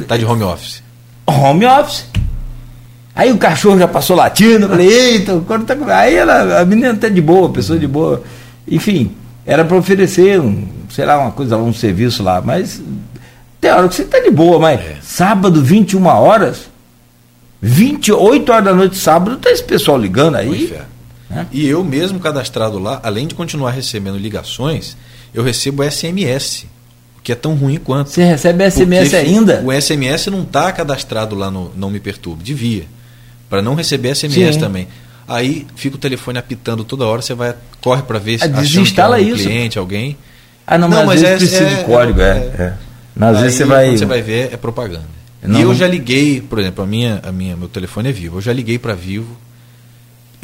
Está 0.00 0.16
de 0.16 0.24
home 0.24 0.44
office. 0.44 0.82
Home 1.26 1.66
office. 1.66 2.06
Aí 3.14 3.30
o 3.30 3.38
cachorro 3.38 3.78
já 3.78 3.86
passou 3.86 4.16
latindo, 4.16 4.64
eu 4.64 4.68
falei, 4.68 4.88
eita, 5.12 5.40
quando 5.46 5.64
tá 5.64 5.76
Aí 5.96 6.14
ela, 6.14 6.60
a 6.60 6.64
menina 6.64 6.94
tá 6.96 7.08
de 7.08 7.20
boa, 7.20 7.48
pessoa 7.50 7.78
de 7.78 7.86
boa. 7.86 8.22
Enfim, 8.66 9.12
era 9.46 9.64
para 9.64 9.76
oferecer 9.76 10.40
um, 10.40 10.66
sei 10.90 11.04
lá, 11.04 11.18
uma 11.18 11.30
coisa, 11.30 11.56
um 11.56 11.72
serviço 11.72 12.22
lá, 12.22 12.40
mas 12.40 12.82
tem 13.60 13.70
hora 13.70 13.88
que 13.88 13.94
você 13.94 14.04
tá 14.04 14.18
de 14.18 14.30
boa, 14.30 14.58
mas 14.58 14.80
é. 14.80 14.96
sábado, 15.02 15.62
21 15.62 16.04
horas, 16.06 16.68
28 17.62 18.52
horas 18.52 18.64
da 18.64 18.74
noite, 18.74 18.96
sábado, 18.96 19.36
tá 19.36 19.50
esse 19.50 19.64
pessoal 19.64 19.98
ligando 19.98 20.36
aí. 20.36 20.74
É. 21.30 21.46
E 21.50 21.66
eu 21.66 21.82
mesmo 21.82 22.20
cadastrado 22.20 22.78
lá, 22.78 23.00
além 23.02 23.26
de 23.26 23.34
continuar 23.34 23.70
recebendo 23.70 24.18
ligações, 24.18 24.96
eu 25.32 25.42
recebo 25.42 25.82
SMS, 25.82 26.66
que 27.22 27.32
é 27.32 27.34
tão 27.34 27.54
ruim 27.54 27.78
quanto. 27.78 28.10
Você 28.10 28.24
recebe 28.24 28.70
SMS 28.70 29.14
ainda? 29.14 29.62
O 29.64 29.72
SMS 29.72 30.26
não 30.26 30.42
está 30.42 30.70
cadastrado 30.70 31.34
lá 31.34 31.50
no 31.50 31.72
Não 31.74 31.90
Me 31.90 31.98
Perturbe, 31.98 32.44
devia. 32.44 32.84
Para 33.54 33.62
não 33.62 33.76
receber 33.76 34.14
SMS 34.14 34.54
Sim. 34.54 34.60
também. 34.60 34.88
Aí 35.28 35.64
fica 35.76 35.94
o 35.96 35.98
telefone 35.98 36.38
apitando 36.38 36.82
toda 36.84 37.06
hora, 37.06 37.22
você 37.22 37.34
vai 37.34 37.54
corre 37.80 38.02
para 38.02 38.18
ver 38.18 38.38
se 38.38 38.44
ah, 38.44 38.48
desinstala 38.48 39.20
é 39.20 39.22
um 39.22 39.28
isso. 39.28 39.44
cliente, 39.44 39.78
alguém. 39.78 40.18
Ah, 40.66 40.76
não, 40.76 40.88
não 40.88 40.98
mas, 40.98 41.20
mas 41.20 41.22
é, 41.22 41.36
precisa 41.36 41.62
é, 41.62 41.74
de 41.76 41.84
código, 41.84 42.20
é. 42.20 42.24
é. 42.24 42.62
é. 42.62 42.74
Não, 43.14 43.28
às 43.28 43.40
vezes 43.40 43.56
você 43.56 43.64
vai. 43.64 43.96
Você 43.96 44.04
vai 44.04 44.20
ver, 44.20 44.52
é 44.52 44.56
propaganda. 44.56 45.04
Não, 45.40 45.60
e 45.60 45.62
eu 45.62 45.74
já 45.74 45.86
liguei, 45.86 46.40
por 46.40 46.58
exemplo, 46.58 46.82
a 46.82 46.86
minha, 46.86 47.20
a 47.22 47.30
minha, 47.30 47.56
meu 47.56 47.68
telefone 47.68 48.08
é 48.08 48.12
vivo. 48.12 48.38
Eu 48.38 48.40
já 48.42 48.52
liguei 48.52 48.78
para 48.78 48.94
Vivo 48.94 49.36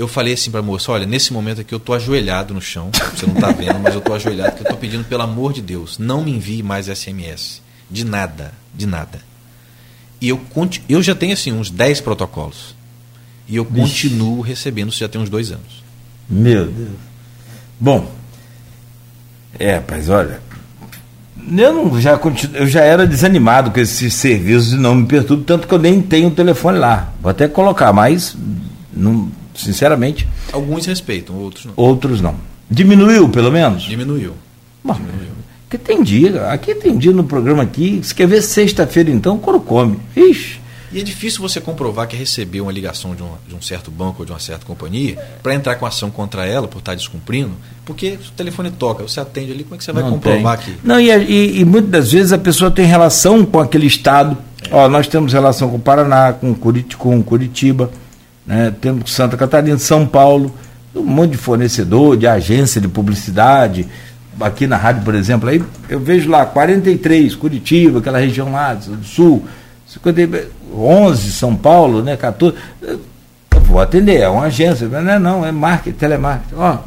eu 0.01 0.09
falei 0.09 0.33
assim 0.33 0.51
para 0.51 0.63
moça, 0.63 0.91
olha, 0.91 1.05
nesse 1.05 1.31
momento 1.31 1.61
aqui 1.61 1.75
eu 1.75 1.79
tô 1.79 1.93
ajoelhado 1.93 2.55
no 2.55 2.61
chão, 2.61 2.91
você 3.15 3.27
não 3.27 3.35
está 3.35 3.53
vendo, 3.53 3.79
mas 3.81 3.95
eu 3.95 4.01
tô 4.01 4.15
ajoelhado, 4.15 4.57
que 4.57 4.63
eu 4.63 4.71
tô 4.71 4.77
pedindo 4.79 5.05
pelo 5.05 5.23
amor 5.23 5.53
de 5.53 5.61
Deus, 5.61 5.99
não 5.99 6.25
me 6.25 6.31
envie 6.31 6.63
mais 6.63 6.87
SMS, 6.87 7.61
de 7.91 8.03
nada, 8.03 8.53
de 8.75 8.87
nada. 8.87 9.21
E 10.19 10.31
eu 10.31 10.41
eu 10.89 11.03
já 11.03 11.15
tenho 11.15 11.35
assim 11.35 11.53
uns 11.53 11.71
10 11.71 12.01
protocolos. 12.01 12.75
E 13.51 13.57
eu 13.57 13.65
continuo 13.65 14.41
recebendo, 14.41 14.91
isso 14.91 15.01
já 15.01 15.09
tem 15.09 15.21
uns 15.21 15.29
dois 15.29 15.51
anos. 15.51 15.83
Meu 16.29 16.67
Deus. 16.67 16.91
Bom, 17.81 18.09
é, 19.59 19.75
rapaz, 19.75 20.09
olha, 20.09 20.41
eu, 21.37 21.75
não, 21.75 22.01
já 22.01 22.17
continuo, 22.17 22.57
eu 22.57 22.67
já 22.69 22.83
era 22.83 23.05
desanimado 23.05 23.73
com 23.73 23.81
esses 23.81 24.15
serviços 24.15 24.75
e 24.75 24.77
não 24.77 24.95
me 24.95 25.07
perturbo, 25.07 25.43
tanto 25.43 25.67
que 25.67 25.75
eu 25.75 25.81
nem 25.81 26.01
tenho 26.01 26.29
o 26.29 26.31
telefone 26.31 26.79
lá. 26.79 27.13
Vou 27.21 27.29
até 27.31 27.49
colocar, 27.49 27.93
mas 27.93 28.37
não, 28.93 29.29
sinceramente. 29.53 30.29
Alguns 30.53 30.87
respeitam, 30.87 31.35
outros 31.35 31.65
não. 31.65 31.73
Outros 31.75 32.21
não. 32.21 32.37
Diminuiu, 32.71 33.29
pelo 33.31 33.51
menos? 33.51 33.83
Diminuiu. 33.83 34.35
Bom, 34.85 34.95
Diminuiu. 34.95 35.31
Porque 35.69 35.77
tem 35.77 36.03
dia, 36.05 36.49
aqui 36.51 36.75
tem 36.75 36.97
dia 36.97 37.13
no 37.13 37.25
programa 37.25 37.65
aqui, 37.65 38.01
se 38.03 38.15
quer 38.15 38.29
ver 38.29 38.43
sexta-feira 38.43 39.11
então, 39.11 39.39
quando 39.39 39.59
come. 39.59 39.99
Ixi. 40.17 40.60
E 40.93 41.01
é 41.01 41.03
difícil 41.03 41.41
você 41.41 41.61
comprovar 41.61 42.09
que 42.09 42.17
recebeu 42.17 42.65
uma 42.65 42.73
ligação 42.73 43.15
de 43.15 43.23
um, 43.23 43.31
de 43.47 43.55
um 43.55 43.63
certo 43.63 43.91
banco 43.91 44.17
ou 44.21 44.27
de 44.27 44.33
uma 44.33 44.41
certa 44.41 44.67
companhia 44.67 45.17
para 45.43 45.55
entrar 45.55 45.77
com 45.77 45.87
ação 45.87 46.11
contra 46.11 46.45
ela 46.47 46.67
por 46.67 46.79
estar 46.79 46.95
descumprindo, 46.95 47.53
porque 47.85 48.19
o 48.29 48.33
telefone 48.37 48.71
toca, 48.71 49.03
você 49.03 49.21
atende 49.21 49.53
ali, 49.53 49.63
como 49.63 49.77
é 49.77 49.79
que 49.79 49.85
você 49.85 49.93
vai 49.93 50.03
não 50.03 50.11
comprovar 50.11 50.59
tem. 50.59 50.75
que. 50.75 50.87
Não, 50.87 50.99
e, 50.99 51.11
e, 51.11 51.61
e, 51.61 51.65
muitas 51.65 51.91
das 51.91 52.13
vezes 52.13 52.33
a 52.33 52.39
pessoa 52.39 52.71
tem 52.71 52.87
relação 52.87 53.45
com 53.45 53.61
aquele 53.61 53.87
estado. 53.87 54.37
É. 54.69 54.75
Ó, 54.75 54.89
nós 54.89 55.07
temos 55.07 55.33
relação 55.33 55.71
com 55.71 55.77
o 55.77 55.81
Paraná, 55.81 56.33
com, 56.33 56.53
Curit, 56.55 56.97
com 56.97 57.23
Curitiba 57.23 57.91
né? 58.51 58.75
temos 58.81 59.13
Santa 59.13 59.37
Catarina, 59.37 59.79
São 59.79 60.05
Paulo, 60.05 60.53
um 60.93 61.05
monte 61.05 61.33
de 61.33 61.37
fornecedor, 61.37 62.17
de 62.17 62.27
agência 62.27 62.81
de 62.81 62.89
publicidade. 62.89 63.87
Aqui 64.41 64.67
na 64.67 64.77
rádio, 64.77 65.05
por 65.05 65.15
exemplo, 65.15 65.49
aí 65.49 65.63
eu 65.89 66.01
vejo 66.01 66.29
lá 66.29 66.45
43, 66.45 67.37
Curitiba, 67.37 68.01
aquela 68.01 68.19
região 68.19 68.51
lá 68.51 68.75
do 68.75 69.05
sul, 69.05 69.45
50, 69.45 69.60
11, 70.75 71.33
São 71.33 71.57
Paulo, 71.57 72.03
né, 72.03 72.17
14. 72.17 72.57
Eu 72.81 73.01
vou 73.63 73.81
atender, 73.81 74.21
é 74.21 74.29
uma 74.29 74.45
agência, 74.45 74.89
não 74.89 75.11
é 75.11 75.19
não, 75.19 75.47
é 75.47 75.53
marketing, 75.53 75.97
telemarketing. 75.97 76.55
Ó. 76.57 76.79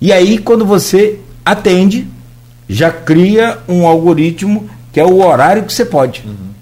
E 0.00 0.12
aí, 0.12 0.38
quando 0.38 0.64
você 0.64 1.18
atende, 1.44 2.06
já 2.68 2.90
cria 2.90 3.58
um 3.68 3.86
algoritmo 3.86 4.68
que 4.92 5.00
é 5.00 5.04
o 5.04 5.24
horário 5.24 5.64
que 5.64 5.72
você 5.72 5.84
pode. 5.84 6.22
Uhum. 6.26 6.52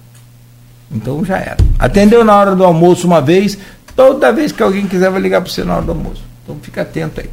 Então 0.93 1.25
já 1.25 1.39
era. 1.39 1.57
Atendeu 1.79 2.25
na 2.25 2.37
hora 2.37 2.55
do 2.55 2.65
almoço 2.65 3.07
uma 3.07 3.21
vez, 3.21 3.57
Toda 4.01 4.33
vez 4.33 4.53
que 4.53 4.63
alguém 4.63 4.87
quiser 4.87 5.11
vai 5.11 5.21
ligar 5.21 5.43
para 5.43 5.51
você 5.51 5.65
na 5.65 5.75
hora 5.77 5.83
do 5.83 5.93
almoço. 5.93 6.23
Então 6.43 6.57
fica 6.63 6.81
atento 6.81 7.21
aí. 7.21 7.29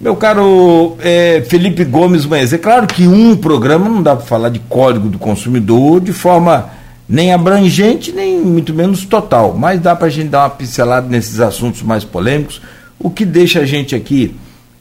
Meu 0.00 0.14
caro 0.14 0.96
é, 1.00 1.44
Felipe 1.48 1.84
Gomes 1.84 2.26
Manhãs, 2.26 2.52
é 2.52 2.58
claro 2.58 2.86
que 2.86 3.08
um 3.08 3.36
programa 3.36 3.88
não 3.88 4.00
dá 4.00 4.14
para 4.14 4.24
falar 4.24 4.50
de 4.50 4.60
código 4.60 5.08
do 5.08 5.18
consumidor 5.18 6.00
de 6.00 6.12
forma 6.12 6.70
nem 7.08 7.32
abrangente, 7.32 8.12
nem 8.12 8.40
muito 8.40 8.72
menos 8.72 9.04
total, 9.04 9.54
mas 9.54 9.80
dá 9.80 9.94
para 9.94 10.06
a 10.06 10.10
gente 10.10 10.28
dar 10.28 10.44
uma 10.44 10.50
pincelada 10.50 11.06
nesses 11.06 11.40
assuntos 11.40 11.82
mais 11.82 12.04
polêmicos, 12.04 12.60
o 12.98 13.10
que 13.10 13.24
deixa 13.24 13.60
a 13.60 13.66
gente 13.66 13.94
aqui, 13.94 14.34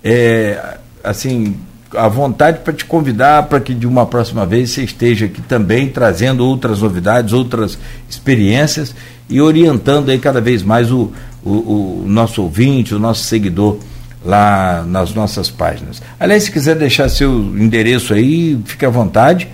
é, 0.04 0.78
assim, 1.04 1.56
à 1.96 2.08
vontade 2.08 2.60
para 2.60 2.74
te 2.74 2.86
convidar 2.86 3.44
para 3.44 3.60
que 3.60 3.74
de 3.74 3.86
uma 3.86 4.06
próxima 4.06 4.46
vez 4.46 4.72
você 4.72 4.84
esteja 4.84 5.26
aqui 5.26 5.42
também 5.42 5.90
trazendo 5.90 6.46
outras 6.46 6.82
novidades, 6.82 7.34
outras 7.34 7.78
experiências 8.10 8.96
e 9.30 9.42
orientando 9.42 10.10
aí 10.10 10.18
cada 10.18 10.42
vez 10.42 10.64
mais 10.64 10.92
o, 10.92 11.12
o, 11.44 11.52
o 11.52 12.06
nosso 12.08 12.42
ouvinte, 12.42 12.96
o 12.96 13.00
nosso 13.00 13.24
seguidor 13.24 13.78
lá 14.26 14.84
nas 14.88 15.14
nossas 15.14 15.50
páginas. 15.50 16.02
Aliás, 16.20 16.44
se 16.44 16.52
quiser 16.52 16.76
deixar 16.76 17.10
seu 17.10 17.32
endereço 17.32 18.14
aí, 18.14 18.58
fique 18.66 18.86
à 18.86 18.90
vontade, 18.90 19.48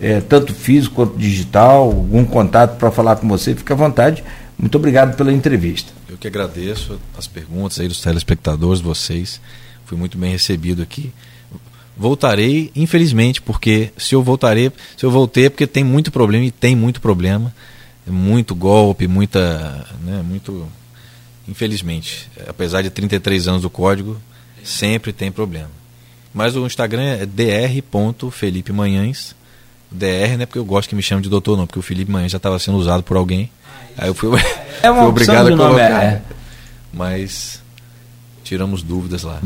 é, 0.00 0.20
tanto 0.20 0.54
físico 0.54 0.94
quanto 0.94 1.18
digital, 1.18 1.84
algum 1.84 2.24
contato 2.24 2.78
para 2.78 2.90
falar 2.90 3.16
com 3.16 3.28
você, 3.28 3.54
fique 3.54 3.72
à 3.72 3.76
vontade. 3.76 4.24
Muito 4.58 4.76
obrigado 4.76 5.16
pela 5.16 5.32
entrevista. 5.32 5.92
Eu 6.08 6.16
que 6.16 6.26
agradeço 6.26 6.98
as 7.16 7.26
perguntas 7.26 7.78
aí 7.78 7.88
dos 7.88 8.00
telespectadores, 8.00 8.80
vocês. 8.80 9.40
Fui 9.84 9.96
muito 9.96 10.16
bem 10.16 10.32
recebido 10.32 10.82
aqui. 10.82 11.12
Voltarei, 11.96 12.70
infelizmente, 12.74 13.40
porque 13.40 13.90
se 13.96 14.14
eu 14.14 14.22
voltarei, 14.22 14.72
se 14.96 15.04
eu 15.04 15.10
voltei 15.10 15.46
é 15.46 15.50
porque 15.50 15.66
tem 15.66 15.84
muito 15.84 16.10
problema 16.10 16.44
e 16.44 16.50
tem 16.50 16.74
muito 16.74 17.00
problema 17.00 17.52
muito 18.10 18.54
golpe, 18.54 19.08
muita. 19.08 19.86
Né, 20.02 20.22
muito. 20.22 20.68
Infelizmente, 21.48 22.28
apesar 22.48 22.82
de 22.82 22.90
33 22.90 23.48
anos 23.48 23.62
do 23.62 23.70
código, 23.70 24.20
sempre 24.64 25.12
tem 25.12 25.30
problema. 25.30 25.70
Mas 26.34 26.56
o 26.56 26.66
Instagram 26.66 27.04
é 27.04 27.24
dr.felipemanhães. 27.24 29.36
DR 29.90 30.36
não 30.36 30.42
é 30.42 30.46
porque 30.46 30.58
eu 30.58 30.64
gosto 30.64 30.88
que 30.88 30.94
me 30.94 31.02
chame 31.02 31.22
de 31.22 31.28
doutor, 31.28 31.56
não, 31.56 31.66
porque 31.66 31.78
o 31.78 31.82
Felipe 31.82 32.10
Manhães 32.10 32.32
já 32.32 32.36
estava 32.36 32.58
sendo 32.58 32.78
usado 32.78 33.02
por 33.02 33.16
alguém. 33.16 33.50
Aí 33.96 34.08
eu 34.08 34.14
fui, 34.14 34.38
é 34.82 34.88
fui 34.92 35.02
obrigado 35.02 35.52
a 35.52 35.56
colocar. 35.56 36.04
É. 36.04 36.22
Mas 36.92 37.60
tiramos 38.42 38.82
dúvidas 38.82 39.22
lá. 39.22 39.38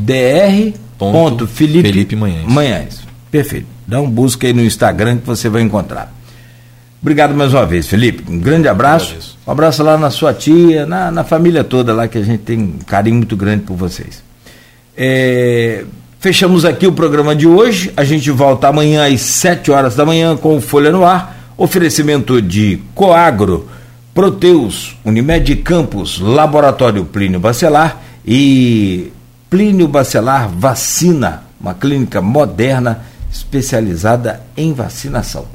dr. 1.30 1.46
Felipe, 1.46 1.88
Felipe 1.88 2.16
Manhães. 2.16 2.46
Manhães. 2.46 3.00
Perfeito. 3.30 3.66
Dá 3.86 4.00
um 4.00 4.10
busca 4.10 4.46
aí 4.46 4.52
no 4.52 4.62
Instagram 4.62 5.18
que 5.18 5.26
você 5.26 5.48
vai 5.48 5.62
encontrar. 5.62 6.12
Obrigado 7.00 7.34
mais 7.34 7.54
uma 7.54 7.64
vez, 7.64 7.86
Felipe. 7.86 8.30
Um 8.30 8.38
grande 8.38 8.68
abraço. 8.68 9.38
Um 9.46 9.52
abraço 9.52 9.82
lá 9.82 9.96
na 9.96 10.10
sua 10.10 10.34
tia, 10.34 10.84
na, 10.84 11.10
na 11.10 11.24
família 11.24 11.64
toda 11.64 11.94
lá, 11.94 12.06
que 12.06 12.18
a 12.18 12.22
gente 12.22 12.42
tem 12.42 12.58
um 12.58 12.78
carinho 12.78 13.16
muito 13.16 13.36
grande 13.36 13.62
por 13.62 13.74
vocês. 13.74 14.22
É, 14.96 15.84
fechamos 16.20 16.66
aqui 16.66 16.86
o 16.86 16.92
programa 16.92 17.34
de 17.34 17.48
hoje. 17.48 17.92
A 17.97 18.05
gente 18.05 18.30
volta 18.30 18.68
amanhã 18.68 19.12
às 19.12 19.22
7 19.22 19.70
horas 19.70 19.97
da 19.97 20.05
manhã 20.05 20.36
com 20.36 20.56
o 20.56 20.60
Folha 20.60 20.92
no 20.92 21.05
Ar. 21.05 21.55
Oferecimento 21.56 22.40
de 22.40 22.78
Coagro, 22.94 23.68
Proteus, 24.14 24.97
Unimed 25.05 25.56
Campos, 25.56 26.20
Laboratório 26.20 27.05
Plínio 27.05 27.40
Bacelar 27.40 28.01
e 28.24 29.10
Plínio 29.48 29.88
Bacelar 29.88 30.48
Vacina, 30.48 31.42
uma 31.60 31.74
clínica 31.74 32.20
moderna 32.20 33.02
especializada 33.30 34.42
em 34.56 34.72
vacinação. 34.72 35.47